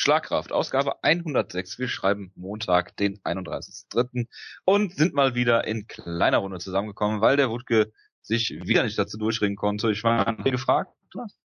Schlagkraft, 0.00 0.50
Ausgabe 0.50 1.04
106. 1.04 1.78
Wir 1.78 1.86
schreiben 1.86 2.32
Montag, 2.34 2.96
den 2.96 3.18
31.3. 3.18 4.28
und 4.64 4.96
sind 4.96 5.12
mal 5.12 5.34
wieder 5.34 5.66
in 5.66 5.88
kleiner 5.88 6.38
Runde 6.38 6.58
zusammengekommen, 6.58 7.20
weil 7.20 7.36
der 7.36 7.50
Wutke 7.50 7.92
sich 8.22 8.48
wieder 8.64 8.82
nicht 8.82 8.98
dazu 8.98 9.18
durchringen 9.18 9.56
konnte. 9.56 9.90
Ich 9.90 10.02
war 10.02 10.24
gefragt, 10.36 10.96
Thomas? 11.10 11.38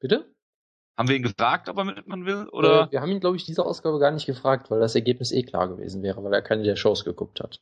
Bitte? 0.00 0.34
Haben 0.96 1.08
wir 1.08 1.14
ihn 1.14 1.22
gefragt, 1.22 1.68
ob 1.68 1.78
er 1.78 1.84
mitmachen 1.84 2.26
will? 2.26 2.48
Oder? 2.48 2.88
Äh, 2.88 2.90
wir 2.90 3.00
haben 3.00 3.12
ihn, 3.12 3.20
glaube 3.20 3.36
ich, 3.36 3.44
diese 3.44 3.64
Ausgabe 3.64 4.00
gar 4.00 4.10
nicht 4.10 4.26
gefragt, 4.26 4.68
weil 4.72 4.80
das 4.80 4.96
Ergebnis 4.96 5.30
eh 5.30 5.44
klar 5.44 5.68
gewesen 5.68 6.02
wäre, 6.02 6.24
weil 6.24 6.34
er 6.34 6.42
keine 6.42 6.64
der 6.64 6.74
Shows 6.74 7.04
geguckt 7.04 7.38
hat. 7.38 7.60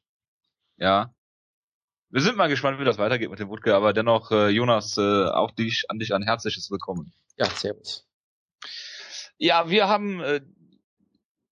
Ja. 0.79 1.15
Wir 2.09 2.23
sind 2.23 2.39
mal 2.39 2.49
gespannt, 2.49 2.81
wie 2.81 2.85
das 2.87 2.97
weitergeht 2.97 3.29
mit 3.29 3.41
dem 3.41 3.51
Wutke, 3.51 3.75
aber 3.75 3.93
dennoch, 3.93 4.31
äh, 4.31 4.49
Jonas, 4.49 4.97
äh, 4.97 5.27
auch 5.27 5.51
dich, 5.51 5.85
an 5.89 5.99
dich 5.99 6.15
ein 6.15 6.23
herzliches 6.23 6.71
Willkommen. 6.71 7.13
Ja, 7.37 7.45
servus. 7.45 8.09
Ja, 9.39 9.69
wir 9.69 9.89
haben, 9.89 10.21
äh, 10.21 10.41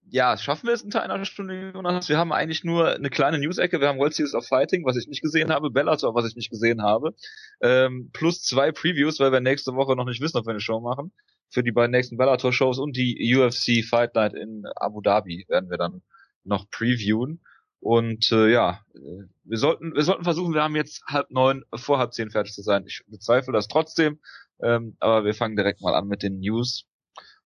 ja, 0.09 0.37
schaffen 0.37 0.66
wir 0.66 0.75
es 0.75 0.83
unter 0.83 1.02
einer 1.02 1.25
Stunde, 1.25 1.73
Jonas? 1.75 2.09
Wir 2.09 2.19
haben 2.19 2.33
eigentlich 2.33 2.65
nur 2.65 2.91
eine 2.91 3.11
kleine 3.11 3.38
News-Ecke. 3.38 3.80
Wir 3.80 3.88
haben 3.88 3.98
World 3.98 4.15
Series 4.15 4.34
of 4.34 4.47
Fighting, 4.47 4.84
was 4.84 4.97
ich 4.97 5.09
nicht 5.09 5.23
gesehen 5.23 5.51
habe, 5.51 5.70
Bellator, 5.70 6.15
was 6.15 6.27
ich 6.27 6.37
nicht 6.37 6.51
gesehen 6.51 6.83
habe, 6.83 7.15
ähm, 7.60 8.10
plus 8.12 8.43
zwei 8.43 8.73
Previews, 8.73 9.21
weil 9.21 9.33
wir 9.33 9.41
nächste 9.41 9.74
Woche 9.74 9.97
noch 9.97 10.05
nicht 10.05 10.21
wissen, 10.21 10.37
ob 10.37 10.47
wir 10.47 10.51
eine 10.51 10.60
Show 10.60 10.80
machen. 10.80 11.12
Für 11.51 11.62
die 11.62 11.73
beiden 11.73 11.91
nächsten 11.91 12.16
Bellator-Shows 12.16 12.79
und 12.79 12.97
die 12.97 13.37
UFC 13.37 13.85
Fight 13.85 14.15
Night 14.15 14.35
in 14.35 14.65
Abu 14.77 15.01
Dhabi 15.01 15.46
werden 15.49 15.71
wir 15.71 15.79
dann 15.79 16.02
noch 16.45 16.69
previewen. 16.71 17.41
Und 17.80 18.30
äh, 18.30 18.49
ja, 18.49 18.80
äh, 18.95 19.24
wir 19.45 19.59
sollten, 19.59 19.95
wir 19.95 20.02
sollten 20.02 20.24
versuchen, 20.24 20.55
wir 20.55 20.62
haben 20.62 20.77
jetzt 20.77 21.02
halb 21.07 21.30
neun, 21.30 21.65
vor 21.74 21.99
halb 21.99 22.12
zehn 22.12 22.30
fertig 22.30 22.52
zu 22.52 22.62
sein. 22.62 22.85
Ich 22.87 23.02
bezweifle 23.09 23.52
das 23.52 23.66
trotzdem, 23.66 24.21
ähm, 24.62 24.96
aber 25.01 25.24
wir 25.24 25.35
fangen 25.35 25.57
direkt 25.57 25.80
mal 25.80 25.95
an 25.95 26.07
mit 26.07 26.23
den 26.23 26.38
News. 26.38 26.87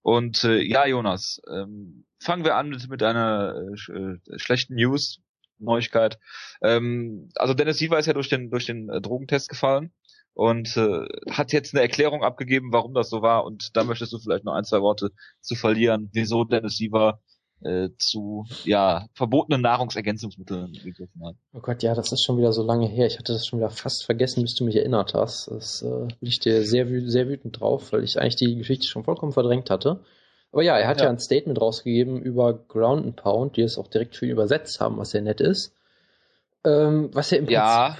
Und 0.06 0.44
äh, 0.44 0.62
ja, 0.62 0.86
Jonas, 0.86 1.42
ähm, 1.52 2.04
fangen 2.20 2.44
wir 2.44 2.54
an 2.54 2.68
mit, 2.68 2.88
mit 2.88 3.02
einer 3.02 3.56
äh, 3.56 3.92
äh, 3.92 4.38
schlechten 4.38 4.76
News, 4.76 5.18
Neuigkeit. 5.58 6.20
Ähm, 6.62 7.28
also 7.34 7.54
Dennis 7.54 7.78
Siever 7.78 7.98
ist 7.98 8.06
ja 8.06 8.12
durch 8.12 8.28
den 8.28 8.48
durch 8.48 8.66
den 8.66 8.88
äh, 8.88 9.00
Drogentest 9.00 9.48
gefallen 9.48 9.92
und 10.32 10.76
äh, 10.76 11.08
hat 11.28 11.52
jetzt 11.52 11.74
eine 11.74 11.82
Erklärung 11.82 12.22
abgegeben, 12.22 12.72
warum 12.72 12.94
das 12.94 13.10
so 13.10 13.20
war. 13.20 13.44
Und 13.44 13.76
da 13.76 13.82
möchtest 13.82 14.12
du 14.12 14.20
vielleicht 14.20 14.44
noch 14.44 14.54
ein, 14.54 14.62
zwei 14.62 14.80
Worte 14.80 15.10
zu 15.40 15.56
verlieren, 15.56 16.08
wieso 16.12 16.44
Dennis 16.44 16.76
Siever 16.76 17.20
äh, 17.62 17.88
zu 17.98 18.44
ja 18.64 19.06
verbotenen 19.14 19.62
Nahrungsergänzungsmitteln 19.62 20.72
gegriffen 20.72 21.24
hat. 21.24 21.36
Oh 21.52 21.60
Gott, 21.60 21.82
ja, 21.82 21.94
das 21.94 22.12
ist 22.12 22.22
schon 22.22 22.38
wieder 22.38 22.52
so 22.52 22.62
lange 22.62 22.86
her. 22.86 23.06
Ich 23.06 23.18
hatte 23.18 23.32
das 23.32 23.46
schon 23.46 23.58
wieder 23.58 23.70
fast 23.70 24.04
vergessen, 24.04 24.42
bis 24.42 24.54
du 24.54 24.64
mich 24.64 24.76
erinnert 24.76 25.14
hast. 25.14 25.48
Das 25.48 25.82
äh, 25.82 26.06
bin 26.06 26.28
ich 26.28 26.40
dir 26.40 26.64
sehr, 26.64 26.86
sehr 27.08 27.28
wütend 27.28 27.60
drauf, 27.60 27.92
weil 27.92 28.04
ich 28.04 28.20
eigentlich 28.20 28.36
die 28.36 28.56
Geschichte 28.56 28.86
schon 28.86 29.04
vollkommen 29.04 29.32
verdrängt 29.32 29.70
hatte. 29.70 30.04
Aber 30.52 30.62
ja, 30.62 30.78
er 30.78 30.88
hat 30.88 31.00
ja, 31.00 31.04
ja 31.04 31.10
ein 31.10 31.18
Statement 31.18 31.60
rausgegeben 31.60 32.20
über 32.20 32.54
Ground 32.54 33.04
and 33.04 33.16
Pound, 33.16 33.56
die 33.56 33.62
es 33.62 33.78
auch 33.78 33.88
direkt 33.88 34.16
für 34.16 34.26
ihn 34.26 34.32
übersetzt 34.32 34.80
haben, 34.80 34.96
was 34.96 35.10
sehr 35.10 35.22
nett 35.22 35.40
ist. 35.40 35.74
Ähm, 36.64 37.10
was 37.12 37.30
ja 37.30 37.38
im 37.38 37.44
Prinzip 37.44 37.54
ja, 37.54 37.98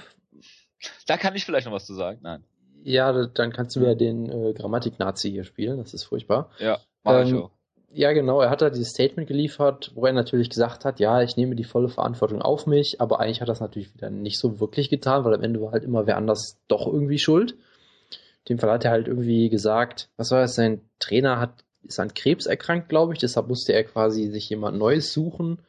da 1.07 1.17
kann 1.17 1.35
ich 1.35 1.45
vielleicht 1.45 1.65
noch 1.65 1.73
was 1.73 1.85
zu 1.85 1.93
sagen. 1.93 2.19
Nein. 2.21 2.43
Ja, 2.83 3.27
dann 3.27 3.51
kannst 3.51 3.75
du 3.75 3.81
wieder 3.81 3.95
den 3.95 4.29
äh, 4.29 4.53
Grammatik-Nazi 4.53 5.31
hier 5.31 5.43
spielen. 5.43 5.77
Das 5.77 5.93
ist 5.93 6.03
furchtbar. 6.03 6.51
Ja, 6.59 6.79
mach 7.03 7.21
ähm, 7.21 7.27
ich 7.27 7.33
auch. 7.33 7.51
Ja, 7.91 8.11
genau. 8.11 8.41
Er 8.41 8.49
hat 8.49 8.61
da 8.61 8.69
dieses 8.69 8.89
Statement 8.89 9.27
geliefert, 9.27 9.91
wo 9.95 10.05
er 10.05 10.13
natürlich 10.13 10.49
gesagt 10.49 10.85
hat, 10.85 10.99
ja, 10.99 11.21
ich 11.21 11.37
nehme 11.37 11.55
die 11.55 11.63
volle 11.63 11.89
Verantwortung 11.89 12.41
auf 12.41 12.67
mich, 12.67 12.99
aber 12.99 13.19
eigentlich 13.19 13.41
hat 13.41 13.47
er 13.47 13.53
das 13.53 13.61
natürlich 13.61 13.93
wieder 13.93 14.09
nicht 14.09 14.39
so 14.39 14.59
wirklich 14.59 14.89
getan, 14.89 15.23
weil 15.23 15.33
am 15.33 15.41
Ende 15.41 15.61
war 15.61 15.71
halt 15.71 15.83
immer 15.83 16.05
wer 16.05 16.17
anders 16.17 16.57
doch 16.67 16.85
irgendwie 16.85 17.19
schuld. 17.19 17.51
In 17.51 18.55
dem 18.55 18.59
Fall 18.59 18.71
hat 18.71 18.85
er 18.85 18.91
halt 18.91 19.07
irgendwie 19.07 19.49
gesagt, 19.49 20.09
was 20.17 20.31
war 20.31 20.41
das, 20.41 20.55
sein 20.55 20.81
Trainer 20.99 21.39
hat, 21.39 21.63
ist 21.83 21.99
an 21.99 22.13
Krebs 22.13 22.45
erkrankt, 22.45 22.89
glaube 22.89 23.13
ich, 23.13 23.19
deshalb 23.19 23.47
musste 23.47 23.73
er 23.73 23.83
quasi 23.83 24.27
sich 24.27 24.49
jemand 24.49 24.77
Neues 24.77 25.13
suchen. 25.13 25.59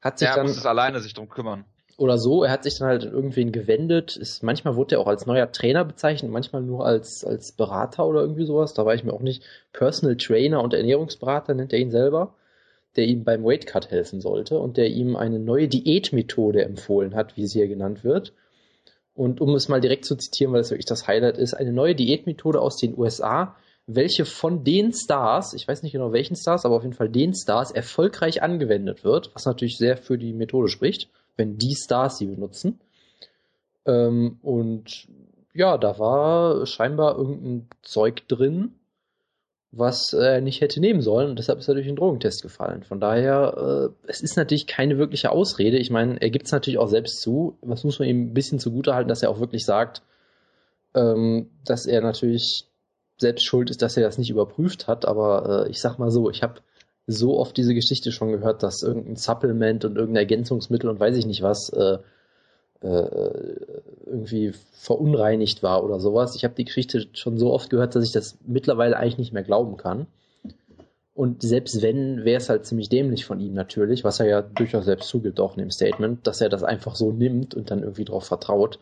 Hat 0.00 0.18
sich 0.18 0.28
er 0.28 0.34
dann, 0.34 0.46
muss 0.46 0.56
es 0.56 0.66
alleine 0.66 1.00
sich 1.00 1.14
drum 1.14 1.28
kümmern 1.28 1.64
oder 1.96 2.18
so. 2.18 2.44
Er 2.44 2.50
hat 2.50 2.64
sich 2.64 2.78
dann 2.78 2.88
halt 2.88 3.04
irgendwen 3.04 3.52
gewendet. 3.52 4.16
Ist, 4.16 4.42
manchmal 4.42 4.76
wurde 4.76 4.96
er 4.96 5.00
auch 5.00 5.06
als 5.06 5.26
neuer 5.26 5.50
Trainer 5.52 5.84
bezeichnet, 5.84 6.30
manchmal 6.30 6.62
nur 6.62 6.84
als, 6.84 7.24
als 7.24 7.52
Berater 7.52 8.06
oder 8.06 8.20
irgendwie 8.20 8.46
sowas. 8.46 8.74
Da 8.74 8.84
war 8.84 8.94
ich 8.94 9.04
mir 9.04 9.12
auch 9.12 9.20
nicht. 9.20 9.42
Personal 9.72 10.16
Trainer 10.16 10.62
und 10.62 10.74
Ernährungsberater 10.74 11.54
nennt 11.54 11.72
er 11.72 11.78
ihn 11.78 11.90
selber, 11.90 12.34
der 12.96 13.06
ihm 13.06 13.24
beim 13.24 13.44
Weightcut 13.44 13.90
helfen 13.90 14.20
sollte 14.20 14.58
und 14.58 14.76
der 14.76 14.88
ihm 14.88 15.16
eine 15.16 15.38
neue 15.38 15.68
Diätmethode 15.68 16.64
empfohlen 16.64 17.14
hat, 17.14 17.36
wie 17.36 17.46
sie 17.46 17.60
hier 17.60 17.68
genannt 17.68 18.04
wird. 18.04 18.32
Und 19.14 19.40
um 19.40 19.54
es 19.54 19.68
mal 19.68 19.80
direkt 19.80 20.04
zu 20.04 20.16
zitieren, 20.16 20.52
weil 20.52 20.60
das 20.60 20.70
wirklich 20.70 20.86
das 20.86 21.06
Highlight 21.06 21.38
ist, 21.38 21.54
eine 21.54 21.72
neue 21.72 21.94
Diätmethode 21.94 22.60
aus 22.60 22.76
den 22.76 22.98
USA, 22.98 23.54
welche 23.86 24.24
von 24.24 24.64
den 24.64 24.92
Stars, 24.92 25.54
ich 25.54 25.68
weiß 25.68 25.82
nicht 25.82 25.92
genau 25.92 26.12
welchen 26.12 26.36
Stars, 26.36 26.64
aber 26.64 26.74
auf 26.76 26.82
jeden 26.82 26.94
Fall 26.94 27.10
den 27.10 27.34
Stars 27.34 27.70
erfolgreich 27.70 28.42
angewendet 28.42 29.04
wird, 29.04 29.30
was 29.34 29.44
natürlich 29.44 29.76
sehr 29.76 29.96
für 29.96 30.18
die 30.18 30.32
Methode 30.32 30.68
spricht 30.68 31.10
wenn 31.36 31.58
die 31.58 31.74
Stars 31.74 32.18
sie 32.18 32.26
benutzen. 32.26 32.80
Ähm, 33.86 34.38
und 34.42 35.08
ja, 35.52 35.78
da 35.78 35.98
war 35.98 36.66
scheinbar 36.66 37.16
irgendein 37.16 37.68
Zeug 37.82 38.26
drin, 38.28 38.74
was 39.70 40.12
er 40.12 40.40
nicht 40.40 40.60
hätte 40.60 40.80
nehmen 40.80 41.00
sollen 41.00 41.30
und 41.30 41.38
deshalb 41.38 41.58
ist 41.58 41.68
er 41.68 41.74
durch 41.74 41.86
den 41.86 41.96
Drogentest 41.96 42.42
gefallen. 42.42 42.84
Von 42.84 43.00
daher, 43.00 43.90
äh, 44.04 44.08
es 44.08 44.20
ist 44.20 44.36
natürlich 44.36 44.66
keine 44.66 44.98
wirkliche 44.98 45.30
Ausrede. 45.30 45.78
Ich 45.78 45.90
meine, 45.90 46.20
er 46.20 46.30
gibt 46.30 46.46
es 46.46 46.52
natürlich 46.52 46.78
auch 46.78 46.88
selbst 46.88 47.20
zu. 47.20 47.56
Was 47.60 47.84
muss 47.84 47.98
man 47.98 48.08
ihm 48.08 48.26
ein 48.26 48.34
bisschen 48.34 48.58
zugutehalten, 48.58 49.08
dass 49.08 49.22
er 49.22 49.30
auch 49.30 49.40
wirklich 49.40 49.64
sagt, 49.64 50.02
ähm, 50.94 51.50
dass 51.64 51.86
er 51.86 52.00
natürlich 52.02 52.66
selbst 53.18 53.44
schuld 53.44 53.70
ist, 53.70 53.82
dass 53.82 53.96
er 53.96 54.02
das 54.02 54.18
nicht 54.18 54.30
überprüft 54.30 54.86
hat. 54.86 55.06
Aber 55.06 55.66
äh, 55.66 55.70
ich 55.70 55.80
sag 55.80 55.98
mal 55.98 56.10
so, 56.10 56.30
ich 56.30 56.42
habe 56.42 56.60
so 57.06 57.38
oft 57.38 57.56
diese 57.56 57.74
Geschichte 57.74 58.12
schon 58.12 58.32
gehört, 58.32 58.62
dass 58.62 58.82
irgendein 58.82 59.16
Supplement 59.16 59.84
und 59.84 59.96
irgendein 59.96 60.22
Ergänzungsmittel 60.22 60.88
und 60.88 61.00
weiß 61.00 61.16
ich 61.16 61.26
nicht 61.26 61.42
was 61.42 61.68
äh, 61.70 61.98
äh, 62.80 63.56
irgendwie 64.06 64.52
verunreinigt 64.72 65.62
war 65.62 65.84
oder 65.84 66.00
sowas. 66.00 66.36
Ich 66.36 66.44
habe 66.44 66.54
die 66.54 66.64
Geschichte 66.64 67.06
schon 67.12 67.38
so 67.38 67.52
oft 67.52 67.70
gehört, 67.70 67.94
dass 67.94 68.04
ich 68.04 68.12
das 68.12 68.38
mittlerweile 68.46 68.96
eigentlich 68.96 69.18
nicht 69.18 69.32
mehr 69.32 69.42
glauben 69.42 69.76
kann. 69.76 70.06
Und 71.14 71.42
selbst 71.42 71.80
wenn, 71.80 72.24
wäre 72.24 72.38
es 72.38 72.48
halt 72.48 72.66
ziemlich 72.66 72.88
dämlich 72.88 73.24
von 73.24 73.38
ihm 73.38 73.54
natürlich, 73.54 74.02
was 74.02 74.18
er 74.18 74.26
ja 74.26 74.42
durchaus 74.42 74.84
selbst 74.84 75.08
zugibt, 75.08 75.38
auch 75.38 75.54
in 75.54 75.60
dem 75.60 75.70
Statement, 75.70 76.26
dass 76.26 76.40
er 76.40 76.48
das 76.48 76.64
einfach 76.64 76.96
so 76.96 77.12
nimmt 77.12 77.54
und 77.54 77.70
dann 77.70 77.82
irgendwie 77.82 78.04
drauf 78.04 78.24
vertraut. 78.24 78.80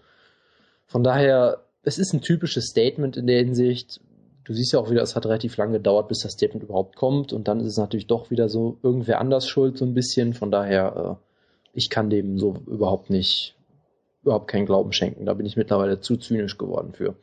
Von 0.86 1.04
daher, 1.04 1.62
es 1.82 1.98
ist 1.98 2.14
ein 2.14 2.22
typisches 2.22 2.68
Statement 2.68 3.16
in 3.16 3.26
der 3.26 3.38
Hinsicht, 3.38 4.00
du 4.44 4.54
siehst 4.54 4.72
ja 4.72 4.78
auch 4.78 4.90
wieder, 4.90 5.02
es 5.02 5.16
hat 5.16 5.26
relativ 5.26 5.56
lange 5.56 5.74
gedauert, 5.74 6.08
bis 6.08 6.20
das 6.20 6.32
Statement 6.32 6.64
überhaupt 6.64 6.96
kommt 6.96 7.32
und 7.32 7.48
dann 7.48 7.60
ist 7.60 7.66
es 7.66 7.76
natürlich 7.76 8.06
doch 8.06 8.30
wieder 8.30 8.48
so 8.48 8.78
irgendwer 8.82 9.20
anders 9.20 9.48
schuld, 9.48 9.78
so 9.78 9.84
ein 9.84 9.94
bisschen. 9.94 10.34
Von 10.34 10.50
daher, 10.50 11.18
äh, 11.20 11.68
ich 11.72 11.90
kann 11.90 12.10
dem 12.10 12.38
so 12.38 12.56
überhaupt 12.66 13.10
nicht, 13.10 13.56
überhaupt 14.22 14.48
keinen 14.48 14.66
Glauben 14.66 14.92
schenken. 14.92 15.26
Da 15.26 15.34
bin 15.34 15.46
ich 15.46 15.56
mittlerweile 15.56 16.00
zu 16.00 16.16
zynisch 16.16 16.58
geworden 16.58 16.92
für. 16.92 17.16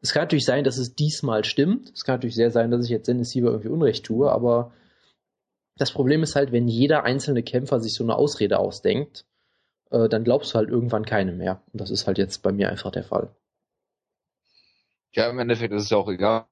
Es 0.00 0.12
kann 0.12 0.22
natürlich 0.22 0.44
sein, 0.44 0.64
dass 0.64 0.78
es 0.78 0.94
diesmal 0.94 1.44
stimmt. 1.44 1.90
Es 1.94 2.04
kann 2.04 2.16
natürlich 2.16 2.36
sehr 2.36 2.50
sein, 2.50 2.70
dass 2.70 2.84
ich 2.84 2.90
jetzt 2.90 3.08
Dennis 3.08 3.30
Sieber 3.30 3.50
irgendwie 3.50 3.68
Unrecht 3.68 4.04
tue, 4.04 4.30
aber 4.30 4.72
das 5.76 5.92
Problem 5.92 6.22
ist 6.22 6.36
halt, 6.36 6.52
wenn 6.52 6.68
jeder 6.68 7.04
einzelne 7.04 7.42
Kämpfer 7.42 7.80
sich 7.80 7.94
so 7.94 8.04
eine 8.04 8.16
Ausrede 8.16 8.58
ausdenkt, 8.58 9.24
äh, 9.90 10.08
dann 10.08 10.24
glaubst 10.24 10.52
du 10.52 10.58
halt 10.58 10.68
irgendwann 10.68 11.04
keine 11.04 11.32
mehr. 11.32 11.62
Und 11.72 11.80
das 11.80 11.90
ist 11.90 12.06
halt 12.06 12.18
jetzt 12.18 12.42
bei 12.42 12.52
mir 12.52 12.68
einfach 12.68 12.90
der 12.90 13.04
Fall. 13.04 13.34
Ja, 15.12 15.30
im 15.30 15.38
Endeffekt 15.38 15.72
ist 15.72 15.84
es 15.84 15.90
ja 15.90 15.96
auch 15.96 16.08
egal, 16.08 16.46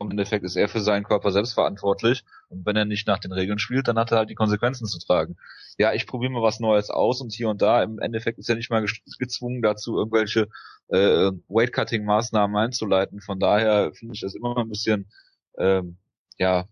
im 0.00 0.10
Endeffekt 0.10 0.44
ist 0.44 0.56
er 0.56 0.68
für 0.68 0.80
seinen 0.80 1.04
Körper 1.04 1.30
selbst 1.30 1.54
verantwortlich. 1.54 2.24
Und 2.48 2.66
wenn 2.66 2.76
er 2.76 2.84
nicht 2.84 3.06
nach 3.06 3.18
den 3.18 3.32
Regeln 3.32 3.58
spielt, 3.58 3.88
dann 3.88 3.98
hat 3.98 4.10
er 4.12 4.18
halt 4.18 4.30
die 4.30 4.34
Konsequenzen 4.34 4.86
zu 4.86 4.98
tragen. 4.98 5.36
Ja, 5.78 5.92
ich 5.92 6.06
probiere 6.06 6.32
mal 6.32 6.42
was 6.42 6.60
Neues 6.60 6.90
aus 6.90 7.20
und 7.20 7.32
hier 7.32 7.48
und 7.48 7.62
da. 7.62 7.82
Im 7.82 7.98
Endeffekt 7.98 8.38
ist 8.38 8.48
er 8.48 8.56
nicht 8.56 8.70
mal 8.70 8.84
gezwungen 9.18 9.62
dazu, 9.62 9.96
irgendwelche 9.96 10.48
äh, 10.88 11.30
Weight-Cutting-Maßnahmen 11.48 12.56
einzuleiten. 12.56 13.20
Von 13.20 13.38
daher 13.38 13.92
finde 13.92 14.14
ich 14.14 14.20
das 14.20 14.34
immer 14.34 14.56
ein 14.56 14.68
bisschen, 14.68 15.06
ähm, 15.58 15.96
ja, 16.38 16.66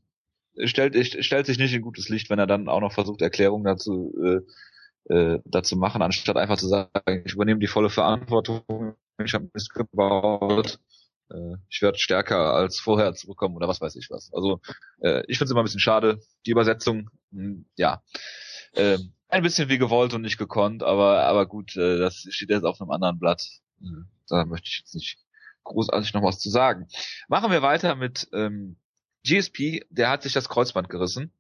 stellt, 0.65 0.97
stellt 1.25 1.47
sich 1.47 1.59
nicht 1.59 1.75
in 1.75 1.83
gutes 1.83 2.09
Licht, 2.09 2.31
wenn 2.31 2.39
er 2.39 2.47
dann 2.47 2.69
auch 2.69 2.81
noch 2.81 2.93
versucht, 2.93 3.23
Erklärungen 3.23 3.65
dazu 3.65 4.15
äh, 4.23 4.41
äh, 5.07 5.39
dazu 5.45 5.77
machen, 5.77 6.03
anstatt 6.03 6.37
einfach 6.37 6.57
zu 6.57 6.69
sagen, 6.69 7.23
ich 7.25 7.35
übernehme 7.35 7.61
die 7.61 7.67
volle 7.67 7.91
Verantwortung, 7.91 8.95
ich 9.23 9.35
habe 9.35 9.51
Mist 9.53 9.75
gebaut, 9.75 10.79
äh, 11.31 11.57
ich 11.69 11.83
werde 11.83 11.99
stärker 11.99 12.55
als 12.55 12.79
vorher 12.79 13.15
zurückkommen 13.15 13.57
oder 13.57 13.69
was 13.69 13.81
weiß 13.81 13.97
ich 13.97 14.11
was. 14.11 14.33
Also 14.33 14.61
äh, 15.01 15.23
ich 15.29 15.39
finde 15.39 15.47
es 15.47 15.51
immer 15.51 15.63
ein 15.63 15.65
bisschen 15.65 15.81
schade. 15.81 16.21
Die 16.47 16.51
Übersetzung, 16.51 17.11
mh, 17.31 17.43
hm, 17.43 17.67
ja, 17.77 18.03
äh, 18.73 18.99
ein 19.29 19.43
bisschen 19.43 19.69
wie 19.69 19.79
gewollt 19.79 20.15
und 20.15 20.23
nicht 20.23 20.39
gekonnt, 20.39 20.83
aber 20.83 21.25
aber 21.25 21.47
gut, 21.47 21.77
äh, 21.77 21.99
das 21.99 22.27
steht 22.31 22.51
jetzt 22.51 22.65
auf 22.65 22.81
einem 22.81 22.91
anderen 22.91 23.19
Blatt. 23.19 23.43
Mhm. 23.81 24.09
Da 24.29 24.45
möchte 24.45 24.69
ich 24.69 24.79
jetzt 24.79 24.95
nicht 24.95 25.19
großartig 25.65 26.13
noch 26.15 26.23
was 26.23 26.39
zu 26.39 26.51
sagen. 26.51 26.87
Machen 27.29 27.51
wir 27.51 27.63
weiter 27.63 27.95
mit 27.95 28.29
ähm, 28.33 28.77
GSP. 29.27 29.87
Der 29.91 30.11
hat 30.11 30.23
sich 30.23 30.33
das 30.33 30.49
Kreuzband 30.49 30.89
gerissen 30.89 31.33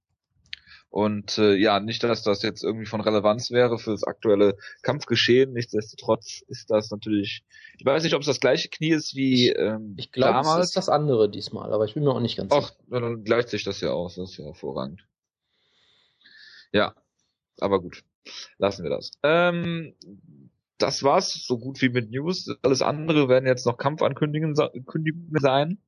Und 0.95 1.39
äh, 1.39 1.57
ja, 1.57 1.81
nicht, 1.81 2.05
dass 2.05 2.23
das 2.23 2.43
jetzt 2.43 2.63
irgendwie 2.63 2.87
von 2.87 3.01
Relevanz 3.01 3.51
wäre 3.51 3.79
für 3.79 3.91
das 3.91 4.05
aktuelle 4.05 4.57
Kampfgeschehen. 4.83 5.53
Nichtsdestotrotz 5.53 6.45
ist 6.47 6.71
das 6.71 6.93
natürlich. 6.93 7.43
Ich 7.77 7.85
weiß 7.85 8.05
nicht, 8.05 8.15
ob 8.15 8.21
es 8.21 8.29
das 8.29 8.39
gleiche 8.39 8.69
Knie 8.69 8.91
ist 8.91 9.17
wie 9.17 9.49
ähm, 9.49 9.97
ich 9.99 10.13
glaube, 10.13 10.35
damals. 10.35 10.61
es 10.61 10.67
ist 10.67 10.77
das 10.77 10.89
andere 10.89 11.29
diesmal, 11.29 11.73
aber 11.73 11.85
ich 11.85 11.95
bin 11.95 12.05
mir 12.05 12.13
auch 12.13 12.21
nicht 12.21 12.37
ganz 12.37 12.55
sicher. 12.55 12.71
Ach, 12.71 13.01
dann 13.01 13.25
gleicht 13.25 13.49
sich 13.49 13.65
das 13.65 13.81
ja 13.81 13.91
aus. 13.91 14.15
Das 14.15 14.31
ist 14.31 14.37
ja 14.37 14.45
hervorragend. 14.45 15.05
Ja, 16.71 16.95
aber 17.59 17.81
gut, 17.81 18.05
lassen 18.59 18.85
wir 18.85 18.91
das. 18.91 19.11
Ähm, 19.25 19.97
das 20.79 21.03
war's 21.03 21.45
so 21.45 21.59
gut 21.59 21.83
wie 21.83 21.89
mit 21.89 22.13
News. 22.13 22.55
Alles 22.63 22.83
andere 22.83 23.29
werden 23.29 23.47
jetzt 23.47 23.67
noch 23.67 23.79
Kampfankündigungen 23.79 24.55
sein. 24.55 25.79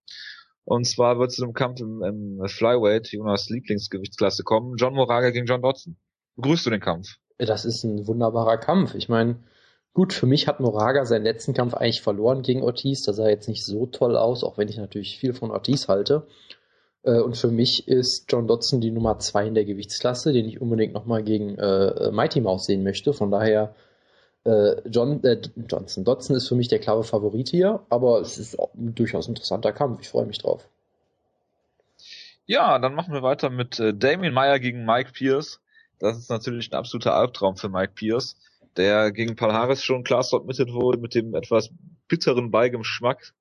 Und 0.66 0.84
zwar 0.84 1.20
wird 1.20 1.30
es 1.30 1.36
zu 1.36 1.44
einem 1.44 1.54
Kampf 1.54 1.80
im, 1.80 2.02
im 2.02 2.48
Flyweight, 2.48 3.12
Jonas 3.12 3.48
Lieblingsgewichtsklasse 3.48 4.42
kommen. 4.42 4.74
John 4.76 4.94
Moraga 4.94 5.30
gegen 5.30 5.46
John 5.46 5.62
Dodson. 5.62 5.96
Begrüßt 6.34 6.66
du 6.66 6.70
den 6.70 6.80
Kampf? 6.80 7.06
Das 7.38 7.64
ist 7.64 7.84
ein 7.84 8.08
wunderbarer 8.08 8.58
Kampf. 8.58 8.96
Ich 8.96 9.08
meine, 9.08 9.36
gut, 9.94 10.12
für 10.12 10.26
mich 10.26 10.48
hat 10.48 10.58
Moraga 10.58 11.04
seinen 11.04 11.22
letzten 11.22 11.54
Kampf 11.54 11.74
eigentlich 11.74 12.02
verloren 12.02 12.42
gegen 12.42 12.62
Ortiz. 12.62 13.04
Da 13.04 13.12
sah 13.12 13.28
jetzt 13.28 13.48
nicht 13.48 13.64
so 13.64 13.86
toll 13.86 14.16
aus, 14.16 14.42
auch 14.42 14.58
wenn 14.58 14.68
ich 14.68 14.76
natürlich 14.76 15.18
viel 15.20 15.34
von 15.34 15.52
Ortiz 15.52 15.86
halte. 15.86 16.26
Äh, 17.04 17.20
und 17.20 17.36
für 17.36 17.52
mich 17.52 17.86
ist 17.86 18.24
John 18.32 18.48
Dodson 18.48 18.80
die 18.80 18.90
Nummer 18.90 19.20
zwei 19.20 19.46
in 19.46 19.54
der 19.54 19.66
Gewichtsklasse, 19.66 20.32
den 20.32 20.46
ich 20.46 20.60
unbedingt 20.60 20.94
nochmal 20.94 21.22
gegen 21.22 21.56
äh, 21.58 22.10
Mighty 22.10 22.40
Mouse 22.40 22.66
sehen 22.66 22.82
möchte. 22.82 23.12
Von 23.12 23.30
daher 23.30 23.76
äh, 24.46 24.88
John, 24.88 25.22
äh, 25.24 25.40
Johnson 25.68 26.04
Dodson 26.04 26.36
ist 26.36 26.48
für 26.48 26.54
mich 26.54 26.68
der 26.68 26.78
klare 26.78 27.04
Favorit 27.04 27.48
hier, 27.48 27.80
aber 27.88 28.20
es 28.20 28.38
ist 28.38 28.58
ein 28.58 28.94
durchaus 28.94 29.28
interessanter 29.28 29.72
Kampf. 29.72 30.00
Ich 30.02 30.08
freue 30.08 30.26
mich 30.26 30.38
drauf. 30.38 30.68
Ja, 32.46 32.78
dann 32.78 32.94
machen 32.94 33.12
wir 33.12 33.22
weiter 33.22 33.50
mit 33.50 33.80
äh, 33.80 33.92
Damien 33.92 34.32
Meyer 34.32 34.60
gegen 34.60 34.84
Mike 34.84 35.10
Pierce. 35.12 35.60
Das 35.98 36.16
ist 36.16 36.30
natürlich 36.30 36.70
ein 36.70 36.76
absoluter 36.76 37.14
Albtraum 37.14 37.56
für 37.56 37.68
Mike 37.68 37.94
Pierce, 37.94 38.36
der 38.76 39.10
gegen 39.10 39.34
Paul 39.34 39.52
Harris 39.52 39.82
schon 39.82 40.04
klar 40.04 40.22
submitted 40.22 40.72
wurde 40.72 40.98
mit 40.98 41.14
dem 41.14 41.34
etwas 41.34 41.70
bitteren 42.06 42.52
Beigeschmack. 42.52 43.34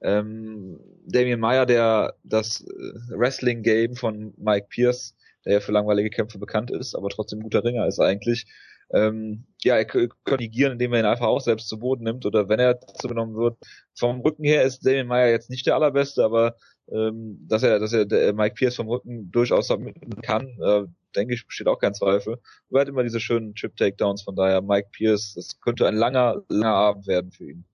Ähm, 0.00 0.78
Damien 1.06 1.40
Meyer, 1.40 1.66
der 1.66 2.14
das 2.22 2.60
äh, 2.60 3.18
Wrestling-Game 3.18 3.96
von 3.96 4.32
Mike 4.36 4.66
Pierce, 4.68 5.16
der 5.44 5.54
ja 5.54 5.60
für 5.60 5.72
langweilige 5.72 6.10
Kämpfe 6.10 6.38
bekannt 6.38 6.70
ist, 6.70 6.94
aber 6.94 7.08
trotzdem 7.08 7.40
guter 7.40 7.64
Ringer 7.64 7.86
ist 7.86 7.98
eigentlich, 7.98 8.46
ähm, 8.90 9.46
ja, 9.62 9.82
korrigieren, 9.84 10.72
indem 10.72 10.92
er 10.92 11.00
ihn 11.00 11.06
einfach 11.06 11.26
auch 11.26 11.40
selbst 11.40 11.68
zu 11.68 11.78
Boden 11.78 12.04
nimmt 12.04 12.24
oder 12.24 12.48
wenn 12.48 12.60
er 12.60 12.80
zu 12.80 13.08
genommen 13.08 13.34
wird. 13.36 13.58
Vom 13.94 14.20
Rücken 14.20 14.44
her 14.44 14.62
ist 14.62 14.86
Damien 14.86 15.08
Meyer 15.08 15.30
jetzt 15.30 15.50
nicht 15.50 15.66
der 15.66 15.74
allerbeste, 15.74 16.24
aber 16.24 16.56
ähm, 16.88 17.44
dass 17.48 17.62
er, 17.62 17.80
dass 17.80 17.92
er 17.92 18.04
der 18.06 18.32
Mike 18.32 18.54
Pierce 18.54 18.76
vom 18.76 18.88
Rücken 18.88 19.30
durchaus 19.32 19.66
submitten 19.66 20.22
kann, 20.22 20.56
äh, 20.62 20.84
denke 21.16 21.34
ich, 21.34 21.46
besteht 21.46 21.66
auch 21.66 21.80
kein 21.80 21.94
Zweifel. 21.94 22.38
Er 22.70 22.80
hat 22.80 22.88
immer 22.88 23.02
diese 23.02 23.20
schönen 23.20 23.54
Chip-Takedowns, 23.54 24.22
von 24.22 24.36
daher 24.36 24.62
Mike 24.62 24.90
Pierce, 24.92 25.34
das 25.34 25.60
könnte 25.60 25.88
ein 25.88 25.96
langer, 25.96 26.42
langer 26.48 26.74
Abend 26.74 27.06
werden 27.06 27.32
für 27.32 27.50
ihn. 27.50 27.64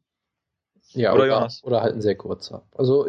Ja, 0.93 1.13
oder, 1.13 1.25
oder, 1.25 1.49
oder 1.63 1.83
halt 1.83 1.95
ein 1.95 2.03
sehr 2.03 2.17
kurzer. 2.17 2.63
Also 2.73 3.07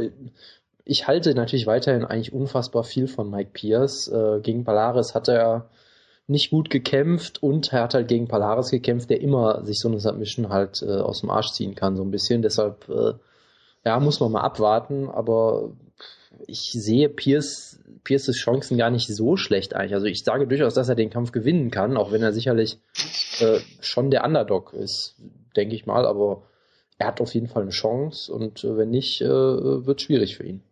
ich 0.86 1.08
halte 1.08 1.36
natürlich 1.36 1.68
weiterhin 1.68 2.04
eigentlich 2.04 2.34
unfassbar 2.34 2.84
viel 2.84 3.08
von 3.08 3.30
Mike 3.30 3.52
Pierce. 3.54 4.08
Äh, 4.10 4.42
gegen 4.42 4.64
Palaris 4.64 5.16
hat 5.16 5.30
er 5.30 5.70
nicht 6.28 6.52
gut 6.52 6.70
gekämpft 6.70 7.44
und 7.44 7.74
er 7.74 7.84
hat 7.84 7.94
halt 7.94 8.08
gegen 8.08 8.28
Palaris 8.28 8.72
gekämpft, 8.72 9.10
der 9.10 9.22
immer 9.22 9.66
sich 9.66 9.80
so 9.80 9.90
eine 9.90 10.00
Submission 10.00 10.50
halt 10.50 10.82
äh, 10.82 11.00
aus 11.00 11.22
dem 11.22 11.30
Arsch 11.30 11.52
ziehen 11.52 11.76
kann, 11.76 11.98
so 11.98 12.04
ein 12.04 12.12
bisschen. 12.12 12.42
Deshalb, 12.42 12.88
äh, 12.90 13.14
ja, 13.86 14.00
muss 14.00 14.20
man 14.20 14.32
mal 14.32 14.42
abwarten, 14.42 15.10
aber 15.10 15.72
ich 16.48 16.72
sehe 16.72 17.10
Pierce, 17.10 17.80
Pierces 18.04 18.38
Chancen 18.38 18.78
gar 18.78 18.90
nicht 18.90 19.08
so 19.08 19.36
schlecht 19.38 19.76
eigentlich. 19.76 19.94
Also 19.94 20.08
ich 20.08 20.24
sage 20.24 20.48
durchaus, 20.48 20.74
dass 20.74 20.90
er 20.90 20.96
den 20.96 21.10
Kampf 21.10 21.32
gewinnen 21.32 21.72
kann, 21.72 21.98
auch 21.98 22.12
wenn 22.12 22.24
er 22.24 22.34
sicherlich 22.34 22.80
äh, 23.40 23.60
schon 23.82 24.10
der 24.10 24.24
Underdog 24.24 24.74
ist, 24.74 25.16
denke 25.56 25.76
ich 25.76 25.86
mal, 25.86 26.06
aber 26.06 26.44
er 26.98 27.08
hat 27.08 27.22
auf 27.22 27.34
jeden 27.34 27.48
Fall 27.48 27.64
eine 27.64 27.72
Chance 27.72 28.32
und 28.32 28.64
äh, 28.64 28.78
wenn 28.78 28.90
nicht, 28.90 29.22
äh, 29.22 29.28
wird 29.28 30.02
schwierig 30.02 30.38
für 30.38 30.46
ihn. 30.46 30.64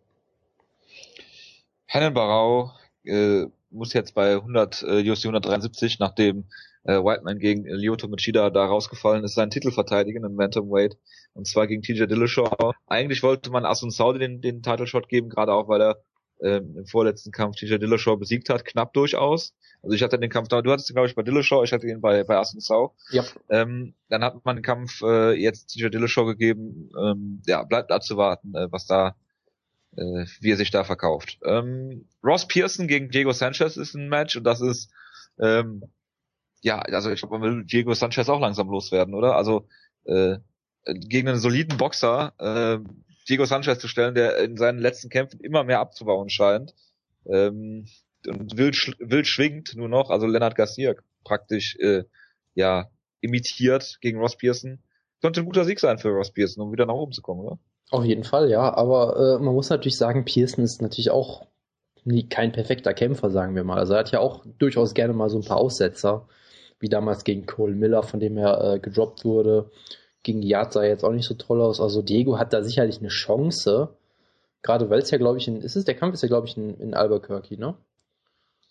Hennen 1.86 2.14
Barau 2.14 2.72
äh, 3.04 3.46
muss 3.72 3.92
jetzt 3.92 4.14
bei 4.14 4.34
100, 4.34 4.82
äh, 4.82 5.10
UFC 5.10 5.24
173, 5.24 5.98
nachdem 5.98 6.44
äh, 6.84 6.94
Whiteman 6.94 7.38
gegen 7.38 7.64
Lyoto 7.64 8.08
Machida 8.08 8.50
da 8.50 8.66
rausgefallen 8.66 9.24
ist, 9.24 9.34
seinen 9.34 9.50
Titel 9.50 9.70
verteidigen 9.70 10.24
im 10.24 10.36
Bantamweight. 10.36 10.96
Und 11.34 11.46
zwar 11.46 11.66
gegen 11.66 11.82
TJ 11.82 12.06
Dillashaw. 12.06 12.72
Eigentlich 12.86 13.22
wollte 13.22 13.50
man 13.50 13.64
Asun 13.64 13.90
Saudi 13.90 14.18
den, 14.18 14.40
den 14.40 14.62
Title 14.62 14.86
Shot 14.86 15.08
geben, 15.08 15.28
gerade 15.28 15.52
auch, 15.52 15.68
weil 15.68 15.80
er 15.80 16.02
ähm, 16.42 16.76
im 16.76 16.86
vorletzten 16.86 17.30
Kampf 17.30 17.56
TJ 17.56 17.78
Dillashaw 17.78 18.16
besiegt 18.16 18.48
hat, 18.48 18.64
knapp 18.64 18.92
durchaus. 18.92 19.54
Also 19.82 19.94
ich 19.94 20.02
hatte 20.02 20.18
den 20.18 20.30
Kampf 20.30 20.48
da, 20.48 20.62
du 20.62 20.70
hattest 20.70 20.90
ihn 20.90 20.94
glaube 20.94 21.08
ich 21.08 21.14
bei 21.14 21.22
Dillashaw, 21.22 21.64
ich 21.64 21.72
hatte 21.72 21.88
ihn 21.88 22.00
bei, 22.00 22.24
bei 22.24 22.36
Asun 22.36 22.60
Sau. 22.60 22.94
Ja. 23.10 23.24
Ähm, 23.48 23.94
dann 24.08 24.22
hat 24.22 24.44
man 24.44 24.56
den 24.56 24.62
Kampf 24.62 25.02
äh, 25.02 25.32
jetzt 25.32 25.68
TJ 25.68 25.88
Dillashaw 25.88 26.24
gegeben. 26.26 26.90
Ähm, 27.00 27.42
ja, 27.46 27.62
bleibt 27.62 27.90
abzuwarten, 27.90 28.54
äh, 28.54 28.70
was 28.70 28.86
da 28.86 29.16
äh, 29.96 30.26
wie 30.40 30.52
er 30.52 30.56
sich 30.56 30.70
da 30.70 30.84
verkauft. 30.84 31.38
Ähm, 31.44 32.08
Ross 32.22 32.48
Pearson 32.48 32.88
gegen 32.88 33.10
Diego 33.10 33.32
Sanchez 33.32 33.76
ist 33.76 33.94
ein 33.94 34.08
Match 34.08 34.36
und 34.36 34.44
das 34.44 34.60
ist 34.60 34.90
ähm, 35.38 35.82
ja, 36.62 36.78
also 36.78 37.10
ich 37.10 37.20
glaube, 37.20 37.38
man 37.38 37.42
will 37.42 37.64
Diego 37.64 37.92
Sanchez 37.92 38.28
auch 38.28 38.40
langsam 38.40 38.68
loswerden, 38.68 39.14
oder? 39.14 39.36
Also 39.36 39.66
äh, 40.04 40.38
gegen 40.86 41.28
einen 41.28 41.38
soliden 41.38 41.76
Boxer 41.76 42.32
äh, 42.38 42.78
Diego 43.28 43.44
Sanchez 43.44 43.78
zu 43.78 43.88
stellen, 43.88 44.14
der 44.14 44.38
in 44.38 44.56
seinen 44.56 44.78
letzten 44.78 45.08
Kämpfen 45.10 45.40
immer 45.40 45.64
mehr 45.64 45.80
abzubauen 45.80 46.28
scheint 46.28 46.74
ähm, 47.26 47.86
und 48.26 48.56
wild, 48.56 48.76
wild 48.98 49.26
schwingt 49.26 49.74
nur 49.76 49.88
noch, 49.88 50.10
also 50.10 50.26
Leonard 50.26 50.54
Garcia 50.54 50.94
praktisch 51.24 51.76
äh, 51.80 52.04
ja 52.54 52.90
imitiert 53.20 53.98
gegen 54.00 54.18
Ross 54.18 54.36
Pearson. 54.36 54.82
Könnte 55.20 55.40
ein 55.40 55.46
guter 55.46 55.64
Sieg 55.64 55.78
sein 55.78 55.98
für 55.98 56.08
Ross 56.08 56.32
Pearson, 56.32 56.64
um 56.64 56.72
wieder 56.72 56.86
nach 56.86 56.94
oben 56.94 57.12
zu 57.12 57.22
kommen, 57.22 57.40
oder? 57.40 57.58
Auf 57.92 58.06
jeden 58.06 58.24
Fall, 58.24 58.50
ja. 58.50 58.74
Aber 58.74 59.16
äh, 59.16 59.44
man 59.44 59.52
muss 59.52 59.68
natürlich 59.68 59.98
sagen, 59.98 60.24
Pearson 60.24 60.64
ist 60.64 60.80
natürlich 60.80 61.10
auch 61.10 61.46
nie, 62.04 62.26
kein 62.26 62.50
perfekter 62.50 62.94
Kämpfer, 62.94 63.30
sagen 63.30 63.54
wir 63.54 63.64
mal. 63.64 63.78
Also 63.78 63.92
er 63.92 64.00
hat 64.00 64.10
ja 64.10 64.18
auch 64.18 64.46
durchaus 64.58 64.94
gerne 64.94 65.12
mal 65.12 65.28
so 65.28 65.38
ein 65.38 65.44
paar 65.44 65.58
Aussetzer, 65.58 66.26
wie 66.80 66.88
damals 66.88 67.22
gegen 67.22 67.44
Cole 67.44 67.74
Miller, 67.74 68.02
von 68.02 68.18
dem 68.18 68.38
er 68.38 68.64
äh, 68.64 68.78
gedroppt 68.78 69.26
wurde. 69.26 69.70
Gegen 70.22 70.40
Yard 70.40 70.72
sah 70.72 70.84
jetzt 70.84 71.04
auch 71.04 71.12
nicht 71.12 71.26
so 71.26 71.34
toll 71.34 71.60
aus. 71.60 71.82
Also 71.82 72.00
Diego 72.00 72.38
hat 72.38 72.54
da 72.54 72.62
sicherlich 72.62 72.98
eine 72.98 73.08
Chance. 73.08 73.90
Gerade 74.62 74.88
weil 74.88 75.00
es 75.00 75.10
ja, 75.10 75.18
glaube 75.18 75.36
ich, 75.36 75.46
in, 75.46 75.60
ist 75.60 75.76
es, 75.76 75.84
der 75.84 75.94
Kampf 75.94 76.14
ist 76.14 76.22
ja, 76.22 76.28
glaube 76.28 76.46
ich, 76.46 76.56
in, 76.56 76.78
in 76.78 76.94
Albuquerque, 76.94 77.58
ne? 77.58 77.74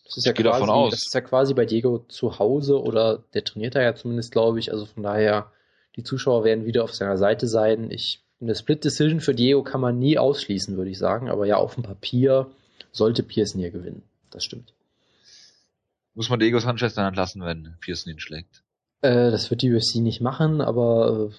Das 0.05 0.17
ist, 0.17 0.25
ja 0.25 0.33
quasi, 0.33 0.43
davon 0.45 0.69
aus. 0.71 0.91
das 0.91 1.05
ist 1.05 1.13
ja 1.13 1.21
quasi 1.21 1.53
bei 1.53 1.65
Diego 1.65 1.99
zu 2.07 2.39
Hause 2.39 2.81
oder 2.81 3.23
der 3.35 3.43
trainiert 3.43 3.75
da 3.75 3.83
ja 3.83 3.93
zumindest, 3.93 4.31
glaube 4.31 4.57
ich. 4.57 4.71
Also 4.71 4.87
von 4.87 5.03
daher, 5.03 5.51
die 5.95 6.03
Zuschauer 6.03 6.43
werden 6.43 6.65
wieder 6.65 6.83
auf 6.83 6.95
seiner 6.95 7.17
Seite 7.17 7.47
sein. 7.47 7.91
Ich 7.91 8.23
eine 8.41 8.55
Split 8.55 8.83
Decision 8.83 9.19
für 9.19 9.35
Diego 9.35 9.63
kann 9.63 9.81
man 9.81 9.99
nie 9.99 10.17
ausschließen, 10.17 10.75
würde 10.75 10.89
ich 10.89 10.97
sagen. 10.97 11.29
Aber 11.29 11.45
ja, 11.45 11.57
auf 11.57 11.75
dem 11.75 11.83
Papier 11.83 12.49
sollte 12.91 13.23
Pearson 13.23 13.61
hier 13.61 13.71
gewinnen. 13.71 14.03
Das 14.31 14.43
stimmt. 14.43 14.73
Muss 16.13 16.29
man 16.29 16.39
Diego 16.39 16.59
Sanchez 16.59 16.93
dann 16.93 17.07
entlassen, 17.07 17.43
wenn 17.43 17.75
Pearson 17.79 18.11
ihn 18.11 18.19
schlägt? 18.19 18.63
Äh, 19.01 19.31
das 19.31 19.49
wird 19.49 19.61
die 19.61 19.73
UFC 19.73 19.97
nicht 19.97 20.21
machen, 20.21 20.61
aber 20.61 21.29
äh, 21.31 21.35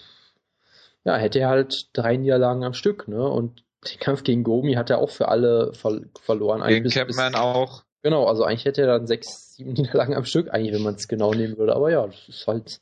ja, 1.04 1.16
hätte 1.16 1.40
er 1.40 1.48
halt 1.48 1.90
drei 1.92 2.16
Niederlagen 2.16 2.64
am 2.64 2.74
Stück, 2.74 3.08
ne? 3.08 3.22
Und 3.28 3.64
den 3.90 3.98
Kampf 3.98 4.22
gegen 4.22 4.44
Gomi 4.44 4.74
hat 4.74 4.90
er 4.90 4.98
auch 4.98 5.10
für 5.10 5.28
alle 5.28 5.72
ver 5.74 6.00
verloren. 6.20 6.66
Gegen 6.66 6.84
bis, 6.84 6.94
Capman 6.94 7.32
bis, 7.32 7.40
auch. 7.40 7.82
Genau, 8.02 8.26
also 8.26 8.44
eigentlich 8.44 8.64
hätte 8.64 8.82
er 8.82 8.86
dann 8.86 9.06
sechs, 9.06 9.54
sieben 9.54 9.72
Niederlagen 9.72 10.14
am 10.14 10.24
Stück, 10.24 10.52
eigentlich, 10.52 10.72
wenn 10.72 10.82
man 10.82 10.94
es 10.94 11.08
genau 11.08 11.34
nehmen 11.34 11.58
würde. 11.58 11.74
Aber 11.74 11.90
ja, 11.90 12.06
das 12.06 12.28
ist 12.28 12.46
halt 12.46 12.80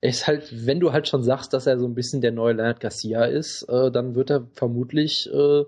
ist 0.00 0.26
halt, 0.26 0.66
wenn 0.66 0.80
du 0.80 0.92
halt 0.92 1.08
schon 1.08 1.22
sagst, 1.22 1.52
dass 1.52 1.66
er 1.66 1.78
so 1.78 1.86
ein 1.86 1.94
bisschen 1.94 2.20
der 2.20 2.32
neue 2.32 2.54
Leonard 2.54 2.80
Garcia 2.80 3.24
ist, 3.24 3.62
äh, 3.68 3.90
dann 3.90 4.14
wird 4.14 4.30
er 4.30 4.46
vermutlich 4.52 5.28
äh, 5.32 5.64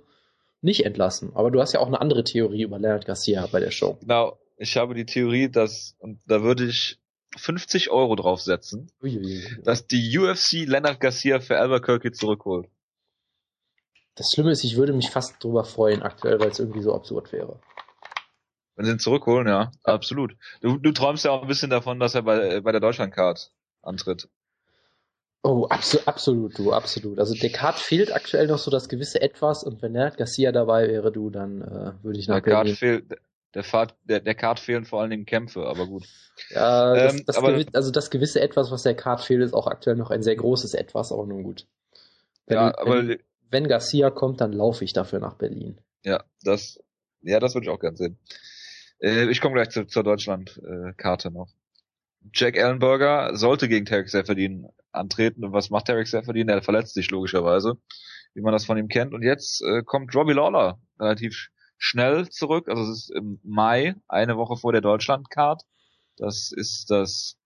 nicht 0.61 0.85
entlassen. 0.85 1.33
Aber 1.35 1.51
du 1.51 1.61
hast 1.61 1.73
ja 1.73 1.81
auch 1.81 1.87
eine 1.87 2.01
andere 2.01 2.25
Theorie 2.25 2.63
über 2.63 2.79
Leonard 2.79 3.07
Garcia 3.07 3.47
bei 3.51 3.61
der 3.61 3.71
Show. 3.71 3.99
Genau, 4.01 4.39
ich 4.57 4.77
habe 4.77 4.95
die 4.95 5.07
Theorie, 5.07 5.49
dass, 5.49 5.97
und 5.99 6.21
da 6.27 6.43
würde 6.43 6.67
ich 6.67 6.99
50 7.37 7.91
Euro 7.91 8.17
draufsetzen, 8.17 8.91
Uiuiui. 9.03 9.45
dass 9.63 9.87
die 9.87 10.19
UFC 10.19 10.67
Leonard 10.67 11.01
Garcia 11.01 11.41
für 11.41 11.59
Albuquerque 11.59 12.13
zurückholt. 12.13 12.69
Das 14.15 14.31
Schlimme 14.35 14.51
ist, 14.51 14.65
ich 14.65 14.77
würde 14.77 14.93
mich 14.93 15.11
fast 15.11 15.43
drüber 15.43 15.65
freuen 15.65 16.03
aktuell, 16.03 16.41
weil 16.41 16.51
es 16.51 16.59
irgendwie 16.59 16.83
so 16.83 16.93
absurd 16.93 17.33
wäre. 17.33 17.61
Wenn 18.75 18.87
sie 18.87 18.93
ihn 18.93 18.99
zurückholen, 18.99 19.47
ja, 19.47 19.71
absolut. 19.85 20.37
Du, 20.61 20.77
du 20.77 20.93
träumst 20.93 21.25
ja 21.25 21.31
auch 21.31 21.43
ein 21.43 21.49
bisschen 21.49 21.71
davon, 21.71 22.01
dass 22.01 22.15
er 22.15 22.23
bei, 22.23 22.61
bei 22.61 22.73
der 22.73 22.81
Deutschlandcard 22.81 23.53
antritt. 23.89 24.29
Oh, 25.43 25.67
abso 25.71 25.99
absolut, 26.05 26.59
du, 26.59 26.73
absolut. 26.73 27.19
Also 27.19 27.35
der 27.35 27.51
Card 27.51 27.79
fehlt 27.79 28.13
aktuell 28.13 28.49
noch 28.49 28.59
so 28.59 28.71
das 28.71 28.89
gewisse 28.89 29.21
Etwas 29.23 29.63
und 29.63 29.81
wenn 29.83 29.95
der 29.95 30.11
Garcia 30.11 30.53
dabei 30.53 30.89
wäre, 30.89 31.13
du, 31.13 31.31
dann 31.31 31.63
äh, 31.63 32.05
würde 32.05 32.19
ich 32.19 32.29
nach 32.29 32.43
der 32.43 32.53
Card 32.53 32.69
fehlt, 32.71 33.17
der, 33.55 33.63
Fahrt, 33.63 33.95
der, 34.05 34.21
der 34.21 34.35
Card 34.35 34.59
fehlen 34.59 34.85
vor 34.85 35.01
allen 35.01 35.11
Dingen 35.11 35.27
Kämpfe, 35.27 35.65
aber 35.67 35.87
gut. 35.87 36.07
Ja, 36.51 36.95
das, 36.95 37.15
ähm, 37.15 37.25
das 37.27 37.37
aber, 37.37 37.65
also 37.73 37.91
das 37.91 38.11
gewisse 38.11 38.41
Etwas, 38.41 38.71
was 38.71 38.83
der 38.83 38.95
Card 38.95 39.21
fehlt, 39.21 39.43
ist 39.43 39.55
auch 39.55 39.69
aktuell 39.69 39.97
noch 39.97 40.11
ein 40.11 40.23
sehr 40.23 40.37
großes 40.37 40.75
Etwas, 40.75 41.13
aber 41.13 41.25
nun 41.27 41.45
gut. 41.45 41.67
Wenn, 42.47 42.57
ja, 42.57 42.77
aber 42.77 43.07
wenn, 43.07 43.19
wenn 43.51 43.69
Garcia 43.69 44.11
kommt, 44.11 44.41
dann 44.41 44.53
laufe 44.53 44.85
ich 44.85 44.93
dafür 44.93 45.21
nach 45.21 45.35
Berlin. 45.35 45.81
Ja, 46.05 46.25
das, 46.43 46.81
ja, 47.23 47.39
das 47.41 47.55
würde 47.55 47.67
ich 47.67 47.71
auch 47.71 47.81
gern 47.81 47.97
sehen. 47.97 48.19
Äh, 49.01 49.31
ich 49.31 49.41
komme 49.41 49.55
gleich 49.55 49.71
zu, 49.71 49.85
zur 49.87 50.03
Deutschland-Karte 50.03 51.31
noch. 51.31 51.49
Jack 52.33 52.57
Ellenberger 52.57 53.37
sollte 53.37 53.69
gegen 53.69 53.87
Tarek 53.87 54.09
Seferdin 54.09 54.69
antreten. 54.93 55.45
Und 55.45 55.53
was 55.53 55.71
macht 55.71 55.87
Tarek 55.87 56.07
Seferdin? 56.07 56.49
Er 56.49 56.63
verletzt 56.63 56.95
sich 56.95 57.11
logischerweise, 57.11 57.75
wie 58.35 58.43
man 58.43 58.53
das 58.53 58.67
von 58.67 58.79
ihm 58.79 58.89
kennt. 58.89 59.15
Und 59.15 59.23
jetzt 59.23 59.63
äh, 59.63 59.83
kommt 59.83 60.15
Robbie 60.15 60.35
Lawler 60.35 60.81
relativ 60.99 61.49
schnell 61.79 62.29
zurück. 62.29 62.69
Also 62.69 62.83
es 62.83 63.05
ist 63.05 63.13
im 63.15 63.41
Mai, 63.45 63.95
eine 64.09 64.37
Woche 64.37 64.57
vor 64.57 64.73
der 64.73 64.81
Deutschland-Card. 64.81 65.63
Das 66.17 66.53
ist 66.55 66.91
das, 66.91 67.37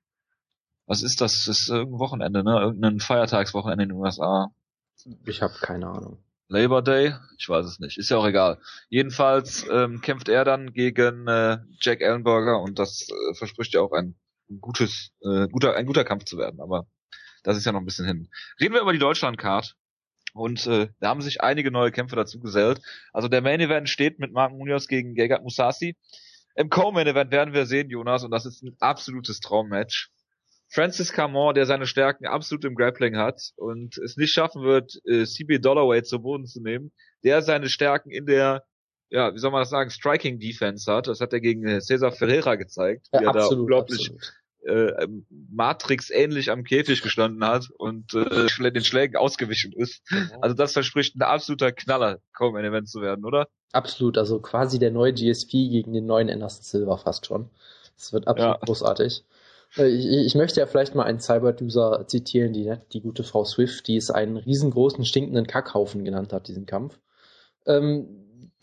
was 0.86 1.02
ist 1.02 1.20
das? 1.20 1.44
Das 1.44 1.48
ist 1.48 1.68
irgendein 1.68 2.00
Wochenende, 2.00 2.42
ne? 2.42 2.58
Irgendein 2.60 3.00
Feiertagswochenende 3.00 3.84
in 3.84 3.88
den 3.90 3.98
USA. 3.98 4.50
Ich 5.26 5.42
habe 5.42 5.54
keine 5.60 5.88
Ahnung. 5.88 6.24
Labor 6.48 6.82
Day? 6.82 7.14
Ich 7.38 7.48
weiß 7.48 7.64
es 7.64 7.78
nicht. 7.78 7.98
Ist 7.98 8.10
ja 8.10 8.18
auch 8.18 8.26
egal. 8.26 8.60
Jedenfalls 8.88 9.66
ähm, 9.70 10.00
kämpft 10.00 10.28
er 10.28 10.44
dann 10.44 10.72
gegen 10.72 11.26
äh, 11.26 11.58
Jack 11.80 12.02
Ellenberger 12.02 12.60
und 12.60 12.78
das 12.78 13.08
äh, 13.08 13.34
verspricht 13.34 13.74
ja 13.74 13.80
auch 13.80 13.92
ein 13.92 14.16
gutes, 14.60 15.12
äh, 15.22 15.48
guter, 15.48 15.74
ein 15.74 15.86
guter 15.86 16.04
Kampf 16.04 16.24
zu 16.24 16.38
werden. 16.38 16.60
Aber 16.60 16.86
das 17.42 17.56
ist 17.56 17.66
ja 17.66 17.72
noch 17.72 17.80
ein 17.80 17.86
bisschen 17.86 18.06
hin. 18.06 18.28
Reden 18.60 18.74
wir 18.74 18.82
über 18.82 18.92
die 18.92 18.98
Deutschland-Card. 18.98 19.74
Und 20.34 20.66
äh, 20.66 20.88
da 21.00 21.08
haben 21.08 21.20
sich 21.20 21.42
einige 21.42 21.70
neue 21.70 21.92
Kämpfe 21.92 22.16
dazu 22.16 22.40
gesellt. 22.40 22.80
Also 23.12 23.28
der 23.28 23.42
Main 23.42 23.60
Event 23.60 23.88
steht 23.88 24.18
mit 24.18 24.32
Mark 24.32 24.52
Munoz 24.52 24.88
gegen 24.88 25.14
Gegard 25.14 25.42
Musasi. 25.42 25.96
Im 26.54 26.70
Co-Main 26.70 27.06
Event 27.06 27.30
werden 27.30 27.54
wir 27.54 27.66
sehen, 27.66 27.90
Jonas, 27.90 28.24
und 28.24 28.30
das 28.30 28.46
ist 28.46 28.62
ein 28.62 28.76
absolutes 28.80 29.40
Traummatch. 29.40 30.10
Francis 30.68 31.12
Camon, 31.12 31.54
der 31.54 31.66
seine 31.66 31.86
Stärken 31.86 32.26
absolut 32.26 32.64
im 32.64 32.74
Grappling 32.74 33.16
hat 33.16 33.52
und 33.56 33.98
es 33.98 34.16
nicht 34.16 34.32
schaffen 34.32 34.62
wird, 34.62 35.00
äh, 35.04 35.24
CB 35.24 35.58
Dollaway 35.58 36.02
zu 36.02 36.20
Boden 36.20 36.46
zu 36.46 36.62
nehmen, 36.62 36.92
der 37.24 37.42
seine 37.42 37.68
Stärken 37.68 38.10
in 38.10 38.24
der, 38.24 38.64
ja, 39.10 39.34
wie 39.34 39.38
soll 39.38 39.50
man 39.50 39.60
das 39.60 39.68
sagen, 39.68 39.90
Striking 39.90 40.38
Defense 40.38 40.90
hat. 40.90 41.08
Das 41.08 41.20
hat 41.20 41.34
er 41.34 41.40
gegen 41.40 41.66
äh, 41.66 41.80
Cesar 41.82 42.10
Ferreira 42.10 42.54
gezeigt, 42.54 43.08
Ja, 43.12 43.20
wie 43.20 43.24
er 43.24 43.28
absolut, 43.34 43.52
da 43.52 43.60
unglaublich 43.60 44.10
absolut. 44.10 44.41
Äh, 44.66 45.06
Matrix 45.50 46.10
ähnlich 46.10 46.50
am 46.50 46.64
Käfig 46.64 47.02
gestanden 47.02 47.44
hat 47.46 47.68
und 47.78 48.14
äh, 48.14 48.70
den 48.70 48.84
Schlägen 48.84 49.16
ausgewichen 49.16 49.72
ist. 49.72 50.02
Also 50.40 50.54
das 50.54 50.72
verspricht 50.72 51.16
ein 51.16 51.22
absoluter 51.22 51.72
Knaller, 51.72 52.18
kaum 52.32 52.54
ein 52.56 52.64
Event 52.64 52.88
zu 52.88 53.00
werden, 53.00 53.24
oder? 53.24 53.48
Absolut, 53.72 54.18
also 54.18 54.38
quasi 54.40 54.78
der 54.78 54.90
neue 54.90 55.12
GSP 55.12 55.68
gegen 55.68 55.92
den 55.92 56.06
neuen 56.06 56.30
Anderson 56.30 56.62
Silver 56.62 56.98
fast 56.98 57.26
schon. 57.26 57.48
Das 57.96 58.12
wird 58.12 58.28
absolut 58.28 58.56
Ja. 58.56 58.60
großartig. 58.66 59.24
Äh, 59.76 59.88
Ich, 59.88 60.06
ich 60.06 60.34
möchte 60.34 60.60
ja 60.60 60.66
vielleicht 60.66 60.94
mal 60.94 61.04
einen 61.04 61.20
Cyber-User 61.20 62.04
zitieren, 62.06 62.52
die, 62.52 62.74
die 62.92 63.00
gute 63.00 63.24
Frau 63.24 63.44
Swift, 63.44 63.86
die 63.88 63.96
es 63.96 64.10
einen 64.10 64.36
riesengroßen 64.36 65.04
stinkenden 65.04 65.46
Kackhaufen 65.46 66.04
genannt 66.04 66.32
hat, 66.32 66.48
diesen 66.48 66.66
Kampf. 66.66 66.98
Ähm, 67.66 68.06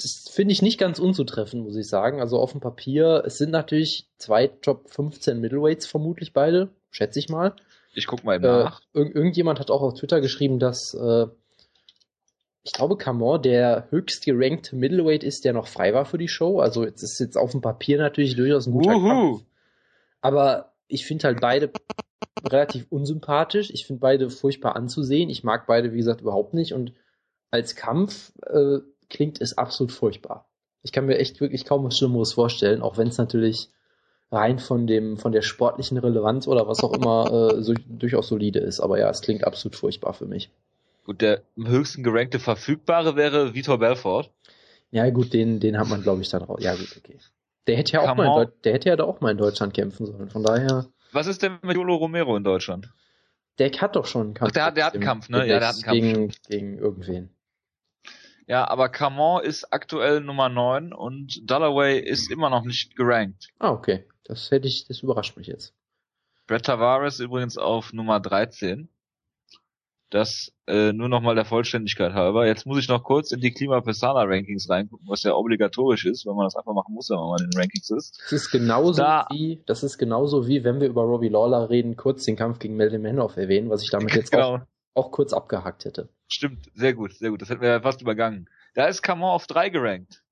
das 0.02 0.30
finde 0.32 0.54
ich 0.54 0.62
nicht 0.62 0.80
ganz 0.80 1.00
unzutreffend, 1.00 1.64
muss 1.64 1.76
ich 1.76 1.88
sagen. 1.88 2.22
Also 2.22 2.40
auf 2.40 2.52
dem 2.52 2.62
Papier, 2.62 3.24
es 3.26 3.38
sind 3.38 3.52
natürlich 3.52 4.08
zwei 4.18 4.48
Top 4.48 4.90
15 4.90 5.40
Middleweights 5.40 5.86
vermutlich 5.86 6.34
beide, 6.34 6.70
schätze 6.90 7.20
ich 7.20 7.30
mal. 7.30 7.54
Ich 7.94 8.08
guck 8.08 8.24
mal 8.24 8.36
eben 8.36 8.46
Äh, 8.46 8.64
nach. 8.64 8.82
irg 8.94 9.14
irgendjemand 9.16 9.60
hat 9.60 9.72
auch 9.72 9.82
auf 9.82 9.96
Twitter 9.96 10.22
geschrieben, 10.22 10.60
dass 10.60 10.94
äh, 10.94 11.28
ich 12.64 12.74
glaube, 12.74 12.98
Camon 12.98 13.42
der 13.42 13.88
höchst 13.90 14.26
gerankte 14.26 14.76
Middleweight 14.76 15.24
ist, 15.24 15.44
der 15.46 15.54
noch 15.54 15.68
frei 15.68 15.94
war 15.94 16.06
für 16.06 16.18
die 16.18 16.28
Show. 16.28 16.60
Also 16.60 16.84
jetzt 16.86 17.04
ist 17.04 17.20
jetzt 17.20 17.38
auf 17.38 17.52
dem 17.52 17.62
Papier 17.62 17.98
natürlich 17.98 18.36
durchaus 18.36 18.68
ein 18.68 18.74
guter 18.74 18.94
Wuhu. 18.94 19.08
Kampf. 19.08 19.44
Aber 20.22 20.74
ich 20.88 21.06
finde 21.06 21.26
halt 21.28 21.40
beide 21.42 21.72
relativ 22.46 22.86
unsympathisch. 22.90 23.70
Ich 23.72 23.86
finde 23.88 24.02
beide 24.02 24.30
furchtbar 24.30 24.76
anzusehen. 24.76 25.30
Ich 25.30 25.44
mag 25.44 25.68
beide, 25.68 25.94
wie 25.94 25.98
gesagt, 25.98 26.22
überhaupt 26.22 26.54
nicht. 26.54 26.74
Und 26.74 26.94
als 27.52 27.76
Kampf 27.76 28.34
äh, 28.46 28.80
klingt 29.10 29.42
es 29.42 29.58
absolut 29.58 29.92
furchtbar. 29.92 30.48
Ich 30.84 30.92
kann 30.92 31.06
mir 31.06 31.18
echt 31.18 31.42
wirklich 31.42 31.66
kaum 31.66 31.84
was 31.84 31.98
Schlimmeres 31.98 32.34
vorstellen, 32.34 32.82
auch 32.82 32.98
wenn 32.98 33.08
es 33.10 33.18
natürlich 33.18 33.70
rein 34.32 34.60
von 34.60 34.88
dem, 34.88 35.18
von 35.18 35.32
der 35.32 35.42
sportlichen 35.42 35.98
Relevanz 35.98 36.48
oder 36.48 36.68
was 36.68 36.84
auch 36.84 36.94
immer 36.94 37.56
äh, 37.58 37.64
so, 37.64 37.74
durchaus 37.88 38.28
solide 38.28 38.60
ist. 38.60 38.80
Aber 38.80 39.00
ja, 39.00 39.10
es 39.10 39.22
klingt 39.22 39.44
absolut 39.44 39.76
furchtbar 39.76 40.14
für 40.14 40.26
mich. 40.26 40.52
Gut, 41.06 41.22
der 41.22 41.42
am 41.58 41.68
höchsten 41.68 42.04
gerankte 42.04 42.40
Verfügbare 42.40 43.16
wäre 43.16 43.56
Vitor 43.56 43.80
Belfort. 43.80 44.30
Ja, 44.92 45.10
gut, 45.10 45.34
den, 45.34 45.60
den 45.60 45.78
hat 45.78 45.88
man, 45.90 46.02
glaube 46.02 46.22
ich, 46.22 46.30
dann 46.30 46.44
raus. 46.44 46.62
Ja, 46.64 46.76
gut, 46.76 46.96
okay. 46.98 47.18
Der 47.68 47.78
hätte 47.78 47.94
ja 47.94 48.02
auch 48.02 48.16
Come 48.16 48.24
mal 48.28 48.44
in 48.44 48.52
der 48.64 48.74
hätte 48.74 48.90
ja 48.90 48.96
da 48.96 49.04
auch 49.04 49.20
mal 49.22 49.32
in 49.32 49.38
Deutschland 49.38 49.74
kämpfen 49.74 50.06
sollen. 50.06 50.30
Von 50.30 50.44
daher, 50.44 50.86
Was 51.12 51.28
ist 51.28 51.42
denn 51.44 51.58
mit 51.64 51.76
Jolo 51.76 51.96
Romero 51.96 52.36
in 52.38 52.44
Deutschland? 52.44 52.90
der 53.58 53.70
hat 53.72 53.96
doch 53.98 54.06
schon 54.06 54.22
einen 54.28 54.34
Kampf. 54.34 54.52
Ach, 54.52 54.54
der 54.54 54.64
hat- 54.66 54.78
der 54.78 54.86
hat 54.86 54.94
einen. 54.94 55.04
Kampf, 55.04 55.28
ne? 55.30 55.40
Ja, 55.40 55.60
der 55.60 55.68
hat 55.68 55.76
einen 55.76 55.84
Kampf, 55.84 56.00
Gegen, 56.02 56.32
gegen 56.48 56.78
irgendwen. 56.80 57.30
Ja, 58.50 58.68
aber 58.68 58.90
Camon 58.90 59.44
ist 59.44 59.72
aktuell 59.72 60.22
Nummer 60.22 60.50
9 60.50 60.92
und 60.92 61.40
Dalloway 61.44 62.00
ist 62.00 62.32
immer 62.32 62.50
noch 62.50 62.64
nicht 62.66 62.96
gerankt. 62.96 63.50
Ah, 63.60 63.70
okay. 63.70 64.08
Das 64.24 64.50
hätte 64.50 64.68
ich, 64.68 64.88
das 64.88 65.04
überrascht 65.04 65.38
mich 65.38 65.46
jetzt. 65.46 65.76
Brett 66.48 66.66
Tavares 66.66 67.20
übrigens 67.20 67.60
auf 67.60 67.94
Nummer 67.94 68.20
13. 68.20 68.90
Das 70.10 70.52
äh, 70.66 70.92
nur 70.94 71.10
nochmal 71.10 71.36
der 71.36 71.46
Vollständigkeit 71.46 72.14
halber. 72.14 72.48
Jetzt 72.48 72.66
muss 72.66 72.80
ich 72.80 72.88
noch 72.90 73.04
kurz 73.04 73.32
in 73.32 73.40
die 73.40 73.52
Klima 73.52 73.82
Pesana 73.82 74.24
Rankings 74.24 74.68
reingucken, 74.68 75.08
was 75.08 75.22
ja 75.22 75.36
obligatorisch 75.36 76.08
ist, 76.08 76.26
wenn 76.26 76.36
man 76.36 76.48
das 76.48 76.56
einfach 76.56 76.74
machen 76.74 76.96
muss, 76.96 77.12
wenn 77.12 77.20
man 77.20 77.44
in 77.44 77.52
den 77.52 77.60
Rankings 77.60 77.92
ist. 77.92 78.20
Das 78.24 78.32
ist 78.32 78.50
genauso 78.50 79.04
Da- 79.04 79.28
wie, 79.30 79.62
das 79.68 79.84
ist 79.84 80.00
genauso 80.00 80.48
wie, 80.48 80.64
wenn 80.64 80.82
wir 80.82 80.88
über 80.88 81.04
Robbie 81.04 81.30
Lawler 81.30 81.70
reden, 81.70 81.96
kurz 81.96 82.26
den 82.26 82.36
Kampf 82.36 82.58
gegen 82.58 82.76
Melvin 82.76 83.04
Manhoff 83.04 83.38
erwähnen, 83.38 83.70
was 83.70 83.84
ich 83.84 83.92
damit 83.92 84.16
jetzt 84.16 84.32
genau. 84.32 84.56
auch, 84.56 84.60
auch 84.94 85.12
kurz 85.12 85.34
abgehakt 85.34 85.86
hätte. 85.86 86.10
Stimmt, 86.28 86.70
sehr 86.74 86.94
gut, 86.94 87.14
sehr 87.14 87.32
gut. 87.32 87.42
Das 87.42 87.50
hätten 87.50 87.62
wir 87.62 87.70
ja 87.70 87.82
fast 87.82 88.02
übergangen. 88.02 88.50
Da 88.76 88.86
ist 88.86 89.02
Camon 89.02 89.32
auf 89.32 89.48
3 89.48 89.70
gerankt. 89.70 90.24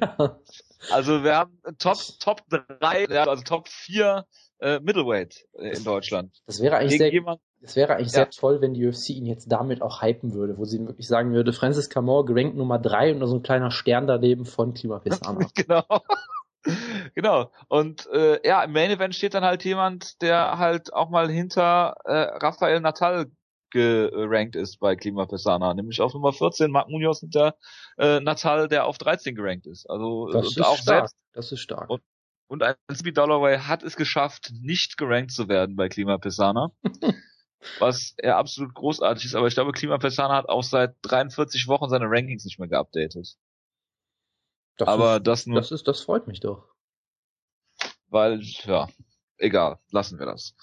ja. 0.00 0.38
Also 0.90 1.24
wir 1.24 1.34
haben 1.34 1.58
Top 1.78 1.96
Top 2.20 2.42
3, 2.48 3.06
ja, 3.06 3.24
also 3.24 3.42
Top 3.42 3.66
4 3.68 4.26
äh, 4.60 4.78
Middleweight 4.80 5.46
äh, 5.54 5.76
in 5.76 5.84
Deutschland. 5.84 6.36
Das 6.46 6.60
wäre 6.60 6.76
eigentlich 6.76 6.98
Gegen 6.98 7.24
sehr, 7.24 7.38
das 7.60 7.76
wäre 7.76 7.94
eigentlich 7.94 8.08
Ja. 8.12 8.12
sehr 8.12 8.30
toll, 8.30 8.60
wenn 8.60 8.74
die 8.74 8.86
UFC 8.86 9.10
ihn 9.10 9.26
jetzt 9.26 9.50
damit 9.50 9.82
auch 9.82 10.02
hypen 10.02 10.34
würde, 10.34 10.58
wo 10.58 10.64
sie 10.64 10.86
wirklich 10.86 11.08
sagen 11.08 11.32
würde, 11.32 11.52
Francis 11.52 11.88
Camor 11.88 12.26
gerankt 12.26 12.56
Nummer 12.56 12.78
drei 12.78 13.12
und 13.12 13.26
so 13.26 13.36
ein 13.36 13.42
kleiner 13.42 13.70
Stern 13.70 14.06
daneben 14.06 14.44
von 14.44 14.74
Klima 14.74 14.98
Pesana. 14.98 15.46
genau. 15.54 15.84
genau. 17.14 17.50
Und 17.68 18.06
äh, 18.12 18.46
ja, 18.46 18.62
im 18.62 18.72
Main 18.72 18.90
Event 18.90 19.14
steht 19.14 19.34
dann 19.34 19.44
halt 19.44 19.64
jemand, 19.64 20.20
der 20.22 20.58
halt 20.58 20.92
auch 20.92 21.08
mal 21.08 21.30
hinter 21.30 21.96
äh, 22.04 22.12
Rafael 22.12 22.80
Natal 22.80 23.26
gerankt 23.70 24.56
ist 24.56 24.78
bei 24.78 24.96
Klima 24.96 25.26
Pesana, 25.26 25.74
nämlich 25.74 26.00
auf 26.00 26.14
Nummer 26.14 26.32
14 26.32 26.70
Mark 26.70 26.88
Munoz 26.88 27.20
hinter 27.20 27.56
äh, 27.98 28.20
Natal, 28.20 28.68
der 28.68 28.86
auf 28.86 28.98
13 28.98 29.34
gerankt 29.34 29.66
ist. 29.66 29.88
Also 29.90 30.28
Das 30.30 30.46
und 30.46 30.56
ist 30.56 30.62
auch 30.64 30.76
stark. 30.76 31.08
selbst 31.08 31.16
Das 31.32 31.52
ist 31.52 31.60
stark. 31.60 31.90
Und- 31.90 32.02
und 32.48 32.62
ein 32.62 32.76
Speed 32.94 33.16
Dalloway 33.18 33.58
hat 33.58 33.82
es 33.82 33.96
geschafft, 33.96 34.52
nicht 34.62 34.96
gerankt 34.98 35.32
zu 35.32 35.48
werden 35.48 35.74
bei 35.74 35.88
Klima 35.88 36.16
Pesana. 36.18 36.70
was 37.80 38.14
ja 38.22 38.38
absolut 38.38 38.72
großartig 38.74 39.24
ist, 39.24 39.34
aber 39.34 39.48
ich 39.48 39.54
glaube, 39.54 39.72
Klima 39.72 39.98
Pesana 39.98 40.36
hat 40.36 40.48
auch 40.48 40.62
seit 40.62 40.94
43 41.02 41.66
Wochen 41.66 41.88
seine 41.88 42.04
Rankings 42.08 42.44
nicht 42.44 42.60
mehr 42.60 42.68
geupdatet. 42.68 43.36
Das 44.76 44.88
aber 44.88 45.16
ist, 45.16 45.26
das 45.26 45.46
nur, 45.46 45.58
das 45.58 45.72
ist, 45.72 45.88
das 45.88 46.00
freut 46.02 46.28
mich 46.28 46.38
doch. 46.38 46.68
weil, 48.08 48.40
ja, 48.42 48.88
egal, 49.38 49.80
lassen 49.90 50.18
wir 50.20 50.26
das. 50.26 50.54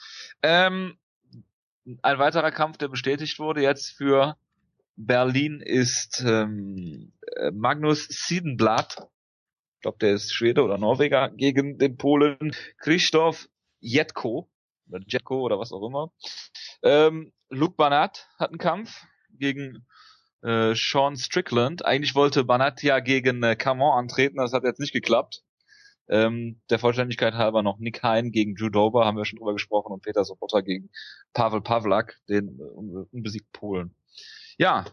Ähm, 0.42 0.98
ein 2.02 2.20
weiterer 2.20 2.52
Kampf, 2.52 2.78
der 2.78 2.88
bestätigt 2.88 3.40
wurde 3.40 3.62
jetzt 3.62 3.98
für 3.98 4.38
Berlin 4.96 5.60
ist 5.60 6.24
ähm, 6.26 7.14
äh, 7.36 7.52
Magnus 7.52 8.08
Siedenblatt. 8.10 9.10
Ich 9.76 9.82
glaube, 9.82 9.98
der 10.00 10.14
ist 10.14 10.34
Schwede 10.34 10.64
oder 10.64 10.78
Norweger 10.78 11.30
gegen 11.30 11.78
den 11.78 11.98
Polen 11.98 12.56
Krzysztof 12.78 13.50
Jetko 13.80 14.50
oder 14.88 15.00
Jetko 15.06 15.42
oder 15.42 15.60
was 15.60 15.72
auch 15.72 15.86
immer. 15.86 16.12
Ähm, 16.84 17.34
Luke 17.50 17.76
Banat 17.76 18.30
hat 18.38 18.52
einen 18.52 18.60
Kampf 18.60 19.06
gegen 19.32 19.86
äh, 20.42 20.74
Sean 20.76 21.18
Strickland. 21.18 21.84
Eigentlich 21.84 22.16
wollte 22.16 22.44
Banat 22.44 22.84
ja 22.84 23.00
gegen 23.00 23.44
äh, 23.44 23.56
Camon 23.56 23.98
antreten, 23.98 24.38
das 24.38 24.54
hat 24.54 24.64
jetzt 24.64 24.80
nicht 24.80 24.94
geklappt. 24.94 25.44
Ähm, 26.10 26.60
der 26.70 26.80
Vollständigkeit 26.80 27.34
halber 27.34 27.64
noch 27.64 27.80
Nick 27.80 28.04
Hein 28.04 28.32
gegen 28.32 28.56
Drew 28.56 28.70
Dober, 28.70 29.06
haben 29.06 29.18
wir 29.18 29.26
schon 29.26 29.40
drüber 29.40 29.54
gesprochen, 29.54 29.94
und 29.94 30.04
Peter 30.04 30.24
Sobotta 30.26 30.62
gegen 30.62 30.90
Pavel 31.34 31.62
Pavlak, 31.62 32.20
den 32.28 32.60
äh, 32.60 32.64
un- 32.64 33.08
unbesiegten 33.12 33.52
Polen. 33.54 33.96
Ja, 34.58 34.86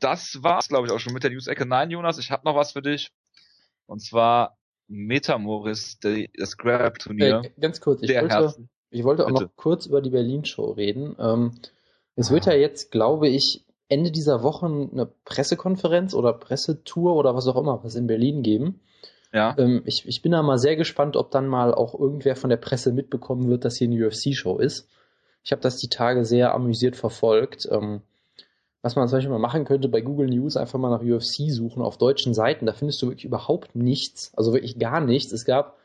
das 0.00 0.42
war's, 0.42 0.68
glaube 0.68 0.86
ich, 0.86 0.92
auch 0.92 0.98
schon 0.98 1.12
mit 1.14 1.22
der 1.22 1.30
News-Ecke. 1.30 1.64
Nein, 1.66 1.90
Jonas, 1.90 2.18
ich 2.18 2.30
habe 2.30 2.44
noch 2.44 2.56
was 2.56 2.72
für 2.72 2.82
dich. 2.82 3.10
Und 3.86 4.00
zwar 4.00 4.58
Metamoris, 4.88 5.98
die- 6.00 6.30
das 6.36 6.56
Grab-Turnier 6.56 7.42
Äh, 7.44 7.60
ganz 7.60 7.80
kurz, 7.80 8.02
ich 8.02 8.10
wollte, 8.14 8.34
Herzen. 8.34 8.68
ich 8.90 9.04
wollte 9.04 9.24
auch 9.24 9.28
Bitte. 9.28 9.44
noch 9.44 9.56
kurz 9.56 9.86
über 9.86 10.02
die 10.02 10.10
Berlin-Show 10.10 10.72
reden. 10.72 11.14
Ähm, 11.18 11.52
es 12.16 12.30
wird 12.30 12.46
ja 12.46 12.54
jetzt, 12.54 12.90
glaube 12.90 13.28
ich, 13.28 13.64
Ende 13.88 14.10
dieser 14.10 14.42
Woche 14.42 14.66
eine 14.66 15.06
Pressekonferenz 15.24 16.12
oder 16.14 16.32
Pressetour 16.32 17.14
oder 17.14 17.34
was 17.34 17.46
auch 17.46 17.56
immer 17.56 17.82
was 17.84 17.94
in 17.94 18.06
Berlin 18.06 18.42
geben. 18.42 18.80
Ja, 19.32 19.54
Ähm, 19.58 19.82
ich, 19.84 20.06
ich 20.06 20.22
bin 20.22 20.32
da 20.32 20.42
mal 20.42 20.58
sehr 20.58 20.76
gespannt, 20.76 21.16
ob 21.16 21.30
dann 21.30 21.46
mal 21.46 21.74
auch 21.74 21.98
irgendwer 21.98 22.36
von 22.36 22.50
der 22.50 22.56
Presse 22.56 22.92
mitbekommen 22.92 23.48
wird, 23.48 23.64
dass 23.64 23.76
hier 23.76 23.88
eine 23.88 24.06
UFC-Show 24.06 24.58
ist. 24.58 24.88
Ich 25.44 25.52
habe 25.52 25.62
das 25.62 25.76
die 25.76 25.88
Tage 25.88 26.24
sehr 26.24 26.54
amüsiert 26.54 26.96
verfolgt. 26.96 27.68
Ähm, 27.70 28.02
was 28.80 28.96
man 28.96 29.08
zum 29.08 29.16
Beispiel 29.16 29.30
mal 29.30 29.38
machen 29.38 29.64
könnte, 29.64 29.88
bei 29.88 30.00
Google 30.00 30.28
News 30.28 30.56
einfach 30.56 30.78
mal 30.78 30.90
nach 30.90 31.02
UFC 31.02 31.50
suchen 31.50 31.82
auf 31.82 31.98
deutschen 31.98 32.32
Seiten. 32.32 32.64
Da 32.66 32.72
findest 32.72 33.02
du 33.02 33.06
wirklich 33.08 33.24
überhaupt 33.24 33.74
nichts, 33.74 34.32
also 34.36 34.52
wirklich 34.52 34.78
gar 34.78 35.00
nichts. 35.00 35.32
Es 35.32 35.44
gab, 35.44 35.76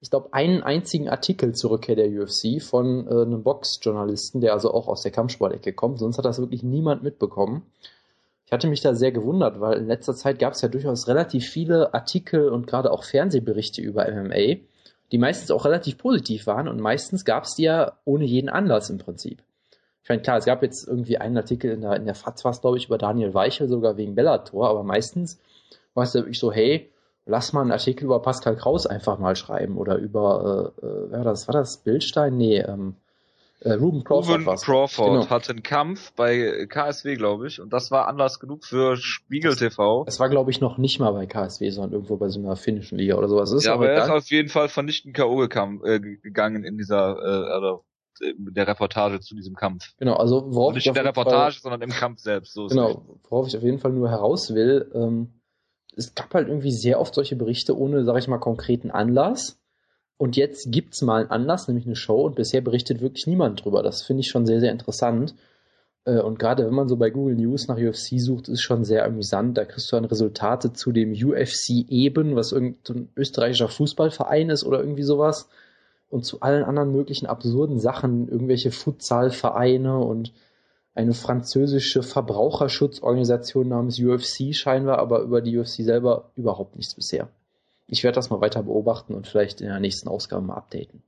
ich 0.00 0.10
glaube, 0.10 0.32
einen 0.32 0.62
einzigen 0.62 1.08
Artikel 1.08 1.54
zur 1.54 1.70
Rückkehr 1.70 1.96
der 1.96 2.10
UFC 2.10 2.62
von 2.62 3.06
äh, 3.06 3.22
einem 3.22 3.42
Boxjournalisten, 3.42 4.40
der 4.40 4.52
also 4.52 4.72
auch 4.72 4.88
aus 4.88 5.02
der 5.02 5.10
Kampfsportecke 5.10 5.72
kommt. 5.72 5.98
Sonst 5.98 6.18
hat 6.18 6.26
das 6.26 6.38
wirklich 6.38 6.62
niemand 6.62 7.02
mitbekommen. 7.02 7.62
Ich 8.54 8.56
hatte 8.56 8.68
mich 8.68 8.82
da 8.82 8.94
sehr 8.94 9.10
gewundert, 9.10 9.58
weil 9.58 9.78
in 9.78 9.88
letzter 9.88 10.14
Zeit 10.14 10.38
gab 10.38 10.52
es 10.52 10.60
ja 10.60 10.68
durchaus 10.68 11.08
relativ 11.08 11.48
viele 11.48 11.92
Artikel 11.92 12.50
und 12.50 12.68
gerade 12.68 12.92
auch 12.92 13.02
Fernsehberichte 13.02 13.82
über 13.82 14.08
MMA, 14.08 14.60
die 15.10 15.18
meistens 15.18 15.50
auch 15.50 15.64
relativ 15.64 15.98
positiv 15.98 16.46
waren 16.46 16.68
und 16.68 16.80
meistens 16.80 17.24
gab 17.24 17.42
es 17.42 17.56
die 17.56 17.64
ja 17.64 17.94
ohne 18.04 18.24
jeden 18.24 18.48
Anlass 18.48 18.90
im 18.90 18.98
Prinzip. 18.98 19.42
Ich 20.04 20.08
meine, 20.08 20.22
klar, 20.22 20.38
es 20.38 20.44
gab 20.44 20.62
jetzt 20.62 20.86
irgendwie 20.86 21.18
einen 21.18 21.36
Artikel 21.36 21.72
in 21.72 21.80
der, 21.80 21.96
in 21.96 22.04
der 22.04 22.14
FAZ, 22.14 22.44
was 22.44 22.60
glaube 22.60 22.78
ich, 22.78 22.86
über 22.86 22.96
Daniel 22.96 23.34
Weichel, 23.34 23.66
sogar 23.66 23.96
wegen 23.96 24.14
Bellator, 24.14 24.68
aber 24.68 24.84
meistens 24.84 25.40
war 25.94 26.04
es 26.04 26.14
ja 26.14 26.20
wirklich 26.20 26.38
so, 26.38 26.52
hey, 26.52 26.92
lass 27.26 27.54
mal 27.54 27.62
einen 27.62 27.72
Artikel 27.72 28.04
über 28.04 28.22
Pascal 28.22 28.54
Kraus 28.54 28.86
einfach 28.86 29.18
mal 29.18 29.34
schreiben 29.34 29.78
oder 29.78 29.96
über, 29.96 30.72
äh, 30.80 30.86
äh, 30.86 31.10
war 31.10 31.24
das, 31.24 31.48
war 31.48 31.54
das 31.54 31.78
Bildstein? 31.78 32.36
Nee, 32.36 32.60
ähm, 32.60 32.94
äh, 33.64 33.72
Ruben 33.72 34.04
Crawford. 34.04 34.40
Ruben 34.40 34.56
Crawford 34.56 35.10
genau. 35.10 35.30
hatte 35.30 35.52
einen 35.52 35.62
Kampf 35.62 36.12
bei 36.12 36.66
KSW, 36.68 37.16
glaube 37.16 37.46
ich, 37.46 37.60
und 37.60 37.72
das 37.72 37.90
war 37.90 38.08
Anlass 38.08 38.38
genug 38.38 38.64
für 38.64 38.96
Spiegel 38.96 39.56
TV. 39.56 40.04
Es 40.06 40.20
war, 40.20 40.28
glaube 40.28 40.50
ich, 40.50 40.60
noch 40.60 40.78
nicht 40.78 41.00
mal 41.00 41.12
bei 41.12 41.26
KSW, 41.26 41.70
sondern 41.70 41.92
irgendwo 41.92 42.16
bei 42.16 42.28
so 42.28 42.40
einer 42.40 42.56
finnischen 42.56 42.98
Liga 42.98 43.16
oder 43.16 43.28
sowas. 43.28 43.64
ja, 43.64 43.74
aber 43.74 43.88
er 43.88 44.04
ist 44.04 44.10
auf 44.10 44.30
jeden 44.30 44.48
Fall 44.48 44.68
vernichtend 44.68 45.14
K.O. 45.14 45.42
Äh, 45.42 46.00
gegangen 46.00 46.64
in 46.64 46.76
dieser, 46.76 47.16
äh, 47.16 47.52
also 47.52 47.84
der 48.20 48.68
Reportage 48.68 49.20
zu 49.20 49.34
diesem 49.34 49.54
Kampf. 49.54 49.94
Genau, 49.98 50.14
also 50.14 50.54
worauf 50.54 50.74
nicht 50.74 50.86
in 50.86 50.94
der 50.94 51.04
Reportage, 51.04 51.54
Fall, 51.54 51.62
sondern 51.62 51.82
im 51.82 51.90
Kampf 51.90 52.20
selbst. 52.20 52.52
So 52.52 52.66
genau, 52.66 53.18
worauf 53.28 53.48
ich 53.48 53.56
auf 53.56 53.62
jeden 53.62 53.80
Fall 53.80 53.92
nur 53.92 54.10
heraus 54.10 54.54
will, 54.54 54.90
ähm, 54.94 55.40
es 55.96 56.14
gab 56.14 56.34
halt 56.34 56.48
irgendwie 56.48 56.72
sehr 56.72 57.00
oft 57.00 57.14
solche 57.14 57.36
Berichte 57.36 57.76
ohne, 57.76 58.04
sag 58.04 58.18
ich 58.18 58.28
mal, 58.28 58.38
konkreten 58.38 58.90
Anlass. 58.90 59.60
Und 60.16 60.36
jetzt 60.36 60.70
gibt's 60.70 61.02
mal 61.02 61.22
einen 61.22 61.30
Anlass, 61.30 61.68
nämlich 61.68 61.86
eine 61.86 61.96
Show, 61.96 62.24
und 62.24 62.36
bisher 62.36 62.60
berichtet 62.60 63.00
wirklich 63.00 63.26
niemand 63.26 63.64
drüber. 63.64 63.82
Das 63.82 64.02
finde 64.02 64.20
ich 64.20 64.28
schon 64.28 64.46
sehr, 64.46 64.60
sehr 64.60 64.72
interessant. 64.72 65.34
Äh, 66.04 66.20
und 66.20 66.38
gerade 66.38 66.66
wenn 66.66 66.74
man 66.74 66.88
so 66.88 66.96
bei 66.96 67.10
Google 67.10 67.36
News 67.36 67.68
nach 67.68 67.78
UFC 67.78 68.20
sucht, 68.20 68.48
ist 68.48 68.62
schon 68.62 68.84
sehr 68.84 69.04
amüsant. 69.04 69.58
Da 69.58 69.64
kriegst 69.64 69.90
du 69.90 69.96
dann 69.96 70.04
Resultate 70.04 70.72
zu 70.72 70.92
dem 70.92 71.12
UFC 71.12 71.88
eben, 71.88 72.36
was 72.36 72.52
irgendein 72.52 73.08
österreichischer 73.16 73.68
Fußballverein 73.68 74.50
ist 74.50 74.64
oder 74.64 74.80
irgendwie 74.80 75.02
sowas 75.02 75.48
und 76.10 76.24
zu 76.24 76.40
allen 76.40 76.64
anderen 76.64 76.92
möglichen 76.92 77.26
absurden 77.26 77.80
Sachen, 77.80 78.28
irgendwelche 78.28 78.70
Futsalvereine 78.70 79.98
und 79.98 80.32
eine 80.94 81.12
französische 81.12 82.04
Verbraucherschutzorganisation 82.04 83.68
namens 83.68 83.98
UFC 83.98 84.54
scheinbar, 84.54 84.98
aber 84.98 85.22
über 85.22 85.40
die 85.40 85.58
UFC 85.58 85.82
selber 85.82 86.30
überhaupt 86.36 86.76
nichts 86.76 86.94
bisher. 86.94 87.28
Ich 87.86 88.02
werde 88.04 88.16
das 88.16 88.30
mal 88.30 88.40
weiter 88.40 88.62
beobachten 88.62 89.14
und 89.14 89.26
vielleicht 89.26 89.60
in 89.60 89.68
der 89.68 89.80
nächsten 89.80 90.08
Ausgabe 90.08 90.42
mal 90.42 90.56
updaten. 90.56 91.02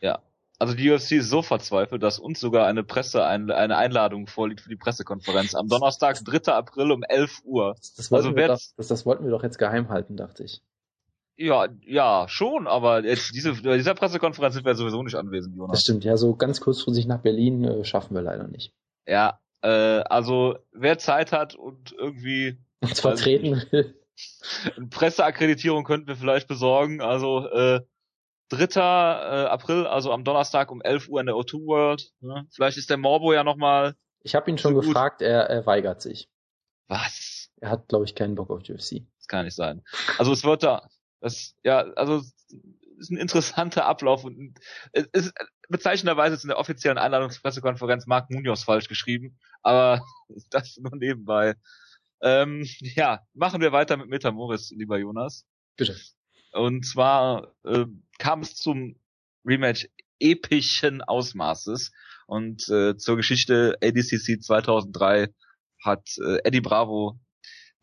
Ja, 0.00 0.20
also 0.60 0.74
die 0.74 0.90
UFC 0.90 1.12
ist 1.12 1.30
so 1.30 1.40
verzweifelt, 1.40 2.02
dass 2.02 2.18
uns 2.18 2.38
sogar 2.38 2.66
eine 2.66 2.84
Presse 2.84 3.24
eine 3.24 3.56
Einladung 3.56 4.26
vorliegt 4.26 4.60
für 4.60 4.68
die 4.68 4.76
Pressekonferenz 4.76 5.54
am 5.54 5.68
Donnerstag, 5.68 6.22
3. 6.22 6.52
April 6.52 6.92
um 6.92 7.02
11 7.02 7.40
Uhr. 7.44 7.74
Das, 7.78 7.94
das, 7.94 8.12
also 8.12 8.36
wir 8.36 8.48
doch, 8.48 8.60
das, 8.76 8.88
das 8.88 9.06
wollten 9.06 9.24
wir 9.24 9.30
doch 9.30 9.42
jetzt 9.42 9.58
geheim 9.58 9.88
halten, 9.88 10.18
dachte 10.18 10.44
ich. 10.44 10.60
Ja, 11.38 11.68
ja, 11.86 12.26
schon, 12.28 12.66
aber 12.66 13.02
jetzt 13.02 13.34
diese, 13.34 13.54
bei 13.62 13.78
dieser 13.78 13.94
Pressekonferenz 13.94 14.54
sind 14.54 14.66
wir 14.66 14.74
sowieso 14.74 15.02
nicht 15.02 15.14
anwesend, 15.14 15.56
Jonas. 15.56 15.78
Das 15.78 15.80
stimmt, 15.80 16.04
ja, 16.04 16.18
so 16.18 16.36
ganz 16.36 16.60
kurzfristig 16.60 17.06
nach 17.06 17.22
Berlin 17.22 17.64
äh, 17.64 17.84
schaffen 17.86 18.14
wir 18.14 18.20
leider 18.20 18.46
nicht. 18.46 18.74
Ja, 19.06 19.40
äh, 19.62 19.68
also 19.68 20.58
wer 20.72 20.98
Zeit 20.98 21.32
hat 21.32 21.54
und 21.54 21.92
irgendwie 21.92 22.58
uns 22.82 23.00
vertreten 23.00 23.62
will. 23.70 23.94
Eine 24.76 24.88
Presseakkreditierung 24.88 25.84
könnten 25.84 26.08
wir 26.08 26.16
vielleicht 26.16 26.48
besorgen. 26.48 27.00
Also 27.00 27.48
äh, 27.48 27.80
3. 28.50 28.64
Äh, 28.64 29.46
April, 29.46 29.86
also 29.86 30.12
am 30.12 30.24
Donnerstag 30.24 30.70
um 30.70 30.82
11 30.82 31.08
Uhr 31.08 31.20
in 31.20 31.26
der 31.26 31.36
O2 31.36 31.66
World. 31.66 32.10
Ne? 32.20 32.46
Vielleicht 32.50 32.76
ist 32.76 32.90
der 32.90 32.96
Morbo 32.96 33.32
ja 33.32 33.44
nochmal. 33.44 33.94
Ich 34.22 34.34
habe 34.34 34.50
ihn 34.50 34.58
schon 34.58 34.74
so 34.74 34.80
gefragt, 34.80 35.22
er, 35.22 35.44
er 35.44 35.66
weigert 35.66 36.02
sich. 36.02 36.28
Was? 36.88 37.50
Er 37.60 37.70
hat, 37.70 37.88
glaube 37.88 38.04
ich, 38.04 38.14
keinen 38.14 38.34
Bock 38.34 38.50
auf 38.50 38.68
UFC. 38.68 39.02
Das 39.18 39.28
kann 39.28 39.44
nicht 39.44 39.54
sein. 39.54 39.82
Also 40.18 40.32
es 40.32 40.44
wird 40.44 40.62
da, 40.62 40.88
das, 41.20 41.54
ja, 41.62 41.80
also 41.94 42.22
ist 42.98 43.10
ein 43.10 43.16
interessanter 43.16 43.86
Ablauf 43.86 44.24
und 44.24 44.58
es 44.92 45.06
ist 45.12 45.32
bezeichnenderweise 45.68 46.34
ist 46.34 46.44
in 46.44 46.48
der 46.48 46.58
offiziellen 46.58 46.98
Einladungspressekonferenz 46.98 48.06
Mark 48.06 48.30
Munoz 48.30 48.62
falsch 48.64 48.88
geschrieben, 48.88 49.38
aber 49.62 50.04
das 50.50 50.76
nur 50.76 50.94
nebenbei. 50.96 51.54
Ähm, 52.22 52.66
ja, 52.80 53.20
machen 53.34 53.60
wir 53.60 53.72
weiter 53.72 53.96
mit 53.96 54.08
Metamoris, 54.08 54.70
lieber 54.70 54.98
Jonas. 54.98 55.46
Bitte. 55.76 55.96
Und 56.52 56.84
zwar 56.84 57.54
äh, 57.64 57.86
kam 58.18 58.40
es 58.40 58.56
zum 58.56 58.96
Rematch 59.44 59.88
epischen 60.18 61.00
Ausmaßes 61.02 61.92
und 62.26 62.68
äh, 62.68 62.96
zur 62.96 63.16
Geschichte 63.16 63.76
ADCC 63.82 64.42
2003 64.42 65.28
hat 65.82 66.08
äh, 66.18 66.38
Eddie 66.44 66.60
Bravo, 66.60 67.18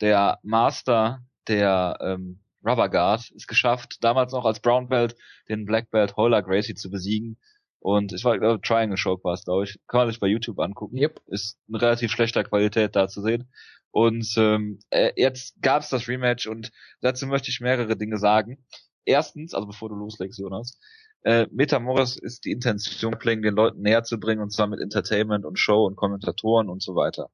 der 0.02 0.40
Master 0.44 1.26
der 1.48 1.98
ähm, 2.02 2.40
Rubber 2.66 2.90
Guard 2.90 3.32
es 3.36 3.48
geschafft, 3.48 3.98
damals 4.02 4.34
noch 4.34 4.46
als 4.46 4.60
Brown 4.60 4.90
Belt 4.90 5.16
den 5.50 5.66
Black 5.66 5.90
Belt 5.90 6.16
Hoyler 6.18 6.44
Gracie 6.44 6.76
zu 6.76 6.92
besiegen. 6.92 7.38
Und 7.80 8.12
ich 8.12 8.24
war, 8.26 8.38
glaube 8.38 8.62
Triangle 8.62 8.98
Show 8.98 9.20
war 9.24 9.34
es, 9.34 9.46
glaube 9.46 9.64
ich. 9.64 9.80
Kann 9.88 10.02
man 10.02 10.10
sich 10.10 10.20
bei 10.20 10.28
YouTube 10.28 10.60
angucken. 10.60 10.98
Yep. 10.98 11.22
Ist 11.28 11.58
in 11.68 11.76
relativ 11.76 12.12
schlechter 12.12 12.44
Qualität 12.44 12.96
da 12.96 13.08
zu 13.08 13.22
sehen. 13.22 13.50
Und 13.98 14.32
ähm, 14.38 14.78
äh, 14.92 15.12
jetzt 15.16 15.60
gab 15.60 15.82
es 15.82 15.90
das 15.90 16.08
Rematch 16.08 16.46
und 16.46 16.72
dazu 17.02 17.26
möchte 17.26 17.50
ich 17.50 17.62
mehrere 17.62 17.98
Dinge 17.98 18.20
sagen. 18.20 18.64
Erstens, 19.06 19.56
also 19.56 19.66
bevor 19.66 19.90
du 19.90 19.96
loslegst, 19.96 20.38
Jonas, 20.38 20.80
äh, 21.24 21.48
Metamoris 21.50 22.16
ist 22.16 22.46
die 22.46 22.52
Intention, 22.52 23.18
Playing 23.18 23.42
den 23.42 23.56
Leuten 23.56 23.82
näher 23.82 24.04
zu 24.04 24.20
bringen, 24.20 24.44
und 24.44 24.54
zwar 24.54 24.68
mit 24.68 24.82
Entertainment 24.82 25.46
und 25.46 25.58
Show 25.58 25.88
und 25.88 25.96
Kommentatoren 25.96 26.70
und 26.70 26.84
so 26.84 26.94
weiter. 26.94 27.32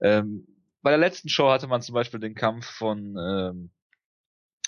Ähm, 0.00 0.44
bei 0.82 0.90
der 0.90 0.98
letzten 0.98 1.28
Show 1.28 1.48
hatte 1.50 1.68
man 1.68 1.82
zum 1.82 1.94
Beispiel 1.94 2.18
den 2.18 2.34
Kampf 2.34 2.66
von 2.66 3.14
ähm, 3.16 3.70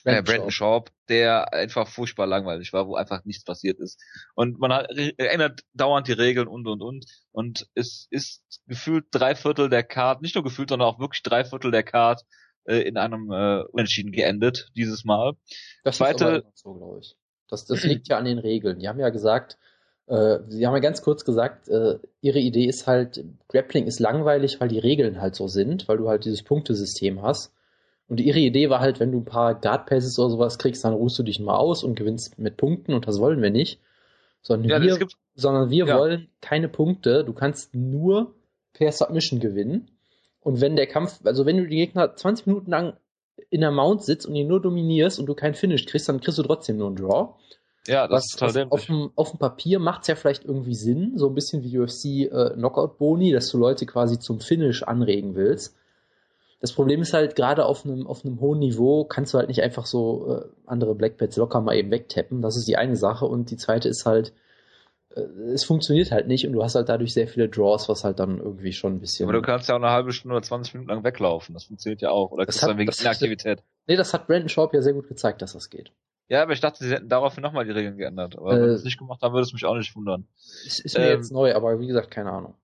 Brandon, 0.04 0.18
äh, 0.18 0.22
Brandon 0.22 0.50
Schaub, 0.50 0.90
der 1.08 1.52
einfach 1.52 1.88
furchtbar 1.88 2.26
langweilig 2.26 2.72
war, 2.72 2.86
wo 2.86 2.94
einfach 2.94 3.24
nichts 3.24 3.44
passiert 3.44 3.80
ist. 3.80 4.00
Und 4.34 4.58
man 4.58 4.72
hat, 4.72 4.86
erinnert 5.16 5.62
dauernd 5.72 6.06
die 6.06 6.12
Regeln 6.12 6.46
und 6.46 6.66
und 6.66 6.82
und. 6.82 7.06
Und 7.32 7.66
es 7.74 8.06
ist 8.10 8.42
gefühlt 8.66 9.06
drei 9.10 9.34
Viertel 9.34 9.68
der 9.68 9.82
Card, 9.82 10.22
nicht 10.22 10.34
nur 10.34 10.44
gefühlt, 10.44 10.68
sondern 10.68 10.88
auch 10.88 11.00
wirklich 11.00 11.22
drei 11.22 11.44
Viertel 11.44 11.70
der 11.70 11.82
Card 11.82 12.22
äh, 12.64 12.80
in 12.80 12.96
einem 12.96 13.30
äh, 13.32 13.62
Unentschieden 13.72 14.12
geendet, 14.12 14.68
dieses 14.76 15.04
Mal. 15.04 15.32
Das 15.82 15.96
Zweite, 15.96 16.44
ist 16.52 16.62
so, 16.62 16.74
glaube 16.74 17.00
ich. 17.00 17.16
Das, 17.48 17.66
das 17.66 17.82
liegt 17.84 18.08
ja 18.08 18.18
an 18.18 18.24
den 18.24 18.38
Regeln. 18.38 18.78
Die 18.78 18.88
haben 18.88 19.00
ja 19.00 19.10
gesagt, 19.10 19.58
äh, 20.06 20.38
sie 20.48 20.66
haben 20.66 20.74
ja 20.74 20.80
ganz 20.80 21.02
kurz 21.02 21.24
gesagt, 21.24 21.68
äh, 21.68 21.98
ihre 22.20 22.38
Idee 22.38 22.66
ist 22.66 22.86
halt, 22.86 23.24
Grappling 23.48 23.86
ist 23.86 24.00
langweilig, 24.00 24.60
weil 24.60 24.68
die 24.68 24.78
Regeln 24.78 25.20
halt 25.20 25.34
so 25.34 25.48
sind, 25.48 25.88
weil 25.88 25.96
du 25.96 26.08
halt 26.08 26.24
dieses 26.24 26.42
Punktesystem 26.42 27.22
hast. 27.22 27.52
Und 28.08 28.20
ihre 28.20 28.38
Idee 28.38 28.70
war 28.70 28.80
halt, 28.80 29.00
wenn 29.00 29.12
du 29.12 29.18
ein 29.18 29.24
paar 29.24 29.54
Guard 29.54 29.86
Passes 29.86 30.18
oder 30.18 30.30
sowas 30.30 30.58
kriegst, 30.58 30.84
dann 30.84 30.92
ruhst 30.92 31.18
du 31.18 31.22
dich 31.22 31.40
mal 31.40 31.56
aus 31.56 31.82
und 31.84 31.94
gewinnst 31.94 32.38
mit 32.38 32.56
Punkten 32.56 32.92
und 32.92 33.06
das 33.06 33.18
wollen 33.18 33.40
wir 33.40 33.50
nicht. 33.50 33.80
Sondern 34.42 34.68
ja, 34.68 34.82
wir, 34.82 35.08
sondern 35.34 35.70
wir 35.70 35.86
ja. 35.86 35.98
wollen 35.98 36.28
keine 36.42 36.68
Punkte. 36.68 37.24
Du 37.24 37.32
kannst 37.32 37.74
nur 37.74 38.34
per 38.74 38.92
Submission 38.92 39.40
gewinnen. 39.40 39.90
Und 40.40 40.60
wenn 40.60 40.76
der 40.76 40.86
Kampf, 40.86 41.20
also 41.24 41.46
wenn 41.46 41.56
du 41.56 41.66
die 41.66 41.76
Gegner 41.76 42.14
20 42.14 42.46
Minuten 42.46 42.70
lang 42.70 42.92
in 43.48 43.62
der 43.62 43.70
Mount 43.70 44.02
sitzt 44.02 44.26
und 44.26 44.34
ihn 44.34 44.48
nur 44.48 44.60
dominierst 44.60 45.18
und 45.18 45.26
du 45.26 45.34
keinen 45.34 45.54
Finish 45.54 45.86
kriegst, 45.86 46.08
dann 46.08 46.20
kriegst 46.20 46.38
du 46.38 46.42
trotzdem 46.42 46.76
nur 46.76 46.88
einen 46.88 46.96
Draw. 46.96 47.34
Ja, 47.86 48.06
das 48.06 48.16
was, 48.16 48.24
ist 48.26 48.38
total 48.38 48.66
auf 48.70 48.86
dem, 48.86 49.10
auf 49.14 49.30
dem 49.30 49.38
Papier 49.38 49.78
macht's 49.78 50.08
ja 50.08 50.14
vielleicht 50.14 50.44
irgendwie 50.44 50.74
Sinn, 50.74 51.12
so 51.16 51.28
ein 51.28 51.34
bisschen 51.34 51.62
wie 51.62 51.78
UFC 51.78 52.04
äh, 52.04 52.50
Knockout 52.54 52.98
Boni, 52.98 53.32
dass 53.32 53.50
du 53.50 53.58
Leute 53.58 53.86
quasi 53.86 54.18
zum 54.18 54.40
Finish 54.40 54.82
anregen 54.82 55.34
willst. 55.34 55.76
Das 56.60 56.72
Problem 56.72 57.02
ist 57.02 57.12
halt, 57.12 57.36
gerade 57.36 57.66
auf 57.66 57.84
einem, 57.84 58.06
auf 58.06 58.24
einem 58.24 58.40
hohen 58.40 58.58
Niveau 58.58 59.04
kannst 59.04 59.34
du 59.34 59.38
halt 59.38 59.48
nicht 59.48 59.62
einfach 59.62 59.86
so 59.86 60.34
äh, 60.34 60.48
andere 60.66 60.94
Blackpads 60.94 61.36
locker 61.36 61.60
mal 61.60 61.76
eben 61.76 61.90
wegtappen. 61.90 62.40
Das 62.42 62.56
ist 62.56 62.66
die 62.66 62.76
eine 62.76 62.96
Sache. 62.96 63.26
Und 63.26 63.50
die 63.50 63.56
zweite 63.56 63.88
ist 63.88 64.06
halt, 64.06 64.32
äh, 65.14 65.20
es 65.52 65.64
funktioniert 65.64 66.10
halt 66.10 66.26
nicht 66.26 66.46
und 66.46 66.52
du 66.52 66.62
hast 66.62 66.74
halt 66.74 66.88
dadurch 66.88 67.12
sehr 67.12 67.28
viele 67.28 67.48
Draws, 67.48 67.88
was 67.88 68.04
halt 68.04 68.18
dann 68.18 68.38
irgendwie 68.38 68.72
schon 68.72 68.94
ein 68.94 69.00
bisschen. 69.00 69.28
Aber 69.28 69.38
du 69.38 69.42
kannst 69.42 69.68
ja 69.68 69.74
auch 69.74 69.80
eine 69.80 69.90
halbe 69.90 70.12
Stunde 70.12 70.36
oder 70.36 70.42
20 70.42 70.74
Minuten 70.74 70.90
lang 70.90 71.04
weglaufen. 71.04 71.54
Das 71.54 71.64
funktioniert 71.64 72.00
ja 72.00 72.10
auch. 72.10 72.30
Oder 72.30 72.46
das 72.46 72.62
hat, 72.62 72.70
dann 72.70 72.78
wegen 72.78 72.92
Inaktivität? 72.92 73.62
Nee, 73.86 73.96
das 73.96 74.14
hat 74.14 74.26
Brandon 74.26 74.48
Sharp 74.48 74.72
ja 74.74 74.82
sehr 74.82 74.94
gut 74.94 75.08
gezeigt, 75.08 75.42
dass 75.42 75.52
das 75.52 75.70
geht. 75.70 75.92
Ja, 76.28 76.42
aber 76.42 76.52
ich 76.52 76.60
dachte, 76.60 76.82
sie 76.82 76.90
hätten 76.90 77.08
daraufhin 77.08 77.42
nochmal 77.42 77.66
die 77.66 77.72
Regeln 77.72 77.96
geändert. 77.98 78.36
Aber 78.38 78.54
äh, 78.54 78.60
wenn 78.60 78.68
sie 78.70 78.76
es 78.76 78.84
nicht 78.84 78.98
gemacht 78.98 79.20
haben, 79.22 79.34
würde 79.34 79.44
es 79.44 79.52
mich 79.52 79.64
auch 79.66 79.76
nicht 79.76 79.94
wundern. 79.94 80.26
Ist, 80.64 80.80
ist 80.80 80.96
mir 80.96 81.04
ähm, 81.04 81.18
jetzt 81.18 81.32
neu, 81.32 81.54
aber 81.54 81.78
wie 81.80 81.86
gesagt, 81.86 82.10
keine 82.10 82.32
Ahnung. 82.32 82.54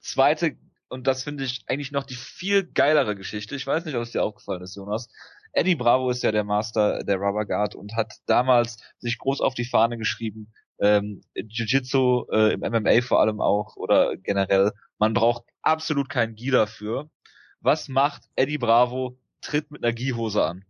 Zweite 0.00 0.56
und 0.88 1.06
das 1.06 1.24
finde 1.24 1.44
ich 1.44 1.62
eigentlich 1.66 1.92
noch 1.92 2.04
die 2.04 2.14
viel 2.14 2.64
geilere 2.64 3.16
Geschichte. 3.16 3.54
Ich 3.54 3.66
weiß 3.66 3.84
nicht, 3.84 3.94
ob 3.94 4.02
es 4.02 4.12
dir 4.12 4.24
aufgefallen 4.24 4.62
ist, 4.62 4.76
Jonas. 4.76 5.08
Eddie 5.52 5.76
Bravo 5.76 6.10
ist 6.10 6.22
ja 6.22 6.32
der 6.32 6.44
Master 6.44 7.04
der 7.04 7.16
Rubber 7.16 7.46
Guard 7.46 7.74
und 7.74 7.96
hat 7.96 8.12
damals 8.26 8.78
sich 8.98 9.18
groß 9.18 9.40
auf 9.40 9.54
die 9.54 9.64
Fahne 9.64 9.98
geschrieben, 9.98 10.52
ähm, 10.78 11.22
Jiu-Jitsu, 11.34 12.26
äh, 12.30 12.52
im 12.52 12.60
MMA 12.60 13.00
vor 13.02 13.20
allem 13.20 13.40
auch 13.40 13.76
oder 13.76 14.16
generell. 14.16 14.72
Man 14.98 15.14
braucht 15.14 15.44
absolut 15.62 16.08
kein 16.08 16.34
Gi 16.34 16.50
dafür. 16.50 17.10
Was 17.60 17.88
macht 17.88 18.22
Eddie 18.36 18.58
Bravo? 18.58 19.18
Tritt 19.40 19.70
mit 19.70 19.84
einer 19.84 19.92
Gi-Hose 19.92 20.44
an. 20.44 20.64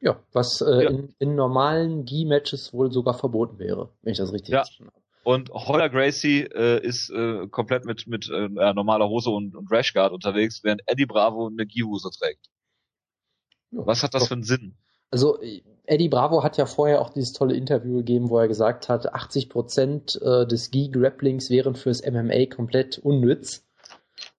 Ja, 0.00 0.20
was 0.32 0.60
äh, 0.60 0.84
ja. 0.84 0.90
In, 0.90 1.14
in, 1.18 1.34
normalen 1.36 2.04
Gi-Matches 2.04 2.72
wohl 2.72 2.90
sogar 2.90 3.14
verboten 3.14 3.58
wäre, 3.58 3.90
wenn 4.02 4.12
ich 4.12 4.18
das 4.18 4.32
richtig 4.32 4.52
ja. 4.52 4.64
verstanden 4.64 4.92
habe. 4.92 5.01
Und 5.24 5.50
Holler 5.50 5.88
Gracie 5.88 6.42
äh, 6.42 6.84
ist 6.84 7.10
äh, 7.10 7.46
komplett 7.48 7.84
mit 7.84 8.06
mit 8.06 8.28
äh, 8.28 8.48
normaler 8.48 9.08
Hose 9.08 9.30
und, 9.30 9.54
und 9.54 9.70
Rashguard 9.70 10.12
unterwegs, 10.12 10.64
während 10.64 10.82
Eddie 10.86 11.06
Bravo 11.06 11.46
eine 11.46 11.64
Gi-Hose 11.64 12.10
trägt. 12.10 12.48
Was 13.70 14.02
hat 14.02 14.14
das 14.14 14.28
für 14.28 14.34
einen 14.34 14.42
Sinn? 14.42 14.74
Also 15.10 15.38
Eddie 15.84 16.08
Bravo 16.08 16.42
hat 16.42 16.56
ja 16.56 16.66
vorher 16.66 17.00
auch 17.00 17.10
dieses 17.10 17.32
tolle 17.32 17.54
Interview 17.54 17.98
gegeben, 17.98 18.30
wo 18.30 18.38
er 18.38 18.48
gesagt 18.48 18.88
hat, 18.88 19.12
80 19.12 19.48
Prozent 19.48 20.20
äh, 20.22 20.46
des 20.46 20.70
Gi-Grapplings 20.70 21.50
wären 21.50 21.74
fürs 21.74 22.02
MMA 22.04 22.46
komplett 22.46 22.98
unnütz. 22.98 23.64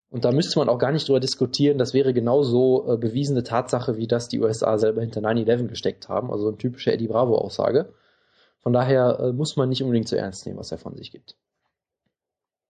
Und 0.09 0.25
da 0.25 0.31
müsste 0.31 0.59
man 0.59 0.69
auch 0.69 0.77
gar 0.77 0.91
nicht 0.91 1.07
drüber 1.07 1.19
diskutieren. 1.19 1.77
Das 1.77 1.93
wäre 1.93 2.13
genauso 2.13 2.85
äh, 2.87 2.97
bewiesene 2.97 3.43
Tatsache, 3.43 3.97
wie 3.97 4.07
das 4.07 4.27
die 4.27 4.39
USA 4.39 4.77
selber 4.77 5.01
hinter 5.01 5.21
9-11 5.21 5.67
gesteckt 5.67 6.09
haben. 6.09 6.31
Also 6.31 6.47
eine 6.47 6.57
typische 6.57 6.91
Eddie 6.91 7.07
Bravo-Aussage. 7.07 7.93
Von 8.63 8.71
daher 8.71 9.19
äh, 9.19 9.33
muss 9.33 9.57
man 9.57 9.69
nicht 9.69 9.83
unbedingt 9.83 10.07
zu 10.07 10.17
ernst 10.17 10.45
nehmen, 10.45 10.57
was 10.57 10.71
er 10.71 10.77
von 10.77 10.95
sich 10.95 11.11
gibt. 11.11 11.35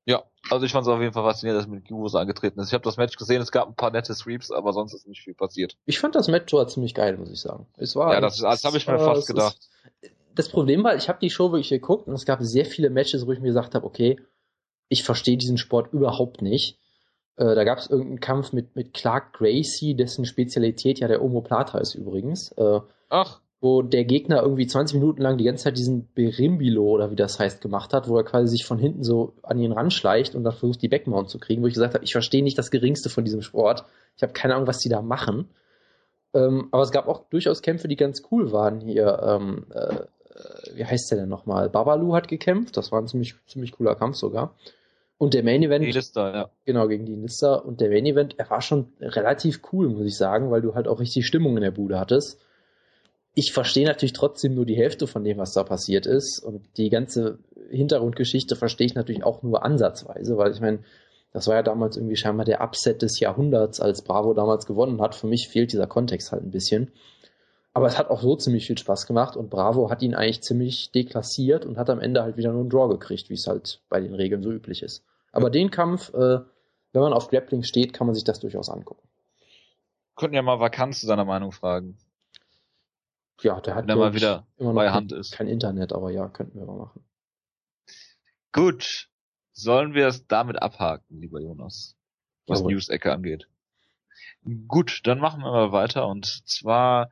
Ja, 0.05 0.23
also 0.49 0.65
ich 0.65 0.71
fand 0.73 0.85
es 0.85 0.91
auf 0.91 0.99
jeden 0.99 1.13
Fall 1.13 1.23
faszinierend, 1.23 1.61
dass 1.61 1.69
mit 1.69 1.87
Guwos 1.87 2.15
angetreten 2.15 2.59
ist. 2.59 2.67
Ich 2.67 2.73
habe 2.73 2.83
das 2.83 2.97
Match 2.97 3.15
gesehen, 3.15 3.41
es 3.41 3.51
gab 3.51 3.69
ein 3.69 3.75
paar 3.75 3.91
nette 3.91 4.13
Sweeps, 4.13 4.51
aber 4.51 4.73
sonst 4.73 4.93
ist 4.93 5.07
nicht 5.07 5.21
viel 5.21 5.35
passiert. 5.35 5.77
Ich 5.85 5.99
fand 5.99 6.15
das 6.15 6.27
Match 6.27 6.51
sogar 6.51 6.67
ziemlich 6.67 6.93
geil, 6.93 7.15
muss 7.15 7.31
ich 7.31 7.39
sagen. 7.39 7.67
Es 7.77 7.95
war, 7.95 8.11
ja, 8.11 8.19
das, 8.19 8.37
das 8.37 8.63
habe 8.65 8.75
ich 8.77 8.87
mir 8.87 8.99
fast 8.99 9.27
gedacht. 9.27 9.69
Ist, 10.01 10.11
das 10.35 10.49
Problem 10.49 10.83
war, 10.83 10.95
ich 10.95 11.07
habe 11.07 11.19
die 11.21 11.29
Show 11.29 11.51
wirklich 11.51 11.69
geguckt 11.69 12.07
und 12.07 12.15
es 12.15 12.25
gab 12.25 12.41
sehr 12.41 12.65
viele 12.65 12.89
Matches, 12.89 13.27
wo 13.27 13.31
ich 13.31 13.39
mir 13.39 13.49
gesagt 13.49 13.75
habe, 13.75 13.85
okay, 13.85 14.19
ich 14.89 15.03
verstehe 15.03 15.37
diesen 15.37 15.59
Sport 15.59 15.93
überhaupt 15.93 16.41
nicht. 16.41 16.79
Äh, 17.37 17.53
da 17.53 17.63
gab 17.63 17.77
es 17.77 17.89
irgendeinen 17.89 18.19
Kampf 18.19 18.51
mit, 18.51 18.75
mit 18.75 18.93
Clark 18.93 19.33
Gracie, 19.33 19.95
dessen 19.95 20.25
Spezialität 20.25 20.99
ja 20.99 21.07
der 21.07 21.21
Omoplata 21.21 21.77
ist 21.77 21.93
übrigens. 21.93 22.51
Äh, 22.53 22.81
Ach 23.09 23.42
wo 23.63 23.81
der 23.81 24.03
Gegner 24.03 24.41
irgendwie 24.41 24.67
20 24.67 24.99
Minuten 24.99 25.21
lang 25.21 25.37
die 25.37 25.45
ganze 25.45 25.63
Zeit 25.63 25.77
diesen 25.77 26.09
Berimbilo 26.13 26.83
oder 26.83 27.11
wie 27.11 27.15
das 27.15 27.39
heißt 27.39 27.61
gemacht 27.61 27.93
hat, 27.93 28.09
wo 28.09 28.17
er 28.17 28.25
quasi 28.25 28.49
sich 28.49 28.65
von 28.65 28.77
hinten 28.77 29.03
so 29.05 29.35
an 29.41 29.57
ihn 29.57 29.71
ranschleicht 29.71 30.35
und 30.35 30.43
dann 30.43 30.51
versucht, 30.51 30.81
die 30.81 30.89
Backmount 30.89 31.29
zu 31.29 31.39
kriegen, 31.39 31.63
wo 31.63 31.67
ich 31.67 31.73
gesagt 31.73 31.93
habe, 31.93 32.03
ich 32.03 32.11
verstehe 32.11 32.43
nicht 32.43 32.57
das 32.57 32.71
Geringste 32.71 33.09
von 33.09 33.23
diesem 33.23 33.41
Sport. 33.41 33.85
Ich 34.17 34.21
habe 34.21 34.33
keine 34.33 34.55
Ahnung, 34.55 34.67
was 34.67 34.79
die 34.79 34.89
da 34.89 35.01
machen. 35.01 35.47
Ähm, 36.33 36.67
aber 36.71 36.83
es 36.83 36.91
gab 36.91 37.07
auch 37.07 37.29
durchaus 37.29 37.61
Kämpfe, 37.61 37.87
die 37.87 37.95
ganz 37.95 38.23
cool 38.31 38.51
waren 38.51 38.81
hier. 38.81 39.21
Ähm, 39.23 39.65
äh, 39.73 40.01
wie 40.75 40.83
heißt 40.83 41.09
der 41.11 41.19
denn 41.19 41.29
nochmal? 41.29 41.69
Babalu 41.69 42.15
hat 42.15 42.27
gekämpft, 42.27 42.75
das 42.75 42.91
war 42.91 42.99
ein 42.99 43.07
ziemlich, 43.07 43.35
ziemlich 43.47 43.71
cooler 43.71 43.95
Kampf 43.95 44.17
sogar. 44.17 44.55
Und 45.17 45.33
der 45.33 45.43
Main 45.43 45.63
Event. 45.63 45.85
Die 45.85 45.91
Lista, 45.91 46.33
ja. 46.33 46.49
Genau, 46.65 46.89
gegen 46.89 47.05
die 47.05 47.15
Lista. 47.15 47.55
Und 47.55 47.79
der 47.79 47.89
Main 47.89 48.07
Event, 48.07 48.37
er 48.37 48.49
war 48.49 48.61
schon 48.61 48.91
relativ 48.99 49.61
cool, 49.71 49.87
muss 49.87 50.05
ich 50.05 50.17
sagen, 50.17 50.51
weil 50.51 50.61
du 50.61 50.75
halt 50.75 50.89
auch 50.89 50.99
richtig 50.99 51.25
Stimmung 51.25 51.55
in 51.55 51.63
der 51.63 51.71
Bude 51.71 51.97
hattest 51.97 52.41
ich 53.35 53.51
verstehe 53.51 53.85
natürlich 53.85 54.13
trotzdem 54.13 54.53
nur 54.53 54.65
die 54.65 54.77
Hälfte 54.77 55.07
von 55.07 55.23
dem, 55.23 55.37
was 55.37 55.53
da 55.53 55.63
passiert 55.63 56.05
ist. 56.05 56.39
Und 56.39 56.65
die 56.77 56.89
ganze 56.89 57.39
Hintergrundgeschichte 57.69 58.55
verstehe 58.55 58.85
ich 58.85 58.95
natürlich 58.95 59.23
auch 59.23 59.41
nur 59.41 59.63
ansatzweise, 59.63 60.37
weil 60.37 60.51
ich 60.51 60.61
meine, 60.61 60.79
das 61.31 61.47
war 61.47 61.55
ja 61.55 61.63
damals 61.63 61.97
irgendwie 61.97 62.15
scheinbar 62.15 62.45
der 62.45 62.61
Upset 62.61 63.01
des 63.01 63.19
Jahrhunderts, 63.19 63.79
als 63.79 64.03
Bravo 64.03 64.35
damals 64.35 64.67
gewonnen 64.67 65.01
hat. 65.01 65.15
Für 65.15 65.25
mich 65.25 65.47
fehlt 65.47 65.73
dieser 65.73 65.87
Kontext 65.87 66.31
halt 66.31 66.43
ein 66.43 66.51
bisschen. 66.51 66.91
Aber 67.73 67.87
es 67.87 67.97
hat 67.97 68.11
auch 68.11 68.21
so 68.21 68.35
ziemlich 68.35 68.67
viel 68.67 68.77
Spaß 68.77 69.07
gemacht 69.07 69.35
und 69.35 69.49
Bravo 69.49 69.89
hat 69.89 70.03
ihn 70.03 70.13
eigentlich 70.13 70.43
ziemlich 70.43 70.91
deklassiert 70.91 71.65
und 71.65 71.77
hat 71.77 71.89
am 71.89 71.99
Ende 71.99 72.21
halt 72.21 72.37
wieder 72.37 72.51
nur 72.51 72.61
einen 72.61 72.69
Draw 72.69 72.87
gekriegt, 72.87 73.31
wie 73.31 73.33
es 73.33 73.47
halt 73.47 73.81
bei 73.89 73.99
den 73.99 74.13
Regeln 74.13 74.43
so 74.43 74.51
üblich 74.51 74.83
ist. 74.83 75.03
Aber 75.31 75.49
den 75.49 75.71
Kampf, 75.71 76.13
äh, 76.13 76.41
wenn 76.91 77.01
man 77.01 77.13
auf 77.13 77.29
Grappling 77.29 77.63
steht, 77.63 77.93
kann 77.93 78.05
man 78.05 78.13
sich 78.13 78.23
das 78.23 78.39
durchaus 78.39 78.69
angucken. 78.69 79.01
Könnten 80.15 80.35
ja 80.35 80.43
mal 80.43 80.59
Vakanz 80.59 80.99
zu 80.99 81.07
seiner 81.07 81.25
Meinung 81.25 81.51
fragen. 81.51 81.97
Ja, 83.43 83.59
der 83.61 83.75
hat 83.75 83.83
Wenn 83.83 83.89
er 83.89 83.95
mal 83.97 84.13
wieder 84.13 84.47
immer 84.57 84.73
bei 84.73 84.91
Hand 84.91 85.11
ist. 85.11 85.33
Kein 85.33 85.47
Internet, 85.47 85.93
aber 85.93 86.11
ja, 86.11 86.27
könnten 86.29 86.57
wir 86.57 86.65
mal 86.65 86.77
machen. 86.77 87.05
Gut. 88.51 89.09
Sollen 89.55 89.93
wir 89.93 90.07
es 90.07 90.25
damit 90.25 90.59
abhaken, 90.61 91.21
lieber 91.21 91.39
Jonas? 91.39 91.95
Was 92.47 92.59
Jawohl. 92.59 92.73
News-Ecke 92.73 93.13
angeht. 93.13 93.47
Gut, 94.67 95.01
dann 95.03 95.19
machen 95.19 95.41
wir 95.41 95.51
mal 95.51 95.71
weiter 95.71 96.07
und 96.07 96.25
zwar 96.49 97.11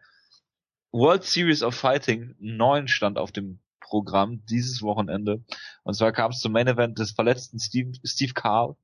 World 0.91 1.24
Series 1.24 1.63
of 1.63 1.76
Fighting, 1.76 2.36
neun 2.39 2.88
stand 2.88 3.17
auf 3.17 3.32
dem 3.32 3.60
Programm 3.80 4.44
dieses 4.46 4.82
Wochenende. 4.82 5.44
Und 5.84 5.94
zwar 5.94 6.12
kam 6.12 6.32
es 6.32 6.39
zum 6.39 6.52
Main 6.52 6.67
Event 6.67 6.98
des 6.98 7.12
verletzten 7.12 7.60
Steve, 7.60 7.91
Steve 8.04 8.34
Carl 8.34 8.76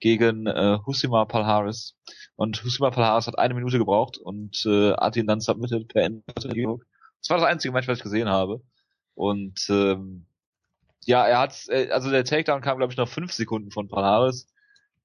gegen 0.00 0.46
äh, 0.46 0.78
Husima 0.86 1.24
Palhares. 1.26 1.94
Und 2.36 2.64
Husima 2.64 2.90
Palhares 2.90 3.26
hat 3.26 3.38
eine 3.38 3.54
Minute 3.54 3.78
gebraucht 3.78 4.18
und 4.18 4.64
äh, 4.66 4.92
hat 4.94 5.16
ihn 5.16 5.26
dann 5.26 5.40
submitted 5.40 5.88
per 5.88 6.04
Interview. 6.04 6.78
Das 7.20 7.30
war 7.30 7.38
das 7.38 7.46
einzige 7.46 7.72
Match, 7.72 7.88
was 7.88 7.98
ich 7.98 8.04
gesehen 8.04 8.28
habe. 8.28 8.60
Und 9.14 9.66
ähm, 9.68 10.26
ja, 11.04 11.26
er 11.26 11.38
hat, 11.38 11.56
äh, 11.68 11.90
also 11.90 12.10
der 12.10 12.24
Takedown 12.24 12.60
kam, 12.60 12.78
glaube 12.78 12.92
ich, 12.92 12.96
noch 12.96 13.08
fünf 13.08 13.32
Sekunden 13.32 13.70
von 13.70 13.88
Palhares. 13.88 14.48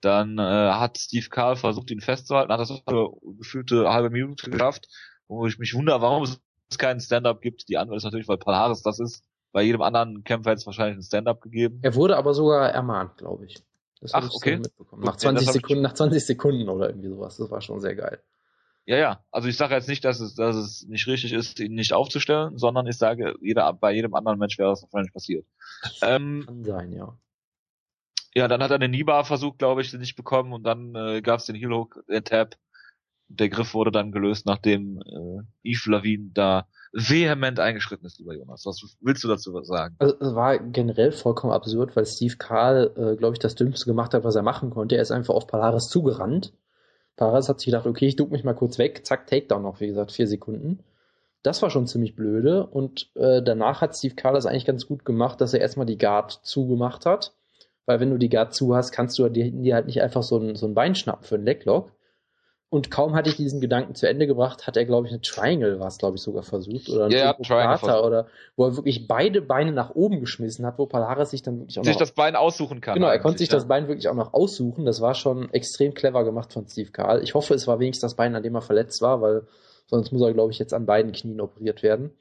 Dann 0.01 0.39
äh, 0.39 0.41
hat 0.41 0.97
Steve 0.97 1.27
Carl 1.29 1.55
versucht, 1.55 1.91
ihn 1.91 2.01
festzuhalten, 2.01 2.51
hat 2.51 2.59
das 2.59 2.71
für 2.87 3.11
gefühlte 3.37 3.89
halbe 3.89 4.09
Minute 4.09 4.49
geschafft. 4.49 4.87
Wo 5.27 5.45
ich 5.45 5.59
mich 5.59 5.75
wundere, 5.75 6.01
warum 6.01 6.23
es 6.23 6.77
keinen 6.77 6.99
Stand-up 6.99 7.41
gibt. 7.41 7.69
Die 7.69 7.77
Antwort 7.77 7.97
ist 7.97 8.03
natürlich, 8.03 8.27
weil 8.27 8.37
Palhares 8.37 8.81
das 8.81 8.99
ist. 8.99 9.23
Bei 9.51 9.61
jedem 9.61 9.81
anderen 9.81 10.23
Kämpfer 10.23 10.51
hätte 10.51 10.59
es 10.59 10.65
wahrscheinlich 10.65 10.93
einen 10.93 11.03
Stand-up 11.03 11.41
gegeben. 11.41 11.79
Er 11.81 11.95
wurde 11.95 12.17
aber 12.17 12.33
sogar 12.33 12.69
ermahnt, 12.69 13.17
glaube 13.17 13.45
ich. 13.45 13.63
Das 14.01 14.13
Ach, 14.13 14.29
okay. 14.33 14.57
Mitbekommen. 14.57 15.03
Nach 15.03 15.17
20 15.17 15.47
ja, 15.47 15.53
Sekunden, 15.53 15.83
nach 15.83 15.93
20 15.93 16.25
Sekunden 16.25 16.69
oder 16.69 16.89
irgendwie 16.89 17.09
sowas. 17.09 17.37
Das 17.37 17.51
war 17.51 17.61
schon 17.61 17.81
sehr 17.81 17.95
geil. 17.95 18.21
Ja, 18.85 18.97
ja. 18.97 19.23
Also 19.29 19.47
ich 19.47 19.57
sage 19.57 19.75
jetzt 19.75 19.89
nicht, 19.89 20.03
dass 20.05 20.19
es, 20.19 20.35
dass 20.35 20.55
es 20.55 20.87
nicht 20.87 21.05
richtig 21.07 21.33
ist, 21.33 21.59
ihn 21.59 21.75
nicht 21.75 21.93
aufzustellen, 21.93 22.57
sondern 22.57 22.87
ich 22.87 22.97
sage, 22.97 23.35
jeder, 23.41 23.71
bei 23.73 23.91
jedem 23.91 24.15
anderen 24.15 24.39
Mensch 24.39 24.57
wäre 24.57 24.69
das 24.69 24.83
wahrscheinlich 24.83 25.13
passiert. 25.13 25.45
Ähm, 26.01 26.43
Kann 26.45 26.63
sein, 26.63 26.91
ja. 26.91 27.17
Ja, 28.33 28.47
dann 28.47 28.61
hat 28.61 28.71
er 28.71 28.79
den 28.79 28.91
Nibar 28.91 29.25
versucht, 29.25 29.59
glaube 29.59 29.81
ich, 29.81 29.91
den 29.91 29.99
nicht 29.99 30.15
bekommen 30.15 30.53
und 30.53 30.63
dann 30.63 30.95
äh, 30.95 31.21
gab 31.21 31.39
es 31.39 31.45
den 31.45 31.55
Heel 31.55 31.71
Hook, 31.71 32.03
den 32.07 32.23
Tap. 32.23 32.57
Der 33.29 33.49
Griff 33.49 33.73
wurde 33.73 33.91
dann 33.91 34.11
gelöst, 34.11 34.45
nachdem 34.45 35.01
äh, 35.05 35.69
Yves 35.71 35.85
Lavin 35.85 36.31
da 36.33 36.67
vehement 36.91 37.59
eingeschritten 37.59 38.05
ist, 38.05 38.19
lieber 38.19 38.35
Jonas. 38.35 38.65
Was 38.65 38.97
willst 39.01 39.23
du 39.23 39.27
dazu 39.27 39.57
sagen? 39.63 39.95
Also 39.99 40.15
es 40.19 40.33
war 40.35 40.57
generell 40.57 41.11
vollkommen 41.11 41.53
absurd, 41.53 41.95
weil 41.95 42.05
Steve 42.05 42.37
Karl, 42.37 42.91
äh, 42.97 43.15
glaube 43.15 43.33
ich, 43.33 43.39
das 43.39 43.55
Dümmste 43.55 43.85
gemacht 43.85 44.13
hat, 44.13 44.23
was 44.23 44.35
er 44.35 44.41
machen 44.41 44.71
konnte. 44.71 44.95
Er 44.95 45.01
ist 45.01 45.11
einfach 45.11 45.35
auf 45.35 45.47
Polaris 45.47 45.87
zugerannt. 45.87 46.53
Polaris 47.15 47.49
hat 47.49 47.59
sich 47.59 47.67
gedacht, 47.67 47.85
okay, 47.85 48.07
ich 48.07 48.15
duck 48.15 48.31
mich 48.31 48.43
mal 48.43 48.53
kurz 48.53 48.77
weg, 48.77 49.05
zack, 49.05 49.27
Takedown 49.27 49.61
noch, 49.61 49.79
wie 49.79 49.87
gesagt, 49.87 50.11
vier 50.11 50.27
Sekunden. 50.27 50.79
Das 51.43 51.61
war 51.61 51.69
schon 51.69 51.87
ziemlich 51.87 52.15
blöde 52.15 52.65
und 52.65 53.11
äh, 53.15 53.41
danach 53.41 53.81
hat 53.81 53.95
Steve 53.95 54.15
Karl 54.15 54.33
das 54.33 54.45
eigentlich 54.45 54.65
ganz 54.65 54.87
gut 54.87 55.05
gemacht, 55.05 55.39
dass 55.39 55.53
er 55.53 55.61
erstmal 55.61 55.85
die 55.85 55.97
Guard 55.97 56.31
zugemacht 56.43 57.05
hat. 57.05 57.33
Weil 57.85 57.99
wenn 57.99 58.09
du 58.09 58.17
die 58.17 58.29
Guard 58.29 58.53
zu 58.53 58.75
hast, 58.75 58.91
kannst 58.91 59.17
du 59.17 59.27
dir 59.29 59.73
halt 59.73 59.85
nicht 59.85 60.01
einfach 60.01 60.23
so 60.23 60.37
ein, 60.37 60.55
so 60.55 60.67
ein 60.67 60.73
Bein 60.73 60.95
schnappen 60.95 61.25
für 61.25 61.35
einen 61.35 61.45
Leglock. 61.45 61.91
Und 62.71 62.91
kaum 62.91 63.15
hatte 63.15 63.29
ich 63.29 63.35
diesen 63.35 63.61
Gedanken 63.61 63.95
zu 63.95 64.07
Ende 64.07 64.27
gebracht, 64.27 64.67
hat 64.67 64.77
er, 64.77 64.85
glaube 64.85 65.07
ich, 65.07 65.13
eine 65.13 65.21
Triangle 65.21 65.79
war 65.79 65.87
es, 65.87 65.97
glaube 65.97 66.17
ich, 66.17 66.21
sogar 66.21 66.43
versucht. 66.43 66.87
Oder 66.87 67.05
ein 67.05 67.11
ja, 67.11 67.33
Triangle 67.33 68.03
oder 68.03 68.27
wo 68.55 68.65
er 68.65 68.75
wirklich 68.75 69.07
beide 69.07 69.41
Beine 69.41 69.71
nach 69.71 69.95
oben 69.95 70.19
geschmissen 70.19 70.67
hat, 70.67 70.77
wo 70.77 70.85
Palaris 70.85 71.31
sich 71.31 71.41
dann 71.41 71.59
wirklich 71.59 71.79
auch 71.79 71.83
sich 71.83 71.95
noch, 71.95 71.99
das 71.99 72.11
Bein 72.11 72.35
aussuchen 72.35 72.79
kann. 72.79 72.93
Genau, 72.93 73.07
er 73.07 73.17
konnte 73.17 73.39
sich 73.39 73.49
ja. 73.49 73.55
das 73.55 73.67
Bein 73.67 73.87
wirklich 73.87 74.07
auch 74.07 74.13
noch 74.13 74.33
aussuchen. 74.33 74.85
Das 74.85 75.01
war 75.01 75.15
schon 75.15 75.51
extrem 75.51 75.95
clever 75.95 76.23
gemacht 76.23 76.53
von 76.53 76.67
Steve 76.67 76.91
Karl. 76.91 77.23
Ich 77.23 77.33
hoffe, 77.33 77.55
es 77.55 77.65
war 77.65 77.79
wenigstens 77.79 78.11
das 78.11 78.15
Bein, 78.15 78.35
an 78.35 78.43
dem 78.43 78.53
er 78.53 78.61
verletzt 78.61 79.01
war, 79.01 79.19
weil 79.19 79.47
sonst 79.87 80.11
muss 80.11 80.21
er, 80.21 80.33
glaube 80.33 80.51
ich, 80.51 80.59
jetzt 80.59 80.75
an 80.75 80.85
beiden 80.85 81.11
Knien 81.11 81.41
operiert 81.41 81.81
werden. 81.81 82.11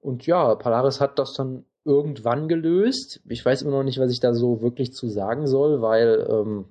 Und 0.00 0.26
ja, 0.26 0.56
Palaris 0.56 1.00
hat 1.00 1.20
das 1.20 1.34
dann 1.34 1.64
irgendwann 1.84 2.48
gelöst. 2.48 3.20
Ich 3.28 3.44
weiß 3.44 3.62
immer 3.62 3.70
noch 3.70 3.84
nicht, 3.84 4.00
was 4.00 4.10
ich 4.10 4.18
da 4.18 4.34
so 4.34 4.62
wirklich 4.62 4.94
zu 4.94 5.08
sagen 5.08 5.46
soll, 5.46 5.80
weil 5.80 6.26
ähm, 6.28 6.64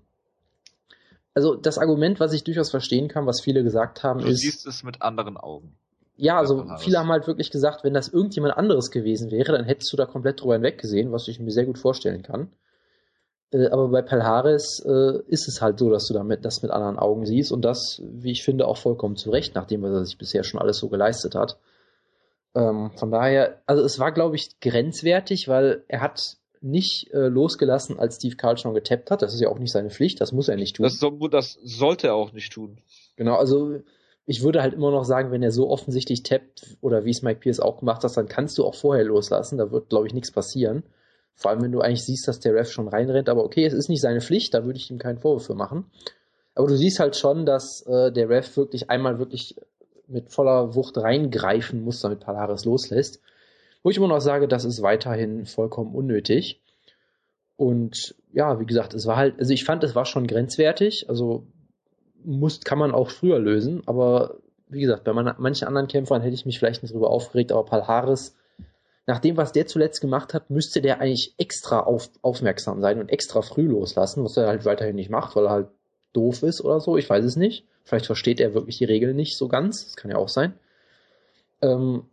also 1.39 1.55
das 1.55 1.77
Argument, 1.77 2.19
was 2.19 2.33
ich 2.33 2.43
durchaus 2.43 2.69
verstehen 2.69 3.07
kann, 3.07 3.25
was 3.25 3.39
viele 3.39 3.63
gesagt 3.63 4.03
haben, 4.03 4.19
du 4.19 4.27
ist. 4.27 4.43
Du 4.43 4.47
siehst 4.51 4.67
es 4.67 4.83
mit 4.83 5.01
anderen 5.01 5.37
Augen. 5.37 5.73
Ja, 6.17 6.37
also 6.37 6.65
viele 6.79 6.99
haben 6.99 7.07
halt 7.07 7.27
wirklich 7.27 7.49
gesagt, 7.49 7.85
wenn 7.85 7.93
das 7.93 8.09
irgendjemand 8.09 8.57
anderes 8.57 8.91
gewesen 8.91 9.31
wäre, 9.31 9.53
dann 9.53 9.63
hättest 9.63 9.93
du 9.93 9.95
da 9.95 10.05
komplett 10.05 10.41
drüber 10.41 10.55
hinweggesehen, 10.55 11.13
was 11.13 11.29
ich 11.29 11.39
mir 11.39 11.51
sehr 11.51 11.65
gut 11.65 11.79
vorstellen 11.79 12.23
kann. 12.23 12.49
Äh, 13.51 13.69
aber 13.69 13.87
bei 13.87 14.01
Palhares 14.01 14.83
äh, 14.85 15.19
ist 15.27 15.47
es 15.47 15.61
halt 15.61 15.79
so, 15.79 15.89
dass 15.89 16.07
du 16.07 16.13
damit 16.13 16.43
das 16.43 16.61
mit 16.61 16.71
anderen 16.71 16.99
Augen 16.99 17.25
siehst 17.25 17.53
und 17.53 17.63
das, 17.63 18.01
wie 18.03 18.31
ich 18.31 18.43
finde, 18.43 18.67
auch 18.67 18.77
vollkommen 18.77 19.15
zu 19.15 19.31
Recht, 19.31 19.55
nachdem 19.55 19.81
was 19.81 19.91
er 19.91 20.03
sich 20.03 20.17
bisher 20.17 20.43
schon 20.43 20.59
alles 20.59 20.77
so 20.77 20.89
geleistet 20.89 21.35
hat. 21.35 21.57
Ähm, 22.53 22.91
von 22.97 23.11
daher, 23.11 23.61
also 23.65 23.81
es 23.81 23.97
war, 23.97 24.11
glaube 24.11 24.35
ich, 24.35 24.59
grenzwertig, 24.59 25.47
weil 25.47 25.85
er 25.87 26.01
hat 26.01 26.35
nicht 26.61 27.11
äh, 27.13 27.27
losgelassen, 27.27 27.99
als 27.99 28.17
Steve 28.17 28.35
Carl 28.35 28.57
schon 28.57 28.73
getappt 28.73 29.11
hat. 29.11 29.21
Das 29.21 29.33
ist 29.33 29.39
ja 29.39 29.49
auch 29.49 29.59
nicht 29.59 29.71
seine 29.71 29.89
Pflicht, 29.89 30.21
das 30.21 30.31
muss 30.31 30.49
er 30.49 30.55
nicht 30.55 30.75
tun. 30.75 30.83
Das, 30.83 30.99
so, 30.99 31.09
das 31.27 31.57
sollte 31.63 32.07
er 32.07 32.15
auch 32.15 32.33
nicht 32.33 32.51
tun. 32.51 32.79
Genau, 33.15 33.35
also 33.35 33.79
ich 34.25 34.43
würde 34.43 34.61
halt 34.61 34.73
immer 34.73 34.91
noch 34.91 35.05
sagen, 35.05 35.31
wenn 35.31 35.41
er 35.41 35.51
so 35.51 35.69
offensichtlich 35.69 36.23
tappt 36.23 36.77
oder 36.81 37.03
wie 37.03 37.09
es 37.09 37.21
Mike 37.21 37.39
Pierce 37.39 37.59
auch 37.59 37.79
gemacht 37.79 38.03
hat, 38.03 38.15
dann 38.15 38.27
kannst 38.27 38.57
du 38.57 38.65
auch 38.65 38.75
vorher 38.75 39.03
loslassen. 39.03 39.57
Da 39.57 39.71
wird, 39.71 39.89
glaube 39.89 40.07
ich, 40.07 40.13
nichts 40.13 40.31
passieren. 40.31 40.83
Vor 41.33 41.51
allem, 41.51 41.61
wenn 41.61 41.71
du 41.71 41.79
eigentlich 41.79 42.03
siehst, 42.03 42.27
dass 42.27 42.39
der 42.39 42.53
Ref 42.53 42.69
schon 42.69 42.87
reinrennt. 42.87 43.29
Aber 43.29 43.43
okay, 43.43 43.65
es 43.65 43.73
ist 43.73 43.89
nicht 43.89 44.01
seine 44.01 44.21
Pflicht, 44.21 44.53
da 44.53 44.65
würde 44.65 44.77
ich 44.77 44.91
ihm 44.91 44.99
keinen 44.99 45.17
Vorwurf 45.17 45.45
für 45.45 45.55
machen. 45.55 45.85
Aber 46.53 46.67
du 46.67 46.75
siehst 46.75 46.99
halt 46.99 47.15
schon, 47.15 47.45
dass 47.45 47.81
äh, 47.87 48.11
der 48.11 48.29
Ref 48.29 48.57
wirklich 48.57 48.89
einmal 48.89 49.17
wirklich 49.17 49.55
mit 50.07 50.29
voller 50.29 50.75
Wucht 50.75 50.97
reingreifen 50.97 51.83
muss, 51.83 52.01
damit 52.01 52.19
Palaris 52.19 52.65
loslässt. 52.65 53.21
Wo 53.83 53.89
ich 53.89 53.97
immer 53.97 54.07
noch 54.07 54.19
sage, 54.19 54.47
das 54.47 54.65
ist 54.65 54.81
weiterhin 54.81 55.45
vollkommen 55.45 55.95
unnötig. 55.95 56.61
Und 57.55 58.15
ja, 58.31 58.59
wie 58.59 58.65
gesagt, 58.65 58.93
es 58.93 59.05
war 59.05 59.17
halt, 59.17 59.39
also 59.39 59.53
ich 59.53 59.65
fand, 59.65 59.83
es 59.83 59.95
war 59.95 60.05
schon 60.05 60.27
grenzwertig. 60.27 61.09
Also 61.09 61.45
muss, 62.23 62.61
kann 62.61 62.79
man 62.79 62.91
auch 62.91 63.09
früher 63.09 63.39
lösen, 63.39 63.81
aber 63.85 64.37
wie 64.67 64.81
gesagt, 64.81 65.03
bei 65.03 65.13
manchen 65.13 65.67
anderen 65.67 65.87
Kämpfern 65.87 66.21
hätte 66.21 66.35
ich 66.35 66.45
mich 66.45 66.59
vielleicht 66.59 66.83
nicht 66.83 66.93
drüber 66.93 67.09
aufgeregt, 67.09 67.51
aber 67.51 67.65
Palhares, 67.65 68.35
nach 69.07 69.19
dem, 69.19 69.37
was 69.37 69.51
der 69.51 69.65
zuletzt 69.65 70.01
gemacht 70.01 70.33
hat, 70.35 70.51
müsste 70.51 70.81
der 70.81 71.01
eigentlich 71.01 71.33
extra 71.39 71.79
auf, 71.79 72.11
aufmerksam 72.21 72.79
sein 72.79 72.99
und 72.99 73.09
extra 73.09 73.41
früh 73.41 73.67
loslassen, 73.67 74.23
was 74.23 74.37
er 74.37 74.47
halt 74.47 74.65
weiterhin 74.65 74.95
nicht 74.95 75.09
macht, 75.09 75.35
weil 75.35 75.45
er 75.45 75.51
halt 75.51 75.67
doof 76.13 76.43
ist 76.43 76.61
oder 76.61 76.79
so, 76.79 76.97
ich 76.97 77.09
weiß 77.09 77.25
es 77.25 77.35
nicht. 77.35 77.65
Vielleicht 77.83 78.05
versteht 78.05 78.39
er 78.39 78.53
wirklich 78.53 78.77
die 78.77 78.85
Regeln 78.85 79.15
nicht 79.15 79.35
so 79.35 79.47
ganz, 79.47 79.85
das 79.85 79.95
kann 79.95 80.11
ja 80.11 80.17
auch 80.17 80.29
sein. 80.29 80.53
Ähm, 81.61 82.03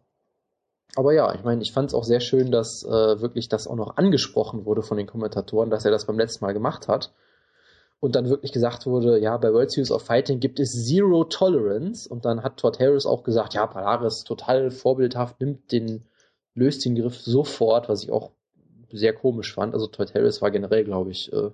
aber 0.95 1.13
ja, 1.13 1.35
ich 1.35 1.45
meine, 1.45 1.63
ich 1.63 1.73
fand 1.73 1.91
es 1.91 1.95
auch 1.95 2.05
sehr 2.05 2.21
schön, 2.21 2.51
dass 2.51 2.83
äh, 2.85 3.21
wirklich 3.21 3.49
das 3.49 3.67
auch 3.67 3.77
noch 3.77 3.97
angesprochen 3.97 4.65
wurde 4.65 4.83
von 4.83 4.97
den 4.97 5.07
Kommentatoren, 5.07 5.71
dass 5.71 5.85
er 5.85 5.91
das 5.91 6.07
beim 6.07 6.19
letzten 6.19 6.45
Mal 6.45 6.53
gemacht 6.53 6.89
hat. 6.89 7.13
Und 7.99 8.15
dann 8.15 8.29
wirklich 8.29 8.53
gesagt 8.53 8.87
wurde, 8.87 9.19
ja, 9.19 9.37
bei 9.37 9.53
World 9.53 9.71
Series 9.71 9.91
of 9.91 10.03
Fighting 10.03 10.39
gibt 10.39 10.61
es 10.61 10.87
Zero 10.87 11.25
Tolerance. 11.25 12.09
Und 12.09 12.25
dann 12.25 12.43
hat 12.43 12.59
Todd 12.59 12.79
Harris 12.79 13.07
auch 13.07 13.25
gesagt, 13.25 13.55
ja, 13.55 13.67
Polaris 13.67 14.25
total 14.25 14.71
vorbildhaft, 14.71 15.41
nimmt 15.41 15.73
den, 15.73 16.05
löst 16.55 16.85
den 16.85 16.95
Griff 16.95 17.19
sofort, 17.21 17.89
was 17.89 18.03
ich 18.03 18.11
auch 18.11 18.31
sehr 18.93 19.13
komisch 19.13 19.55
fand. 19.55 19.75
Also 19.75 19.87
Todd 19.87 20.15
Harris 20.15 20.41
war 20.43 20.51
generell, 20.51 20.85
glaube 20.85 21.11
ich, 21.11 21.33
äh, 21.33 21.51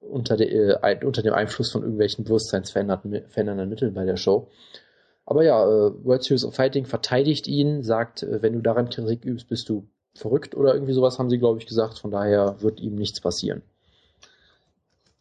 unter, 0.00 0.36
de, 0.36 0.48
äh, 0.48 1.04
unter 1.04 1.22
dem 1.22 1.34
Einfluss 1.34 1.70
von 1.70 1.82
irgendwelchen 1.82 2.24
bewusstseinsverändernden 2.24 3.68
Mitteln 3.68 3.94
bei 3.94 4.04
der 4.04 4.16
Show. 4.16 4.48
Aber 5.26 5.42
ja, 5.44 5.62
äh, 5.62 6.04
World 6.04 6.22
Series 6.22 6.44
of 6.44 6.54
Fighting 6.54 6.86
verteidigt 6.86 7.48
ihn, 7.48 7.82
sagt, 7.82 8.22
äh, 8.22 8.40
wenn 8.42 8.52
du 8.52 8.60
daran 8.60 8.88
Kritik 8.88 9.24
übst, 9.24 9.48
bist 9.48 9.68
du 9.68 9.88
verrückt 10.14 10.54
oder 10.56 10.72
irgendwie 10.72 10.92
sowas, 10.92 11.18
haben 11.18 11.28
sie, 11.28 11.38
glaube 11.38 11.58
ich, 11.58 11.66
gesagt. 11.66 11.98
Von 11.98 12.12
daher 12.12 12.62
wird 12.62 12.80
ihm 12.80 12.94
nichts 12.94 13.20
passieren. 13.20 13.62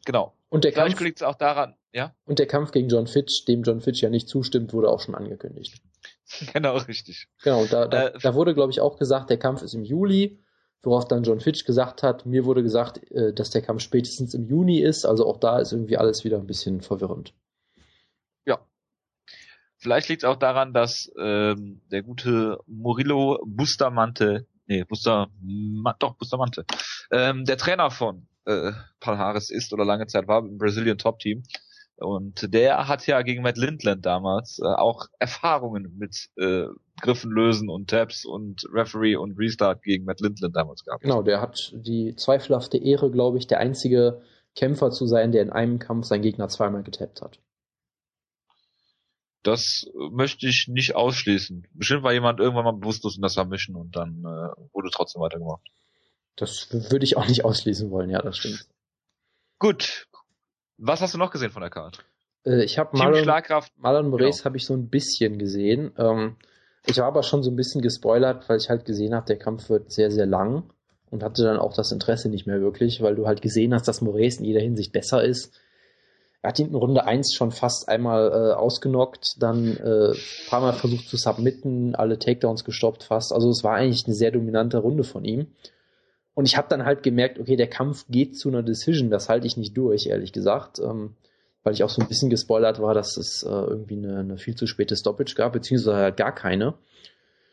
Genau. 0.05 0.33
Und 0.49 0.63
der 0.63 0.71
Vielleicht 0.71 0.99
liegt 1.01 1.17
es 1.17 1.23
auch 1.23 1.35
daran, 1.35 1.75
ja? 1.91 2.13
Und 2.25 2.37
der 2.39 2.45
Kampf 2.45 2.71
gegen 2.71 2.87
John 2.87 3.07
Fitch, 3.07 3.45
dem 3.45 3.63
John 3.63 3.81
Fitch 3.81 4.01
ja 4.01 4.09
nicht 4.09 4.29
zustimmt, 4.29 4.71
wurde 4.73 4.89
auch 4.89 5.01
schon 5.01 5.15
angekündigt. 5.15 5.81
Genau, 6.53 6.77
richtig. 6.77 7.27
Genau, 7.43 7.65
da, 7.65 7.87
da, 7.87 8.07
äh, 8.07 8.19
da 8.19 8.33
wurde, 8.33 8.55
glaube 8.55 8.71
ich, 8.71 8.81
auch 8.81 8.97
gesagt, 8.97 9.29
der 9.29 9.37
Kampf 9.37 9.61
ist 9.61 9.75
im 9.75 9.83
Juli, 9.83 10.39
worauf 10.81 11.07
dann 11.07 11.21
John 11.21 11.39
Fitch 11.39 11.65
gesagt 11.65 12.01
hat, 12.01 12.25
mir 12.25 12.45
wurde 12.45 12.63
gesagt, 12.63 13.11
äh, 13.11 13.31
dass 13.31 13.51
der 13.51 13.61
Kampf 13.61 13.81
spätestens 13.81 14.33
im 14.33 14.47
Juni 14.47 14.79
ist, 14.79 15.05
also 15.05 15.27
auch 15.27 15.37
da 15.37 15.59
ist 15.59 15.71
irgendwie 15.71 15.97
alles 15.97 16.23
wieder 16.23 16.37
ein 16.37 16.47
bisschen 16.47 16.81
verwirrend. 16.81 17.33
Vielleicht 19.85 20.09
liegt 20.09 20.23
es 20.23 20.27
auch 20.27 20.37
daran, 20.37 20.73
dass 20.73 21.11
ähm, 21.21 21.79
der 21.91 22.01
gute 22.01 22.57
Murillo 22.65 23.37
Bustamante, 23.45 24.47
nee, 24.65 24.83
Buster, 24.83 25.27
doch, 25.99 26.15
Bustamante, 26.17 26.65
ähm, 27.11 27.45
der 27.45 27.55
Trainer 27.55 27.91
von 27.91 28.27
äh, 28.45 28.71
Palhares 28.99 29.51
ist 29.51 29.73
oder 29.73 29.85
lange 29.85 30.07
Zeit 30.07 30.27
war 30.27 30.39
im 30.39 30.57
Brazilian 30.57 30.97
Top 30.97 31.19
Team. 31.19 31.43
Und 31.97 32.51
der 32.51 32.87
hat 32.87 33.05
ja 33.05 33.21
gegen 33.21 33.43
Matt 33.43 33.57
Lindland 33.57 34.07
damals 34.07 34.57
äh, 34.57 34.65
auch 34.65 35.05
Erfahrungen 35.19 35.95
mit 35.99 36.29
äh, 36.35 36.65
Griffen 36.99 37.29
lösen 37.29 37.69
und 37.69 37.87
Tabs 37.87 38.25
und 38.25 38.65
Referee 38.73 39.17
und 39.17 39.37
Restart 39.37 39.83
gegen 39.83 40.05
Matt 40.05 40.19
Lindland 40.19 40.55
damals 40.55 40.83
gehabt. 40.83 41.03
Genau, 41.03 41.21
der 41.21 41.41
hat 41.41 41.75
die 41.75 42.15
zweifelhafte 42.15 42.79
Ehre, 42.79 43.11
glaube 43.11 43.37
ich, 43.37 43.45
der 43.45 43.59
einzige 43.59 44.23
Kämpfer 44.55 44.89
zu 44.89 45.05
sein, 45.05 45.31
der 45.31 45.43
in 45.43 45.51
einem 45.51 45.77
Kampf 45.77 46.07
seinen 46.07 46.23
Gegner 46.23 46.47
zweimal 46.47 46.81
getappt 46.81 47.21
hat. 47.21 47.39
Das 49.45 49.85
möchte 50.11 50.47
ich 50.47 50.67
nicht 50.67 50.95
ausschließen. 50.95 51.67
Bestimmt 51.73 52.01
war 52.01 52.13
jemand 52.13 52.39
irgendwann 52.39 52.65
mal 52.65 52.71
bewusstlos 52.71 53.15
in 53.15 53.21
das 53.21 53.35
Vermischen 53.35 53.75
und 53.75 53.95
dann 53.95 54.21
äh, 54.21 54.73
wurde 54.73 54.89
trotzdem 54.91 55.21
weitergemacht. 55.21 55.61
Das 56.35 56.67
würde 56.71 57.05
ich 57.05 57.15
auch 57.15 57.27
nicht 57.27 57.45
ausschließen 57.45 57.91
wollen, 57.91 58.09
ja, 58.09 58.23
das 58.23 58.37
stimmt. 58.37 58.65
Gut. 59.59 60.07
Was 60.77 61.01
hast 61.01 61.13
du 61.13 61.19
noch 61.19 61.29
gesehen 61.29 61.51
von 61.51 61.61
der 61.61 61.69
Karte? 61.69 62.01
Äh, 62.43 62.63
ich 62.63 62.79
habe 62.79 62.97
Marlon, 62.97 63.21
Schlagkraft. 63.21 63.71
Marlon 63.77 64.09
Moraes 64.09 64.37
genau. 64.37 64.45
habe 64.45 64.57
ich 64.57 64.65
so 64.65 64.73
ein 64.73 64.89
bisschen 64.89 65.37
gesehen. 65.37 65.93
Ähm, 65.97 66.37
ich 66.87 66.97
war 66.97 67.05
aber 67.05 67.21
schon 67.21 67.43
so 67.43 67.51
ein 67.51 67.55
bisschen 67.55 67.81
gespoilert, 67.81 68.49
weil 68.49 68.57
ich 68.57 68.69
halt 68.69 68.83
gesehen 68.85 69.13
habe, 69.13 69.27
der 69.27 69.37
Kampf 69.37 69.69
wird 69.69 69.91
sehr, 69.91 70.09
sehr 70.09 70.25
lang 70.25 70.63
und 71.11 71.21
hatte 71.21 71.43
dann 71.43 71.57
auch 71.57 71.75
das 71.75 71.91
Interesse 71.91 72.29
nicht 72.29 72.47
mehr 72.47 72.61
wirklich, 72.61 72.99
weil 73.01 73.13
du 73.13 73.27
halt 73.27 73.43
gesehen 73.43 73.75
hast, 73.75 73.87
dass 73.87 74.01
Moraes 74.01 74.39
in 74.39 74.45
jeder 74.45 74.61
Hinsicht 74.61 74.91
besser 74.91 75.23
ist. 75.23 75.53
Er 76.45 76.49
hat 76.49 76.59
ihn 76.59 76.67
in 76.67 76.75
Runde 76.75 77.03
1 77.03 77.33
schon 77.33 77.49
fast 77.49 77.89
einmal 77.89 78.29
äh, 78.31 78.53
ausgenockt, 78.53 79.41
dann 79.41 79.77
äh, 79.77 80.13
paar 80.47 80.61
Mal 80.61 80.73
versucht 80.73 81.09
zu 81.09 81.17
submitten, 81.17 81.95
alle 81.95 82.19
Takedowns 82.19 82.63
gestoppt 82.63 83.01
fast. 83.01 83.33
Also 83.33 83.49
es 83.49 83.63
war 83.63 83.73
eigentlich 83.73 84.05
eine 84.05 84.13
sehr 84.13 84.29
dominante 84.29 84.77
Runde 84.77 85.03
von 85.03 85.25
ihm. 85.25 85.47
Und 86.35 86.45
ich 86.45 86.55
habe 86.55 86.67
dann 86.69 86.85
halt 86.85 87.01
gemerkt, 87.01 87.39
okay, 87.39 87.55
der 87.55 87.65
Kampf 87.65 88.05
geht 88.09 88.37
zu 88.37 88.49
einer 88.49 88.61
Decision, 88.61 89.09
das 89.09 89.27
halte 89.27 89.47
ich 89.47 89.57
nicht 89.57 89.75
durch, 89.75 90.05
ehrlich 90.05 90.33
gesagt. 90.33 90.77
Ähm, 90.77 91.15
weil 91.63 91.73
ich 91.73 91.83
auch 91.83 91.89
so 91.89 91.99
ein 91.99 92.07
bisschen 92.07 92.29
gespoilert 92.29 92.79
war, 92.79 92.93
dass 92.93 93.17
es 93.17 93.41
äh, 93.41 93.49
irgendwie 93.49 93.97
eine, 93.97 94.19
eine 94.19 94.37
viel 94.37 94.53
zu 94.53 94.67
späte 94.67 94.95
Stoppage 94.95 95.33
gab, 95.33 95.53
beziehungsweise 95.53 95.97
halt 95.97 96.17
gar 96.17 96.35
keine. 96.35 96.75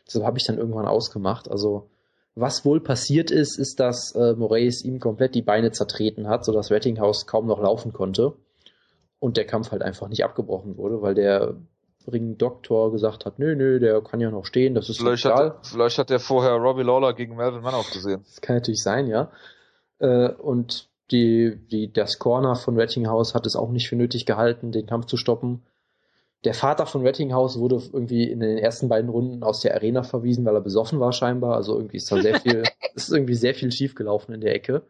Deshalb 0.05 0.23
habe 0.23 0.37
ich 0.37 0.45
dann 0.45 0.59
irgendwann 0.59 0.85
ausgemacht. 0.85 1.49
Also 1.49 1.89
was 2.35 2.63
wohl 2.63 2.79
passiert 2.79 3.31
ist, 3.31 3.57
ist, 3.57 3.79
dass 3.79 4.13
äh, 4.13 4.33
Moraes 4.33 4.83
ihm 4.83 4.99
komplett 4.99 5.33
die 5.33 5.41
Beine 5.41 5.71
zertreten 5.71 6.27
hat, 6.27 6.45
sodass 6.45 6.69
Rettinghaus 6.69 7.25
kaum 7.25 7.47
noch 7.47 7.59
laufen 7.59 7.91
konnte 7.91 8.35
und 9.23 9.37
der 9.37 9.47
Kampf 9.47 9.71
halt 9.71 9.81
einfach 9.81 10.09
nicht 10.09 10.25
abgebrochen 10.25 10.75
wurde, 10.75 11.01
weil 11.01 11.15
der 11.15 11.55
Ring-Doktor 12.11 12.91
gesagt 12.91 13.25
hat, 13.25 13.39
nö, 13.39 13.55
nö, 13.55 13.79
der 13.79 14.01
kann 14.01 14.19
ja 14.19 14.29
noch 14.29 14.43
stehen, 14.45 14.75
das 14.75 14.89
ist 14.89 14.99
vielleicht 14.99 15.23
egal. 15.23 15.51
Hat, 15.51 15.65
vielleicht 15.65 15.97
hat 15.97 16.11
er 16.11 16.19
vorher 16.19 16.55
Robbie 16.55 16.83
Lawler 16.83 17.13
gegen 17.13 17.37
Melvin 17.37 17.61
Manoff 17.61 17.89
gesehen. 17.89 18.23
Das 18.25 18.41
kann 18.41 18.57
natürlich 18.57 18.83
sein, 18.83 19.07
ja. 19.07 19.31
Äh, 19.99 20.27
und 20.27 20.89
die, 21.09 21.55
die, 21.71 21.93
das 21.93 22.19
Corner 22.19 22.57
von 22.57 22.75
Rettinghaus 22.75 23.33
hat 23.33 23.45
es 23.45 23.55
auch 23.55 23.71
nicht 23.71 23.87
für 23.87 23.95
nötig 23.95 24.25
gehalten, 24.25 24.73
den 24.73 24.87
Kampf 24.87 25.05
zu 25.05 25.15
stoppen. 25.15 25.63
Der 26.43 26.53
Vater 26.53 26.85
von 26.85 27.03
Rettinghaus 27.03 27.57
wurde 27.57 27.81
irgendwie 27.93 28.29
in 28.29 28.41
den 28.41 28.57
ersten 28.57 28.89
beiden 28.89 29.09
Runden 29.09 29.41
aus 29.41 29.61
der 29.61 29.73
Arena 29.73 30.03
verwiesen, 30.03 30.43
weil 30.43 30.55
er 30.55 30.59
besoffen 30.59 30.99
war 30.99 31.13
scheinbar. 31.13 31.55
Also 31.55 31.77
irgendwie 31.77 31.95
ist 31.95 32.11
da 32.11 32.21
sehr 32.21 32.39
viel, 32.41 32.63
ist 32.93 33.09
irgendwie 33.09 33.35
sehr 33.35 33.55
viel 33.55 33.71
schiefgelaufen 33.71 34.35
in 34.35 34.41
der 34.41 34.53
Ecke. 34.53 34.81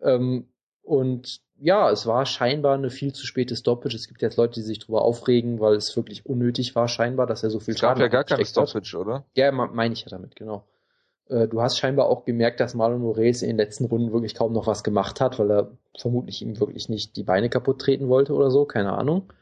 Ähm, 0.00 0.46
und 0.82 1.40
ja, 1.60 1.90
es 1.90 2.06
war 2.06 2.24
scheinbar 2.24 2.74
eine 2.74 2.90
viel 2.90 3.12
zu 3.12 3.26
späte 3.26 3.54
Stoppage. 3.54 3.94
Es 3.94 4.08
gibt 4.08 4.22
jetzt 4.22 4.38
Leute, 4.38 4.54
die 4.54 4.62
sich 4.62 4.78
darüber 4.78 5.02
aufregen, 5.02 5.60
weil 5.60 5.74
es 5.74 5.94
wirklich 5.94 6.24
unnötig 6.24 6.74
war, 6.74 6.88
scheinbar, 6.88 7.26
dass 7.26 7.42
er 7.42 7.50
so 7.50 7.60
viel 7.60 7.76
Schaden 7.76 8.02
hat. 8.02 8.06
Es 8.06 8.10
gab 8.10 8.12
ja 8.12 8.22
gar 8.22 8.24
keine 8.24 8.46
Stoppage, 8.46 8.98
hat. 8.98 9.06
oder? 9.06 9.24
Ja, 9.34 9.52
meine 9.52 9.92
ich 9.92 10.02
ja 10.02 10.08
damit, 10.08 10.36
genau. 10.36 10.64
Äh, 11.28 11.48
du 11.48 11.60
hast 11.60 11.78
scheinbar 11.78 12.06
auch 12.06 12.24
gemerkt, 12.24 12.60
dass 12.60 12.74
Marlon 12.74 13.02
Moraes 13.02 13.42
in 13.42 13.48
den 13.48 13.56
letzten 13.58 13.84
Runden 13.84 14.12
wirklich 14.12 14.34
kaum 14.34 14.52
noch 14.52 14.66
was 14.66 14.82
gemacht 14.82 15.20
hat, 15.20 15.38
weil 15.38 15.50
er 15.50 15.70
vermutlich 15.98 16.42
ihm 16.42 16.58
wirklich 16.58 16.88
nicht 16.88 17.16
die 17.16 17.24
Beine 17.24 17.50
kaputt 17.50 17.80
treten 17.80 18.08
wollte 18.08 18.32
oder 18.32 18.50
so, 18.50 18.64
keine 18.64 18.92
Ahnung. 18.92 19.32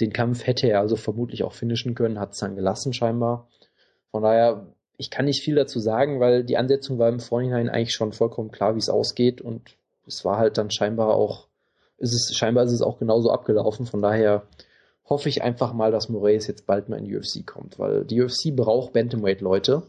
Den 0.00 0.12
Kampf 0.12 0.46
hätte 0.46 0.66
er 0.66 0.80
also 0.80 0.96
vermutlich 0.96 1.44
auch 1.44 1.52
finishen 1.52 1.94
können, 1.94 2.18
hat 2.18 2.32
es 2.32 2.38
dann 2.38 2.56
gelassen 2.56 2.92
scheinbar. 2.92 3.48
Von 4.10 4.22
daher, 4.22 4.66
ich 4.96 5.10
kann 5.10 5.26
nicht 5.26 5.42
viel 5.42 5.54
dazu 5.54 5.78
sagen, 5.78 6.20
weil 6.20 6.42
die 6.42 6.56
Ansetzung 6.56 6.98
war 6.98 7.08
im 7.08 7.20
Vorhinein 7.20 7.68
eigentlich 7.68 7.94
schon 7.94 8.12
vollkommen 8.12 8.50
klar, 8.50 8.74
wie 8.74 8.80
es 8.80 8.88
ausgeht 8.88 9.40
und 9.40 9.76
es 10.06 10.24
war 10.24 10.38
halt 10.38 10.58
dann 10.58 10.70
scheinbar 10.70 11.14
auch, 11.14 11.46
ist 11.98 12.12
es, 12.12 12.36
scheinbar 12.36 12.64
ist 12.64 12.72
es 12.72 12.82
auch 12.82 12.98
genauso 12.98 13.30
abgelaufen. 13.30 13.86
Von 13.86 14.02
daher 14.02 14.46
hoffe 15.04 15.28
ich 15.28 15.42
einfach 15.42 15.72
mal, 15.72 15.92
dass 15.92 16.08
Moraes 16.08 16.46
jetzt 16.46 16.66
bald 16.66 16.88
mal 16.88 16.98
in 16.98 17.04
die 17.04 17.16
UFC 17.16 17.46
kommt, 17.46 17.78
weil 17.78 18.04
die 18.04 18.20
UFC 18.20 18.54
braucht 18.54 18.92
Bantamweight-Leute 18.92 19.82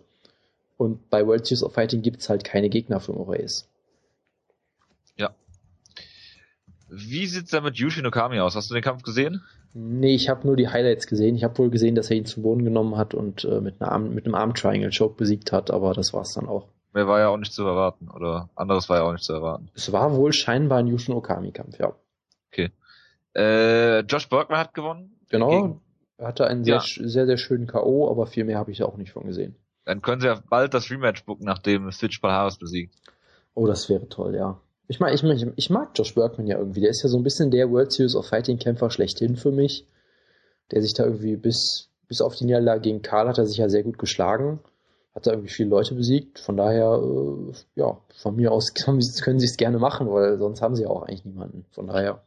und 0.77 1.09
bei 1.09 1.25
World 1.25 1.45
Series 1.45 1.63
of 1.63 1.73
Fighting 1.73 2.01
gibt 2.01 2.21
es 2.21 2.29
halt 2.29 2.43
keine 2.43 2.69
Gegner 2.69 2.99
für 2.99 3.13
Moraes. 3.13 3.67
Ja. 5.17 5.33
Wie 6.89 7.25
sieht's 7.25 7.51
da 7.51 7.61
mit 7.61 7.77
Yushin 7.77 8.05
Okami 8.05 8.39
aus? 8.39 8.55
Hast 8.55 8.69
du 8.69 8.73
den 8.73 8.83
Kampf 8.83 9.03
gesehen? 9.03 9.41
Nee, 9.73 10.15
ich 10.15 10.29
habe 10.29 10.47
nur 10.47 10.55
die 10.55 10.69
Highlights 10.69 11.07
gesehen. 11.07 11.35
Ich 11.35 11.43
habe 11.43 11.57
wohl 11.57 11.69
gesehen, 11.69 11.95
dass 11.95 12.09
er 12.09 12.17
ihn 12.17 12.25
zu 12.25 12.41
Boden 12.41 12.63
genommen 12.63 12.95
hat 12.95 13.13
und 13.13 13.43
äh, 13.43 13.59
mit, 13.59 13.81
Arm, 13.81 14.13
mit 14.13 14.25
einem 14.25 14.35
Arm 14.35 14.53
Triangle 14.53 14.89
Choke 14.89 15.15
besiegt 15.15 15.51
hat, 15.51 15.69
aber 15.69 15.93
das 15.93 16.13
war's 16.13 16.33
dann 16.33 16.47
auch. 16.47 16.69
Mehr 16.95 17.07
war 17.07 17.19
ja 17.19 17.27
auch 17.27 17.37
nicht 17.37 17.51
zu 17.51 17.65
erwarten, 17.65 18.09
oder 18.09 18.49
anderes 18.55 18.87
war 18.87 18.97
ja 18.97 19.03
auch 19.03 19.11
nicht 19.11 19.25
zu 19.25 19.33
erwarten. 19.33 19.69
Es 19.75 19.91
war 19.91 20.15
wohl 20.15 20.31
scheinbar 20.31 20.79
ein 20.79 20.87
Yushin 20.87 21.13
Okami-Kampf, 21.13 21.77
ja. 21.77 21.93
Okay. 22.51 22.71
Äh, 23.35 23.99
Josh 23.99 24.29
Bergman 24.29 24.57
hat 24.57 24.73
gewonnen. 24.73 25.19
Genau. 25.29 25.49
Gegen... 25.49 25.81
Er 26.17 26.27
hatte 26.27 26.47
einen 26.47 26.63
sehr, 26.63 26.75
ja. 26.75 26.81
sehr, 26.81 27.25
sehr 27.25 27.35
schönen 27.35 27.67
K.O., 27.67 28.09
aber 28.09 28.27
viel 28.27 28.45
mehr 28.45 28.57
habe 28.57 28.71
ich 28.71 28.81
auch 28.81 28.95
nicht 28.95 29.11
von 29.11 29.25
gesehen. 29.25 29.57
Dann 29.83 30.01
können 30.01 30.21
sie 30.21 30.27
ja 30.27 30.41
bald 30.49 30.73
das 30.73 30.89
Rematch 30.89 31.25
booken, 31.25 31.45
nachdem 31.45 31.91
Stitch 31.91 32.21
Balharis 32.21 32.57
besiegt. 32.57 32.95
Oh, 33.55 33.67
das 33.67 33.89
wäre 33.89 34.07
toll, 34.07 34.33
ja. 34.33 34.61
Ich 34.87 35.01
mag, 35.01 35.13
ich, 35.13 35.21
mag, 35.21 35.37
ich 35.53 35.69
mag 35.69 35.89
Josh 35.95 36.15
Bergman 36.15 36.47
ja 36.47 36.57
irgendwie. 36.57 36.79
Der 36.79 36.91
ist 36.91 37.03
ja 37.03 37.09
so 37.09 37.17
ein 37.17 37.23
bisschen 37.23 37.51
der 37.51 37.69
World 37.71 37.91
Series 37.91 38.15
of 38.15 38.25
Fighting 38.25 38.57
Kämpfer 38.57 38.89
schlechthin 38.89 39.35
für 39.35 39.51
mich. 39.51 39.85
der 40.71 40.81
sich 40.81 40.93
da 40.93 41.03
irgendwie 41.03 41.35
bis, 41.35 41.89
bis 42.07 42.21
auf 42.21 42.37
die 42.37 42.45
Niederlage 42.45 42.81
gegen 42.81 43.01
Karl 43.01 43.27
hat 43.27 43.37
er 43.37 43.45
sich 43.45 43.57
ja 43.57 43.67
sehr 43.67 43.83
gut 43.83 43.97
geschlagen. 43.97 44.61
Hat 45.15 45.25
da 45.25 45.31
irgendwie 45.31 45.51
viele 45.51 45.69
Leute 45.69 45.95
besiegt. 45.95 46.39
Von 46.39 46.57
daher, 46.57 47.01
äh, 47.01 47.53
ja, 47.75 47.97
von 48.17 48.35
mir 48.35 48.51
aus 48.51 48.73
können 48.85 49.01
sie 49.01 49.45
es 49.45 49.57
gerne 49.57 49.79
machen, 49.79 50.11
weil 50.11 50.37
sonst 50.37 50.61
haben 50.61 50.75
sie 50.75 50.83
ja 50.83 50.89
auch 50.89 51.03
eigentlich 51.03 51.25
niemanden. 51.25 51.65
Von 51.71 51.87
daher. 51.87 52.23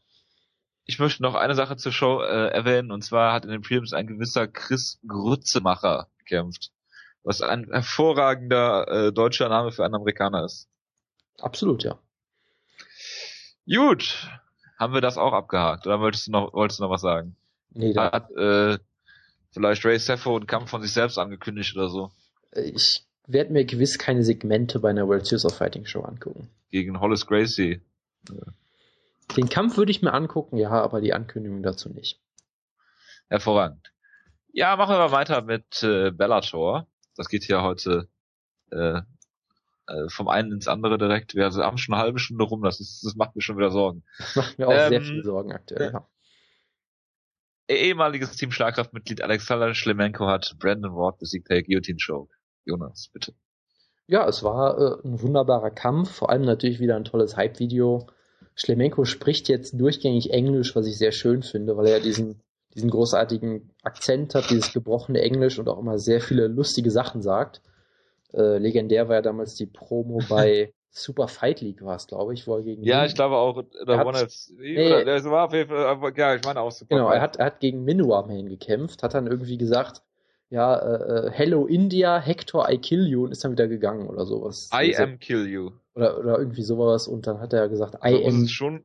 Ich 0.87 0.98
möchte 0.98 1.22
noch 1.22 1.35
eine 1.35 1.55
Sache 1.55 1.77
zur 1.77 1.92
Show 1.92 2.22
äh, 2.22 2.48
erwähnen, 2.48 2.90
und 2.90 3.05
zwar 3.05 3.35
hat 3.35 3.44
in 3.44 3.51
den 3.51 3.61
Prelims 3.61 3.92
ein 3.92 4.07
gewisser 4.07 4.48
Chris 4.48 4.98
Grützemacher 5.07 6.09
gekämpft, 6.18 6.72
was 7.22 7.42
ein 7.42 7.68
hervorragender 7.70 8.88
äh, 8.88 9.12
deutscher 9.12 9.51
Name 9.51 9.70
für 9.70 9.85
einen 9.85 9.94
Amerikaner 9.94 10.46
ist. 10.46 10.66
Absolut, 11.40 11.85
ja. 11.85 11.98
Gut, 13.66 14.27
haben 14.79 14.94
wir 14.94 15.03
das 15.03 15.18
auch 15.18 15.35
abgehakt, 15.35 15.87
oder 15.87 16.01
wolltest 16.01 16.29
du 16.29 16.33
noch, 16.33 16.55
wolltest 16.55 16.81
du 16.81 16.85
noch 16.85 16.90
was 16.90 17.03
sagen? 17.03 17.37
Nee, 17.68 17.92
da 17.92 18.11
hat 18.11 18.31
äh, 18.31 18.79
vielleicht 19.51 19.85
Ray 19.85 19.98
Seffo 19.98 20.37
einen 20.37 20.46
Kampf 20.46 20.70
von 20.70 20.81
sich 20.81 20.92
selbst 20.92 21.18
angekündigt 21.18 21.77
oder 21.77 21.90
so. 21.90 22.11
Ich 22.64 23.06
werde 23.26 23.52
mir 23.52 23.64
gewiss 23.64 23.98
keine 23.98 24.22
Segmente 24.22 24.80
bei 24.80 24.90
einer 24.90 25.06
World 25.06 25.26
Series 25.26 25.44
of 25.44 25.56
Fighting 25.56 25.84
Show 25.84 26.02
angucken. 26.02 26.48
Gegen 26.70 27.00
Hollis 27.00 27.26
Gracie. 27.26 27.80
Den 29.36 29.48
Kampf 29.48 29.76
würde 29.76 29.90
ich 29.90 30.02
mir 30.02 30.12
angucken, 30.12 30.56
ja, 30.56 30.70
aber 30.70 31.00
die 31.00 31.12
Ankündigung 31.12 31.62
dazu 31.62 31.90
nicht. 31.90 32.20
Hervorragend. 33.28 33.92
Ja, 34.52 34.76
machen 34.76 34.96
wir 34.96 35.12
weiter 35.12 35.42
mit 35.42 35.82
äh, 35.82 36.10
Bellator. 36.10 36.86
Das 37.16 37.28
geht 37.28 37.44
hier 37.44 37.62
heute 37.62 38.08
äh, 38.70 39.02
äh, 39.88 40.08
vom 40.08 40.28
einen 40.28 40.52
ins 40.52 40.68
andere 40.68 40.98
direkt. 40.98 41.34
Wir 41.34 41.50
haben 41.50 41.78
schon 41.78 41.94
eine 41.94 42.02
halbe 42.02 42.18
Stunde 42.18 42.44
rum, 42.44 42.62
das, 42.62 42.80
ist, 42.80 43.04
das 43.04 43.14
macht 43.16 43.36
mir 43.36 43.42
schon 43.42 43.56
wieder 43.56 43.70
Sorgen. 43.70 44.04
Das 44.18 44.36
macht 44.36 44.58
mir 44.58 44.68
auch 44.68 44.72
ähm, 44.72 44.88
sehr 44.88 45.02
viele 45.02 45.22
Sorgen 45.22 45.52
aktuell, 45.52 45.92
ja. 45.92 46.08
Ehemaliges 47.70 48.34
Team 48.36 48.50
Schlagkraftmitglied 48.50 49.20
Alexander 49.20 49.74
Schlemenko 49.74 50.26
hat 50.26 50.56
Brandon 50.58 50.94
Ward 50.94 51.18
besiegt 51.18 51.48
per 51.48 51.62
Guillotine 51.62 51.98
Choke. 52.04 52.34
Jonas, 52.68 53.09
bitte. 53.12 53.33
Ja, 54.07 54.26
es 54.28 54.42
war 54.42 54.78
äh, 54.78 55.07
ein 55.07 55.20
wunderbarer 55.20 55.70
Kampf, 55.70 56.11
vor 56.11 56.31
allem 56.31 56.42
natürlich 56.42 56.81
wieder 56.81 56.96
ein 56.96 57.04
tolles 57.04 57.37
Hype-Video. 57.37 58.07
Schlemenko 58.54 59.04
spricht 59.04 59.48
jetzt 59.48 59.78
durchgängig 59.78 60.33
Englisch, 60.33 60.76
was 60.76 60.87
ich 60.87 60.98
sehr 60.98 61.12
schön 61.12 61.42
finde, 61.42 61.76
weil 61.76 61.87
er 61.87 62.00
diesen, 62.00 62.40
diesen 62.74 62.90
großartigen 62.90 63.70
Akzent 63.83 64.35
hat, 64.35 64.50
dieses 64.50 64.72
gebrochene 64.72 65.20
Englisch 65.20 65.59
und 65.59 65.68
auch 65.68 65.78
immer 65.78 65.98
sehr 65.98 66.20
viele 66.20 66.48
lustige 66.48 66.90
Sachen 66.90 67.22
sagt. 67.22 67.62
Äh, 68.33 68.59
legendär 68.59 69.09
war 69.09 69.16
ja 69.16 69.22
damals 69.22 69.54
die 69.54 69.66
Promo 69.66 70.20
bei 70.28 70.72
Super 70.90 71.28
Fight 71.28 71.61
League 71.61 71.85
war 71.85 71.96
es, 71.96 72.07
glaube 72.07 72.35
ich, 72.35 72.46
wo 72.46 72.57
er 72.57 72.62
gegen. 72.62 72.83
Ja, 72.83 73.04
ich 73.04 73.14
glaube 73.14 73.37
auch. 73.37 73.57
Oder 73.57 73.98
hat, 73.98 74.16
FC, 74.16 74.52
nee, 74.59 74.87
oder, 74.87 75.04
der 75.04 75.24
war 75.26 75.46
auf 75.46 75.52
jeden 75.52 75.68
Fall, 75.68 76.12
ja, 76.16 76.35
ich 76.35 76.42
meine 76.44 76.61
auch 76.61 76.72
Super 76.72 76.96
Genau, 76.96 77.11
er 77.11 77.20
hat, 77.20 77.37
er 77.37 77.46
hat 77.46 77.61
gegen 77.61 77.85
Minuar 77.85 78.26
Main 78.26 78.48
gekämpft, 78.48 79.02
hat 79.02 79.14
dann 79.14 79.26
irgendwie 79.26 79.59
gesagt, 79.59 80.02
ja, 80.50 80.76
äh, 80.76 81.26
äh, 81.26 81.30
Hello 81.30 81.66
India, 81.66 82.18
Hector, 82.18 82.68
I 82.70 82.78
kill 82.78 83.06
you 83.06 83.24
und 83.24 83.32
ist 83.32 83.44
dann 83.44 83.52
wieder 83.52 83.68
gegangen 83.68 84.08
oder 84.08 84.24
sowas. 84.24 84.70
I 84.72 84.92
also, 84.92 85.02
am 85.02 85.18
kill 85.18 85.46
you. 85.46 85.70
Oder, 85.94 86.18
oder 86.18 86.38
irgendwie 86.38 86.62
sowas 86.62 87.08
und 87.08 87.26
dann 87.26 87.40
hat 87.40 87.52
er 87.52 87.68
gesagt, 87.68 87.94
I 87.96 88.14
also, 88.14 88.28
am. 88.28 88.48
schon 88.48 88.84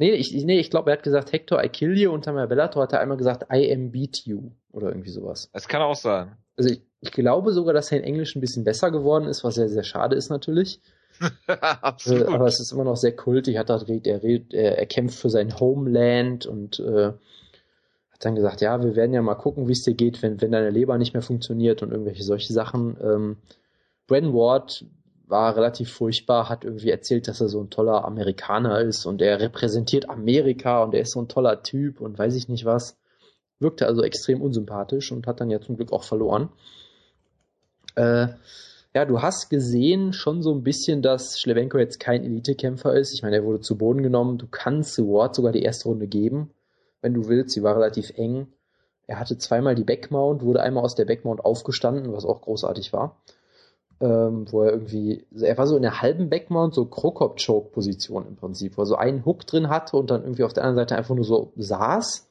Nee, 0.00 0.12
ich, 0.12 0.32
nee, 0.32 0.58
ich 0.58 0.70
glaube, 0.70 0.90
er 0.90 0.96
hat 0.96 1.02
gesagt 1.02 1.30
Hector, 1.30 1.62
I 1.62 1.68
kill 1.68 1.94
you 1.94 2.10
und 2.10 2.26
dann 2.26 2.34
bei 2.34 2.46
Bellator 2.46 2.84
hat 2.84 2.94
er 2.94 3.00
einmal 3.00 3.18
gesagt 3.18 3.52
I 3.52 3.70
am 3.70 3.92
beat 3.92 4.24
you 4.24 4.50
oder 4.72 4.88
irgendwie 4.88 5.10
sowas. 5.10 5.50
Es 5.52 5.68
kann 5.68 5.82
auch 5.82 5.94
sein. 5.94 6.38
Also 6.56 6.70
ich, 6.70 6.80
ich 7.02 7.12
glaube 7.12 7.52
sogar, 7.52 7.74
dass 7.74 7.92
er 7.92 7.98
in 7.98 8.04
Englisch 8.04 8.34
ein 8.34 8.40
bisschen 8.40 8.64
besser 8.64 8.90
geworden 8.90 9.26
ist, 9.26 9.44
was 9.44 9.56
sehr, 9.56 9.68
sehr 9.68 9.82
schade 9.82 10.16
ist 10.16 10.30
natürlich. 10.30 10.80
Absolut. 11.46 12.28
Äh, 12.28 12.32
aber 12.32 12.46
es 12.46 12.60
ist 12.60 12.72
immer 12.72 12.84
noch 12.84 12.96
sehr 12.96 13.14
kultig. 13.14 13.58
Hat 13.58 13.68
er, 13.68 13.86
er, 13.86 14.24
er, 14.24 14.78
er 14.78 14.86
kämpft 14.86 15.18
für 15.18 15.28
sein 15.28 15.60
Homeland 15.60 16.46
und 16.46 16.80
äh, 16.80 17.12
dann 18.20 18.34
gesagt, 18.34 18.60
ja, 18.60 18.82
wir 18.82 18.94
werden 18.96 19.14
ja 19.14 19.22
mal 19.22 19.34
gucken, 19.34 19.66
wie 19.66 19.72
es 19.72 19.82
dir 19.82 19.94
geht, 19.94 20.22
wenn, 20.22 20.40
wenn 20.40 20.52
deine 20.52 20.70
Leber 20.70 20.98
nicht 20.98 21.14
mehr 21.14 21.22
funktioniert 21.22 21.82
und 21.82 21.90
irgendwelche 21.90 22.22
solche 22.22 22.52
Sachen. 22.52 22.96
Ähm, 23.02 23.36
Brandon 24.06 24.34
Ward 24.34 24.84
war 25.26 25.56
relativ 25.56 25.90
furchtbar, 25.92 26.48
hat 26.48 26.64
irgendwie 26.64 26.90
erzählt, 26.90 27.28
dass 27.28 27.40
er 27.40 27.48
so 27.48 27.60
ein 27.60 27.70
toller 27.70 28.04
Amerikaner 28.04 28.80
ist 28.80 29.06
und 29.06 29.22
er 29.22 29.40
repräsentiert 29.40 30.10
Amerika 30.10 30.82
und 30.82 30.94
er 30.94 31.02
ist 31.02 31.12
so 31.12 31.22
ein 31.22 31.28
toller 31.28 31.62
Typ 31.62 32.00
und 32.00 32.18
weiß 32.18 32.34
ich 32.36 32.48
nicht 32.48 32.64
was. 32.64 32.98
Wirkte 33.58 33.86
also 33.86 34.02
extrem 34.02 34.42
unsympathisch 34.42 35.12
und 35.12 35.26
hat 35.26 35.40
dann 35.40 35.50
ja 35.50 35.60
zum 35.60 35.76
Glück 35.76 35.92
auch 35.92 36.04
verloren. 36.04 36.50
Äh, 37.94 38.28
ja, 38.94 39.04
du 39.04 39.22
hast 39.22 39.50
gesehen 39.50 40.12
schon 40.12 40.42
so 40.42 40.52
ein 40.52 40.64
bisschen, 40.64 41.00
dass 41.00 41.38
Schlewenko 41.40 41.78
jetzt 41.78 42.00
kein 42.00 42.24
Elitekämpfer 42.24 42.94
ist. 42.94 43.14
Ich 43.14 43.22
meine, 43.22 43.36
er 43.36 43.44
wurde 43.44 43.60
zu 43.60 43.78
Boden 43.78 44.02
genommen. 44.02 44.36
Du 44.36 44.46
kannst 44.50 44.98
Ward 44.98 45.34
sogar 45.34 45.52
die 45.52 45.62
erste 45.62 45.88
Runde 45.88 46.08
geben 46.08 46.50
wenn 47.02 47.14
du 47.14 47.28
willst. 47.28 47.54
Sie 47.54 47.62
war 47.62 47.76
relativ 47.76 48.12
eng. 48.16 48.48
Er 49.06 49.18
hatte 49.18 49.36
zweimal 49.38 49.74
die 49.74 49.84
Backmount, 49.84 50.42
wurde 50.42 50.62
einmal 50.62 50.84
aus 50.84 50.94
der 50.94 51.04
Backmount 51.04 51.44
aufgestanden, 51.44 52.12
was 52.12 52.24
auch 52.24 52.42
großartig 52.42 52.92
war. 52.92 53.16
Ähm, 54.00 54.46
wo 54.50 54.62
er 54.62 54.72
irgendwie, 54.72 55.26
er 55.38 55.58
war 55.58 55.66
so 55.66 55.76
in 55.76 55.82
der 55.82 56.00
halben 56.00 56.30
Backmount, 56.30 56.74
so 56.74 56.86
Krokop-Choke-Position 56.86 58.26
im 58.26 58.36
Prinzip, 58.36 58.78
wo 58.78 58.82
er 58.82 58.86
so 58.86 58.94
einen 58.94 59.26
Hook 59.26 59.46
drin 59.46 59.68
hatte 59.68 59.96
und 59.96 60.10
dann 60.10 60.22
irgendwie 60.22 60.44
auf 60.44 60.54
der 60.54 60.64
anderen 60.64 60.86
Seite 60.86 60.96
einfach 60.96 61.14
nur 61.14 61.24
so 61.24 61.52
saß. 61.56 62.28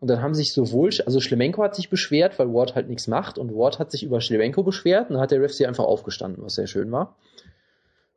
Und 0.00 0.08
dann 0.08 0.22
haben 0.22 0.34
sich 0.34 0.52
sowohl, 0.52 0.90
also 1.04 1.20
Schlemenko 1.20 1.62
hat 1.62 1.74
sich 1.74 1.90
beschwert, 1.90 2.38
weil 2.38 2.52
Ward 2.52 2.74
halt 2.74 2.88
nichts 2.88 3.06
macht 3.06 3.38
und 3.38 3.54
Ward 3.54 3.78
hat 3.78 3.90
sich 3.90 4.02
über 4.02 4.20
Schlemenko 4.20 4.62
beschwert 4.62 5.08
und 5.08 5.14
dann 5.14 5.22
hat 5.22 5.30
der 5.30 5.40
Ref 5.40 5.52
sie 5.52 5.66
einfach 5.66 5.84
aufgestanden, 5.84 6.44
was 6.44 6.54
sehr 6.54 6.66
schön 6.66 6.90
war. 6.92 7.16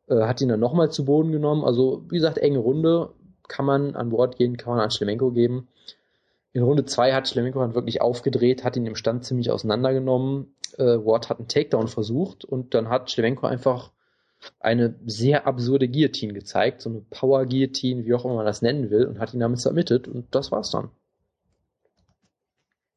Äh, 0.10 0.22
hat 0.22 0.42
ihn 0.42 0.50
dann 0.50 0.60
nochmal 0.60 0.92
zu 0.92 1.06
Boden 1.06 1.32
genommen. 1.32 1.64
Also, 1.64 2.04
wie 2.10 2.16
gesagt, 2.16 2.38
enge 2.38 2.60
Runde. 2.60 3.10
Kann 3.48 3.66
man 3.66 3.96
an 3.96 4.12
Ward 4.12 4.38
gehen, 4.38 4.58
kann 4.58 4.74
man 4.74 4.84
an 4.84 4.92
Schlemenko 4.92 5.32
geben. 5.32 5.68
In 6.54 6.64
Runde 6.64 6.86
2 6.86 7.14
hat 7.14 7.28
Schlemenko 7.28 7.60
dann 7.60 7.76
wirklich 7.76 8.02
aufgedreht, 8.02 8.64
hat 8.64 8.76
ihn 8.76 8.86
im 8.86 8.96
Stand 8.96 9.26
ziemlich 9.26 9.52
auseinandergenommen. 9.52 10.56
Äh, 10.78 10.84
Ward 10.84 11.30
hat 11.30 11.40
einen 11.40 11.48
Takedown 11.48 11.88
versucht 11.88 12.46
und 12.46 12.74
dann 12.74 12.90
hat 12.90 13.12
Schlemenko 13.12 13.48
einfach 13.48 13.92
eine 14.60 14.96
sehr 15.06 15.48
absurde 15.48 15.88
Guillotine 15.88 16.34
gezeigt, 16.34 16.82
so 16.82 16.90
eine 16.90 17.02
Power-Guillotine, 17.10 18.06
wie 18.06 18.14
auch 18.14 18.26
immer 18.26 18.36
man 18.36 18.46
das 18.46 18.62
nennen 18.62 18.90
will, 18.90 19.06
und 19.06 19.20
hat 19.20 19.34
ihn 19.34 19.40
damit 19.40 19.60
submitted 19.60 20.08
und 20.08 20.34
das 20.34 20.52
war's 20.52 20.72
dann. 20.72 20.90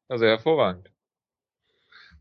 Also 0.09 0.27
hervorragend. 0.27 0.91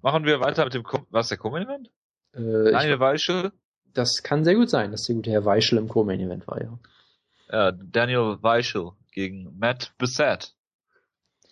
Machen 0.01 0.23
wir 0.23 0.39
weiter 0.39 0.63
mit 0.63 0.73
dem, 0.73 0.83
was 1.09 1.29
der 1.29 1.37
Co-Main-Event? 1.37 1.89
Äh, 2.33 2.71
Daniel 2.71 2.99
Weichel? 2.99 3.51
Das 3.93 4.23
kann 4.23 4.43
sehr 4.43 4.55
gut 4.55 4.69
sein, 4.69 4.91
dass 4.91 5.03
der 5.03 5.15
gute 5.15 5.31
Herr 5.31 5.45
Weichel 5.45 5.77
im 5.77 5.87
Co-Main-Event 5.87 6.47
war, 6.47 6.61
ja. 6.61 6.79
Ja, 7.51 7.71
Daniel 7.71 8.37
Weichel 8.41 8.91
gegen 9.11 9.57
Matt 9.57 9.93
Bissett. 9.97 10.53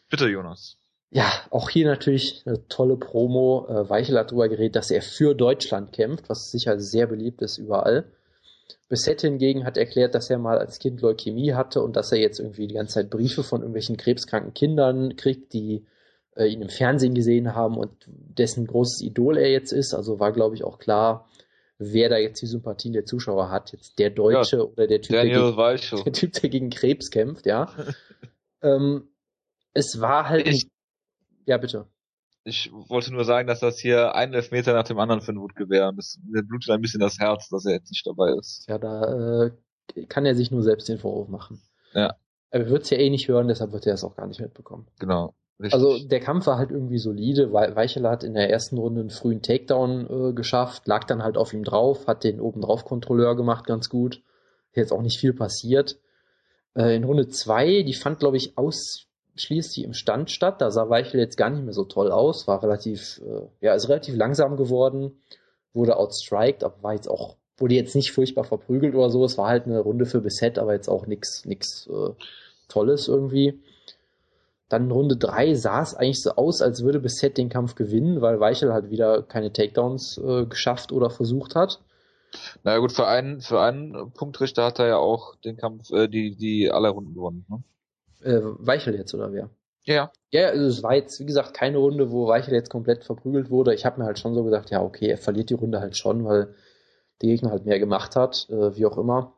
Bitte, 0.10 0.28
Jonas. 0.28 0.78
Ja, 1.10 1.32
auch 1.52 1.70
hier 1.70 1.88
natürlich 1.88 2.44
eine 2.46 2.68
tolle 2.68 2.98
Promo. 2.98 3.66
Äh, 3.70 3.90
Weichel 3.90 4.18
hat 4.18 4.32
darüber 4.32 4.50
geredet, 4.50 4.76
dass 4.76 4.92
er 4.92 5.02
für 5.02 5.36
Deutschland 5.36 5.94
kämpft, 5.94 6.30
was 6.30 6.52
sicher 6.52 6.80
sehr 6.80 7.08
beliebt 7.08 7.42
ist 7.42 7.58
überall. 7.58 8.12
Bissett 8.90 9.22
hingegen 9.22 9.66
hat 9.66 9.78
erklärt, 9.78 10.16
dass 10.16 10.30
er 10.30 10.38
mal 10.38 10.60
als 10.60 10.80
Kind 10.80 11.02
Leukämie 11.02 11.54
hatte 11.54 11.82
und 11.82 11.96
dass 11.96 12.12
er 12.12 12.20
jetzt 12.20 12.40
irgendwie 12.40 12.68
die 12.68 12.76
ganze 12.76 12.96
Zeit 12.96 13.10
Briefe 13.10 13.44
von 13.44 13.62
irgendwelchen 13.62 13.98
krebskranken 13.98 14.54
Kindern 14.54 15.16
kriegt, 15.16 15.54
die 15.54 15.86
äh, 16.36 16.46
ihn 16.46 16.62
im 16.62 16.70
Fernsehen 16.70 17.14
gesehen 17.14 17.56
haben 17.56 17.78
und 17.78 17.92
dessen 18.08 18.68
großes 18.68 19.02
Idol 19.02 19.38
er 19.38 19.50
jetzt 19.50 19.72
ist. 19.72 19.94
Also 19.94 20.20
war, 20.20 20.32
glaube 20.32 20.56
ich, 20.56 20.64
auch 20.64 20.78
klar, 20.78 21.28
wer 21.78 22.10
da 22.10 22.18
jetzt 22.18 22.42
die 22.42 22.48
Sympathien 22.48 22.94
der 22.94 23.06
Zuschauer 23.06 23.50
hat. 23.50 23.72
Jetzt 23.72 24.00
der 24.00 24.10
Deutsche 24.10 24.58
ja, 24.58 24.64
oder 24.64 24.88
der 24.88 25.02
typ, 25.02 25.12
der 25.12 25.26
gegen, 25.26 25.56
der 26.06 26.14
typ, 26.14 26.34
der 26.34 26.50
gegen 26.50 26.70
Krebs 26.70 27.12
kämpft, 27.12 27.46
ja. 27.46 27.72
ähm, 28.62 29.10
es 29.74 30.00
war 30.02 30.30
halt. 30.30 30.48
Ich, 30.48 30.70
ja, 31.46 31.58
bitte. 31.58 31.88
Ich 32.44 32.72
wollte 32.72 33.12
nur 33.14 33.26
sagen, 33.26 33.48
dass 33.48 33.60
das 33.60 33.78
hier 33.78 34.16
ein 34.16 34.34
Elfmeter 34.34 34.74
nach 34.74 34.86
dem 34.86 35.00
anderen 35.00 35.22
für 35.22 35.34
ein 35.34 35.40
Wutgewehr 35.40 35.90
und 35.90 35.98
das, 35.98 36.18
mir 36.24 36.44
blutet 36.44 36.70
ein 36.70 36.82
bisschen 36.82 37.02
das 37.02 37.20
Herz, 37.20 37.50
dass 37.50 37.66
er 37.66 37.74
jetzt 37.74 37.92
nicht 37.92 38.08
dabei 38.08 38.32
ist. 38.40 38.66
Ja, 38.70 38.78
da 38.78 39.44
äh, 39.44 39.52
kann 40.08 40.26
er 40.26 40.34
sich 40.34 40.50
nur 40.50 40.64
selbst 40.64 40.88
den 40.88 40.98
Vorwurf 40.98 41.28
machen. 41.28 41.62
Ja. 41.94 42.16
Er 42.50 42.70
wird 42.70 42.84
es 42.84 42.90
ja 42.90 42.98
eh 42.98 43.10
nicht 43.10 43.28
hören, 43.28 43.50
deshalb 43.50 43.74
wird 43.74 43.86
er 43.86 43.96
es 43.96 44.04
auch 44.06 44.16
gar 44.16 44.28
nicht 44.28 44.40
mitbekommen. 44.40 44.88
Genau. 45.00 45.36
Richtig. 45.60 45.74
Also 45.74 45.98
der 46.08 46.20
Kampf 46.20 46.46
war 46.46 46.60
halt 46.60 46.70
irgendwie 46.70 47.00
solide, 47.00 47.52
weil 47.52 47.76
Weichel 47.76 48.08
hat 48.08 48.24
in 48.24 48.36
der 48.36 48.50
ersten 48.50 48.78
Runde 48.78 49.02
einen 49.02 49.10
frühen 49.10 49.42
Takedown 49.42 50.30
äh, 50.30 50.34
geschafft, 50.34 50.88
lag 50.88 51.06
dann 51.06 51.24
halt 51.24 51.36
auf 51.36 51.54
ihm 51.54 51.64
drauf, 51.64 52.06
hat 52.06 52.24
den 52.24 52.40
oben 52.40 52.62
drauf 52.62 52.86
Kontrolleur 52.86 53.36
gemacht, 53.36 53.66
ganz 53.66 53.90
gut. 53.90 54.22
Jetzt 54.74 54.92
auch 54.92 55.02
nicht 55.02 55.20
viel 55.20 55.34
passiert. 55.34 55.98
Äh, 56.76 56.96
in 56.96 57.04
Runde 57.04 57.28
zwei, 57.30 57.82
die 57.82 57.96
fand, 57.96 58.20
glaube 58.20 58.38
ich, 58.38 58.56
aus 58.58 59.08
schließt 59.40 59.72
sie 59.72 59.84
im 59.84 59.94
Stand 59.94 60.32
statt. 60.32 60.62
Da 60.62 60.72
sah 60.72 60.90
Weichel 60.90 61.20
jetzt 61.20 61.38
gar 61.38 61.50
nicht 61.50 61.64
mehr 61.64 61.74
so 61.74 61.86
toll 61.86 62.12
aus, 62.12 62.48
war 62.48 62.62
relativ, 62.62 63.22
äh, 63.26 63.66
ja, 63.66 63.74
ist 63.74 63.90
relativ 63.90 64.16
langsam 64.16 64.58
geworden, 64.58 65.22
wurde 65.74 65.98
outstriked, 65.98 66.64
aber 66.64 66.82
war 66.82 66.94
jetzt 66.94 67.10
auch, 67.10 67.38
wurde 67.58 67.76
jetzt 67.76 67.96
nicht 67.96 68.12
furchtbar 68.12 68.44
verprügelt 68.44 68.96
oder 68.96 69.10
so. 69.10 69.24
Es 69.26 69.38
war 69.38 69.48
halt 69.48 69.66
eine 69.66 69.80
Runde 69.80 70.06
für 70.06 70.22
Beset, 70.22 70.60
aber 70.60 70.74
jetzt 70.74 70.90
auch 70.90 71.08
nichts, 71.08 71.46
nichts 71.46 71.88
äh, 71.88 72.12
Tolles 72.68 73.08
irgendwie. 73.08 73.60
Dann 74.70 74.92
Runde 74.92 75.16
3 75.16 75.54
sah 75.56 75.82
es 75.82 75.94
eigentlich 75.94 76.22
so 76.22 76.32
aus, 76.32 76.62
als 76.62 76.84
würde 76.84 77.00
Beset 77.00 77.38
den 77.38 77.50
Kampf 77.50 77.76
gewinnen, 77.76 78.22
weil 78.22 78.40
Weichel 78.40 78.74
halt 78.74 78.90
wieder 78.90 79.24
keine 79.24 79.54
Takedowns 79.54 80.18
äh, 80.18 80.46
geschafft 80.46 80.92
oder 80.92 81.10
versucht 81.10 81.56
hat. 81.56 81.80
Naja 82.64 82.80
gut, 82.80 82.92
für 82.92 83.08
einen, 83.08 83.40
für 83.42 83.62
einen 83.62 84.12
Punktrichter 84.12 84.66
hat 84.66 84.80
er 84.80 84.88
ja 84.88 84.98
auch 84.98 85.36
den 85.38 85.56
Kampf, 85.56 85.90
äh, 85.92 86.08
die, 86.08 86.36
die 86.36 86.70
alle 86.70 86.90
Runden 86.90 87.14
gewonnen, 87.14 87.46
ne? 87.50 87.64
Äh, 88.24 88.42
Weichel 88.44 88.96
jetzt, 88.96 89.14
oder 89.14 89.32
wer? 89.32 89.50
Ja. 89.84 90.12
Ja, 90.32 90.48
also 90.48 90.66
es 90.66 90.84
war 90.84 90.96
jetzt, 90.96 91.20
wie 91.22 91.26
gesagt, 91.26 91.54
keine 91.54 91.78
Runde, 91.78 92.12
wo 92.12 92.28
Weichel 92.28 92.54
jetzt 92.54 92.70
komplett 92.70 93.06
verprügelt 93.06 93.50
wurde. 93.50 93.74
Ich 93.74 93.86
habe 93.86 94.02
mir 94.02 94.06
halt 94.06 94.20
schon 94.20 94.34
so 94.34 94.44
gedacht, 94.44 94.70
ja, 94.70 94.82
okay, 94.84 95.08
er 95.08 95.18
verliert 95.18 95.50
die 95.50 95.54
Runde 95.54 95.80
halt 95.80 95.96
schon, 95.96 96.26
weil 96.26 96.54
der 97.22 97.30
Gegner 97.30 97.52
halt 97.52 97.66
mehr 97.66 97.80
gemacht 97.80 98.18
hat, 98.18 98.48
äh, 98.50 98.76
wie 98.76 98.86
auch 98.86 98.98
immer. 98.98 99.34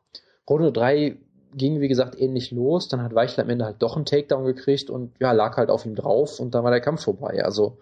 Runde 0.49 0.71
3 0.71 1.19
ging, 1.54 1.80
wie 1.80 1.88
gesagt, 1.88 2.20
ähnlich 2.20 2.52
los. 2.52 2.88
Dann 2.88 3.04
hat 3.04 3.16
Weichel 3.16 3.43
am 3.43 3.50
Ende 3.50 3.66
halt 3.66 3.78
doch 3.80 3.95
einen 3.95 4.06
Takedown 4.06 4.45
gekriegt 4.45 4.89
und 4.89 5.14
ja, 5.20 5.32
lag 5.32 5.58
halt 5.58 5.70
auf 5.70 5.86
ihm 5.86 5.95
drauf 5.95 6.39
und 6.39 6.54
dann 6.56 6.64
war 6.64 6.72
der 6.72 6.82
Kampf 6.82 7.04
vorbei. 7.04 7.43
Also 7.43 7.78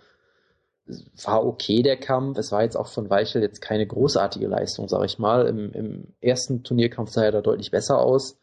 war 1.23 1.45
okay 1.45 1.81
der 1.81 1.97
Kampf. 1.97 2.37
Es 2.37 2.51
war 2.51 2.63
jetzt 2.63 2.77
auch 2.77 2.87
von 2.87 3.09
Weichel 3.09 3.41
jetzt 3.41 3.61
keine 3.61 3.85
großartige 3.85 4.47
Leistung, 4.47 4.87
sag 4.87 5.03
ich 5.05 5.19
mal. 5.19 5.47
Im, 5.47 5.71
im 5.73 6.13
ersten 6.21 6.63
Turnierkampf 6.63 7.11
sah 7.11 7.23
er 7.23 7.31
da 7.31 7.41
deutlich 7.41 7.71
besser 7.71 7.99
aus. 7.99 8.39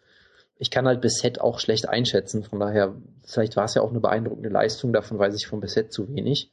Ich 0.58 0.70
kann 0.70 0.86
halt 0.86 1.00
Bisset 1.00 1.40
auch 1.40 1.58
schlecht 1.58 1.88
einschätzen, 1.88 2.44
von 2.44 2.60
daher, 2.60 2.94
vielleicht 3.24 3.56
war 3.56 3.64
es 3.64 3.74
ja 3.74 3.82
auch 3.82 3.90
eine 3.90 4.00
beeindruckende 4.00 4.48
Leistung, 4.48 4.92
davon 4.92 5.18
weiß 5.18 5.34
ich 5.34 5.48
von 5.48 5.60
Bisset 5.60 5.92
zu 5.92 6.08
wenig. 6.08 6.52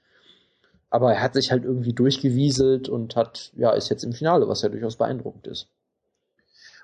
Aber 0.90 1.14
er 1.14 1.22
hat 1.22 1.36
sich 1.36 1.52
halt 1.52 1.64
irgendwie 1.64 1.94
durchgewieselt 1.94 2.90
und 2.90 3.16
hat, 3.16 3.52
ja, 3.56 3.72
ist 3.72 3.90
jetzt 3.90 4.04
im 4.04 4.12
Finale, 4.12 4.48
was 4.48 4.64
ja 4.64 4.70
durchaus 4.70 4.98
beeindruckend 4.98 5.48
ist. 5.48 5.70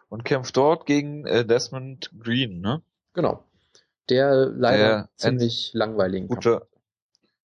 Und 0.09 0.23
kämpft 0.23 0.55
dort 0.55 0.85
gegen 0.85 1.25
äh, 1.25 1.45
Desmond 1.45 2.11
Green, 2.19 2.61
ne? 2.61 2.81
Genau. 3.13 3.43
Der 4.09 4.45
leider 4.45 4.77
der 4.77 5.09
ziemlich 5.15 5.71
langweiligen 5.73 6.29
Kampf. 6.29 6.65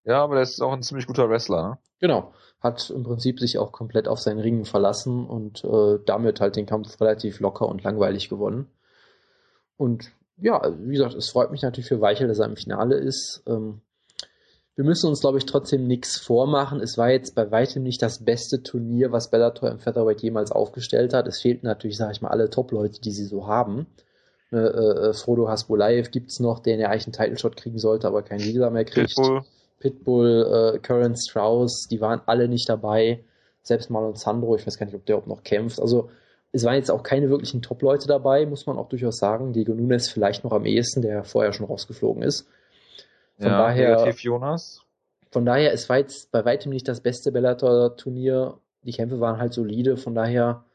Ja, 0.04 0.24
aber 0.24 0.36
der 0.36 0.44
ist 0.44 0.62
auch 0.62 0.74
ein 0.74 0.84
ziemlich 0.84 1.08
guter 1.08 1.30
Wrestler, 1.30 1.70
ne? 1.70 1.78
Genau. 2.00 2.34
Hat 2.60 2.90
im 2.90 3.04
Prinzip 3.04 3.40
sich 3.40 3.58
auch 3.58 3.72
komplett 3.72 4.08
auf 4.08 4.20
seinen 4.20 4.40
Ringen 4.40 4.66
verlassen 4.66 5.26
und 5.26 5.64
äh, 5.64 6.00
damit 6.06 6.42
halt 6.42 6.58
den 6.58 6.66
Kampf 6.66 7.00
relativ 7.00 7.40
locker 7.40 7.68
und 7.68 7.84
langweilig 7.84 8.28
gewonnen. 8.28 8.70
Und 9.78 10.12
ja, 10.38 10.62
wie 10.80 10.94
gesagt, 10.94 11.16
es 11.16 11.30
freut 11.30 11.52
mich 11.52 11.62
natürlich 11.62 11.88
für 11.88 12.02
Weichel, 12.02 12.28
dass 12.28 12.40
er 12.40 12.48
im 12.48 12.58
Finale 12.58 12.96
ist. 12.98 13.44
Ähm, 13.48 13.82
wir 14.80 14.86
müssen 14.86 15.10
uns, 15.10 15.20
glaube 15.20 15.38
ich, 15.38 15.46
trotzdem 15.46 15.88
nichts 15.88 16.16
vormachen. 16.16 16.80
Es 16.80 16.98
war 16.98 17.12
jetzt 17.12 17.36
bei 17.36 17.52
weitem 17.52 17.84
nicht 17.84 18.02
das 18.02 18.24
beste 18.24 18.64
Turnier, 18.64 19.12
was 19.12 19.30
Bellator 19.30 19.70
im 19.70 19.80
Featherweight 19.80 20.22
jemals 20.22 20.54
aufgestellt 20.54 21.14
hat. 21.14 21.28
Es 21.28 21.42
fehlten 21.42 21.68
natürlich, 21.68 21.98
sage 21.98 22.14
ich 22.14 22.22
mal, 22.22 22.30
alle 22.30 22.50
Top-Leute, 22.50 23.02
die 23.02 23.12
sie 23.12 23.26
so 23.26 23.46
haben. 23.46 23.88
Äh, 24.54 24.56
äh, 24.56 25.14
Frodo 25.14 25.50
Hasbulaev 25.50 26.12
gibt's 26.12 26.40
noch, 26.40 26.60
der 26.60 26.76
in 26.76 26.80
der 26.80 26.92
eigentlichen 26.92 27.12
Title-Shot 27.12 27.58
kriegen 27.58 27.78
sollte, 27.78 28.08
aber 28.08 28.22
keinen 28.22 28.40
Visa 28.40 28.70
mehr 28.70 28.86
kriegt. 28.86 29.18
Pitbull, 29.18 29.42
Pitbull 29.80 30.74
äh, 30.76 30.80
Curran 30.80 31.18
Strauss, 31.18 31.90
die 31.92 32.00
waren 32.00 32.22
alle 32.26 32.48
nicht 32.48 32.70
dabei. 32.70 33.26
Selbst 33.64 33.90
Marlon 33.90 34.16
Sandro, 34.16 34.56
ich 34.56 34.66
weiß 34.66 34.78
gar 34.78 34.86
nicht, 34.86 34.96
ob 34.96 35.06
der 35.06 35.16
überhaupt 35.18 35.28
noch 35.28 35.44
kämpft. 35.44 35.82
Also 35.82 36.10
es 36.54 36.64
waren 36.64 36.76
jetzt 36.76 36.90
auch 36.90 37.04
keine 37.04 37.30
wirklichen 37.30 37.62
Top-Leute 37.62 38.08
dabei, 38.08 38.46
muss 38.46 38.66
man 38.66 38.78
auch 38.78 38.88
durchaus 38.88 39.18
sagen. 39.18 39.52
Diego 39.52 39.74
Nunes 39.74 40.08
vielleicht 40.08 40.46
noch 40.46 40.54
am 40.54 40.66
ehesten, 40.66 41.02
der 41.02 41.26
vorher 41.26 41.52
schon 41.52 41.66
rausgeflogen 41.66 42.24
ist. 42.24 42.48
Von 43.40 43.52
ja, 43.52 43.58
daher, 43.58 44.14
Jonas. 44.18 44.82
Von 45.32 45.46
daher, 45.46 45.74
es 45.74 45.88
war 45.90 45.98
jetzt 45.98 46.32
bei 46.32 46.44
weitem 46.44 46.72
nicht 46.72 46.88
das 46.88 47.02
beste 47.02 47.32
Bellator-Turnier. 47.32 48.58
Die 48.84 48.92
Kämpfe 48.92 49.20
waren 49.20 49.40
halt 49.40 49.54
solide, 49.54 49.98
von 49.98 50.16
daher, 50.16 50.66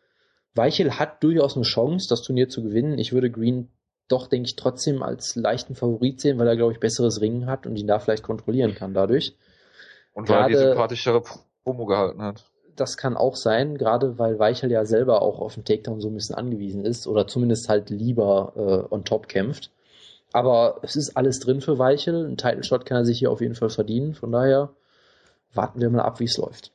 Weichel 0.55 0.99
hat 0.99 1.23
durchaus 1.23 1.57
eine 1.57 1.65
Chance, 1.65 2.07
das 2.09 2.23
Turnier 2.23 2.49
zu 2.49 2.63
gewinnen. 2.63 2.99
Ich 2.99 3.13
würde 3.13 3.31
Green 3.31 3.69
doch, 4.09 4.29
denke 4.29 4.47
ich, 4.47 4.57
trotzdem 4.57 5.03
als 5.03 5.35
leichten 5.35 5.75
Favorit 5.75 6.21
sehen, 6.21 6.39
weil 6.39 6.47
er, 6.47 6.57
glaube 6.57 6.73
ich, 6.73 6.81
besseres 6.81 7.21
Ringen 7.21 7.47
hat 7.47 7.67
und 7.67 7.77
ihn 7.77 7.87
da 7.87 7.99
vielleicht 7.99 8.23
kontrollieren 8.23 8.75
kann 8.75 8.95
dadurch. 8.95 9.37
Und 10.13 10.29
weil 10.29 10.37
Gerade, 10.37 10.55
er 10.55 10.61
die 10.61 10.67
sympathischere 10.69 11.23
Promo 11.65 11.87
gehalten 11.87 12.23
hat. 12.23 12.45
Das 12.77 12.97
kann 12.97 13.17
auch 13.17 13.37
sein, 13.37 13.79
gerade 13.79 14.19
weil 14.19 14.39
Weichel 14.39 14.71
ja 14.71 14.85
selber 14.85 15.23
auch 15.23 15.41
auf 15.41 15.55
den 15.55 15.65
Takedown 15.65 16.01
so 16.01 16.09
ein 16.09 16.15
bisschen 16.15 16.35
angewiesen 16.35 16.85
ist 16.85 17.07
oder 17.07 17.27
zumindest 17.27 17.69
halt 17.69 17.91
lieber 17.91 18.53
äh, 18.91 18.95
on 18.95 19.05
top 19.05 19.29
kämpft. 19.29 19.71
Aber 20.35 20.81
es 20.83 20.97
ist 20.97 21.17
alles 21.17 21.39
drin 21.39 21.61
für 21.61 21.79
Weichel. 21.79 22.27
Ein 22.27 22.37
Title 22.37 22.65
Shot 22.65 22.85
kann 22.85 22.97
er 22.97 23.05
sich 23.05 23.21
hier 23.21 23.31
auf 23.31 23.41
jeden 23.41 23.55
Fall 23.55 23.71
verdienen. 23.71 24.15
Von 24.15 24.33
daher 24.33 24.75
warten 25.53 25.81
wir 25.81 25.89
mal 25.91 26.03
ab, 26.03 26.19
wie 26.19 26.25
es 26.25 26.37
läuft. 26.37 26.73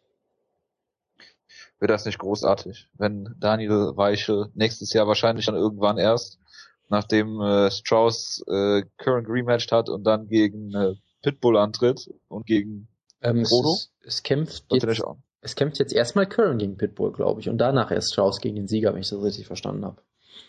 Wäre 1.77 1.91
das 1.91 2.05
nicht 2.05 2.19
großartig, 2.19 2.87
wenn 2.97 3.35
Daniel 3.37 3.97
Weichel 3.97 4.47
nächstes 4.53 4.93
Jahr 4.93 5.07
wahrscheinlich 5.07 5.45
dann 5.45 5.55
irgendwann 5.55 5.97
erst, 5.97 6.39
nachdem 6.87 7.41
äh, 7.41 7.69
Strauss 7.69 8.41
äh, 8.47 8.83
Current 8.97 9.27
rematched 9.27 9.73
hat 9.73 9.89
und 9.89 10.05
dann 10.05 10.29
gegen 10.29 10.73
äh, 10.73 10.95
Pitbull 11.21 11.57
antritt 11.57 12.09
und 12.29 12.45
gegen 12.45 12.87
ähm, 13.21 13.45
Frodo? 13.45 13.73
Es, 13.73 13.91
es, 14.05 14.23
kämpft 14.23 14.71
jetzt, 14.71 15.03
es 15.41 15.55
kämpft 15.55 15.79
jetzt 15.79 15.91
erstmal 15.91 16.27
Curran 16.27 16.59
gegen 16.59 16.77
Pitbull, 16.77 17.11
glaube 17.11 17.41
ich, 17.41 17.49
und 17.49 17.57
danach 17.57 17.91
erst 17.91 18.13
Strauss 18.13 18.39
gegen 18.39 18.55
den 18.55 18.69
Sieger, 18.69 18.93
wenn 18.93 19.01
ich 19.01 19.09
das 19.09 19.21
richtig 19.21 19.47
verstanden 19.47 19.83
habe. 19.83 20.01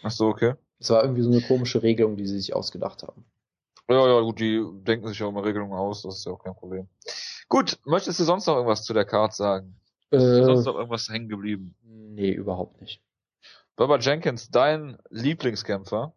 Ach 0.04 0.12
so, 0.12 0.26
okay. 0.26 0.54
Es 0.80 0.90
war 0.90 1.02
irgendwie 1.02 1.22
so 1.22 1.30
eine 1.30 1.42
komische 1.42 1.82
Regelung, 1.82 2.16
die 2.16 2.26
sie 2.26 2.38
sich 2.38 2.54
ausgedacht 2.54 3.02
haben. 3.02 3.24
Ja, 3.88 4.06
ja, 4.06 4.20
gut, 4.20 4.40
die 4.40 4.64
denken 4.86 5.08
sich 5.08 5.18
ja 5.18 5.28
immer 5.28 5.44
Regelungen 5.44 5.74
aus, 5.74 6.02
das 6.02 6.18
ist 6.18 6.26
ja 6.26 6.32
auch 6.32 6.42
kein 6.42 6.54
Problem. 6.54 6.88
Gut, 7.48 7.78
möchtest 7.84 8.20
du 8.20 8.24
sonst 8.24 8.46
noch 8.46 8.54
irgendwas 8.54 8.84
zu 8.84 8.94
der 8.94 9.04
Card 9.04 9.34
sagen? 9.34 9.74
Äh, 10.10 10.16
ist 10.16 10.44
sonst 10.46 10.64
noch 10.64 10.76
irgendwas 10.76 11.08
hängen 11.08 11.28
geblieben? 11.28 11.74
Nee, 11.82 12.30
überhaupt 12.30 12.80
nicht. 12.80 13.02
Bubba 13.76 13.98
Jenkins, 13.98 14.50
dein 14.50 14.98
Lieblingskämpfer. 15.10 16.14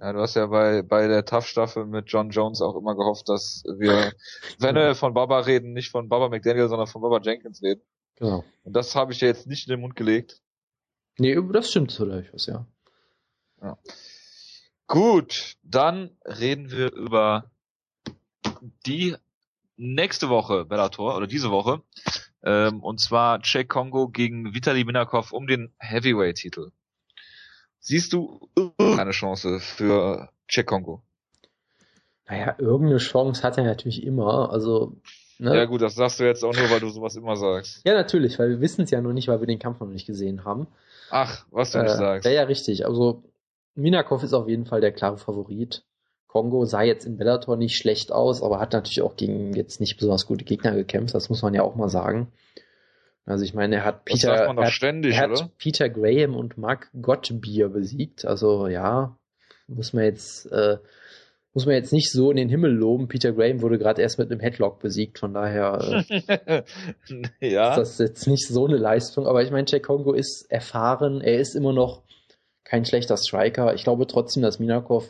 Ja, 0.00 0.12
du 0.12 0.18
hast 0.20 0.34
ja 0.34 0.46
bei, 0.46 0.82
bei 0.82 1.06
der 1.06 1.24
Tough-Staffel 1.24 1.86
mit 1.86 2.06
John 2.08 2.30
Jones 2.30 2.60
auch 2.60 2.74
immer 2.74 2.96
gehofft, 2.96 3.28
dass 3.28 3.62
wir, 3.78 4.12
wenn 4.58 4.74
wir 4.74 4.94
von 4.94 5.14
Baba 5.14 5.38
reden, 5.40 5.72
nicht 5.72 5.90
von 5.90 6.08
Baba 6.08 6.28
McDaniel, 6.28 6.68
sondern 6.68 6.88
von 6.88 7.02
Baba 7.02 7.20
Jenkins 7.22 7.62
reden. 7.62 7.82
Genau. 8.16 8.44
Und 8.64 8.74
das 8.74 8.96
habe 8.96 9.12
ich 9.12 9.20
ja 9.20 9.28
jetzt 9.28 9.46
nicht 9.46 9.68
in 9.68 9.72
den 9.72 9.80
Mund 9.80 9.94
gelegt. 9.94 10.42
Nee, 11.18 11.38
das 11.52 11.70
stimmt 11.70 11.92
so 11.92 12.04
durchaus, 12.04 12.46
ja. 12.46 12.66
Ja. 13.62 13.78
Gut, 14.86 15.54
dann 15.62 16.10
reden 16.24 16.70
wir 16.70 16.92
über 16.92 17.50
die 18.86 19.16
nächste 19.76 20.28
Woche 20.28 20.64
Bellator 20.64 21.16
oder 21.16 21.26
diese 21.26 21.50
Woche. 21.50 21.82
Ähm, 22.44 22.80
und 22.82 23.00
zwar 23.00 23.40
Czech 23.40 23.68
Kongo 23.68 24.08
gegen 24.08 24.54
Vitali 24.54 24.84
Minakov 24.84 25.32
um 25.32 25.46
den 25.46 25.72
Heavyweight-Titel. 25.78 26.72
Siehst 27.78 28.12
du 28.12 28.48
eine 28.78 29.12
Chance 29.12 29.60
für 29.60 30.28
Czech 30.48 30.66
Kongo? 30.66 31.02
Naja, 32.28 32.54
irgendeine 32.58 32.98
Chance 32.98 33.42
hat 33.42 33.58
er 33.58 33.64
natürlich 33.64 34.02
immer. 34.04 34.50
Also, 34.50 34.96
ne? 35.38 35.56
Ja 35.56 35.64
gut, 35.64 35.82
das 35.82 35.94
sagst 35.94 36.20
du 36.20 36.24
jetzt 36.24 36.44
auch 36.44 36.54
nur, 36.54 36.70
weil 36.70 36.80
du 36.80 36.88
sowas 36.90 37.16
immer 37.16 37.36
sagst. 37.36 37.80
Ja, 37.84 37.94
natürlich, 37.94 38.38
weil 38.38 38.50
wir 38.50 38.60
wissen 38.60 38.82
es 38.82 38.90
ja 38.90 39.00
noch 39.00 39.12
nicht, 39.12 39.28
weil 39.28 39.40
wir 39.40 39.46
den 39.46 39.58
Kampf 39.58 39.80
noch 39.80 39.88
nicht 39.88 40.06
gesehen 40.06 40.44
haben. 40.44 40.66
Ach, 41.10 41.44
was 41.50 41.72
du 41.72 41.78
äh, 41.78 41.82
nicht 41.82 41.96
sagst. 41.96 42.24
Ja, 42.24 42.32
ja, 42.32 42.42
richtig. 42.44 42.86
Also 42.86 43.22
Minakov 43.74 44.22
ist 44.22 44.34
auf 44.34 44.48
jeden 44.48 44.66
Fall 44.66 44.80
der 44.80 44.92
klare 44.92 45.18
Favorit. 45.18 45.84
Kongo 46.26 46.64
sah 46.64 46.82
jetzt 46.82 47.04
in 47.04 47.18
Bellator 47.18 47.56
nicht 47.56 47.76
schlecht 47.76 48.10
aus, 48.10 48.42
aber 48.42 48.58
hat 48.58 48.72
natürlich 48.72 49.02
auch 49.02 49.16
gegen 49.16 49.52
jetzt 49.52 49.80
nicht 49.80 49.96
besonders 49.96 50.26
gute 50.26 50.44
Gegner 50.44 50.74
gekämpft, 50.74 51.14
das 51.14 51.28
muss 51.28 51.42
man 51.42 51.52
ja 51.52 51.62
auch 51.62 51.74
mal 51.74 51.90
sagen. 51.90 52.32
Also 53.24 53.44
ich 53.44 53.54
meine, 53.54 53.76
er 53.76 53.84
hat 53.84 54.04
Peter, 54.04 54.32
er 54.32 54.66
ständig, 54.66 55.14
er 55.14 55.30
hat 55.30 55.56
Peter 55.58 55.88
Graham 55.88 56.34
und 56.34 56.58
Mark 56.58 56.90
Gottbier 57.00 57.68
besiegt. 57.68 58.24
Also 58.24 58.66
ja, 58.66 59.16
muss 59.68 59.92
man 59.92 60.04
jetzt 60.04 60.46
äh, 60.50 60.78
muss 61.54 61.66
man 61.66 61.74
jetzt 61.74 61.92
nicht 61.92 62.10
so 62.10 62.30
in 62.30 62.36
den 62.36 62.48
Himmel 62.48 62.72
loben. 62.72 63.08
Peter 63.08 63.32
Graham 63.32 63.60
wurde 63.60 63.78
gerade 63.78 64.00
erst 64.00 64.18
mit 64.18 64.30
einem 64.30 64.40
Headlock 64.40 64.80
besiegt, 64.80 65.18
von 65.18 65.34
daher 65.34 66.04
äh, 66.08 66.62
ja. 67.40 67.70
ist 67.70 67.76
das 67.76 67.98
jetzt 67.98 68.26
nicht 68.26 68.48
so 68.48 68.66
eine 68.66 68.78
Leistung. 68.78 69.26
Aber 69.26 69.42
ich 69.42 69.50
meine, 69.50 69.66
Jack 69.68 69.84
Kongo 69.84 70.14
ist 70.14 70.50
erfahren, 70.50 71.20
er 71.20 71.38
ist 71.38 71.54
immer 71.54 71.72
noch 71.72 72.02
kein 72.72 72.86
schlechter 72.86 73.18
Striker. 73.18 73.74
Ich 73.74 73.84
glaube 73.84 74.06
trotzdem, 74.06 74.42
dass 74.42 74.58
Minakov 74.58 75.06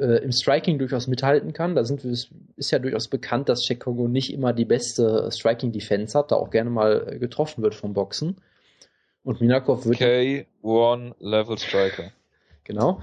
äh, 0.00 0.20
im 0.24 0.32
Striking 0.32 0.80
durchaus 0.80 1.06
mithalten 1.06 1.52
kann. 1.52 1.76
Da 1.76 1.84
sind 1.84 2.02
wir, 2.02 2.10
ist 2.10 2.70
ja 2.72 2.80
durchaus 2.80 3.06
bekannt, 3.06 3.48
dass 3.48 3.68
Kongo 3.78 4.08
nicht 4.08 4.32
immer 4.32 4.52
die 4.52 4.64
beste 4.64 5.30
Striking 5.30 5.70
Defense 5.70 6.18
hat, 6.18 6.32
da 6.32 6.34
auch 6.34 6.50
gerne 6.50 6.70
mal 6.70 7.06
äh, 7.06 7.18
getroffen 7.20 7.62
wird 7.62 7.76
vom 7.76 7.92
Boxen. 7.92 8.38
Und 9.22 9.40
Minakov 9.40 9.86
wird. 9.86 9.98
K1 9.98 11.14
Level 11.20 11.56
Striker. 11.56 12.10
Genau. 12.64 13.00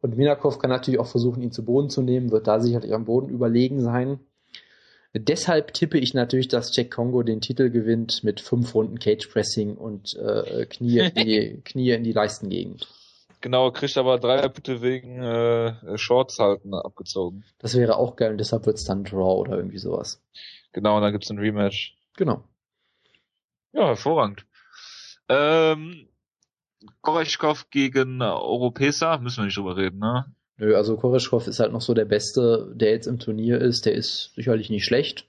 Und 0.00 0.16
Minakov 0.16 0.58
kann 0.58 0.70
natürlich 0.70 0.98
auch 0.98 1.06
versuchen, 1.06 1.40
ihn 1.40 1.52
zu 1.52 1.64
Boden 1.64 1.90
zu 1.90 2.02
nehmen, 2.02 2.32
wird 2.32 2.48
da 2.48 2.58
sicherlich 2.58 2.92
am 2.92 3.04
Boden 3.04 3.28
überlegen 3.28 3.80
sein. 3.80 4.18
Deshalb 5.12 5.72
tippe 5.72 5.98
ich 5.98 6.14
natürlich, 6.14 6.48
dass 6.48 6.74
Jack 6.74 6.90
Kongo 6.90 7.22
den 7.22 7.40
Titel 7.40 7.70
gewinnt 7.70 8.24
mit 8.24 8.40
fünf 8.40 8.74
Runden 8.74 8.98
Cage 8.98 9.28
Pressing 9.28 9.76
und 9.76 10.16
äh, 10.16 10.66
Knie, 10.66 10.98
in 10.98 11.14
die, 11.14 11.60
Knie 11.64 11.90
in 11.90 12.02
die 12.02 12.12
Leistengegend. 12.12 12.88
Genau, 13.44 13.70
kriegt 13.72 13.98
aber 13.98 14.18
drei 14.18 14.48
Punkte 14.48 14.80
wegen 14.80 15.22
äh, 15.22 15.98
Shorts 15.98 16.38
halten 16.38 16.72
abgezogen. 16.72 17.44
Das 17.58 17.76
wäre 17.76 17.98
auch 17.98 18.16
geil 18.16 18.30
und 18.30 18.38
deshalb 18.38 18.64
wird's 18.64 18.84
dann 18.84 19.04
Draw 19.04 19.38
oder 19.38 19.58
irgendwie 19.58 19.76
sowas. 19.76 20.22
Genau, 20.72 20.96
und 20.96 21.02
dann 21.02 21.12
gibt's 21.12 21.28
ein 21.28 21.38
Rematch. 21.38 21.94
Genau. 22.16 22.42
Ja, 23.74 23.88
hervorragend. 23.88 24.46
Ähm, 25.28 26.08
Koreshkov 27.02 27.68
gegen 27.68 28.22
Oropesa, 28.22 29.18
müssen 29.18 29.40
wir 29.40 29.44
nicht 29.44 29.58
drüber 29.58 29.76
reden, 29.76 29.98
ne? 29.98 30.24
Nö, 30.56 30.74
also 30.74 30.96
Koreshkov 30.96 31.46
ist 31.46 31.60
halt 31.60 31.72
noch 31.72 31.82
so 31.82 31.92
der 31.92 32.06
Beste, 32.06 32.72
der 32.74 32.92
jetzt 32.92 33.06
im 33.06 33.18
Turnier 33.18 33.60
ist. 33.60 33.84
Der 33.84 33.92
ist 33.92 34.32
sicherlich 34.36 34.70
nicht 34.70 34.86
schlecht. 34.86 35.28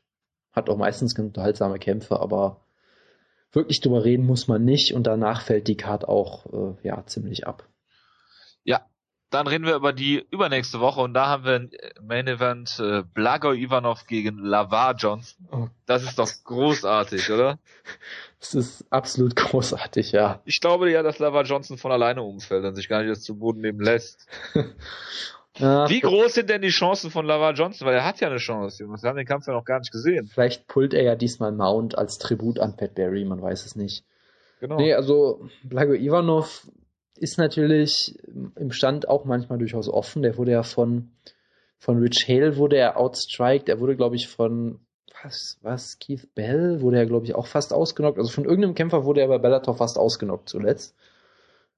Hat 0.54 0.70
auch 0.70 0.78
meistens 0.78 1.20
unterhaltsame 1.20 1.80
Kämpfe, 1.80 2.22
aber 2.22 2.62
wirklich 3.52 3.82
drüber 3.82 4.06
reden 4.06 4.26
muss 4.26 4.48
man 4.48 4.64
nicht 4.64 4.94
und 4.94 5.06
danach 5.06 5.42
fällt 5.42 5.68
die 5.68 5.76
Card 5.76 6.08
auch 6.08 6.46
äh, 6.54 6.88
ja 6.88 7.06
ziemlich 7.06 7.46
ab. 7.46 7.68
Dann 9.36 9.48
reden 9.48 9.66
wir 9.66 9.76
über 9.76 9.92
die 9.92 10.26
übernächste 10.32 10.80
Woche 10.80 11.02
und 11.02 11.14
da 11.14 11.28
haben 11.28 11.44
wir 11.44 11.56
ein 11.56 11.72
Main 12.02 12.26
Event 12.26 12.80
äh, 12.80 13.04
Blago 13.04 13.52
Ivanov 13.52 14.08
gegen 14.08 14.38
Lavar 14.38 14.96
Johnson. 14.96 15.46
Oh. 15.52 15.68
Das 15.86 16.04
ist 16.04 16.18
doch 16.18 16.30
großartig, 16.46 17.30
oder? 17.32 17.60
Das 18.40 18.54
ist 18.54 18.86
absolut 18.92 19.36
großartig, 19.36 20.12
ja. 20.12 20.40
Ich 20.46 20.62
glaube 20.62 20.92
ja, 20.92 21.02
dass 21.02 21.18
Lavar 21.18 21.44
Johnson 21.44 21.80
von 21.80 21.92
alleine 21.92 22.22
umfällt 22.22 22.64
und 22.64 22.76
sich 22.76 22.88
gar 22.88 23.00
nicht 23.00 23.10
jetzt 23.10 23.24
zu 23.24 23.40
Boden 23.40 23.60
nehmen 23.62 23.80
lässt. 23.80 24.28
ja, 25.58 25.90
Wie 25.90 26.00
groß 26.00 26.36
sind 26.36 26.50
denn 26.52 26.62
die 26.62 26.70
Chancen 26.70 27.10
von 27.10 27.26
Lavar 27.26 27.54
Johnson? 27.54 27.88
Weil 27.88 27.96
er 27.96 28.06
hat 28.06 28.22
ja 28.22 28.28
eine 28.28 28.38
Chance, 28.38 28.84
Jungs. 28.84 29.02
Wir 29.02 29.10
haben 29.10 29.18
den 29.18 29.26
Kampf 29.26 29.48
ja 29.48 29.54
noch 29.54 29.66
gar 29.66 29.80
nicht 29.80 29.92
gesehen. 29.92 30.28
Vielleicht 30.28 30.68
pullt 30.68 30.94
er 30.94 31.02
ja 31.02 31.16
diesmal 31.16 31.52
Mount 31.52 31.98
als 31.98 32.20
Tribut 32.20 32.60
an 32.60 32.78
Pat 32.78 32.94
Barry, 32.94 33.26
man 33.26 33.42
weiß 33.42 33.66
es 33.66 33.76
nicht. 33.76 34.06
Genau. 34.60 34.78
Nee, 34.78 34.94
also 34.94 35.50
Blago 35.64 35.94
Ivanov 35.94 36.68
ist 37.18 37.38
natürlich 37.38 38.16
im 38.56 38.72
Stand 38.72 39.08
auch 39.08 39.26
manchmal 39.26 39.58
durchaus 39.58 39.90
offen. 39.90 40.22
Der 40.22 40.38
wurde 40.38 40.52
ja 40.52 40.64
von, 40.64 41.12
von 41.78 42.00
Rich 42.00 42.26
Hale 42.28 42.58
wurde 42.58 42.78
er 42.78 42.98
outstriked. 42.98 43.70
Er 43.70 43.80
wurde, 43.80 43.96
glaube 43.96 44.16
ich, 44.16 44.28
von 44.28 44.80
was, 45.24 45.58
was, 45.62 45.98
Keith 46.00 46.28
Bell 46.36 46.82
wurde 46.82 46.98
er, 46.98 47.06
glaube 47.06 47.26
ich, 47.26 47.36
auch 47.36 47.48
fast 47.48 47.74
ausgenockt. 47.74 48.18
Also 48.18 48.32
von 48.32 48.46
irgendeinem 48.46 48.76
Kämpfer 48.76 49.06
wurde 49.06 49.22
er 49.22 49.28
bei 49.28 49.38
Bellator 49.38 49.76
fast 49.76 49.98
ausgenockt 49.98 50.50
zuletzt. 50.50 50.96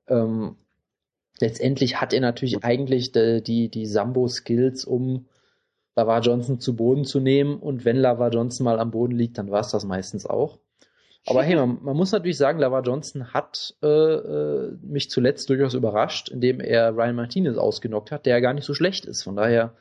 Ähm, 0.08 0.56
letztendlich 1.40 2.02
hat 2.02 2.14
er 2.14 2.22
natürlich 2.22 2.64
eigentlich 2.64 3.12
die, 3.12 3.42
die, 3.44 3.70
die 3.70 3.86
Sambo-Skills, 3.86 4.86
um 4.86 5.28
Lavar 5.96 6.22
Johnson 6.22 6.60
zu 6.60 6.76
Boden 6.76 7.06
zu 7.06 7.20
nehmen. 7.20 7.58
Und 7.60 7.86
wenn 7.86 7.98
Lavar 7.98 8.32
Johnson 8.32 8.66
mal 8.66 8.80
am 8.80 8.92
Boden 8.92 9.16
liegt, 9.16 9.38
dann 9.38 9.52
war 9.52 9.62
es 9.62 9.70
das 9.70 9.86
meistens 9.86 10.26
auch. 10.26 10.58
Aber 11.28 11.44
hey, 11.44 11.58
man, 11.58 11.80
man, 11.84 11.98
muss 11.98 12.14
natürlich 12.14 12.38
sagen, 12.38 12.60
Lavar 12.60 12.84
Johnson 12.84 13.34
hat 13.34 13.76
äh, 13.84 13.88
äh, 13.88 14.78
mich 14.82 15.10
zuletzt 15.10 15.50
durchaus 15.50 15.74
überrascht, 15.74 16.30
indem 16.30 16.62
er 16.62 16.96
Ryan 16.96 17.16
Martinez 17.16 17.58
ausgenockt 17.58 18.12
hat, 18.12 18.26
der 18.26 18.36
ja 18.36 18.40
gar 18.40 18.54
nicht 18.54 18.64
so 18.64 18.74
schlecht 18.74 19.06
ist. 19.06 19.24
Von 19.24 19.36
daher, 19.36 19.76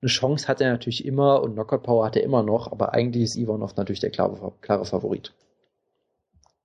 eine 0.00 0.08
Chance 0.08 0.46
hat 0.46 0.60
er 0.60 0.70
natürlich 0.70 1.04
immer 1.04 1.42
und 1.42 1.54
Knockout 1.54 1.82
Power 1.82 2.06
hat 2.06 2.14
er 2.14 2.22
immer 2.22 2.44
noch, 2.44 2.70
aber 2.70 2.94
eigentlich 2.94 3.24
ist 3.24 3.36
Ivanov 3.36 3.74
natürlich 3.74 3.98
der 3.98 4.10
klare, 4.10 4.52
klare 4.60 4.84
Favorit. 4.84 5.34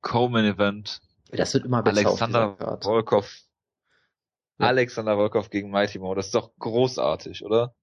Coleman 0.01 0.45
Event. 0.45 1.01
Das 1.31 1.53
wird 1.55 1.65
immer 1.65 1.81
besser 1.81 2.07
Alexander 2.07 2.77
Volkov. 2.81 3.41
Ja. 4.59 4.67
Alexander 4.67 5.15
Volkov 5.15 5.49
gegen 5.49 5.71
Mighty 5.71 5.97
Mo, 5.97 6.13
das 6.13 6.27
ist 6.27 6.35
doch 6.35 6.51
großartig, 6.59 7.43
oder? 7.43 7.73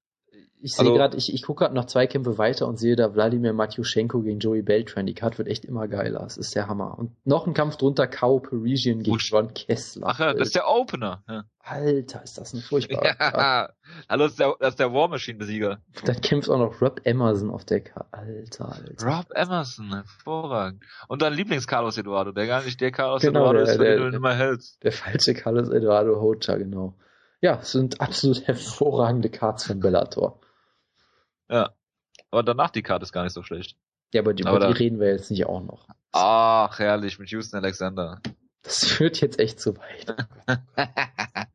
Ich 0.61 0.75
sehe 0.75 0.87
also, 0.87 0.95
gerade, 0.95 1.17
ich, 1.17 1.33
ich 1.33 1.43
gucke 1.43 1.65
gerade 1.65 1.75
noch 1.75 1.85
zwei 1.85 2.07
Kämpfe 2.07 2.37
weiter 2.37 2.67
und 2.67 2.79
sehe 2.79 2.97
da 2.97 3.15
Wladimir 3.15 3.53
Matjuschenko 3.53 4.23
gegen 4.23 4.41
Joey 4.41 4.63
Beltran. 4.63 5.07
Die 5.07 5.15
Karte 5.15 5.39
wird 5.39 5.49
echt 5.49 5.65
immer 5.65 5.87
geiler. 5.87 6.21
Das 6.21 6.37
ist 6.37 6.55
der 6.57 6.67
Hammer. 6.67 6.99
Und 6.99 7.13
noch 7.25 7.47
ein 7.47 7.55
Kampf 7.55 7.77
drunter, 7.77 8.09
Kao 8.09 8.41
Parisian 8.41 9.03
gegen 9.03 9.19
Ron 9.31 9.55
Kessler. 9.55 10.09
Ach 10.09 10.19
ja, 10.19 10.35
das 10.35 10.49
ist 10.49 10.57
der 10.57 10.69
Opener. 10.69 11.23
Ja. 11.29 11.45
Alter, 11.61 12.25
ist 12.25 12.39
das 12.39 12.55
ein 12.55 12.61
furchtbarer 12.61 13.05
ja. 13.21 13.69
Hallo, 14.09 14.25
das 14.25 14.33
ist 14.33 14.41
der, 14.41 14.55
das 14.59 14.71
ist 14.71 14.81
der 14.81 14.93
War 14.93 15.09
Machine 15.09 15.39
Besieger. 15.39 15.79
Dann 16.05 16.21
kämpft 16.21 16.49
auch 16.49 16.59
noch 16.59 16.81
Rob 16.81 17.03
Emerson 17.05 17.51
auf 17.51 17.65
der 17.65 17.81
Karte. 17.81 18.09
Alter, 18.11 18.73
Alter. 18.73 19.07
Rob 19.07 19.27
Emerson, 19.35 19.95
hervorragend. 19.95 20.83
Und 21.07 21.23
dein 21.23 21.35
Lieblings-Carlos 21.35 21.99
Eduardo, 21.99 22.33
der 22.33 22.47
gar 22.47 22.65
nicht 22.65 22.81
der 22.81 22.91
Carlos 22.91 23.23
genau, 23.23 23.41
Eduardo 23.41 23.65
der, 23.65 23.73
ist, 23.75 23.81
der, 23.81 23.97
den 23.99 24.11
du 24.11 24.17
immer 24.17 24.35
hältst. 24.35 24.83
Der 24.83 24.93
falsche 24.93 25.35
Carlos 25.35 25.69
Eduardo 25.69 26.21
Hocha, 26.21 26.57
genau. 26.57 26.95
Ja, 27.41 27.59
es 27.61 27.73
sind 27.73 28.01
absolut 28.01 28.43
hervorragende 28.47 29.31
Cards 29.31 29.67
von 29.67 29.81
Bellator. 29.81 30.41
Ja. 31.49 31.75
Aber 32.31 32.43
danach 32.43 32.71
die 32.71 32.83
Karte 32.83 33.05
ist 33.05 33.13
gar 33.13 33.25
nicht 33.25 33.33
so 33.33 33.43
schlecht. 33.43 33.77
Ja, 34.13 34.23
aber 34.23 34.35
die, 34.35 34.45
aber 34.45 34.67
die 34.67 34.73
reden 34.73 35.01
wir 35.01 35.09
jetzt 35.09 35.31
nicht 35.31 35.47
auch 35.47 35.63
noch. 35.63 35.87
Ach, 36.13 36.79
herrlich, 36.79 37.19
mit 37.19 37.31
Houston 37.31 37.59
Alexander. 37.59 38.21
Das 38.63 38.85
führt 38.85 39.21
jetzt 39.21 39.39
echt 39.39 39.61
zu 39.61 39.77
weit. 39.77 40.17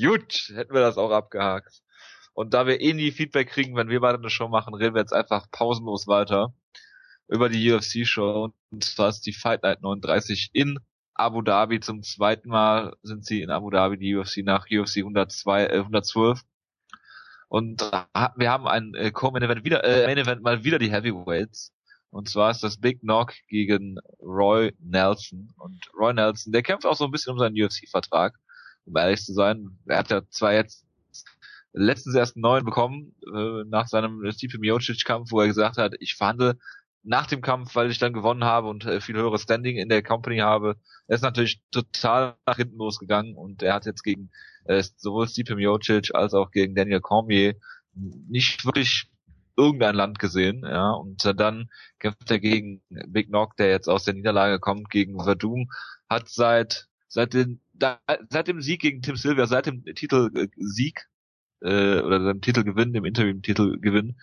Gut, 0.00 0.50
hätten 0.54 0.74
wir 0.74 0.80
das 0.80 0.96
auch 0.96 1.10
abgehakt. 1.10 1.82
Und 2.34 2.54
da 2.54 2.66
wir 2.66 2.80
eh 2.80 2.94
nie 2.94 3.12
Feedback 3.12 3.48
kriegen, 3.48 3.76
wenn 3.76 3.88
wir 3.88 4.00
beide 4.00 4.18
eine 4.18 4.30
Show 4.30 4.48
machen, 4.48 4.74
reden 4.74 4.94
wir 4.94 5.02
jetzt 5.02 5.12
einfach 5.12 5.50
pausenlos 5.50 6.06
weiter 6.06 6.54
über 7.28 7.48
die 7.48 7.70
UFC-Show. 7.70 8.52
Und 8.70 8.84
zwar 8.84 9.10
ist 9.10 9.26
die 9.26 9.34
Fight 9.34 9.62
Night 9.62 9.82
39 9.82 10.50
in 10.52 10.78
Abu 11.14 11.42
Dhabi. 11.42 11.80
Zum 11.80 12.02
zweiten 12.02 12.48
Mal 12.48 12.94
sind 13.02 13.24
sie 13.24 13.42
in 13.42 13.50
Abu 13.50 13.70
Dhabi, 13.70 13.98
die 13.98 14.16
UFC 14.16 14.38
nach 14.38 14.66
UFC 14.70 14.98
102, 14.98 15.66
äh, 15.66 15.78
112. 15.78 16.42
Und 17.48 17.82
wir 17.82 18.50
haben 18.50 18.66
ein 18.66 18.94
äh, 18.94 19.10
Co-Main-Event 19.10 19.64
wieder, 19.64 19.84
äh, 19.84 20.06
Main-Event 20.06 20.42
mal 20.42 20.64
wieder 20.64 20.78
die 20.78 20.90
Heavyweights. 20.90 21.72
Und 22.10 22.28
zwar 22.28 22.50
ist 22.50 22.62
das 22.62 22.78
Big 22.78 23.00
Knock 23.00 23.34
gegen 23.48 23.98
Roy 24.20 24.74
Nelson. 24.78 25.52
Und 25.56 25.90
Roy 25.98 26.12
Nelson, 26.14 26.52
der 26.52 26.62
kämpft 26.62 26.86
auch 26.86 26.96
so 26.96 27.04
ein 27.04 27.10
bisschen 27.10 27.32
um 27.32 27.38
seinen 27.38 27.60
UFC-Vertrag, 27.60 28.38
um 28.84 28.96
ehrlich 28.96 29.22
zu 29.22 29.32
sein. 29.32 29.78
Er 29.86 29.98
hat 29.98 30.10
ja 30.10 30.22
zwar 30.28 30.52
jetzt 30.52 30.86
letztens 31.72 32.14
erst 32.14 32.36
einen 32.36 32.42
neuen 32.42 32.64
bekommen, 32.64 33.14
äh, 33.34 33.64
nach 33.66 33.88
seinem 33.88 34.30
Stipe 34.32 34.58
Miocic-Kampf, 34.58 35.30
wo 35.30 35.40
er 35.40 35.46
gesagt 35.46 35.78
hat, 35.78 35.94
ich 36.00 36.14
verhandle 36.14 36.58
nach 37.02 37.26
dem 37.26 37.40
Kampf, 37.42 37.74
weil 37.74 37.90
ich 37.90 37.98
dann 37.98 38.12
gewonnen 38.12 38.44
habe 38.44 38.68
und 38.68 38.84
äh, 38.84 39.00
viel 39.00 39.16
höheres 39.16 39.42
Standing 39.42 39.76
in 39.76 39.88
der 39.88 40.02
Company 40.02 40.38
habe. 40.38 40.76
Er 41.08 41.16
ist 41.16 41.22
natürlich 41.22 41.60
total 41.70 42.36
nach 42.46 42.56
hinten 42.56 42.76
losgegangen 42.76 43.34
und 43.34 43.62
er 43.62 43.74
hat 43.74 43.86
jetzt 43.86 44.02
gegen 44.02 44.30
äh, 44.64 44.82
sowohl 44.96 45.28
Stipe 45.28 45.56
Miocic 45.56 46.14
als 46.14 46.34
auch 46.34 46.50
gegen 46.50 46.74
Daniel 46.74 47.00
Cormier 47.00 47.56
nicht 47.94 48.64
wirklich 48.64 49.08
irgendein 49.56 49.94
Land 49.94 50.18
gesehen, 50.18 50.62
ja, 50.64 50.92
und 50.92 51.24
äh, 51.26 51.34
dann 51.34 51.68
kämpft 51.98 52.30
er 52.30 52.38
gegen 52.38 52.82
Big 52.88 53.28
Knock, 53.28 53.56
der 53.56 53.68
jetzt 53.68 53.88
aus 53.88 54.04
der 54.04 54.14
Niederlage 54.14 54.58
kommt, 54.60 54.88
gegen 54.88 55.22
Verdum, 55.22 55.68
hat 56.08 56.30
seit 56.30 56.88
seit, 57.12 57.34
den, 57.34 57.60
da, 57.74 58.00
seit 58.30 58.48
dem 58.48 58.62
Sieg 58.62 58.80
gegen 58.80 59.02
Tim 59.02 59.16
Sylvia, 59.16 59.46
seit 59.46 59.66
dem 59.66 59.84
Titelsieg 59.84 61.06
äh, 61.60 62.00
oder 62.00 62.22
seinem 62.22 62.40
Titelgewinn, 62.40 62.94
dem 62.94 63.04
Interim-Titelgewinn, 63.04 64.16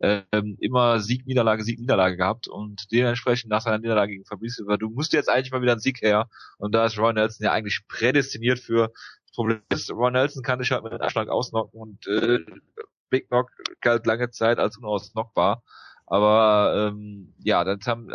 ähm, 0.00 0.56
immer 0.60 1.00
Sieg, 1.00 1.26
Niederlage, 1.26 1.64
Sieg, 1.64 1.80
Niederlage 1.80 2.16
gehabt 2.16 2.48
und 2.48 2.90
dementsprechend 2.92 3.50
nach 3.50 3.62
seiner 3.62 3.78
Niederlage 3.78 4.12
gegen 4.12 4.24
Fabrice 4.24 4.64
du 4.78 4.90
musst 4.90 5.12
jetzt 5.12 5.28
eigentlich 5.28 5.50
mal 5.50 5.62
wieder 5.62 5.72
ein 5.72 5.80
Sieg 5.80 6.02
her 6.02 6.28
und 6.58 6.74
da 6.74 6.86
ist 6.86 6.98
Roy 6.98 7.12
Nelson 7.12 7.44
ja 7.44 7.52
eigentlich 7.52 7.82
prädestiniert 7.88 8.58
für. 8.58 8.92
Das 9.26 9.34
Problem 9.34 9.62
ist, 9.70 9.90
Roy 9.90 10.10
Nelson 10.10 10.42
kann 10.42 10.58
dich 10.58 10.70
halt 10.70 10.84
mit 10.84 10.92
einem 10.92 11.02
Abschlag 11.02 11.28
ausnocken 11.28 11.78
und 11.78 12.06
äh, 12.06 12.44
Big 13.10 13.28
Knock 13.28 13.50
galt 13.80 14.06
lange 14.06 14.30
Zeit 14.30 14.58
als 14.58 14.76
unausnockbar. 14.78 15.62
Aber 16.06 16.88
ähm, 16.88 17.34
ja, 17.38 17.64
dann 17.64 17.80
haben 17.86 18.08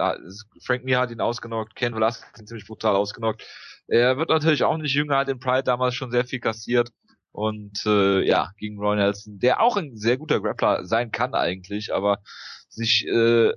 Frank 0.63 0.83
Mir 0.83 0.99
hat 0.99 1.11
ihn 1.11 1.21
ausgenockt, 1.21 1.75
Ken 1.75 1.93
Velasquez 1.93 2.39
ihn 2.39 2.47
ziemlich 2.47 2.65
brutal 2.65 2.95
ausgenockt. 2.95 3.45
Er 3.87 4.17
wird 4.17 4.29
natürlich 4.29 4.63
auch 4.63 4.77
nicht 4.77 4.95
jünger, 4.95 5.17
hat 5.17 5.29
in 5.29 5.39
Pride 5.39 5.63
damals 5.63 5.93
schon 5.93 6.09
sehr 6.09 6.25
viel 6.25 6.39
kassiert. 6.39 6.89
Und 7.33 7.85
äh, 7.87 8.25
ja, 8.25 8.51
gegen 8.57 8.77
Roy 8.77 8.95
Nelson, 8.95 9.39
der 9.39 9.59
auch 9.59 9.75
ein 9.75 9.97
sehr 9.97 10.17
guter 10.17 10.39
Grappler 10.39 10.85
sein 10.85 11.11
kann 11.11 11.33
eigentlich, 11.33 11.93
aber 11.93 12.19
sich 12.69 13.07
äh, 13.07 13.51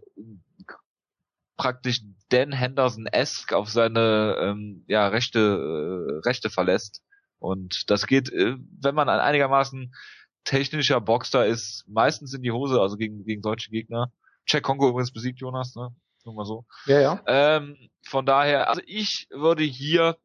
praktisch 1.56 2.00
Dan 2.30 2.52
Henderson-esque 2.52 3.52
auf 3.52 3.68
seine 3.68 4.36
ähm, 4.40 4.84
ja, 4.88 5.08
Rechte, 5.08 5.38
äh, 5.38 6.26
Rechte 6.26 6.48
verlässt. 6.48 7.02
Und 7.38 7.90
das 7.90 8.06
geht, 8.06 8.32
äh, 8.32 8.56
wenn 8.80 8.94
man 8.94 9.10
ein 9.10 9.20
einigermaßen 9.20 9.94
technischer 10.44 11.00
Boxer 11.02 11.44
ist, 11.44 11.84
meistens 11.86 12.32
in 12.32 12.42
die 12.42 12.52
Hose, 12.52 12.80
also 12.80 12.96
gegen, 12.96 13.24
gegen 13.24 13.42
deutsche 13.42 13.70
Gegner. 13.70 14.10
Check 14.46 14.62
Kongo 14.62 14.88
übrigens 14.88 15.12
besiegt, 15.12 15.40
Jonas, 15.40 15.74
ne? 15.74 15.94
Nur 16.24 16.34
mal 16.34 16.46
so. 16.46 16.64
Ja, 16.86 17.00
ja. 17.00 17.22
Ähm, 17.26 17.76
von 18.08 18.24
daher, 18.24 18.70
also 18.70 18.80
ich 18.86 19.26
würde 19.30 19.64
hier 19.64 20.16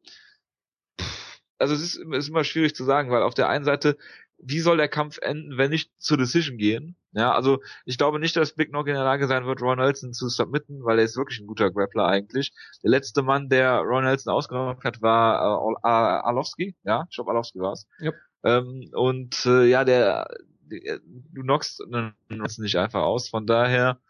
also 1.62 1.74
es 1.74 1.82
ist, 1.82 1.96
ist 1.96 2.28
immer 2.28 2.44
schwierig 2.44 2.74
zu 2.74 2.84
sagen, 2.84 3.10
weil 3.10 3.22
auf 3.22 3.34
der 3.34 3.48
einen 3.48 3.64
Seite, 3.64 3.96
wie 4.38 4.58
soll 4.58 4.76
der 4.76 4.88
Kampf 4.88 5.18
enden, 5.22 5.56
wenn 5.56 5.70
nicht 5.70 5.90
zur 5.98 6.16
Decision 6.16 6.58
gehen? 6.58 6.96
Ja, 7.12 7.32
also 7.32 7.60
ich 7.84 7.98
glaube 7.98 8.18
nicht, 8.18 8.36
dass 8.36 8.54
Big 8.54 8.70
Knock 8.70 8.88
in 8.88 8.94
der 8.94 9.04
Lage 9.04 9.28
sein 9.28 9.46
wird, 9.46 9.62
Ron 9.62 9.78
Nelson 9.78 10.12
zu 10.12 10.28
submitten, 10.28 10.84
weil 10.84 10.98
er 10.98 11.04
ist 11.04 11.16
wirklich 11.16 11.38
ein 11.38 11.46
guter 11.46 11.70
Grappler 11.70 12.06
eigentlich. 12.06 12.52
Der 12.82 12.90
letzte 12.90 13.22
Mann, 13.22 13.48
der 13.48 13.78
Ron 13.78 14.04
Nelson 14.04 14.32
ausgenommen 14.32 14.76
hat, 14.82 15.00
war 15.00 15.74
äh, 15.84 15.88
Alowski, 16.28 16.74
ja, 16.82 17.06
ich 17.08 17.14
glaube 17.14 17.30
Alowski 17.30 17.60
war 17.60 17.72
es. 17.72 17.86
Yep. 18.00 18.14
Ähm, 18.44 18.90
und 18.92 19.46
äh, 19.46 19.66
ja, 19.66 19.84
der, 19.84 20.26
der 20.62 20.98
du 20.98 21.42
knockst 21.42 21.82
Nelson 22.28 22.64
nicht 22.64 22.76
einfach 22.76 23.02
aus, 23.02 23.28
von 23.28 23.46
daher 23.46 24.00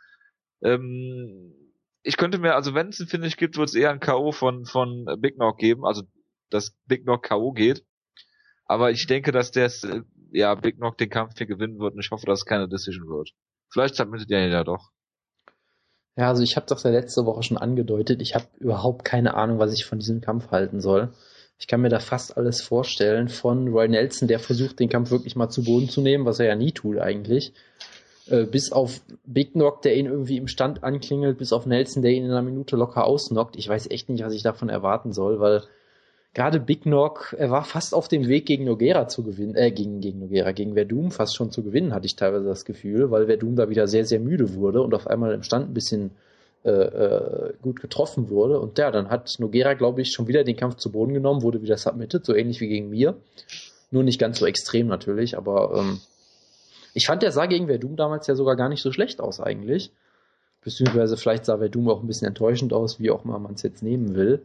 ähm, 0.63 1.53
ich 2.05 2.17
könnte 2.17 2.39
mir, 2.39 2.55
also 2.55 2.75
wenn 2.75 2.89
es 2.89 3.01
ein 3.01 3.07
Finish 3.07 3.37
gibt, 3.37 3.57
wird 3.57 3.69
es 3.69 3.75
eher 3.75 3.91
ein 3.91 4.01
K.O. 4.01 4.33
von, 4.33 4.65
von 4.65 5.07
Big 5.19 5.35
Knock 5.37 5.59
geben, 5.59 5.85
also 5.85 6.03
dass 6.53 6.77
Big 6.87 7.05
Knock 7.05 7.25
K.O. 7.25 7.53
geht. 7.53 7.85
Aber 8.67 8.91
ich 8.91 9.07
denke, 9.07 9.33
dass 9.33 9.51
der 9.51 9.71
ja 10.31 10.55
Big 10.55 10.77
Knock 10.77 10.99
den 10.99 11.11
Kampf 11.11 11.37
hier 11.37 11.47
gewinnen 11.47 11.79
wird 11.79 11.95
und 11.95 12.01
ich 12.01 12.11
hoffe, 12.11 12.27
dass 12.27 12.41
es 12.41 12.47
keine 12.47 12.69
Decision 12.69 13.09
wird. 13.09 13.31
Vielleicht 13.71 13.97
submittet 13.97 14.31
er 14.31 14.49
ja 14.49 14.65
doch. 14.65 14.91
Ja, 16.17 16.29
also 16.29 16.43
ich 16.43 16.57
habe 16.57 16.67
das 16.67 16.83
ja 16.83 16.91
letzte 16.91 17.25
Woche 17.25 17.43
schon 17.43 17.57
angedeutet. 17.57 18.21
Ich 18.21 18.35
habe 18.35 18.47
überhaupt 18.59 19.05
keine 19.05 19.35
Ahnung, 19.35 19.59
was 19.59 19.73
ich 19.73 19.87
von 19.87 19.99
diesem 19.99 20.21
Kampf 20.21 20.51
halten 20.51 20.81
soll. 20.81 21.13
Ich 21.59 21.67
kann 21.67 21.81
mir 21.81 21.89
da 21.89 22.01
fast 22.01 22.37
alles 22.37 22.61
vorstellen. 22.61 23.29
Von 23.29 23.69
Roy 23.69 23.89
Nelson, 23.89 24.29
der 24.29 24.39
versucht, 24.39 24.81
den 24.81 24.89
Kampf 24.89 25.11
wirklich 25.11 25.37
mal 25.37 25.49
zu 25.49 25.65
Boden 25.65 25.89
zu 25.89 26.03
nehmen, 26.03 26.27
was 26.27 26.39
er 26.39 26.47
ja 26.47 26.57
nie 26.57 26.73
tut 26.73 26.99
eigentlich. 26.99 27.55
Äh, 28.27 28.45
bis 28.45 28.73
auf 28.73 29.01
Big 29.25 29.53
Knock, 29.53 29.83
der 29.83 29.97
ihn 29.97 30.07
irgendwie 30.07 30.37
im 30.37 30.49
Stand 30.49 30.85
anklingelt, 30.85 31.39
bis 31.39 31.53
auf 31.53 31.67
Nelson, 31.67 32.03
der 32.03 32.13
ihn 32.13 32.25
in 32.25 32.31
einer 32.31 32.43
Minute 32.43 32.77
locker 32.77 33.05
ausnockt. 33.05 33.57
Ich 33.57 33.69
weiß 33.69 33.91
echt 33.91 34.09
nicht, 34.09 34.25
was 34.25 34.35
ich 34.35 34.43
davon 34.43 34.69
erwarten 34.69 35.13
soll, 35.13 35.41
weil 35.41 35.63
gerade 36.35 36.61
Big 36.61 36.83
Knock, 36.83 37.35
er 37.39 37.51
war 37.51 37.65
fast 37.65 37.95
auf 37.95 38.09
dem 38.09 38.27
Weg 38.27 38.47
gegen 38.47 38.65
Noguera 38.65 39.09
zu 39.09 39.23
gewinnen, 39.23 39.55
äh, 39.55 39.71
gegen, 39.71 40.01
gegen 40.01 40.21
Noguera, 40.21 40.53
gegen 40.53 40.75
Verdum 40.75 41.11
fast 41.11 41.37
schon 41.37 41.51
zu 41.51 41.63
gewinnen, 41.63 41.95
hatte 41.95 42.07
ich 42.07 42.17
teilweise 42.17 42.47
das 42.47 42.65
Gefühl, 42.65 43.11
weil 43.11 43.27
Verdum 43.27 43.57
da 43.57 43.69
wieder 43.69 43.87
sehr, 43.87 44.05
sehr 44.05 44.21
müde 44.21 44.55
wurde 44.55 44.83
und 44.83 44.95
auf 44.95 45.07
einmal 45.07 45.35
im 45.35 45.43
Stand 45.43 45.71
ein 45.71 45.75
bisschen 45.75 46.13
äh, 46.65 46.71
äh, 46.71 47.53
gut 47.61 47.81
getroffen 47.81 48.31
wurde. 48.31 48.61
Und 48.61 48.79
ja, 48.79 48.91
dann 48.91 49.11
hat 49.11 49.35
Noguera, 49.39 49.75
glaube 49.75 50.01
ich, 50.01 50.13
schon 50.13 50.29
wieder 50.29 50.45
den 50.45 50.57
Kampf 50.57 50.77
zu 50.77 50.91
Boden 50.91 51.13
genommen, 51.13 51.43
wurde 51.43 51.61
wieder 51.61 51.77
submitted, 51.77 52.25
so 52.25 52.35
ähnlich 52.35 52.61
wie 52.61 52.69
gegen 52.69 52.89
mir. 52.89 53.17
Nur 53.91 54.05
nicht 54.05 54.19
ganz 54.19 54.39
so 54.39 54.47
extrem 54.47 54.87
natürlich, 54.87 55.37
aber 55.37 55.75
ähm, 55.77 56.01
ich 56.95 57.07
fand, 57.07 57.23
der 57.23 57.33
sah 57.33 57.47
gegen 57.47 57.67
Verdum 57.67 57.97
damals 57.97 58.27
ja 58.27 58.35
sogar 58.35 58.57
gar 58.57 58.69
nicht 58.69 58.83
so 58.83 58.91
schlecht 58.93 59.21
aus 59.21 59.41
eigentlich. 59.41 59.91
Beziehungsweise 60.65 61.17
vielleicht 61.17 61.45
sah 61.45 61.59
Verdum 61.59 61.89
auch 61.89 62.01
ein 62.01 62.07
bisschen 62.07 62.29
enttäuschend 62.29 62.73
aus, 62.73 63.01
wie 63.01 63.11
auch 63.11 63.25
immer 63.25 63.39
man 63.39 63.55
es 63.55 63.63
jetzt 63.63 63.83
nehmen 63.83 64.15
will. 64.15 64.43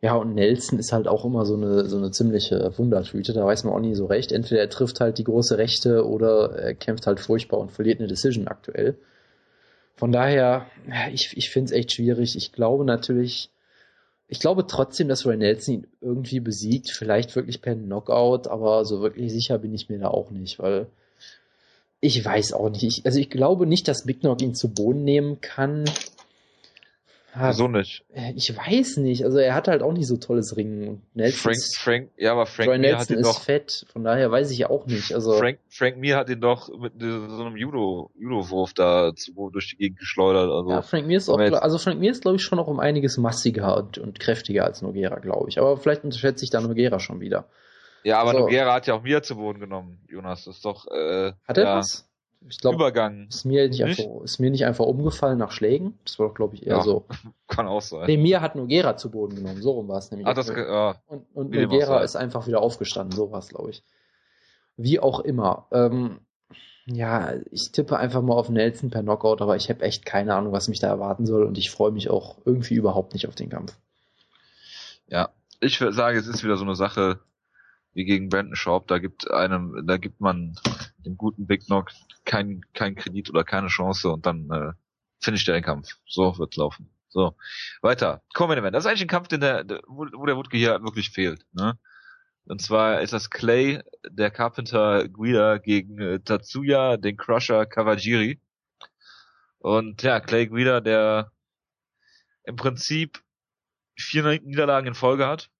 Ja, 0.00 0.14
und 0.14 0.34
Nelson 0.34 0.78
ist 0.78 0.92
halt 0.92 1.08
auch 1.08 1.24
immer 1.24 1.44
so 1.44 1.54
eine, 1.54 1.86
so 1.86 1.96
eine 1.96 2.12
ziemliche 2.12 2.72
Wundertüte. 2.78 3.32
Da 3.32 3.44
weiß 3.44 3.64
man 3.64 3.74
auch 3.74 3.80
nie 3.80 3.96
so 3.96 4.06
recht. 4.06 4.30
Entweder 4.30 4.60
er 4.60 4.70
trifft 4.70 5.00
halt 5.00 5.18
die 5.18 5.24
große 5.24 5.58
Rechte 5.58 6.06
oder 6.06 6.52
er 6.56 6.74
kämpft 6.74 7.06
halt 7.08 7.18
furchtbar 7.18 7.58
und 7.58 7.72
verliert 7.72 7.98
eine 7.98 8.08
Decision 8.08 8.46
aktuell. 8.46 8.96
Von 9.96 10.12
daher, 10.12 10.66
ich, 11.12 11.36
ich 11.36 11.50
finde 11.50 11.66
es 11.66 11.72
echt 11.72 11.92
schwierig. 11.92 12.36
Ich 12.36 12.52
glaube 12.52 12.84
natürlich, 12.84 13.50
ich 14.28 14.38
glaube 14.38 14.68
trotzdem, 14.68 15.08
dass 15.08 15.26
Ray 15.26 15.36
Nelson 15.36 15.74
ihn 15.74 15.86
irgendwie 16.00 16.38
besiegt. 16.38 16.90
Vielleicht 16.92 17.34
wirklich 17.34 17.60
per 17.60 17.74
Knockout, 17.74 18.46
aber 18.46 18.84
so 18.84 19.00
wirklich 19.00 19.32
sicher 19.32 19.58
bin 19.58 19.74
ich 19.74 19.88
mir 19.88 19.98
da 19.98 20.08
auch 20.08 20.30
nicht, 20.30 20.60
weil 20.60 20.86
ich 22.00 22.24
weiß 22.24 22.52
auch 22.52 22.70
nicht. 22.70 22.84
Ich, 22.84 23.04
also 23.04 23.18
ich 23.18 23.30
glaube 23.30 23.66
nicht, 23.66 23.88
dass 23.88 24.04
Big 24.04 24.20
Knock 24.20 24.40
ihn 24.42 24.54
zu 24.54 24.68
Boden 24.68 25.02
nehmen 25.02 25.40
kann. 25.40 25.84
Wieso 27.34 27.68
nicht? 27.68 28.04
Äh, 28.12 28.32
ich 28.34 28.56
weiß 28.56 28.96
nicht. 28.98 29.24
Also 29.24 29.38
er 29.38 29.54
hat 29.54 29.68
halt 29.68 29.82
auch 29.82 29.92
nicht 29.92 30.06
so 30.06 30.16
tolles 30.16 30.56
Ringen. 30.56 31.02
Nelson 31.14 31.38
Frank, 31.38 31.56
ist, 31.56 31.78
Frank, 31.78 32.10
ja, 32.16 32.32
aber 32.32 32.46
Frank 32.46 32.80
Nelson 32.80 32.98
hat 32.98 33.10
ihn 33.10 33.18
ist 33.18 33.26
doch, 33.26 33.42
fett. 33.42 33.86
Von 33.92 34.02
daher 34.02 34.30
weiß 34.30 34.50
ich 34.50 34.66
auch 34.66 34.86
nicht. 34.86 35.14
Also 35.14 35.34
Frank, 35.34 35.58
Frank 35.68 35.98
Mir 35.98 36.16
hat 36.16 36.30
ihn 36.30 36.40
doch 36.40 36.68
mit 36.78 36.94
so 37.00 37.06
einem 37.06 37.56
Judo, 37.56 38.10
Judo-Wurf 38.18 38.72
da 38.72 39.12
durch 39.52 39.70
die 39.70 39.76
Gegend 39.76 39.98
geschleudert. 39.98 40.50
Also, 40.50 40.70
ja, 40.70 40.82
Frank 40.82 41.06
Mir 41.06 41.18
ist 41.18 41.28
auch, 41.28 41.38
also 41.38 41.78
Frank 41.78 42.00
Mir 42.00 42.10
ist 42.10 42.22
glaube 42.22 42.36
ich 42.36 42.42
schon 42.42 42.56
noch 42.56 42.66
um 42.66 42.80
einiges 42.80 43.18
massiger 43.18 43.76
und, 43.76 43.98
und 43.98 44.18
kräftiger 44.18 44.64
als 44.64 44.80
Noguera, 44.80 45.18
glaube 45.18 45.50
ich. 45.50 45.58
Aber 45.58 45.76
vielleicht 45.76 46.04
unterschätze 46.04 46.44
ich 46.44 46.50
da 46.50 46.60
Noguera 46.60 46.98
schon 46.98 47.20
wieder. 47.20 47.46
Ja, 48.04 48.20
aber 48.20 48.30
also, 48.30 48.40
Noguera 48.42 48.72
hat 48.72 48.86
ja 48.86 48.94
auch 48.94 49.02
Mir 49.02 49.22
zu 49.22 49.36
Boden 49.36 49.60
genommen, 49.60 49.98
Jonas. 50.08 50.44
Das 50.44 50.56
ist 50.56 50.64
doch, 50.64 50.86
äh, 50.86 51.32
Hat 51.46 51.58
er 51.58 51.64
ja. 51.64 51.76
was? 51.76 52.07
Ich 52.46 52.58
glaube, 52.58 52.76
Übergang. 52.76 53.26
Ist 53.28 53.44
mir 53.44 53.68
nicht, 53.68 53.82
nicht? 53.82 54.00
Einfach, 54.00 54.22
ist 54.22 54.38
mir 54.38 54.50
nicht 54.50 54.64
einfach 54.64 54.86
umgefallen 54.86 55.38
nach 55.38 55.50
Schlägen. 55.50 55.98
Das 56.04 56.18
war 56.18 56.28
doch, 56.28 56.34
glaube 56.34 56.54
ich, 56.54 56.66
eher 56.66 56.76
ja, 56.76 56.82
so. 56.82 57.06
Kann 57.48 57.66
auch 57.66 57.82
sein. 57.82 58.06
Nee, 58.06 58.16
mir 58.16 58.40
hat 58.40 58.54
Nogera 58.54 58.96
zu 58.96 59.10
Boden 59.10 59.36
genommen. 59.36 59.60
So 59.60 59.72
rum 59.72 59.88
war 59.88 59.98
es 59.98 60.10
nämlich. 60.10 60.26
Ah, 60.26 60.34
das, 60.34 60.48
ja, 60.48 60.96
und 61.06 61.26
und 61.34 61.50
Nogera 61.50 62.00
ist 62.02 62.16
einfach 62.16 62.46
wieder 62.46 62.60
aufgestanden. 62.60 63.16
So 63.16 63.30
war 63.32 63.40
es, 63.40 63.48
glaube 63.48 63.70
ich. 63.70 63.82
Wie 64.76 65.00
auch 65.00 65.20
immer. 65.20 65.66
Ähm, 65.72 66.20
ja, 66.86 67.34
ich 67.50 67.70
tippe 67.72 67.98
einfach 67.98 68.22
mal 68.22 68.34
auf 68.34 68.48
Nelson 68.48 68.90
per 68.90 69.02
Knockout, 69.02 69.42
aber 69.42 69.56
ich 69.56 69.68
habe 69.68 69.82
echt 69.82 70.06
keine 70.06 70.34
Ahnung, 70.34 70.52
was 70.52 70.68
mich 70.68 70.80
da 70.80 70.86
erwarten 70.86 71.26
soll 71.26 71.44
und 71.44 71.58
ich 71.58 71.70
freue 71.70 71.90
mich 71.90 72.08
auch 72.08 72.38
irgendwie 72.46 72.74
überhaupt 72.74 73.12
nicht 73.12 73.28
auf 73.28 73.34
den 73.34 73.50
Kampf. 73.50 73.76
Ja, 75.06 75.30
ich 75.60 75.78
sage, 75.78 76.18
es 76.18 76.26
ist 76.26 76.44
wieder 76.44 76.56
so 76.56 76.64
eine 76.64 76.76
Sache 76.76 77.20
wie 77.92 78.04
gegen 78.04 78.28
Brandon 78.30 78.56
Schaub. 78.56 78.86
Da 78.86 78.98
gibt 78.98 79.30
einem, 79.30 79.84
da 79.86 79.98
gibt 79.98 80.20
man 80.20 80.58
dem 80.98 81.16
guten 81.16 81.46
Big 81.46 81.66
Knock 81.66 81.90
kein, 82.24 82.62
kein 82.74 82.94
Kredit 82.94 83.30
oder 83.30 83.44
keine 83.44 83.68
Chance 83.68 84.10
und 84.10 84.26
dann 84.26 84.50
äh, 84.50 84.72
finish 85.20 85.44
der 85.44 85.54
den 85.54 85.64
Kampf. 85.64 85.88
So 86.06 86.38
wird's 86.38 86.56
laufen. 86.56 86.90
So, 87.08 87.36
weiter. 87.80 88.22
Common 88.34 88.58
Event. 88.58 88.74
Das 88.74 88.84
ist 88.84 88.88
eigentlich 88.88 89.02
ein 89.02 89.08
Kampf, 89.08 89.28
den 89.28 89.40
der, 89.40 89.64
wo, 89.86 90.06
wo 90.12 90.26
der 90.26 90.36
Wutke 90.36 90.56
hier 90.56 90.82
wirklich 90.82 91.10
fehlt. 91.10 91.46
Ne? 91.52 91.78
Und 92.44 92.60
zwar 92.60 93.00
ist 93.00 93.12
das 93.12 93.30
Clay, 93.30 93.82
der 94.08 94.30
Carpenter 94.30 95.08
Guida 95.08 95.58
gegen 95.58 95.98
äh, 95.98 96.20
Tatsuya, 96.20 96.96
den 96.96 97.16
Crusher 97.16 97.66
Kawajiri. 97.66 98.40
Und 99.58 100.02
ja, 100.02 100.20
Clay 100.20 100.46
Guida, 100.46 100.80
der 100.80 101.32
im 102.44 102.56
Prinzip 102.56 103.22
vier 103.96 104.22
Niederlagen 104.40 104.88
in 104.88 104.94
Folge 104.94 105.26
hat. 105.26 105.50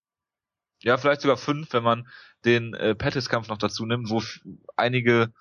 Ja, 0.82 0.96
vielleicht 0.96 1.22
sogar 1.22 1.36
fünf, 1.36 1.72
wenn 1.72 1.82
man 1.82 2.08
den 2.44 2.74
äh, 2.74 2.94
Pettis-Kampf 2.94 3.48
noch 3.48 3.58
dazu 3.58 3.84
nimmt, 3.84 4.10
wo 4.10 4.22
einige 4.76 5.32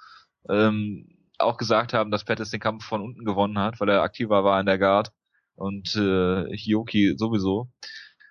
ähm, 0.50 1.18
auch 1.38 1.58
gesagt 1.58 1.94
haben, 1.94 2.12
dass 2.12 2.24
Pettis 2.24 2.50
den 2.50 2.60
Kampf 2.60 2.86
von 2.86 3.02
unten 3.02 3.24
gewonnen 3.24 3.60
hat, 3.60 3.80
weil 3.80 3.90
er 3.90 4.02
aktiver 4.02 4.44
war 4.44 4.60
in 4.60 4.66
der 4.66 4.80
Guard 4.80 5.12
und 5.56 5.96
äh, 5.96 6.56
Hioki 6.56 7.16
sowieso. 7.18 7.70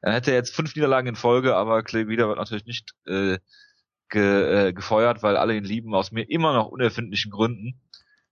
Er 0.03 0.13
hätte 0.15 0.33
jetzt 0.33 0.55
fünf 0.55 0.75
Niederlagen 0.75 1.09
in 1.09 1.17
Folge, 1.17 1.57
aber 1.57 1.83
Clay 1.83 2.09
wieder 2.09 2.29
wird 2.29 2.39
natürlich 2.39 2.67
nicht 2.67 2.93
äh, 3.07 3.39
ge, 4.09 4.69
äh, 4.69 4.73
gefeuert, 4.73 5.23
weil 5.23 5.37
alle 5.37 5.57
ihn 5.57 5.65
lieben, 5.65 5.95
aus 5.95 6.13
mir 6.13 6.29
immer 6.29 6.53
noch 6.53 6.69
unerfindlichen 6.69 7.31
Gründen, 7.31 7.81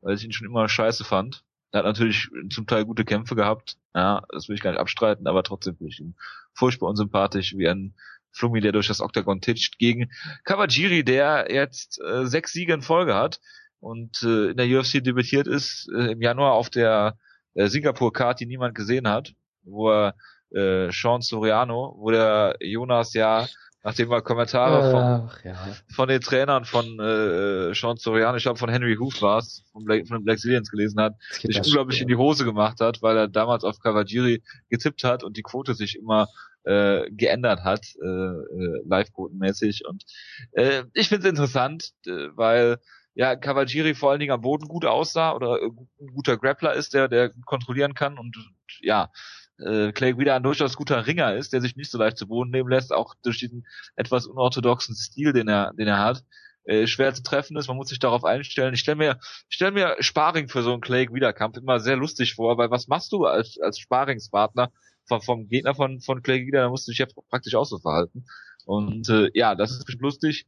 weil 0.01 0.15
ich 0.17 0.25
ihn 0.25 0.33
schon 0.33 0.47
immer 0.47 0.69
scheiße 0.69 1.05
fand. 1.05 1.45
Er 1.73 1.79
hat 1.79 1.87
natürlich 1.87 2.29
zum 2.51 2.67
Teil 2.67 2.85
gute 2.85 3.05
Kämpfe 3.05 3.35
gehabt, 3.35 3.77
ja, 3.95 4.23
das 4.29 4.49
will 4.49 4.55
ich 4.55 4.63
gar 4.63 4.71
nicht 4.71 4.81
abstreiten, 4.81 5.27
aber 5.27 5.43
trotzdem 5.43 5.77
finde 5.77 5.93
ich 5.93 6.01
ihn 6.01 6.17
furchtbar 6.53 6.89
unsympathisch, 6.91 7.57
wie 7.57 7.69
ein 7.69 7.95
Flumi, 8.35 8.61
der 8.61 8.73
durch 8.73 8.89
das 8.89 9.01
Oktagon 9.01 9.41
titscht, 9.41 9.79
gegen 9.79 10.11
Kawajiri, 10.45 11.05
der 11.05 11.47
jetzt 11.51 12.01
äh, 12.01 12.27
sechs 12.27 12.53
Siege 12.53 12.75
in 12.75 12.83
Folge 12.83 13.15
hat 13.15 13.41
und 13.81 14.23
äh, 14.23 14.51
in 14.51 14.57
der 14.57 14.67
UFC 14.67 15.03
debütiert 15.03 15.47
ist 15.47 15.89
äh, 15.95 16.13
im 16.13 16.23
Januar 16.23 16.53
auf 16.53 16.71
der 16.71 17.17
äh, 17.55 17.69
Singapur-Card, 17.69 18.41
die 18.41 18.47
niemand 18.47 18.75
gesehen 18.75 19.09
hat, 19.09 19.33
wo 19.63 19.91
er 19.91 20.15
äh, 20.51 20.91
Sean 20.91 21.21
Soriano, 21.21 21.95
wo 21.99 22.11
der 22.11 22.57
Jonas 22.61 23.15
ja 23.15 23.47
nachdem 23.85 24.11
wir 24.11 24.23
Kommentare 24.23 24.91
von, 24.91 25.31
ja. 25.45 25.57
von 25.95 26.09
den 26.09 26.21
Trainern 26.23 26.65
von 26.65 26.99
äh, 26.99 27.75
Sean 27.75 27.99
Soriano, 27.99 28.37
ich 28.39 28.43
glaube 28.43 28.59
von 28.59 28.71
Henry 28.71 28.97
Hoof 28.97 29.21
war 29.21 29.39
es, 29.39 29.63
von, 29.73 29.85
Black, 29.85 30.09
von 30.09 30.19
den 30.19 30.25
Black 30.25 30.39
Zillions 30.39 30.71
gelesen 30.71 31.01
hat, 31.01 31.15
sich 31.31 31.59
unglaublich 31.59 32.01
in 32.01 32.09
die 32.09 32.17
Hose 32.17 32.45
gemacht 32.47 32.81
hat, 32.81 33.03
weil 33.03 33.17
er 33.17 33.29
damals 33.29 33.63
auf 33.63 33.79
Kawajiri 33.79 34.43
getippt 34.71 35.05
hat 35.05 35.23
und 35.23 35.37
die 35.37 35.43
Quote 35.43 35.75
sich 35.75 35.97
immer 35.97 36.29
äh, 36.65 37.11
geändert 37.11 37.63
hat, 37.63 37.85
äh, 38.03 38.07
äh, 38.07 38.83
live-quotenmäßig. 38.87 39.83
Und 39.87 40.05
äh, 40.53 40.85
ich 40.95 41.11
finde 41.11 41.27
es 41.27 41.31
interessant, 41.31 41.91
äh, 42.07 42.29
weil 42.35 42.79
ja 43.15 43.37
Kawajiri 43.37 43.95
vor 43.95 44.11
allen 44.11 44.21
Dingen 44.21 44.33
am 44.33 44.41
Boden 44.41 44.67
gut 44.67 44.87
aussah 44.87 45.35
oder 45.35 45.61
äh, 45.61 45.67
ein 45.67 46.07
guter 46.15 46.39
Grappler 46.39 46.73
ist, 46.73 46.95
der 46.95 47.09
der 47.09 47.33
kontrollieren 47.45 47.93
kann 47.93 48.19
und 48.19 48.35
ja 48.81 49.11
äh, 49.59 49.93
Clay 49.93 50.13
Guida 50.13 50.37
ein 50.37 50.43
durchaus 50.43 50.77
guter 50.77 51.07
Ringer 51.07 51.35
ist, 51.35 51.53
der 51.53 51.61
sich 51.61 51.77
nicht 51.77 51.91
so 51.91 51.99
leicht 51.99 52.19
zu 52.19 52.27
Boden 52.27 52.51
nehmen 52.51 52.69
lässt, 52.69 52.93
auch 52.93 53.15
durch 53.23 53.39
diesen 53.39 53.67
etwas 53.97 54.27
unorthodoxen 54.27 54.95
Stil, 54.95 55.33
den 55.33 55.49
er, 55.49 55.73
den 55.75 55.89
er 55.89 55.99
hat, 55.99 56.25
äh, 56.65 56.87
schwer 56.87 57.15
zu 57.15 57.23
treffen 57.23 57.57
ist. 57.57 57.69
Man 57.69 57.77
muss 57.77 57.89
sich 57.89 57.99
darauf 57.99 58.25
einstellen. 58.25 58.75
Ich 58.75 58.81
stelle 58.81 58.97
mir, 58.97 59.19
ich 59.49 59.57
stell 59.57 59.71
mir 59.71 59.97
Sparring 60.01 60.49
für 60.49 60.63
so 60.63 60.73
einen 60.73 60.81
Clay 60.81 61.07
Guida 61.07 61.33
Kampf 61.33 61.57
immer 61.57 61.81
sehr 61.81 61.97
lustig 61.97 62.35
vor, 62.35 62.59
weil 62.59 62.71
was 62.71 62.89
machst 62.89 63.13
du 63.13 63.27
als, 63.27 63.59
als 63.61 63.79
Sparingspartner 63.79 64.73
vom, 65.07 65.21
vom 65.21 65.49
Gegner 65.49 65.75
von, 65.75 66.01
von 66.01 66.23
Clay 66.23 66.45
Guida? 66.45 66.63
Da 66.63 66.69
musst 66.69 66.89
du 66.89 66.93
dich 66.93 66.99
ja 66.99 67.07
praktisch 67.29 67.55
auch 67.55 67.67
so 67.67 67.79
verhalten. 67.79 68.25
Und 68.65 69.09
äh, 69.09 69.31
ja, 69.35 69.55
das 69.55 69.73
ist 69.73 70.01
lustig. 70.01 70.47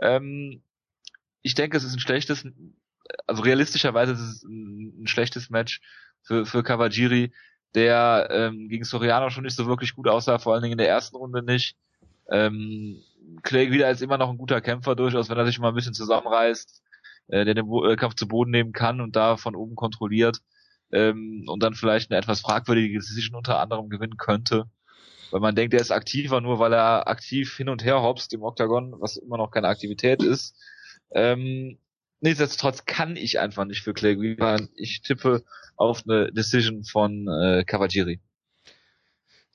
Ähm, 0.00 0.62
ich 1.42 1.54
denke, 1.54 1.76
es 1.76 1.84
ist 1.84 1.94
ein 1.94 2.00
schlechtes, 2.00 2.46
also 3.26 3.42
realistischerweise 3.42 4.12
ist 4.12 4.20
es 4.20 4.42
ein, 4.42 5.02
ein 5.02 5.06
schlechtes 5.06 5.50
Match 5.50 5.80
für, 6.22 6.46
für 6.46 6.62
Kawajiri 6.62 7.32
der 7.74 8.28
ähm, 8.30 8.68
gegen 8.68 8.84
Soriano 8.84 9.30
schon 9.30 9.44
nicht 9.44 9.56
so 9.56 9.66
wirklich 9.66 9.94
gut 9.94 10.08
aussah, 10.08 10.38
vor 10.38 10.54
allen 10.54 10.62
Dingen 10.62 10.72
in 10.72 10.78
der 10.78 10.88
ersten 10.88 11.16
Runde 11.16 11.42
nicht. 11.42 11.76
Ähm, 12.30 13.02
Clay 13.42 13.70
wieder 13.70 13.90
ist 13.90 14.02
immer 14.02 14.18
noch 14.18 14.30
ein 14.30 14.38
guter 14.38 14.60
Kämpfer 14.60 14.94
durchaus, 14.94 15.28
wenn 15.28 15.38
er 15.38 15.46
sich 15.46 15.58
mal 15.58 15.68
ein 15.68 15.74
bisschen 15.74 15.94
zusammenreißt, 15.94 16.82
äh, 17.28 17.44
der 17.44 17.54
den 17.54 17.66
äh, 17.66 17.96
Kampf 17.96 18.14
zu 18.14 18.28
Boden 18.28 18.50
nehmen 18.50 18.72
kann 18.72 19.00
und 19.00 19.16
da 19.16 19.36
von 19.36 19.56
oben 19.56 19.74
kontrolliert 19.74 20.40
ähm, 20.92 21.44
und 21.48 21.62
dann 21.62 21.74
vielleicht 21.74 22.10
eine 22.10 22.18
etwas 22.18 22.40
fragwürdige 22.40 22.98
Decision 22.98 23.36
unter 23.36 23.60
anderem 23.60 23.88
gewinnen 23.88 24.16
könnte. 24.16 24.66
Weil 25.30 25.40
man 25.40 25.56
denkt, 25.56 25.74
er 25.74 25.80
ist 25.80 25.90
aktiver, 25.90 26.40
nur 26.40 26.60
weil 26.60 26.72
er 26.72 27.08
aktiv 27.08 27.56
hin 27.56 27.68
und 27.68 27.84
her 27.84 28.02
hopst 28.02 28.32
im 28.32 28.42
Octagon, 28.42 28.94
was 29.00 29.16
immer 29.16 29.36
noch 29.36 29.50
keine 29.50 29.68
Aktivität 29.68 30.22
ist. 30.22 30.56
Ähm, 31.10 31.78
nichtsdestotrotz 32.24 32.86
kann 32.86 33.16
ich 33.16 33.38
einfach 33.38 33.64
nicht 33.66 33.82
für 33.82 33.94
Clay 33.94 34.16
Guida. 34.16 34.58
Ich 34.74 35.02
tippe 35.02 35.44
auf 35.76 36.02
eine 36.08 36.32
Decision 36.32 36.82
von 36.82 37.28
äh, 37.28 37.64
Cavagiri. 37.64 38.20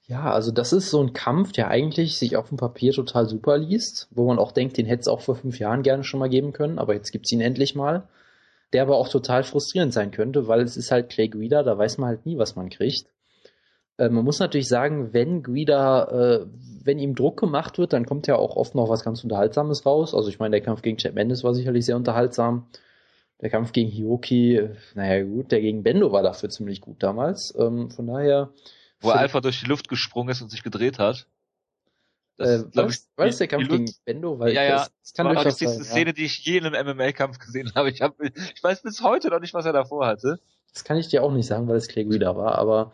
Ja, 0.08 0.32
also 0.32 0.52
das 0.52 0.74
ist 0.74 0.90
so 0.90 1.04
ein 1.04 1.14
Kampf, 1.14 1.52
der 1.52 1.68
eigentlich 1.68 2.18
sich 2.18 2.36
auf 2.36 2.50
dem 2.50 2.58
Papier 2.58 2.94
total 2.94 3.28
super 3.28 3.58
liest, 3.58 4.08
wo 4.12 4.28
man 4.28 4.40
auch 4.40 4.52
denkt, 4.52 4.78
den 4.78 4.86
hätte 4.86 5.02
es 5.02 5.08
auch 5.08 5.22
vor 5.22 5.36
fünf 5.36 5.60
Jahren 5.60 5.84
gerne 5.84 6.04
schon 6.04 6.20
mal 6.20 6.30
geben 6.30 6.54
können, 6.54 6.80
aber 6.80 6.94
jetzt 6.94 7.12
gibt's 7.12 7.32
ihn 7.32 7.42
endlich 7.42 7.76
mal. 7.76 8.08
Der 8.72 8.84
aber 8.84 8.98
auch 8.98 9.10
total 9.10 9.44
frustrierend 9.44 9.94
sein 9.94 10.12
könnte, 10.12 10.48
weil 10.48 10.62
es 10.62 10.78
ist 10.78 10.92
halt 10.92 11.10
Clay 11.10 11.28
Guida, 11.28 11.64
da 11.64 11.78
weiß 11.78 11.98
man 11.98 12.10
halt 12.10 12.26
nie, 12.26 12.38
was 12.38 12.56
man 12.56 12.70
kriegt. 12.70 13.08
Äh, 14.00 14.10
man 14.10 14.24
muss 14.24 14.40
natürlich 14.40 14.70
sagen, 14.70 15.14
wenn 15.14 15.44
Guida, 15.44 16.06
äh, 16.06 16.46
wenn 16.84 17.00
ihm 17.00 17.16
Druck 17.16 17.40
gemacht 17.40 17.78
wird, 17.78 17.94
dann 17.94 18.06
kommt 18.06 18.28
ja 18.28 18.38
auch 18.38 18.56
oft 18.56 18.74
noch 18.74 18.90
was 18.90 19.04
ganz 19.04 19.24
Unterhaltsames 19.24 19.86
raus. 19.86 20.16
Also 20.16 20.30
ich 20.30 20.40
meine, 20.40 20.52
der 20.52 20.62
Kampf 20.62 20.82
gegen 20.82 20.98
Chad 20.98 21.14
Mendes 21.14 21.44
war 21.44 21.54
sicherlich 21.54 21.86
sehr 21.86 21.98
unterhaltsam. 21.98 22.68
Der 23.42 23.50
Kampf 23.50 23.74
gegen 23.74 23.90
Hioki, 23.90 24.70
naja 24.96 25.24
gut, 25.24 25.52
der 25.52 25.62
gegen 25.62 25.84
Bendo 25.84 26.12
war 26.12 26.24
dafür 26.24 26.50
ziemlich 26.50 26.82
gut 26.82 27.04
damals. 27.04 27.54
Ähm, 27.58 27.92
von 27.92 28.08
daher. 28.08 28.52
Wo 29.02 29.10
er 29.10 29.20
einfach 29.20 29.42
durch 29.42 29.60
die 29.60 29.68
Luft 29.68 29.88
gesprungen 29.90 30.30
ist 30.30 30.42
und 30.42 30.50
sich 30.50 30.64
gedreht 30.64 30.98
hat. 31.00 31.28
Das, 32.38 32.64
äh, 32.64 32.76
war, 32.76 33.26
das 33.26 33.38
der 33.38 33.48
Kampf 33.48 33.68
gegen 33.68 33.94
Bendo? 34.06 34.40
Weil 34.40 34.54
ja, 34.54 34.64
ja, 34.64 34.70
das, 34.78 34.92
das 35.04 35.14
kann 35.14 35.26
war 35.26 35.36
durchaus 35.36 35.58
die 35.58 35.68
sein, 35.68 35.84
Szene, 35.84 36.10
ja. 36.10 36.14
die 36.14 36.26
ich 36.26 36.46
je 36.46 36.58
in 36.58 36.66
einem 36.66 36.98
MMA-Kampf 36.98 37.38
gesehen 37.40 37.74
habe. 37.76 37.90
Ich, 37.90 38.02
hab, 38.02 38.20
ich 38.22 38.64
weiß 38.64 38.82
bis 38.82 39.04
heute 39.04 39.30
noch 39.30 39.42
nicht, 39.42 39.54
was 39.54 39.66
er 39.66 39.74
davor 39.74 40.06
hatte. 40.06 40.40
Das 40.74 40.84
kann 40.84 40.98
ich 40.98 41.08
dir 41.08 41.24
auch 41.24 41.32
nicht 41.34 41.48
sagen, 41.48 41.68
weil 41.68 41.78
es 41.78 41.88
Clay 41.88 42.06
Guida 42.06 42.36
war, 42.38 42.58
aber 42.58 42.94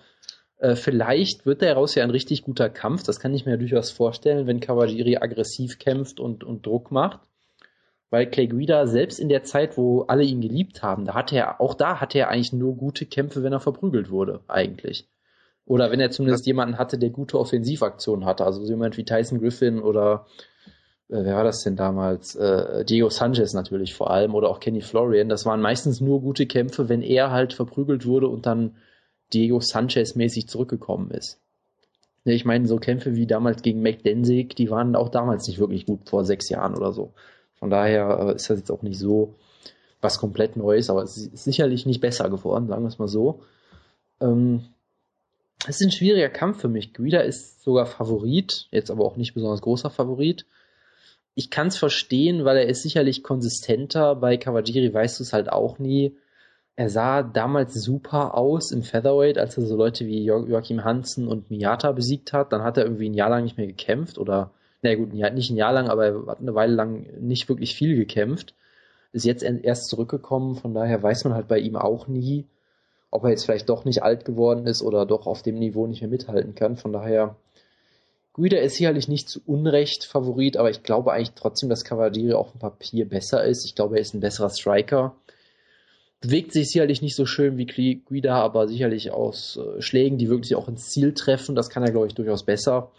äh, 0.66 0.76
vielleicht 0.76 1.46
wird 1.46 1.62
daraus 1.62 1.94
ja 1.94 2.04
ein 2.04 2.10
richtig 2.10 2.42
guter 2.42 2.70
Kampf. 2.70 3.04
Das 3.04 3.20
kann 3.20 3.34
ich 3.36 3.46
mir 3.46 3.58
durchaus 3.58 3.92
vorstellen, 3.92 4.48
wenn 4.48 4.60
Kawajiri 4.60 5.18
aggressiv 5.18 5.78
kämpft 5.78 6.20
und, 6.20 6.44
und 6.44 6.66
Druck 6.66 6.92
macht. 6.92 7.20
Weil 8.10 8.30
Clay 8.30 8.48
Guida 8.48 8.88
selbst 8.88 9.20
in 9.20 9.30
der 9.30 9.44
Zeit, 9.44 9.78
wo 9.78 10.04
alle 10.04 10.24
ihn 10.24 10.42
geliebt 10.42 10.82
haben, 10.82 11.06
da 11.06 11.14
hatte 11.14 11.36
er, 11.36 11.62
auch 11.62 11.76
da 11.76 12.00
hatte 12.00 12.18
er 12.18 12.30
eigentlich 12.30 12.54
nur 12.54 12.78
gute 12.78 13.06
Kämpfe, 13.06 13.44
wenn 13.44 13.54
er 13.54 13.60
verprügelt 13.60 14.10
wurde, 14.10 14.42
eigentlich. 14.48 15.08
Oder 15.66 15.92
wenn 15.92 16.00
er 16.00 16.12
zumindest 16.12 16.42
das 16.42 16.48
jemanden 16.48 16.78
hatte, 16.78 16.98
der 16.98 17.10
gute 17.10 17.40
Offensivaktionen 17.40 18.26
hatte. 18.26 18.46
Also 18.46 18.64
so 18.64 18.72
jemand 18.72 18.98
wie 18.98 19.06
Tyson 19.06 19.40
Griffin 19.40 19.80
oder 19.80 20.26
äh, 21.10 21.24
wer 21.24 21.36
war 21.36 21.44
das 21.44 21.64
denn 21.64 21.76
damals? 21.76 22.36
Äh, 22.36 22.86
Diego 22.86 23.10
Sanchez 23.10 23.54
natürlich 23.54 23.94
vor 23.94 24.10
allem 24.10 24.34
oder 24.34 24.50
auch 24.50 24.60
Kenny 24.60 24.82
Florian. 24.82 25.30
Das 25.30 25.46
waren 25.46 25.62
meistens 25.62 26.02
nur 26.02 26.22
gute 26.22 26.48
Kämpfe, 26.48 26.90
wenn 26.90 27.04
er 27.04 27.30
halt 27.30 27.54
verprügelt 27.54 28.06
wurde 28.06 28.28
und 28.30 28.48
dann 28.48 28.78
Diego 29.36 29.60
Sanchez 29.60 30.16
mäßig 30.16 30.48
zurückgekommen 30.48 31.12
ist. 31.12 31.40
Ich 32.24 32.46
meine, 32.46 32.68
so 32.68 32.78
Kämpfe 32.78 33.16
wie 33.16 33.28
damals 33.28 33.62
gegen 33.62 33.82
McDensig, 33.82 34.56
die 34.56 34.72
waren 34.72 34.96
auch 34.96 35.10
damals 35.10 35.48
nicht 35.48 35.60
wirklich 35.60 35.86
gut 35.86 36.10
vor 36.10 36.26
sechs 36.26 36.50
Jahren 36.50 36.76
oder 36.76 36.92
so. 36.92 37.14
Von 37.54 37.70
daher 37.70 38.20
äh, 38.20 38.36
ist 38.36 38.50
das 38.50 38.60
jetzt 38.60 38.72
auch 38.72 38.82
nicht 38.82 38.98
so 38.98 39.36
was 40.02 40.20
komplett 40.20 40.56
Neues, 40.58 40.90
aber 40.90 41.04
es 41.04 41.18
ist 41.18 41.44
sicherlich 41.44 41.86
nicht 41.86 42.02
besser 42.02 42.30
geworden, 42.30 42.68
sagen 42.68 42.84
wir 42.84 42.88
es 42.88 43.00
mal 43.00 43.08
so. 43.08 43.42
Ähm, 44.20 44.66
es 45.68 45.82
ist 45.82 45.88
ein 45.88 45.92
schwieriger 45.92 46.30
Kampf 46.30 46.62
für 46.62 46.68
mich. 46.68 46.94
Guida 46.94 47.20
ist 47.20 47.64
sogar 47.64 47.86
Favorit, 47.86 48.68
jetzt 48.72 48.92
aber 48.92 49.06
auch 49.06 49.18
nicht 49.18 49.34
besonders 49.34 49.62
großer 49.62 49.90
Favorit. 49.90 50.46
Ich 51.34 51.50
kann 51.50 51.68
es 51.68 51.78
verstehen, 51.78 52.46
weil 52.46 52.58
er 52.58 52.68
ist 52.68 52.84
sicherlich 52.84 53.24
konsistenter. 53.24 54.16
Bei 54.16 54.38
Kawajiri 54.38 54.94
weißt 54.94 55.20
du 55.20 55.24
es 55.24 55.34
halt 55.34 55.50
auch 55.50 55.80
nie. 55.80 56.16
Er 56.78 56.90
sah 56.90 57.24
damals 57.24 57.74
super 57.74 58.36
aus 58.36 58.72
im 58.72 58.84
Featherweight, 58.84 59.38
als 59.38 59.58
er 59.58 59.66
so 59.66 59.78
Leute 59.78 60.06
wie 60.08 60.26
jo 60.26 60.46
Joachim 60.46 60.84
Hansen 60.84 61.28
und 61.28 61.50
Miyata 61.50 61.94
besiegt 61.94 62.34
hat. 62.34 62.52
Dann 62.52 62.64
hat 62.64 62.78
er 62.78 62.84
irgendwie 62.84 63.10
ein 63.10 63.14
Jahr 63.14 63.30
lang 63.30 63.44
nicht 63.44 63.58
mehr 63.58 63.68
gekämpft 63.68 64.18
oder, 64.18 64.52
na 64.82 64.94
gut, 64.96 65.14
nicht 65.14 65.50
ein 65.50 65.56
Jahr 65.56 65.72
lang, 65.72 65.88
aber 65.88 66.06
er 66.06 66.28
hat 66.28 66.40
eine 66.40 66.54
Weile 66.54 66.74
lang 66.74 67.06
nicht 67.22 67.48
wirklich 67.48 67.76
viel 67.76 67.96
gekämpft. 67.96 68.54
Ist 69.14 69.24
jetzt 69.24 69.44
erst 69.44 69.88
zurückgekommen, 69.88 70.56
von 70.56 70.74
daher 70.74 71.02
weiß 71.02 71.24
man 71.24 71.34
halt 71.34 71.48
bei 71.48 71.60
ihm 71.60 71.78
auch 71.78 72.08
nie, 72.08 72.46
ob 73.12 73.24
er 73.24 73.30
jetzt 73.30 73.46
vielleicht 73.46 73.70
doch 73.70 73.86
nicht 73.86 74.04
alt 74.04 74.26
geworden 74.26 74.68
ist 74.68 74.82
oder 74.82 75.06
doch 75.06 75.26
auf 75.28 75.42
dem 75.42 75.58
Niveau 75.58 75.88
nicht 75.88 76.02
mehr 76.02 76.10
mithalten 76.10 76.56
kann. 76.56 76.76
Von 76.76 76.92
daher, 76.92 77.38
Guida 78.34 78.58
ist 78.58 78.76
sicherlich 78.76 79.08
nicht 79.08 79.30
zu 79.30 79.40
Unrecht 79.46 80.04
Favorit, 80.04 80.58
aber 80.58 80.70
ich 80.70 80.84
glaube 80.84 81.14
eigentlich 81.14 81.32
trotzdem, 81.36 81.70
dass 81.70 81.86
Cavalieri 81.86 82.34
auf 82.34 82.52
dem 82.52 82.60
Papier 82.60 83.08
besser 83.08 83.46
ist. 83.46 83.64
Ich 83.64 83.76
glaube, 83.76 83.96
er 83.96 84.02
ist 84.02 84.14
ein 84.14 84.20
besserer 84.20 84.50
Striker. 84.50 85.16
Bewegt 86.22 86.54
sich 86.54 86.70
sicherlich 86.70 87.02
nicht 87.02 87.16
so 87.16 87.26
schön 87.26 87.58
wie 87.58 88.02
Guida, 88.04 88.36
aber 88.36 88.68
sicherlich 88.68 89.12
aus 89.12 89.58
äh, 89.58 89.82
Schlägen, 89.82 90.18
die 90.18 90.30
wirklich 90.30 90.56
auch 90.56 90.68
ins 90.68 90.90
Ziel 90.90 91.14
treffen. 91.14 91.56
Das 91.56 91.70
kann 91.70 91.84
er, 91.84 91.92
glaube 91.92 92.08
ich, 92.08 92.16
durchaus 92.16 92.44
besser. 92.44 92.92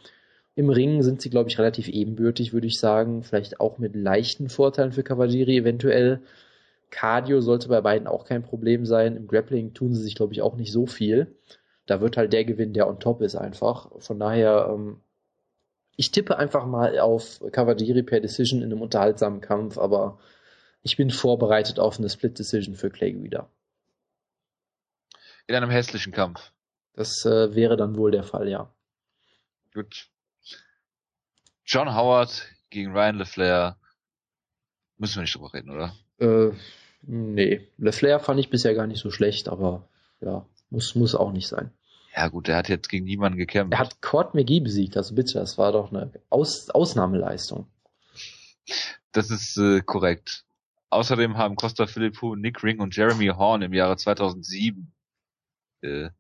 Im 0.55 0.71
Ring 0.71 1.03
sind 1.03 1.21
sie, 1.21 1.31
glaube 1.31 1.51
ich, 1.51 1.59
relativ 1.59 1.89
ebenbürtig, 1.89 2.53
würde 2.53 2.67
ich 2.67 2.79
sagen. 2.79 3.23
Vielleicht 3.23 3.61
auch 3.61 3.79
mit 3.79 3.95
leichten 3.95 4.49
Vorteilen 4.49 4.93
für 4.93 5.03
Cavalieri 5.03 5.59
eventuell. 5.59 6.21
Cardio 6.91 7.41
sollte 7.41 7.69
bei 7.69 7.81
beiden 7.81 8.07
auch 8.07 8.25
kein 8.25 8.43
Problem 8.43 8.87
sein. 8.87 9.17
Im 9.17 9.27
Grappling 9.27 9.75
tun 9.75 9.93
sie 9.93 10.03
sich, 10.03 10.15
glaube 10.15 10.33
ich, 10.33 10.43
auch 10.43 10.57
nicht 10.57 10.73
so 10.73 10.87
viel. 10.87 11.37
Da 11.85 12.01
wird 12.01 12.17
halt 12.17 12.33
der 12.33 12.45
gewinnen, 12.45 12.73
der 12.73 12.89
on 12.89 13.01
top 13.01 13.21
ist 13.23 13.37
einfach. 13.37 13.91
Von 13.99 14.19
daher, 14.19 14.71
ähm, 14.73 15.01
ich 15.97 16.11
tippe 16.11 16.39
einfach 16.39 16.67
mal 16.67 16.99
auf 16.99 17.41
Cavalieri 17.53 18.03
per 18.03 18.21
Decision 18.21 18.63
in 18.63 18.73
einem 18.73 18.83
unterhaltsamen 18.83 19.41
Kampf, 19.41 19.79
aber 19.79 20.19
ich 20.87 20.97
bin 20.97 21.11
vorbereitet 21.11 21.81
auf 21.81 21.99
eine 21.99 22.09
Split 22.09 22.39
Decision 22.39 22.77
für 22.77 22.91
Clay 22.91 23.13
Guida. 23.13 23.51
In 25.49 25.57
einem 25.57 25.71
hässlichen 25.71 26.13
Kampf. 26.13 26.53
Das 26.95 27.25
äh, 27.25 27.57
wäre 27.57 27.77
dann 27.77 27.97
wohl 27.97 28.13
der 28.13 28.23
Fall, 28.23 28.49
ja. 28.49 28.73
Gut. 29.75 30.09
John 31.65 31.93
Howard 31.93 32.47
gegen 32.71 32.93
Ryan 32.93 33.19
LeFlair. 33.19 33.77
Müssen 34.97 35.17
wir 35.17 35.23
nicht 35.23 35.35
drüber 35.35 35.53
reden, 35.53 35.71
oder? 35.71 35.97
Äh, 36.21 36.53
nee, 37.03 37.69
LeFlair 37.79 38.21
fand 38.21 38.39
ich 38.39 38.49
bisher 38.49 38.75
gar 38.75 38.87
nicht 38.87 39.01
so 39.01 39.11
schlecht, 39.11 39.49
aber 39.49 39.89
ja, 40.21 40.47
muss, 40.71 40.95
muss 40.95 41.17
auch 41.17 41.33
nicht 41.33 41.49
sein. 41.49 41.73
Ja 42.15 42.29
gut, 42.29 42.49
er 42.49 42.57
hat 42.57 42.69
jetzt 42.69 42.89
gegen 42.89 43.07
niemanden 43.07 43.39
gekämpft. 43.39 43.73
Er 43.73 43.81
hat 43.81 44.01
Cord 44.01 44.37
McGee 44.37 44.61
besiegt, 44.61 44.97
also 44.97 45.17
bitte, 45.17 45.35
das 45.35 45.59
war 45.59 45.73
doch 45.73 45.91
eine 45.91 46.13
Aus 46.31 46.71
Ausnahmeleistung. 46.71 47.67
Das 49.11 49.31
ist 49.31 49.59
äh, 49.59 49.81
korrekt. 49.81 50.46
Außerdem 50.91 51.37
haben 51.37 51.57
Costa 51.57 51.87
Philippou, 51.87 52.37
Nick 52.37 52.63
Ring 52.63 52.81
und 52.81 52.95
Jeremy 52.95 53.29
Horn 53.29 53.63
im 53.63 53.73
Jahre 53.73 53.97
2007 53.97 54.93
äh, 55.83 56.11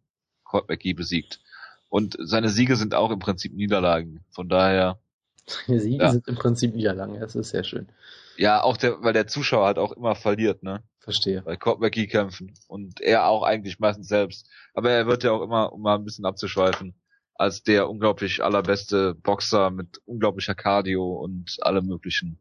Cord 0.44 0.68
McGee 0.68 0.94
besiegt. 0.94 1.40
Und 1.88 2.16
seine 2.18 2.48
Siege 2.48 2.76
sind 2.76 2.94
auch 2.94 3.10
im 3.10 3.18
Prinzip 3.18 3.54
Niederlagen. 3.54 4.24
Von 4.30 4.48
daher. 4.48 4.98
Seine 5.46 5.80
Siege 5.80 6.02
ja. 6.02 6.10
sind 6.10 6.26
im 6.26 6.34
Prinzip 6.34 6.74
Niederlagen, 6.74 7.20
das 7.20 7.36
ist 7.36 7.50
sehr 7.50 7.64
schön. 7.64 7.88
Ja, 8.36 8.62
auch 8.62 8.76
der, 8.76 9.02
weil 9.02 9.12
der 9.12 9.28
Zuschauer 9.28 9.66
halt 9.66 9.78
auch 9.78 9.92
immer 9.92 10.14
verliert, 10.14 10.62
ne? 10.62 10.82
Verstehe. 10.98 11.42
Bei 11.42 11.56
Kopmaki 11.56 12.08
kämpfen. 12.08 12.52
Und 12.66 13.00
er 13.00 13.28
auch 13.28 13.44
eigentlich 13.44 13.78
meistens 13.78 14.08
selbst. 14.08 14.48
Aber 14.74 14.90
er 14.90 15.06
wird 15.06 15.22
ja 15.22 15.30
auch 15.30 15.42
immer, 15.42 15.72
um 15.72 15.80
mal 15.80 15.94
ein 15.94 16.04
bisschen 16.04 16.26
abzuschweifen, 16.26 16.94
als 17.34 17.62
der 17.62 17.88
unglaublich 17.88 18.42
allerbeste 18.42 19.14
Boxer 19.14 19.70
mit 19.70 20.00
unglaublicher 20.04 20.56
Cardio 20.56 21.12
und 21.12 21.58
allem 21.60 21.86
möglichen 21.86 22.40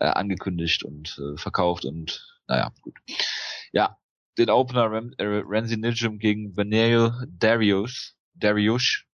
äh, 0.00 0.06
angekündigt 0.06 0.84
und 0.84 1.18
äh, 1.18 1.36
verkauft 1.36 1.84
und 1.84 2.24
naja, 2.46 2.72
gut. 2.82 2.96
Ja, 3.72 3.98
den 4.38 4.50
Opener 4.50 4.90
Ram 4.90 5.12
äh, 5.18 5.42
Ramsey 5.44 5.76
Nijum 5.76 6.18
gegen 6.18 6.54
Benel 6.54 7.12
Darius, 7.28 8.16
Darius, 8.34 9.04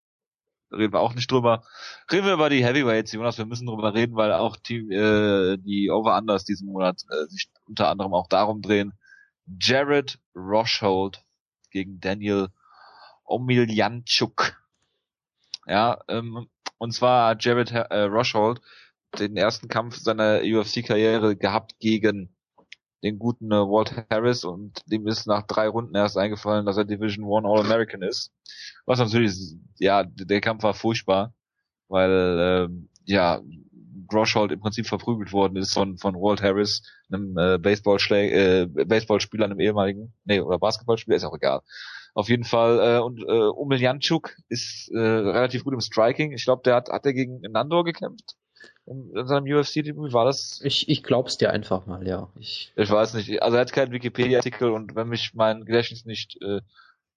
reden 0.70 0.92
wir 0.92 1.00
auch 1.00 1.14
nicht 1.14 1.30
drüber. 1.30 1.64
Reden 2.10 2.26
wir 2.26 2.34
über 2.34 2.50
die 2.50 2.64
Heavyweights, 2.64 3.12
Jonas, 3.12 3.38
wir 3.38 3.46
müssen 3.46 3.66
drüber 3.66 3.94
reden, 3.94 4.16
weil 4.16 4.32
auch 4.32 4.56
die, 4.56 4.78
äh, 4.92 5.56
die 5.58 5.90
Over-Unders 5.90 6.44
diesen 6.44 6.68
Monat 6.68 7.02
äh, 7.10 7.26
sich 7.28 7.48
unter 7.66 7.88
anderem 7.88 8.14
auch 8.14 8.28
darum 8.28 8.62
drehen. 8.62 8.92
Jared 9.60 10.18
Roshold 10.34 11.22
gegen 11.70 12.00
Daniel 12.00 12.48
Omiljanchuk. 13.24 14.56
Ja, 15.66 16.00
ähm, 16.08 16.48
und 16.78 16.92
zwar 16.92 17.36
Jared 17.38 17.70
äh, 17.70 18.02
Roshold 18.02 18.60
den 19.18 19.36
ersten 19.36 19.68
Kampf 19.68 19.96
seiner 19.96 20.40
UFC-Karriere 20.42 21.36
gehabt 21.36 21.78
gegen 21.78 22.34
den 23.02 23.18
guten 23.18 23.52
äh, 23.52 23.56
Walt 23.56 24.06
Harris 24.10 24.44
und 24.44 24.80
dem 24.86 25.06
ist 25.06 25.26
nach 25.26 25.46
drei 25.46 25.68
Runden 25.68 25.94
erst 25.94 26.16
eingefallen, 26.16 26.64
dass 26.64 26.78
er 26.78 26.84
Division 26.84 27.26
One 27.26 27.46
All-American 27.46 28.02
ist. 28.02 28.32
Was 28.86 28.98
natürlich, 28.98 29.36
ja, 29.78 30.04
der 30.04 30.40
Kampf 30.40 30.62
war 30.62 30.74
furchtbar, 30.74 31.34
weil, 31.88 32.10
äh, 32.10 32.68
ja, 33.04 33.42
Groshold 34.06 34.52
im 34.52 34.60
Prinzip 34.60 34.86
verprügelt 34.86 35.32
worden 35.32 35.56
ist 35.56 35.72
von, 35.72 35.98
von 35.98 36.14
Walt 36.14 36.42
Harris, 36.42 36.82
einem 37.10 37.36
äh, 37.38 37.58
Baseballschläger, 37.58 38.62
äh, 38.62 38.66
Baseballspieler, 38.66 39.44
einem 39.44 39.60
ehemaligen, 39.60 40.14
nee, 40.24 40.40
oder 40.40 40.58
Basketballspieler, 40.58 41.16
ist 41.16 41.24
auch 41.24 41.36
egal. 41.36 41.60
Auf 42.14 42.28
jeden 42.28 42.44
Fall, 42.44 42.78
äh, 42.78 43.00
und 43.00 43.20
äh, 43.22 43.48
Umel 43.48 43.80
Janczuk 43.80 44.36
ist 44.48 44.90
äh, 44.94 44.98
relativ 44.98 45.64
gut 45.64 45.74
im 45.74 45.80
Striking. 45.80 46.32
Ich 46.32 46.44
glaube, 46.44 46.62
der 46.64 46.76
hat, 46.76 46.88
hat 46.88 47.04
er 47.04 47.12
gegen 47.12 47.40
Nandor 47.40 47.84
gekämpft? 47.84 48.36
In, 48.86 49.26
seinem 49.26 49.44
UFC-Debüt? 49.44 50.12
War 50.12 50.24
das? 50.24 50.60
Ich, 50.62 50.88
ich 50.88 51.02
glaub's 51.02 51.38
dir 51.38 51.50
einfach 51.50 51.86
mal, 51.86 52.06
ja. 52.06 52.28
Ich, 52.38 52.72
ich 52.76 52.90
weiß 52.90 53.14
nicht. 53.14 53.42
Also 53.42 53.56
er 53.56 53.62
hat 53.62 53.72
keinen 53.72 53.92
Wikipedia-Artikel 53.92 54.70
und 54.70 54.94
wenn 54.94 55.08
mich 55.08 55.34
mein 55.34 55.64
Gedächtnis 55.64 56.04
nicht 56.04 56.40
äh, 56.42 56.60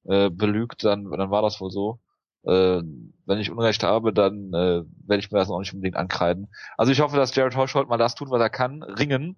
äh, 0.06 0.30
belügt, 0.30 0.84
dann, 0.84 1.10
dann 1.12 1.32
war 1.32 1.42
das 1.42 1.60
wohl 1.60 1.72
so. 1.72 2.00
Äh, 2.44 2.82
wenn 3.26 3.40
ich 3.40 3.52
Unrecht 3.52 3.84
habe, 3.84 4.14
dann 4.14 4.54
äh, 4.54 4.84
werde 5.06 5.20
ich 5.20 5.32
mir 5.32 5.40
das 5.40 5.50
auch 5.50 5.60
nicht 5.60 5.74
unbedingt 5.74 5.98
ankreiden. 5.98 6.48
Also 6.78 6.92
ich 6.92 7.02
hoffe, 7.02 7.18
dass 7.18 7.36
Jared 7.36 7.56
Horsholt 7.56 7.90
mal 7.90 7.98
das 7.98 8.16
tut, 8.16 8.30
was 8.30 8.42
er 8.42 8.50
kann, 8.50 8.84
ringen 8.84 9.38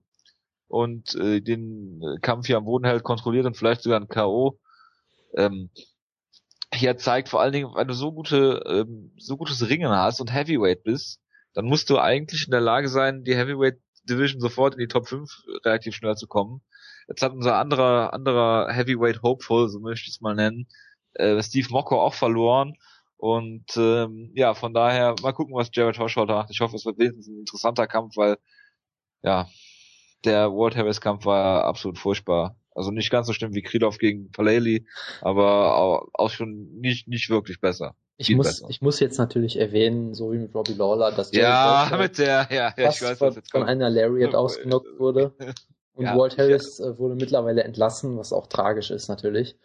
und 0.67 1.15
äh, 1.15 1.41
den 1.41 2.01
Kampf 2.21 2.45
hier 2.45 2.57
am 2.57 2.65
Boden 2.65 2.85
hält, 2.85 3.03
kontrolliert 3.03 3.47
und 3.47 3.57
vielleicht 3.57 3.81
sogar 3.81 3.99
ein 3.99 4.07
K.O. 4.07 4.59
Ähm, 5.35 5.71
hier 6.71 6.97
zeigt 6.97 7.29
vor 7.29 7.41
allen 7.41 7.53
Dingen, 7.53 7.71
wenn 7.73 7.87
du 7.87 7.95
so 7.95 8.11
gute, 8.11 8.61
ähm, 8.67 9.11
so 9.17 9.37
gutes 9.37 9.67
Ringen 9.67 9.89
hast 9.89 10.21
und 10.21 10.31
Heavyweight 10.31 10.83
bist, 10.83 11.19
dann 11.53 11.65
musst 11.65 11.89
du 11.89 11.97
eigentlich 11.97 12.45
in 12.45 12.51
der 12.51 12.61
Lage 12.61 12.89
sein, 12.89 13.23
die 13.23 13.35
Heavyweight 13.35 13.79
Division 14.03 14.41
sofort 14.41 14.75
in 14.75 14.79
die 14.79 14.87
Top 14.87 15.07
5 15.07 15.29
relativ 15.65 15.95
schnell 15.95 16.15
zu 16.15 16.27
kommen. 16.27 16.61
Jetzt 17.07 17.21
hat 17.21 17.33
unser 17.33 17.55
anderer, 17.55 18.13
anderer 18.13 18.71
Heavyweight 18.71 19.21
Hopeful, 19.23 19.69
so 19.69 19.79
möchte 19.79 20.07
ich 20.07 20.15
es 20.15 20.21
mal 20.21 20.35
nennen, 20.35 20.67
äh, 21.13 21.41
Steve 21.41 21.67
Mocco 21.71 21.99
auch 22.01 22.13
verloren. 22.13 22.75
Und 23.17 23.65
ähm, 23.75 24.31
ja, 24.35 24.53
von 24.53 24.73
daher 24.73 25.15
mal 25.21 25.33
gucken, 25.33 25.55
was 25.55 25.69
Jared 25.73 25.99
Horshaw 25.99 26.25
macht. 26.25 26.51
Ich 26.51 26.61
hoffe, 26.61 26.75
es 26.75 26.85
wird 26.85 26.99
wenigstens 26.99 27.27
ein 27.27 27.39
interessanter 27.39 27.87
Kampf, 27.87 28.15
weil 28.15 28.37
ja, 29.23 29.49
der 30.23 30.51
World 30.51 30.75
Heavyweight 30.75 31.01
Kampf 31.01 31.25
war 31.25 31.65
absolut 31.65 31.97
furchtbar. 31.97 32.55
Also 32.73 32.91
nicht 32.91 33.09
ganz 33.09 33.27
so 33.27 33.33
schlimm 33.33 33.53
wie 33.53 33.61
Krylov 33.61 33.97
gegen 33.97 34.31
Paleli, 34.31 34.87
aber 35.21 35.75
auch, 35.75 36.07
auch 36.13 36.29
schon 36.29 36.79
nicht, 36.79 37.07
nicht 37.07 37.29
wirklich 37.29 37.59
besser. 37.59 37.95
Ich 38.21 38.35
muss, 38.35 38.63
ich 38.67 38.81
muss 38.81 38.99
jetzt 38.99 39.17
natürlich 39.17 39.57
erwähnen, 39.57 40.13
so 40.13 40.33
wie 40.33 40.39
mit 40.39 40.53
Robbie 40.53 40.73
Lawler, 40.73 41.13
dass 41.13 41.31
ja, 41.31 41.89
mit 41.97 42.17
der, 42.17 42.49
ja, 42.51 42.73
ja 42.77 42.89
ich 42.89 43.01
weiß, 43.01 43.21
was 43.21 43.35
jetzt 43.37 43.49
von 43.49 43.61
kommt. 43.61 43.69
einer 43.69 43.89
Lariat 43.89 44.35
ausgenockt 44.35 44.99
wurde. 44.99 45.31
Und 45.95 46.05
ja, 46.05 46.17
Walt 46.17 46.37
Harris 46.37 46.79
ja. 46.79 46.87
Äh, 46.87 46.99
wurde 46.99 47.15
mittlerweile 47.15 47.63
entlassen, 47.63 48.17
was 48.17 48.33
auch 48.33 48.47
tragisch 48.47 48.91
ist 48.91 49.07
natürlich. 49.07 49.55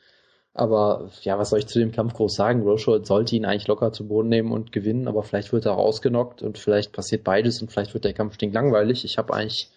Aber 0.53 1.11
ja, 1.23 1.37
was 1.37 1.51
soll 1.51 1.59
ich 1.59 1.67
zu 1.67 1.81
dem 1.81 1.91
Kampf 1.91 2.15
groß 2.15 2.33
sagen? 2.33 2.63
Rosho 2.63 3.03
sollte 3.03 3.35
ihn 3.35 3.45
eigentlich 3.45 3.67
locker 3.67 3.93
zu 3.93 4.07
Boden 4.07 4.29
nehmen 4.29 4.53
und 4.53 4.71
gewinnen, 4.71 5.09
aber 5.09 5.25
vielleicht 5.25 5.53
wird 5.53 5.67
er 5.67 5.73
rausgenockt 5.73 6.43
und 6.43 6.57
vielleicht 6.57 6.93
passiert 6.93 7.25
beides 7.25 7.61
und 7.61 7.73
vielleicht 7.73 7.93
wird 7.93 8.05
der 8.05 8.15
Kampf 8.15 8.35
stinklangweilig. 8.35 9.05
Ich 9.05 9.19
habe 9.19 9.35
eigentlich, 9.35 9.69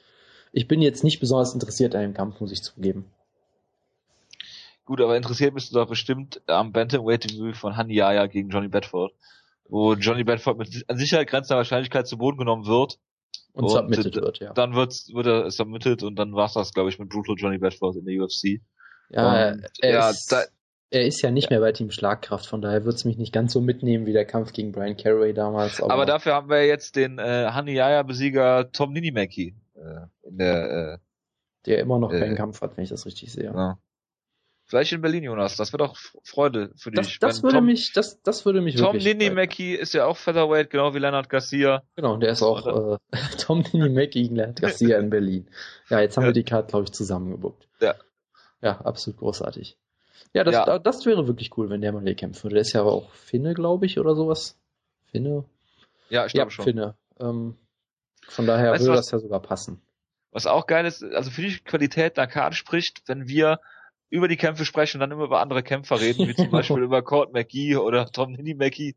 ich 0.52 0.68
bin 0.68 0.84
jetzt 0.84 1.04
nicht 1.04 1.20
besonders 1.20 1.56
interessiert 1.56 1.96
an 1.96 2.02
dem 2.02 2.14
Kampf, 2.14 2.40
muss 2.42 2.52
ich 2.52 2.62
zugeben. 2.62 3.06
Gut, 4.88 5.02
aber 5.02 5.18
interessiert 5.18 5.54
bist 5.54 5.70
du 5.70 5.76
doch 5.76 5.90
bestimmt 5.90 6.42
am 6.48 6.72
Bantamweight-Debüt 6.72 7.58
von 7.58 7.76
Hani 7.76 7.94
Yaya 7.94 8.26
gegen 8.28 8.48
Johnny 8.48 8.70
Bedford, 8.70 9.12
wo 9.68 9.96
Johnny 9.96 10.24
Bedford 10.24 10.58
mit 10.58 10.86
an 10.88 10.96
Sicherheit 10.98 11.28
grenzender 11.28 11.58
Wahrscheinlichkeit 11.58 12.08
zu 12.08 12.18
Boden 12.18 12.38
genommen 12.38 12.68
wird. 12.68 12.98
Und, 13.52 13.66
und 13.66 13.70
submitted 13.70 14.16
wird, 14.16 14.40
ja. 14.40 14.54
Dann 14.54 14.76
wird, 14.76 14.94
wird 15.12 15.28
er 15.28 15.52
submitted 15.52 16.04
und 16.04 16.16
dann 16.16 16.34
war's 16.36 16.54
das, 16.54 16.72
glaube 16.72 16.88
ich, 16.88 17.00
mit 17.00 17.10
Brutal 17.10 17.36
Johnny 17.38 17.58
Bedford 17.58 17.98
in 17.98 18.06
der 18.06 18.24
UFC. 18.24 18.62
Ja, 19.10 19.52
und, 19.52 19.66
er, 19.82 19.92
ja, 19.92 20.10
ist, 20.10 20.32
da, 20.32 20.44
er 20.90 21.06
ist 21.06 21.22
ja 21.22 21.32
nicht 21.32 21.52
ja. 21.52 21.58
mehr 21.58 21.60
bei 21.60 21.74
Team 21.74 21.92
Schlagkraft, 21.92 22.46
von 22.46 22.62
daher 22.62 22.86
wird's 22.86 23.04
mich 23.04 23.18
nicht 23.18 23.34
ganz 23.34 23.52
so 23.52 23.60
mitnehmen 23.60 24.06
wie 24.06 24.14
der 24.14 24.26
Kampf 24.26 24.54
gegen 24.54 24.72
Brian 24.72 24.96
Carey 24.96 25.34
damals. 25.34 25.82
Aber, 25.82 25.94
aber 25.94 26.06
dafür 26.06 26.34
haben 26.34 26.50
wir 26.50 26.66
jetzt 26.66 26.96
den 26.96 27.20
äh, 27.20 27.50
Hani 27.52 27.74
Yaya-Besieger 27.74 28.72
Tom 28.72 28.94
Ninimaki 28.94 29.54
äh, 29.76 30.28
in 30.30 30.38
der 30.38 30.94
äh, 30.94 30.98
der 31.66 31.80
immer 31.80 32.00
noch 32.00 32.14
äh, 32.14 32.20
keinen 32.20 32.36
Kampf 32.38 32.62
hat, 32.62 32.78
wenn 32.78 32.86
ich 32.86 32.90
das 32.90 33.06
richtig 33.06 33.34
sehe. 33.34 33.52
Ja. 33.54 33.78
Vielleicht 34.68 34.92
in 34.92 35.02
Berlin, 35.02 35.24
Jonas. 35.24 35.56
Das 35.56 35.72
wird 35.72 35.82
auch 35.82 35.96
Freude 36.24 36.72
für 36.76 36.92
dich. 36.92 37.20
Das, 37.20 37.36
das 37.36 37.44
würde 37.44 37.58
Tom, 37.58 37.66
mich, 37.66 37.94
das, 37.94 38.22
das 38.22 38.46
würde 38.46 38.60
mich 38.60 38.76
Tom 38.76 38.96
wirklich. 38.96 39.18
Tom 39.18 39.36
Mackie 39.36 39.74
ist 39.74 39.94
ja 39.94 40.06
auch 40.06 40.18
Featherweight, 40.18 40.70
genau 40.70 40.94
wie 40.94 41.00
Leonard 41.00 41.30
Garcia. 41.30 41.84
Genau, 41.96 42.14
und 42.16 42.20
der 42.20 42.32
ist 42.32 42.44
auch 42.44 42.68
äh, 42.68 42.98
Tom 43.40 43.64
Mackie 43.74 44.24
gegen 44.24 44.36
Leonard 44.36 44.62
Garcia 44.62 45.00
in 45.00 45.10
Berlin. 45.10 45.50
Ja, 45.90 46.02
jetzt 46.02 46.18
haben 46.18 46.24
ja. 46.24 46.30
wir 46.30 46.34
die 46.34 46.44
Karte, 46.44 46.72
glaube 46.72 46.84
ich, 46.84 46.92
zusammengebuckt. 46.92 47.66
Ja. 47.80 47.96
Ja, 48.62 48.82
absolut 48.82 49.20
großartig. 49.20 49.78
Ja, 50.34 50.44
das, 50.44 50.54
ja. 50.54 50.80
das 50.80 51.06
wäre 51.06 51.28
wirklich 51.28 51.58
cool, 51.58 51.70
wenn 51.70 51.80
der 51.80 51.94
mal 51.94 52.04
hier 52.04 52.16
kämpfen 52.16 52.44
würde. 52.44 52.56
Der 52.56 52.62
ist 52.62 52.74
ja 52.74 52.82
aber 52.82 52.92
auch 52.92 53.12
Finne, 53.14 53.54
glaube 53.54 53.86
ich, 53.86 54.00
oder 54.00 54.16
sowas. 54.16 54.60
Finne? 55.06 55.46
Ja, 56.10 56.26
ich 56.26 56.34
glaube 56.34 56.48
ja, 56.48 56.52
schon. 56.52 56.66
Finne. 56.66 56.96
Ähm, 57.22 57.56
von 58.28 58.46
daher 58.46 58.74
weißt 58.74 58.84
würde 58.84 58.98
das 58.98 59.12
ja 59.12 59.20
sogar 59.20 59.42
passen. 59.42 59.82
Was 60.32 60.46
auch 60.46 60.68
geil 60.68 60.86
ist, 60.86 61.04
also 61.04 61.32
für 61.32 61.42
die 61.42 61.58
Qualität 61.60 62.18
der 62.18 62.28
Karte 62.28 62.58
spricht, 62.58 63.04
wenn 63.08 63.30
wir 63.30 63.62
über 64.10 64.28
die 64.28 64.38
Kämpfe 64.38 64.66
sprechen 64.66 64.98
und 64.98 65.02
dann 65.02 65.12
immer 65.12 65.26
über 65.26 65.42
andere 65.42 65.64
Kämpfer 65.64 66.00
reden, 66.00 66.28
wie 66.28 66.36
zum 66.36 66.50
Beispiel 66.50 66.78
über 66.84 67.02
Court 67.02 67.34
McGee 67.34 67.76
oder 67.76 68.06
Tom 68.08 68.32
Nini 68.32 68.54
McGee. 68.54 68.96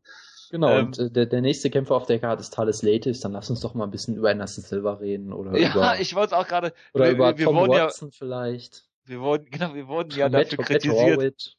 Genau, 0.51 0.69
ähm, 0.69 0.87
und 0.87 0.99
äh, 0.99 1.09
der, 1.09 1.25
der 1.25 1.41
nächste 1.41 1.69
Kämpfer 1.69 1.95
auf 1.95 2.05
der 2.05 2.19
Karte 2.19 2.41
ist 2.41 2.53
Thales 2.53 2.83
Latis, 2.83 3.21
dann 3.21 3.31
lass 3.31 3.49
uns 3.49 3.61
doch 3.61 3.73
mal 3.73 3.85
ein 3.85 3.91
bisschen 3.91 4.17
über 4.17 4.29
Anderson 4.29 4.63
Silva 4.63 4.93
reden 4.93 5.31
oder 5.31 5.57
ja, 5.57 5.71
über... 5.71 5.99
ich 5.99 6.13
wollte 6.13 6.35
es 6.35 6.39
auch 6.41 6.47
gerade... 6.47 6.73
Oder 6.93 7.05
wir, 7.05 7.11
über 7.11 7.37
wir 7.37 7.45
Tom 7.45 7.55
Watson 7.69 8.09
ja, 8.09 8.15
vielleicht. 8.17 8.85
Wir 9.05 9.21
wurden, 9.21 9.45
genau, 9.51 9.73
wir 9.73 9.87
wurden 9.87 10.11
ja 10.11 10.29
Matt, 10.29 10.51
dafür 10.51 10.65
kritisiert... 10.65 11.55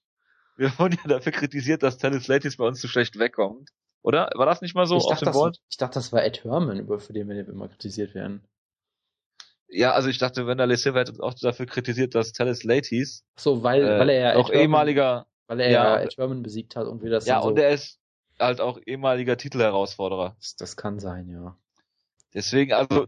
Wir 0.56 0.78
wurden 0.78 0.98
ja 1.02 1.08
dafür 1.08 1.32
kritisiert, 1.32 1.82
dass 1.82 1.96
Thales 1.96 2.28
Latis 2.28 2.58
bei 2.58 2.66
uns 2.66 2.80
zu 2.80 2.86
schlecht 2.86 3.18
wegkommt. 3.18 3.70
Oder? 4.02 4.30
War 4.34 4.44
das 4.44 4.60
nicht 4.60 4.74
mal 4.74 4.86
so 4.86 4.98
ich 4.98 5.04
auf 5.04 5.10
dachte, 5.10 5.24
dem 5.26 5.32
Board? 5.32 5.62
Ich 5.70 5.78
dachte, 5.78 5.94
das 5.94 6.12
war 6.12 6.22
Ed 6.22 6.44
Herman, 6.44 6.78
über 6.78 6.98
für 6.98 7.14
den 7.14 7.28
wir 7.28 7.48
immer 7.48 7.68
kritisiert 7.68 8.14
werden. 8.14 8.44
Ja, 9.74 9.92
also 9.92 10.08
ich 10.08 10.18
dachte, 10.18 10.46
Wanderlei 10.46 10.76
Silva 10.76 11.00
hat 11.00 11.08
uns 11.08 11.20
auch 11.20 11.34
dafür 11.34 11.66
kritisiert, 11.66 12.14
dass 12.14 12.32
Talis 12.32 12.62
Late 12.62 12.88
hieß. 12.88 13.24
So, 13.36 13.62
weil, 13.62 13.82
äh, 13.82 13.98
weil 13.98 14.10
er 14.10 14.34
ja 14.34 14.36
auch 14.36 14.50
ehemaliger, 14.50 15.26
weil 15.46 15.60
er 15.60 15.70
ja, 15.70 16.00
Ed 16.00 16.12
Sherman 16.12 16.42
besiegt 16.42 16.76
hat 16.76 16.86
und 16.86 17.02
wir 17.02 17.10
das 17.10 17.26
Ja, 17.26 17.38
und 17.38 17.56
so 17.56 17.62
er 17.62 17.70
ist 17.70 17.98
halt 18.38 18.60
auch 18.60 18.78
ehemaliger 18.84 19.36
Titelherausforderer. 19.36 20.36
Das, 20.38 20.56
das 20.56 20.76
kann 20.76 20.98
sein, 20.98 21.28
ja. 21.28 21.56
Deswegen, 22.34 22.74
also 22.74 23.06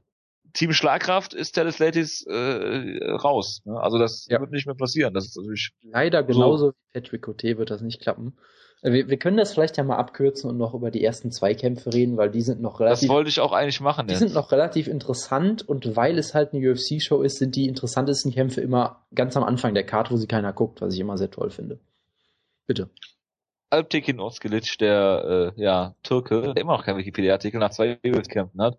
Team 0.55 0.73
Schlagkraft 0.73 1.35
ist 1.35 1.53
Talis 1.53 1.79
Latis 1.79 2.25
äh, 2.27 3.05
raus. 3.11 3.61
Ne? 3.65 3.79
Also 3.79 3.99
das 3.99 4.27
ja. 4.29 4.41
wird 4.41 4.51
nicht 4.51 4.67
mehr 4.67 4.75
passieren. 4.75 5.13
Das 5.13 5.27
ist 5.27 5.37
natürlich 5.37 5.73
leider 5.83 6.23
genauso 6.23 6.69
so. 6.69 6.73
wie 6.73 7.01
Patrick 7.01 7.23
Cote 7.23 7.59
wird 7.59 7.71
das 7.71 7.83
nicht 7.83 8.01
klappen. 8.01 8.39
Wir, 8.87 9.09
wir 9.09 9.17
können 9.17 9.39
das 9.39 9.55
vielleicht 9.55 9.79
ja 9.79 9.83
mal 9.83 9.97
abkürzen 9.97 10.51
und 10.51 10.59
noch 10.59 10.75
über 10.75 10.91
die 10.91 11.03
ersten 11.03 11.31
zwei 11.31 11.55
Kämpfe 11.55 11.95
reden, 11.95 12.19
weil 12.19 12.31
die 12.31 12.43
sind 12.43 12.61
noch 12.61 12.81
relativ. 12.81 13.09
Das 13.09 13.15
wollte 13.17 13.31
ich 13.31 13.41
auch 13.41 13.53
eigentlich 13.53 13.81
machen. 13.81 14.07
Die 14.07 14.13
jetzt. 14.13 14.21
sind 14.21 14.35
noch 14.35 14.53
relativ 14.53 14.89
interessant 14.89 15.67
und 15.67 15.97
weil 15.97 16.19
es 16.19 16.35
halt 16.35 16.53
eine 16.53 16.71
UFC-Show 16.71 17.23
ist, 17.23 17.39
sind 17.39 17.57
die 17.57 17.67
interessantesten 17.67 18.31
Kämpfe 18.31 18.61
immer 18.61 19.07
ganz 19.15 19.39
am 19.39 19.43
Anfang 19.43 19.73
der 19.73 19.87
Karte, 19.87 20.11
wo 20.11 20.17
sie 20.17 20.27
keiner 20.27 20.53
guckt, 20.53 20.83
was 20.83 20.93
ich 20.93 21.01
immer 21.01 21.17
sehr 21.17 21.31
toll 21.31 21.49
finde. 21.49 21.81
Bitte. 22.67 22.91
Alptekin 23.71 24.21
Oskilic, 24.21 24.77
der 24.79 25.53
äh, 25.57 25.63
ja 25.63 25.95
Türke, 26.03 26.53
der 26.53 26.59
immer 26.59 26.77
noch 26.77 26.85
kein 26.85 26.99
Wikipedia-Artikel 26.99 27.59
nach 27.59 27.71
zwei 27.71 27.97
Kämpfen 27.97 28.61
hat, 28.61 28.77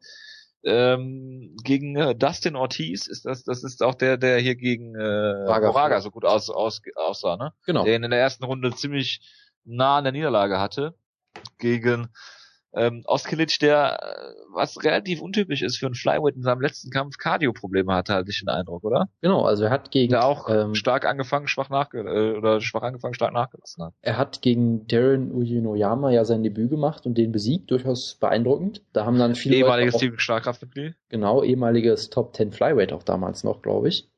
ähm, 0.64 1.56
gegen 1.64 1.96
äh, 1.96 2.16
Dustin 2.16 2.56
Ortiz 2.56 3.08
ist 3.08 3.26
das, 3.26 3.44
das 3.44 3.64
ist 3.64 3.84
auch 3.84 3.94
der, 3.94 4.18
der 4.18 4.40
hier 4.40 4.56
gegen 4.56 4.96
äh, 4.96 5.46
Braga, 5.46 5.72
Braga 5.72 6.02
so 6.02 6.10
gut 6.10 6.26
aus, 6.26 6.50
aus, 6.50 6.82
aussah, 6.96 7.38
ne? 7.38 7.54
Genau. 7.66 7.84
Der 7.84 7.96
in 7.96 8.10
der 8.10 8.20
ersten 8.20 8.44
Runde 8.44 8.72
ziemlich 8.74 9.20
nah 9.66 9.98
an 9.98 10.04
der 10.04 10.14
Niederlage 10.14 10.60
hatte 10.60 10.96
gegen 11.58 12.10
ähm, 12.76 13.04
Oskilic, 13.06 13.58
der, 13.60 13.98
äh, 14.02 14.34
was 14.54 14.84
relativ 14.84 15.22
untypisch 15.22 15.62
ist 15.62 15.78
für 15.78 15.86
einen 15.86 15.96
Flyweight 15.96 16.36
in 16.36 16.42
seinem 16.42 16.62
letzten 16.62 16.90
Kampf, 16.90 17.18
Cardio-Probleme 17.18 17.94
hatte, 17.94 18.14
hatte 18.14 18.30
ich 18.30 18.40
den 18.40 18.50
Eindruck, 18.50 18.84
oder? 18.84 19.08
Genau, 19.22 19.44
also 19.46 19.64
er 19.64 19.70
hat 19.70 19.92
gegen... 19.92 20.12
Der 20.12 20.26
auch 20.26 20.50
ähm, 20.50 20.76
stark 20.76 21.06
angefangen, 21.06 21.48
schwach 21.48 21.70
nachge 21.70 22.00
äh, 22.00 22.38
oder 22.38 22.60
schwach 22.60 22.82
angefangen, 22.82 23.14
stark 23.14 23.34
nachgelassen 23.34 23.86
hat. 23.86 23.94
Er 24.02 24.18
hat 24.18 24.42
gegen 24.42 24.88
Darren 24.88 25.32
Uyinoyama 25.32 26.12
ja 26.12 26.26
sein 26.26 26.44
Debüt 26.44 26.70
gemacht 26.70 27.06
und 27.06 27.18
den 27.18 27.32
besiegt, 27.32 27.72
durchaus 27.72 28.16
beeindruckend. 28.16 28.84
Da 28.92 29.06
haben 29.06 29.18
dann 29.18 29.36
viele... 29.36 29.56
Ehemaliges 29.56 29.96
Team 29.96 30.20
Starkkraftmitglied. 30.20 30.96
Genau, 31.10 31.44
ehemaliges 31.44 32.10
Top 32.10 32.36
10 32.36 32.52
Flyweight 32.52 32.92
auch 32.92 33.04
damals 33.04 33.46
noch, 33.46 33.62
glaube 33.62 33.88
ich. 33.88 34.10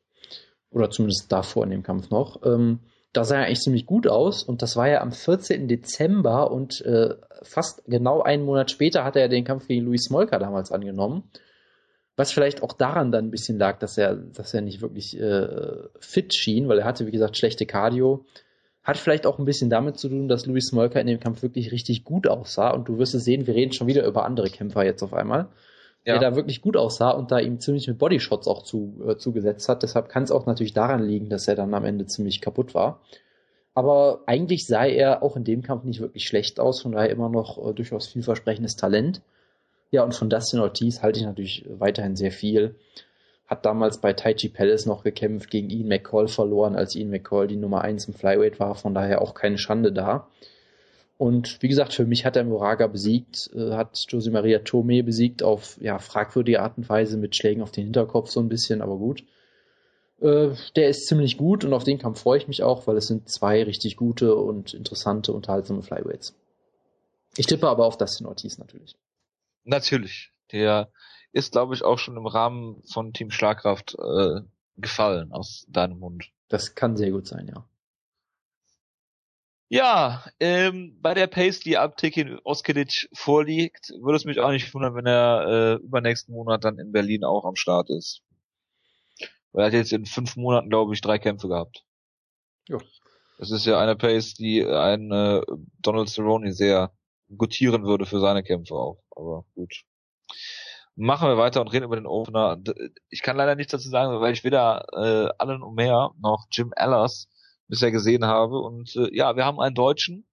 Oder 0.72 0.89
zumindest 0.89 1.32
davor 1.32 1.64
in 1.64 1.70
dem 1.70 1.84
Kampf 1.84 2.10
noch. 2.10 2.43
Ähm, 2.43 2.80
da 3.18 3.24
sah 3.24 3.38
er 3.38 3.45
eigentlich 3.47 3.61
ziemlich 3.61 3.88
gut 3.88 4.07
aus 4.07 4.43
und 4.43 4.61
das 4.61 4.76
war 4.76 4.88
ja 4.88 5.01
am 5.01 5.11
14. 5.11 5.68
Dezember 5.68 6.51
und 6.51 6.82
äh, 6.82 7.15
fast 7.41 7.84
genau 7.88 8.22
einen 8.22 8.45
Monat 8.45 8.70
später 8.70 9.03
hat 9.03 9.15
er 9.15 9.28
den 9.28 9.43
Kampf 9.43 9.68
gegen 9.68 9.86
Luis 9.86 10.03
Smolka 10.03 10.38
damals 10.38 10.72
angenommen. 10.72 11.24
Was 12.15 12.32
vielleicht 12.32 12.61
auch 12.61 12.74
daran 12.74 13.11
dann 13.11 13.26
ein 13.26 13.32
bisschen 13.32 13.57
lag, 13.57 13.80
dass 13.80 13.97
er, 13.97 14.15
dass 14.15 14.53
er 14.53 14.61
nicht 14.61 14.82
wirklich 14.82 15.20
äh, 15.20 15.47
fit 15.99 16.36
schien, 16.36 16.68
weil 16.68 16.78
er 16.78 16.86
hatte, 16.86 17.07
wie 17.07 17.11
gesagt, 17.11 17.38
schlechte 17.38 17.65
Cardio. 17.65 18.24
Hat 18.84 18.97
vielleicht 18.97 19.26
auch 19.26 19.39
ein 19.39 19.45
bisschen 19.45 19.72
damit 19.72 19.97
zu 19.97 20.09
tun, 20.09 20.28
dass 20.28 20.45
Luis 20.45 20.68
Smolka 20.68 20.99
in 20.99 21.07
dem 21.07 21.20
Kampf 21.20 21.41
wirklich 21.41 21.72
richtig 21.72 22.03
gut 22.03 22.28
aussah. 22.28 22.70
Und 22.70 22.88
du 22.88 22.99
wirst 22.99 23.15
es 23.15 23.24
sehen, 23.24 23.47
wir 23.47 23.55
reden 23.55 23.74
schon 23.74 23.88
wieder 23.88 24.05
über 24.05 24.26
andere 24.26 24.51
Kämpfer 24.51 24.86
jetzt 24.86 25.01
auf 25.01 25.15
einmal. 25.15 25.47
Ja. 26.08 26.18
Der 26.18 26.30
da 26.30 26.36
wirklich 26.38 26.62
gut 26.62 26.78
aussah 26.78 27.12
und 27.12 27.32
da 27.32 27.39
ihm 27.39 27.60
ziemlich 27.60 27.86
mit 27.89 27.97
Bodyshots 27.97 28.47
auch 28.47 28.64
zu, 28.64 28.93
äh, 29.05 29.18
zugesetzt 29.18 29.68
hat. 29.68 29.84
Deshalb 29.84 30.08
kann 30.08 30.24
es 30.24 30.32
auch 30.32 30.45
natürlich 30.45 30.72
daran 30.72 31.03
liegen, 31.03 31.30
dass 31.30 31.49
er 31.49 31.55
dann 31.55 31.74
am 31.74 31.84
Ende 31.84 32.05
ziemlich 32.05 32.39
kaputt 32.39 32.74
war. 32.74 33.01
Aber 33.74 34.22
eigentlich 34.26 34.66
sah 34.66 34.86
er 34.86 35.22
auch 35.22 35.36
in 35.36 35.43
dem 35.43 35.64
Kampf 35.64 35.84
nicht 35.84 35.99
wirklich 35.99 36.26
schlecht 36.26 36.62
aus, 36.62 36.82
von 36.82 36.93
daher 36.93 37.10
immer 37.10 37.28
noch 37.28 37.58
äh, 37.58 37.74
durchaus 37.74 38.08
vielversprechendes 38.08 38.78
Talent. 38.78 39.22
Ja, 39.91 40.05
und 40.05 40.16
von 40.16 40.30
Dustin 40.30 40.62
Ortiz 40.62 41.01
halte 41.01 41.20
ich 41.20 41.26
natürlich 41.26 41.66
weiterhin 41.68 42.16
sehr 42.16 42.32
viel. 42.32 42.76
Hat 43.45 43.66
damals 43.66 43.99
bei 43.99 44.14
Taichi 44.14 44.47
Palace 44.47 44.86
noch 44.86 45.03
gekämpft, 45.03 45.49
gegen 45.49 45.70
Ian 45.70 45.89
McCall 45.89 46.30
verloren, 46.30 46.78
als 46.78 46.95
Ian 46.95 47.10
McCall 47.10 47.47
die 47.47 47.58
Nummer 47.58 47.82
1 47.82 48.08
im 48.08 48.14
Flyweight 48.14 48.62
war, 48.62 48.76
von 48.76 48.93
daher 48.93 49.22
auch 49.22 49.34
keine 49.34 49.58
Schande 49.58 49.91
da. 49.91 50.28
Und 51.18 51.61
wie 51.63 51.68
gesagt, 51.68 51.93
für 51.93 52.05
mich 52.05 52.26
hat 52.26 52.36
er 52.36 52.43
Moraga 52.43 52.86
besiegt, 52.88 53.49
äh, 53.55 53.72
hat 53.72 54.05
Jose 54.09 54.30
Maria 54.30 54.59
Tome 54.59 55.03
besiegt 55.03 55.41
auf 55.41 55.78
ja, 55.82 55.97
fragwürdige 55.97 56.61
Art 56.61 56.78
und 56.78 56.88
Weise 56.89 57.18
mit 57.18 57.36
Schlägen 57.36 57.63
auf 57.63 57.72
den 57.72 57.86
Hinterkopf 57.86 58.30
so 58.30 58.39
ein 58.39 58.49
bisschen, 58.49 58.82
aber 58.82 58.97
gut. 58.97 59.24
Äh, 60.20 60.49
der 60.76 60.89
ist 60.89 61.07
ziemlich 61.07 61.38
gut 61.38 61.65
und 61.65 61.74
auf 61.74 61.84
den 61.84 61.97
Kampf 61.97 62.22
freue 62.22 62.38
ich 62.38 62.47
mich 62.47 62.61
auch, 62.61 62.86
weil 62.86 62.97
es 62.97 63.07
sind 63.07 63.30
zwei 63.30 63.63
richtig 63.63 63.97
gute 63.97 64.36
und 64.36 64.74
interessante, 64.74 65.34
unterhaltsame 65.34 65.82
Flyweights. 65.82 66.36
Ich 67.36 67.47
tippe 67.47 67.68
aber 67.68 67.86
auf 67.86 67.97
Dustin 67.97 68.28
Ortiz 68.28 68.57
natürlich. 68.57 68.95
Natürlich. 69.63 70.32
Der 70.51 70.91
ist, 71.32 71.51
glaube 71.51 71.74
ich, 71.74 71.84
auch 71.84 71.99
schon 71.99 72.18
im 72.18 72.26
Rahmen 72.26 72.82
von 72.84 73.13
Team 73.13 73.32
Schlagkraft 73.32 73.95
äh, 73.99 74.41
gefallen 74.78 75.32
aus 75.32 75.65
deinem 75.68 75.99
Mund. 75.99 76.32
Das 76.47 76.76
kann 76.76 76.95
sehr 76.95 77.11
gut 77.11 77.28
sein, 77.28 77.47
ja. 77.47 77.68
Ja, 79.70 80.24
ähm, 80.39 80.97
bei 81.01 81.13
der 81.13 81.28
Pace, 81.28 81.59
die 81.59 81.78
Abtick 81.78 82.26
Oskilic 82.45 83.09
vorliegt, 83.13 83.89
würde 84.01 84.15
es 84.15 84.24
mich 84.24 84.39
auch 84.39 84.51
nicht 84.51 84.74
wundern, 84.74 84.95
wenn 84.95 85.05
er 85.05 85.45
äh, 85.47 85.84
übernächsten 85.84 86.34
Monat 86.34 86.63
dann 86.63 86.80
in 86.80 86.93
Berlin 86.93 87.26
auch 87.26 87.43
am 87.43 87.57
Start 87.57 87.89
ist. 87.89 88.22
Weil 89.51 89.63
er 89.63 89.68
hat 89.68 89.74
jetzt 89.74 89.91
in 89.91 90.05
fünf 90.05 90.38
Monaten, 90.38 90.70
glaube 90.70 90.93
ich, 90.93 91.01
drei 91.01 91.20
Kämpfe 91.20 91.49
gehabt. 91.49 91.84
Ja. 92.70 92.78
Das 93.39 93.51
ist 93.51 93.65
ja 93.65 93.80
eine 93.80 93.95
Pace, 93.95 94.36
die 94.36 94.65
ein 94.65 95.11
äh, 95.11 95.41
Donald 95.82 96.09
Cerrone 96.09 96.53
sehr 96.53 96.91
gutieren 97.36 97.84
würde 97.84 98.05
für 98.05 98.20
seine 98.20 98.43
Kämpfe 98.43 98.74
auch. 98.74 99.03
Aber 99.15 99.45
gut. 99.53 99.84
Machen 100.95 101.28
wir 101.28 101.38
weiter 101.38 101.61
und 101.61 101.68
reden 101.68 101.86
über 101.86 101.97
den 101.97 102.07
Opener. 102.07 102.57
Ich 103.09 103.22
kann 103.22 103.38
leider 103.38 103.55
nichts 103.55 103.72
dazu 103.72 103.89
sagen, 103.89 104.20
weil 104.20 104.34
ich 104.34 104.43
weder 104.43 104.86
äh, 104.93 105.30
Allen 105.38 105.61
Omer 105.61 106.15
noch 106.20 106.47
Jim 106.51 106.74
Allers 106.76 107.28
bisher 107.68 107.91
gesehen 107.91 108.26
habe. 108.26 108.59
Und 108.59 108.95
äh, 108.95 109.15
ja, 109.15 109.36
wir 109.36 109.45
haben 109.45 109.59
einen 109.59 109.76
Deutschen, 109.76 110.26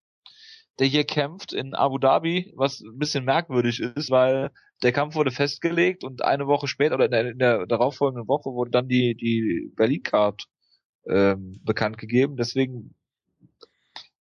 der 0.79 0.87
hier 0.87 1.05
kämpft 1.05 1.53
in 1.53 1.75
Abu 1.75 1.99
Dhabi, 1.99 2.53
was 2.57 2.81
ein 2.81 2.99
bisschen 2.99 3.25
merkwürdig 3.25 3.81
ist, 3.81 4.11
weil 4.11 4.51
der 4.83 4.93
Kampf 4.93 5.15
wurde 5.15 5.31
festgelegt 5.31 6.05
und 6.05 6.25
eine 6.25 6.47
Woche 6.47 6.67
später 6.67 6.97
oder 6.97 7.07
in 7.07 7.11
der, 7.11 7.31
in 7.31 7.39
der 7.39 7.67
darauffolgenden 7.67 8.29
Woche 8.29 8.51
wurde 8.51 8.71
dann 8.71 8.89
die, 8.89 9.15
die 9.15 9.73
Berlin-Card 9.77 10.47
ähm, 11.09 11.61
bekannt 11.63 11.99
gegeben. 11.99 12.37
Deswegen 12.37 12.95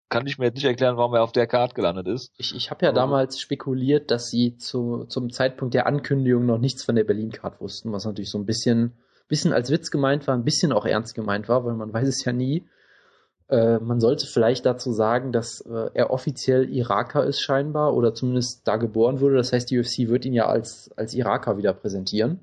kann 0.09 0.28
ich 0.28 0.38
mir 0.38 0.45
jetzt 0.45 0.55
nicht 0.55 0.66
erklären, 0.66 0.95
warum 0.95 1.16
er 1.16 1.24
auf 1.24 1.32
der 1.32 1.47
Card 1.47 1.74
gelandet 1.74 2.07
ist. 2.07 2.32
Ich, 2.38 2.55
ich 2.55 2.70
habe 2.70 2.86
ja 2.86 2.91
damals 2.91 3.39
spekuliert, 3.39 4.11
dass 4.11 4.30
sie 4.30 4.57
zu, 4.57 5.05
zum 5.05 5.32
Zeitpunkt 5.32 5.74
der 5.74 5.88
Ankündigung 5.88 6.45
noch 6.45 6.59
nichts 6.59 6.84
von 6.84 6.95
der 6.95 7.03
Berlin-Card 7.03 7.59
wussten, 7.59 7.91
was 7.91 8.05
natürlich 8.05 8.30
so 8.30 8.38
ein 8.38 8.45
bisschen, 8.45 8.93
bisschen 9.28 9.53
als 9.53 9.72
Witz 9.72 9.89
gemeint 9.89 10.28
war, 10.28 10.36
ein 10.36 10.43
bisschen 10.43 10.72
auch 10.72 10.86
ernst 10.86 11.16
gemeint 11.16 11.49
war, 11.49 11.66
weil 11.66 11.74
man 11.74 11.91
weiß 11.91 12.07
es 12.07 12.24
ja 12.24 12.32
nie. 12.32 12.64
Äh, 13.50 13.80
man 13.80 14.00
sollte 14.00 14.26
vielleicht 14.26 14.66
dazu 14.66 14.91
sagen, 14.91 15.32
dass 15.32 15.62
äh, 15.62 15.89
er 15.94 16.12
offiziell 16.12 16.70
Iraker 16.70 17.26
ist 17.26 17.41
scheinbar 17.41 17.96
oder 17.96 18.14
zumindest 18.14 18.68
da 18.68 18.78
geboren 18.78 19.20
wurde. 19.20 19.36
Das 19.36 19.52
heißt, 19.52 19.70
die 19.70 19.80
UFC 19.80 20.08
wird 20.08 20.26
ihn 20.26 20.34
ja 20.34 20.48
als, 20.48 20.91
als 20.96 21.14
Iraker 21.14 21.58
wieder 21.58 21.74
präsentieren. 21.74 22.39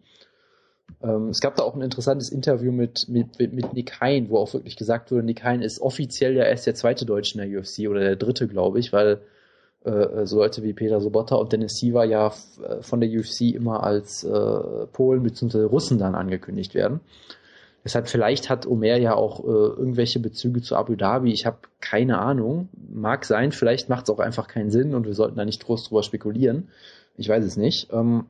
Ähm, 1.03 1.29
es 1.29 1.41
gab 1.41 1.57
da 1.57 1.63
auch 1.63 1.75
ein 1.75 1.83
interessantes 1.83 2.31
Interview 2.31 2.73
mit, 2.73 3.09
mit, 3.09 3.39
mit 3.39 3.73
Nick 3.73 4.01
Hein, 4.01 4.27
wo 4.29 4.39
auch 4.39 4.53
wirklich 4.53 4.77
gesagt 4.77 5.11
wurde, 5.11 5.23
Nick 5.23 5.45
Hein 5.45 5.63
ist 5.63 5.81
offiziell 5.81 6.37
ja 6.37 6.45
erst 6.45 6.67
der 6.67 6.75
zweite 6.75 7.07
Deutsche 7.07 7.41
in 7.41 7.51
der 7.51 7.61
UFC 7.61 7.89
oder 7.89 8.01
der 8.01 8.17
dritte, 8.17 8.49
glaube 8.49 8.79
ich, 8.79 8.93
weil 8.93 9.21
äh, 9.85 10.27
so 10.27 10.37
Leute 10.37 10.63
wie 10.63 10.75
Peter 10.75 11.01
Sobotta 11.01 11.37
und 11.37 11.53
Dennis 11.53 11.79
Siva 11.79 12.05
ja 12.05 12.29
äh, 12.63 12.83
von 12.83 13.01
der 13.01 13.09
UFC 13.09 13.53
immer 13.55 13.83
als 13.83 14.25
äh, 14.25 14.87
Polen 14.93 15.23
bzw. 15.23 15.65
Russen 15.65 15.99
dann 15.99 16.15
angekündigt 16.15 16.75
werden. 16.75 17.01
Deshalb 17.85 18.09
vielleicht 18.09 18.51
hat 18.51 18.67
Omer 18.67 18.97
ja 18.97 19.15
auch 19.15 19.41
äh, 19.41 19.49
irgendwelche 19.49 20.21
Bezüge 20.21 20.61
zu 20.61 20.77
Abu 20.77 20.97
Dhabi. 20.97 21.33
Ich 21.33 21.47
habe 21.47 21.59
keine 21.81 22.19
Ahnung. 22.19 22.69
Mag 22.93 23.25
sein, 23.25 23.53
vielleicht 23.53 23.89
macht 23.89 24.05
es 24.05 24.11
auch 24.11 24.19
einfach 24.19 24.49
keinen 24.49 24.71
Sinn 24.71 24.95
und 24.95 25.07
wir 25.07 25.15
sollten 25.15 25.37
da 25.37 25.45
nicht 25.45 25.65
groß 25.65 25.85
drüber 25.85 26.03
spekulieren. 26.03 26.69
Ich 27.17 27.29
weiß 27.29 27.45
es 27.45 27.57
nicht. 27.57 27.91
Ähm, 27.93 28.27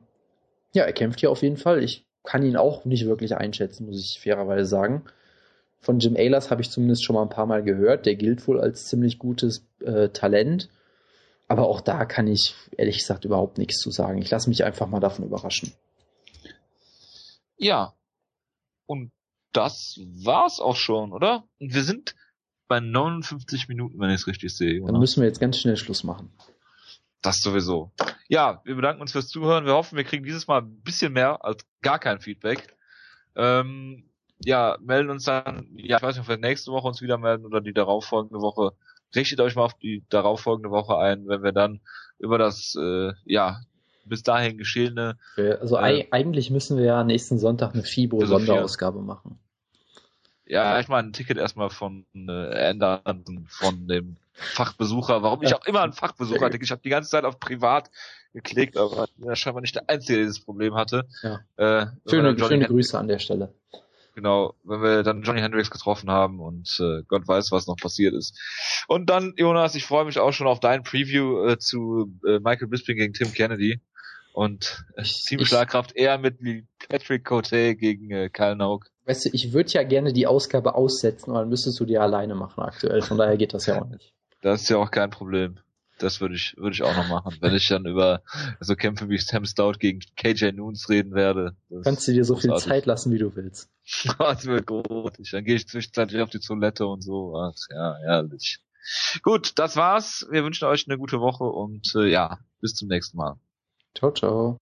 ja, 0.73 0.83
er 0.83 0.93
kämpft 0.93 1.19
hier 1.19 1.31
auf 1.31 1.41
jeden 1.41 1.57
Fall. 1.57 1.83
Ich 1.83 2.05
kann 2.23 2.43
ihn 2.43 2.55
auch 2.55 2.85
nicht 2.85 3.05
wirklich 3.05 3.35
einschätzen, 3.35 3.87
muss 3.87 3.99
ich 3.99 4.21
fairerweise 4.21 4.65
sagen. 4.65 5.03
Von 5.81 5.99
Jim 5.99 6.15
Ehlers 6.15 6.51
habe 6.51 6.61
ich 6.61 6.69
zumindest 6.69 7.03
schon 7.03 7.15
mal 7.15 7.23
ein 7.23 7.29
paar 7.29 7.47
Mal 7.47 7.63
gehört. 7.63 8.05
Der 8.05 8.15
gilt 8.15 8.47
wohl 8.47 8.61
als 8.61 8.85
ziemlich 8.85 9.19
gutes 9.19 9.65
äh, 9.83 10.09
Talent. 10.09 10.69
Aber 11.47 11.67
auch 11.67 11.81
da 11.81 12.05
kann 12.05 12.27
ich 12.27 12.55
ehrlich 12.77 12.99
gesagt 12.99 13.25
überhaupt 13.25 13.57
nichts 13.57 13.79
zu 13.79 13.91
sagen. 13.91 14.21
Ich 14.21 14.29
lasse 14.29 14.47
mich 14.47 14.63
einfach 14.63 14.87
mal 14.87 15.01
davon 15.01 15.25
überraschen. 15.25 15.73
Ja. 17.57 17.93
Und 18.85 19.11
das 19.53 19.99
war's 20.23 20.59
auch 20.59 20.75
schon, 20.75 21.11
oder? 21.11 21.43
Und 21.59 21.73
wir 21.73 21.83
sind 21.83 22.15
bei 22.67 22.79
59 22.79 23.67
Minuten, 23.67 23.99
wenn 23.99 24.09
ich 24.09 24.21
es 24.21 24.27
richtig 24.27 24.55
sehe. 24.55 24.81
Oder? 24.81 24.93
Dann 24.93 25.01
müssen 25.01 25.21
wir 25.21 25.27
jetzt 25.27 25.39
ganz 25.39 25.59
schnell 25.59 25.75
Schluss 25.75 26.03
machen. 26.03 26.31
Das 27.21 27.39
sowieso. 27.41 27.91
Ja, 28.27 28.61
wir 28.63 28.75
bedanken 28.75 29.01
uns 29.01 29.11
fürs 29.11 29.27
Zuhören. 29.27 29.65
Wir 29.65 29.73
hoffen, 29.73 29.97
wir 29.97 30.03
kriegen 30.03 30.23
dieses 30.23 30.47
Mal 30.47 30.61
ein 30.61 30.81
bisschen 30.81 31.13
mehr 31.13 31.43
als 31.43 31.65
gar 31.81 31.99
kein 31.99 32.19
Feedback. 32.19 32.75
Ähm, 33.35 34.09
ja, 34.43 34.77
melden 34.81 35.09
uns 35.09 35.25
dann, 35.25 35.67
ja, 35.75 35.97
ich 35.97 36.03
weiß 36.03 36.15
nicht, 36.15 36.23
ob 36.23 36.29
wir 36.29 36.37
nächste 36.37 36.71
Woche 36.71 36.87
uns 36.87 37.01
wieder 37.01 37.17
melden 37.17 37.45
oder 37.45 37.61
die 37.61 37.73
darauffolgende 37.73 38.41
Woche. 38.41 38.71
Richtet 39.13 39.39
euch 39.41 39.55
mal 39.55 39.65
auf 39.65 39.77
die 39.77 40.05
darauffolgende 40.09 40.71
Woche 40.71 40.97
ein, 40.97 41.27
wenn 41.27 41.43
wir 41.43 41.51
dann 41.51 41.81
über 42.17 42.37
das, 42.37 42.75
äh, 42.79 43.11
ja, 43.25 43.61
bis 44.11 44.23
dahin 44.23 44.57
geschehene. 44.57 45.17
Also 45.37 45.77
äh, 45.77 46.05
eigentlich 46.11 46.51
müssen 46.51 46.77
wir 46.77 46.83
ja 46.83 47.03
nächsten 47.05 47.39
Sonntag 47.39 47.73
eine 47.73 47.83
FIBO-Sonderausgabe 47.83 49.01
machen. 49.01 49.39
Ja, 50.45 50.81
ich 50.81 50.89
meine, 50.89 51.07
ein 51.07 51.13
Ticket 51.13 51.37
erstmal 51.37 51.69
von 51.69 52.05
äh, 52.13 52.69
ändern 52.69 53.45
von 53.47 53.87
dem 53.87 54.17
Fachbesucher. 54.33 55.23
Warum 55.23 55.41
ich 55.43 55.55
auch 55.55 55.65
immer 55.65 55.81
einen 55.81 55.93
Fachbesucher 55.93 56.45
hatte. 56.45 56.59
Ich 56.61 56.71
habe 56.71 56.81
die 56.83 56.89
ganze 56.89 57.09
Zeit 57.09 57.23
auf 57.23 57.39
privat 57.39 57.89
geklickt, 58.33 58.75
aber 58.75 59.07
er 59.25 59.35
scheinbar 59.37 59.61
nicht 59.61 59.75
der 59.75 59.89
Einzige, 59.89 60.17
der 60.17 60.25
dieses 60.25 60.43
Problem 60.43 60.75
hatte. 60.75 61.07
Ja. 61.23 61.39
Äh, 61.55 61.87
schöne 62.05 62.37
schöne 62.37 62.65
Grüße 62.65 62.99
an 62.99 63.07
der 63.07 63.19
Stelle. 63.19 63.53
Genau, 64.13 64.55
wenn 64.63 64.81
wir 64.81 65.03
dann 65.03 65.21
Johnny 65.21 65.39
Hendricks 65.39 65.71
getroffen 65.71 66.11
haben 66.11 66.41
und 66.41 66.81
äh, 66.81 67.03
Gott 67.07 67.27
weiß, 67.27 67.51
was 67.53 67.67
noch 67.67 67.77
passiert 67.77 68.13
ist. 68.13 68.37
Und 68.89 69.09
dann, 69.09 69.33
Jonas, 69.37 69.75
ich 69.75 69.85
freue 69.85 70.03
mich 70.03 70.19
auch 70.19 70.33
schon 70.33 70.47
auf 70.47 70.59
dein 70.59 70.83
Preview 70.83 71.47
äh, 71.47 71.57
zu 71.57 72.13
äh, 72.27 72.39
Michael 72.39 72.67
Bisping 72.67 72.97
gegen 72.97 73.13
Tim 73.13 73.33
Kennedy. 73.33 73.79
Und 74.33 74.85
äh, 74.95 75.03
Teamschlagkraft 75.03 75.95
eher 75.95 76.17
mit 76.17 76.39
Patrick 76.89 77.25
Cote 77.25 77.75
gegen 77.75 78.11
äh, 78.11 78.29
Kyle 78.29 78.55
Nauk. 78.55 78.85
Weißt 79.05 79.25
du, 79.25 79.29
ich 79.33 79.51
würde 79.51 79.71
ja 79.71 79.83
gerne 79.83 80.13
die 80.13 80.27
Ausgabe 80.27 80.75
aussetzen, 80.75 81.31
aber 81.31 81.39
dann 81.41 81.49
müsstest 81.49 81.79
du 81.79 81.85
die 81.85 81.97
alleine 81.97 82.35
machen 82.35 82.61
aktuell. 82.61 83.01
Von 83.01 83.17
daher 83.17 83.35
geht 83.37 83.53
das 83.53 83.65
ja 83.65 83.81
auch 83.81 83.87
nicht. 83.87 84.13
Das 84.41 84.61
ist 84.61 84.69
ja 84.69 84.77
auch 84.77 84.91
kein 84.91 85.09
Problem. 85.09 85.59
Das 85.97 86.19
würde 86.19 86.33
ich, 86.33 86.55
würde 86.57 86.73
ich 86.73 86.81
auch 86.81 86.95
noch 86.95 87.07
machen, 87.07 87.37
wenn 87.41 87.53
ich 87.53 87.67
dann 87.67 87.85
über 87.85 88.23
so 88.59 88.75
Kämpfe 88.75 89.07
wie 89.09 89.19
Sam 89.19 89.45
Stout 89.45 89.73
gegen 89.73 89.99
KJ 90.15 90.51
Noons 90.53 90.89
reden 90.89 91.13
werde. 91.13 91.55
Kannst 91.83 92.07
du 92.07 92.13
dir 92.13 92.25
so 92.25 92.35
viel 92.35 92.55
Zeit 92.55 92.87
lassen, 92.87 93.13
wie 93.13 93.19
du 93.19 93.35
willst. 93.35 93.69
das 94.17 94.45
wird 94.45 94.65
großartig. 94.65 95.29
Dann 95.31 95.45
gehe 95.45 95.55
ich 95.55 95.67
zwischenzeitlich 95.67 96.21
auf 96.21 96.29
die 96.29 96.39
Toilette 96.39 96.87
und 96.87 97.01
so. 97.01 97.35
Ja, 97.69 97.97
herrlich. 98.03 98.59
Gut, 99.21 99.59
das 99.59 99.75
war's. 99.75 100.27
Wir 100.31 100.43
wünschen 100.43 100.65
euch 100.65 100.85
eine 100.87 100.97
gute 100.97 101.19
Woche 101.19 101.43
und 101.43 101.93
äh, 101.95 102.07
ja, 102.09 102.39
bis 102.61 102.73
zum 102.73 102.87
nächsten 102.87 103.17
Mal. 103.17 103.35
Ciao, 103.95 104.11
ciao. 104.11 104.59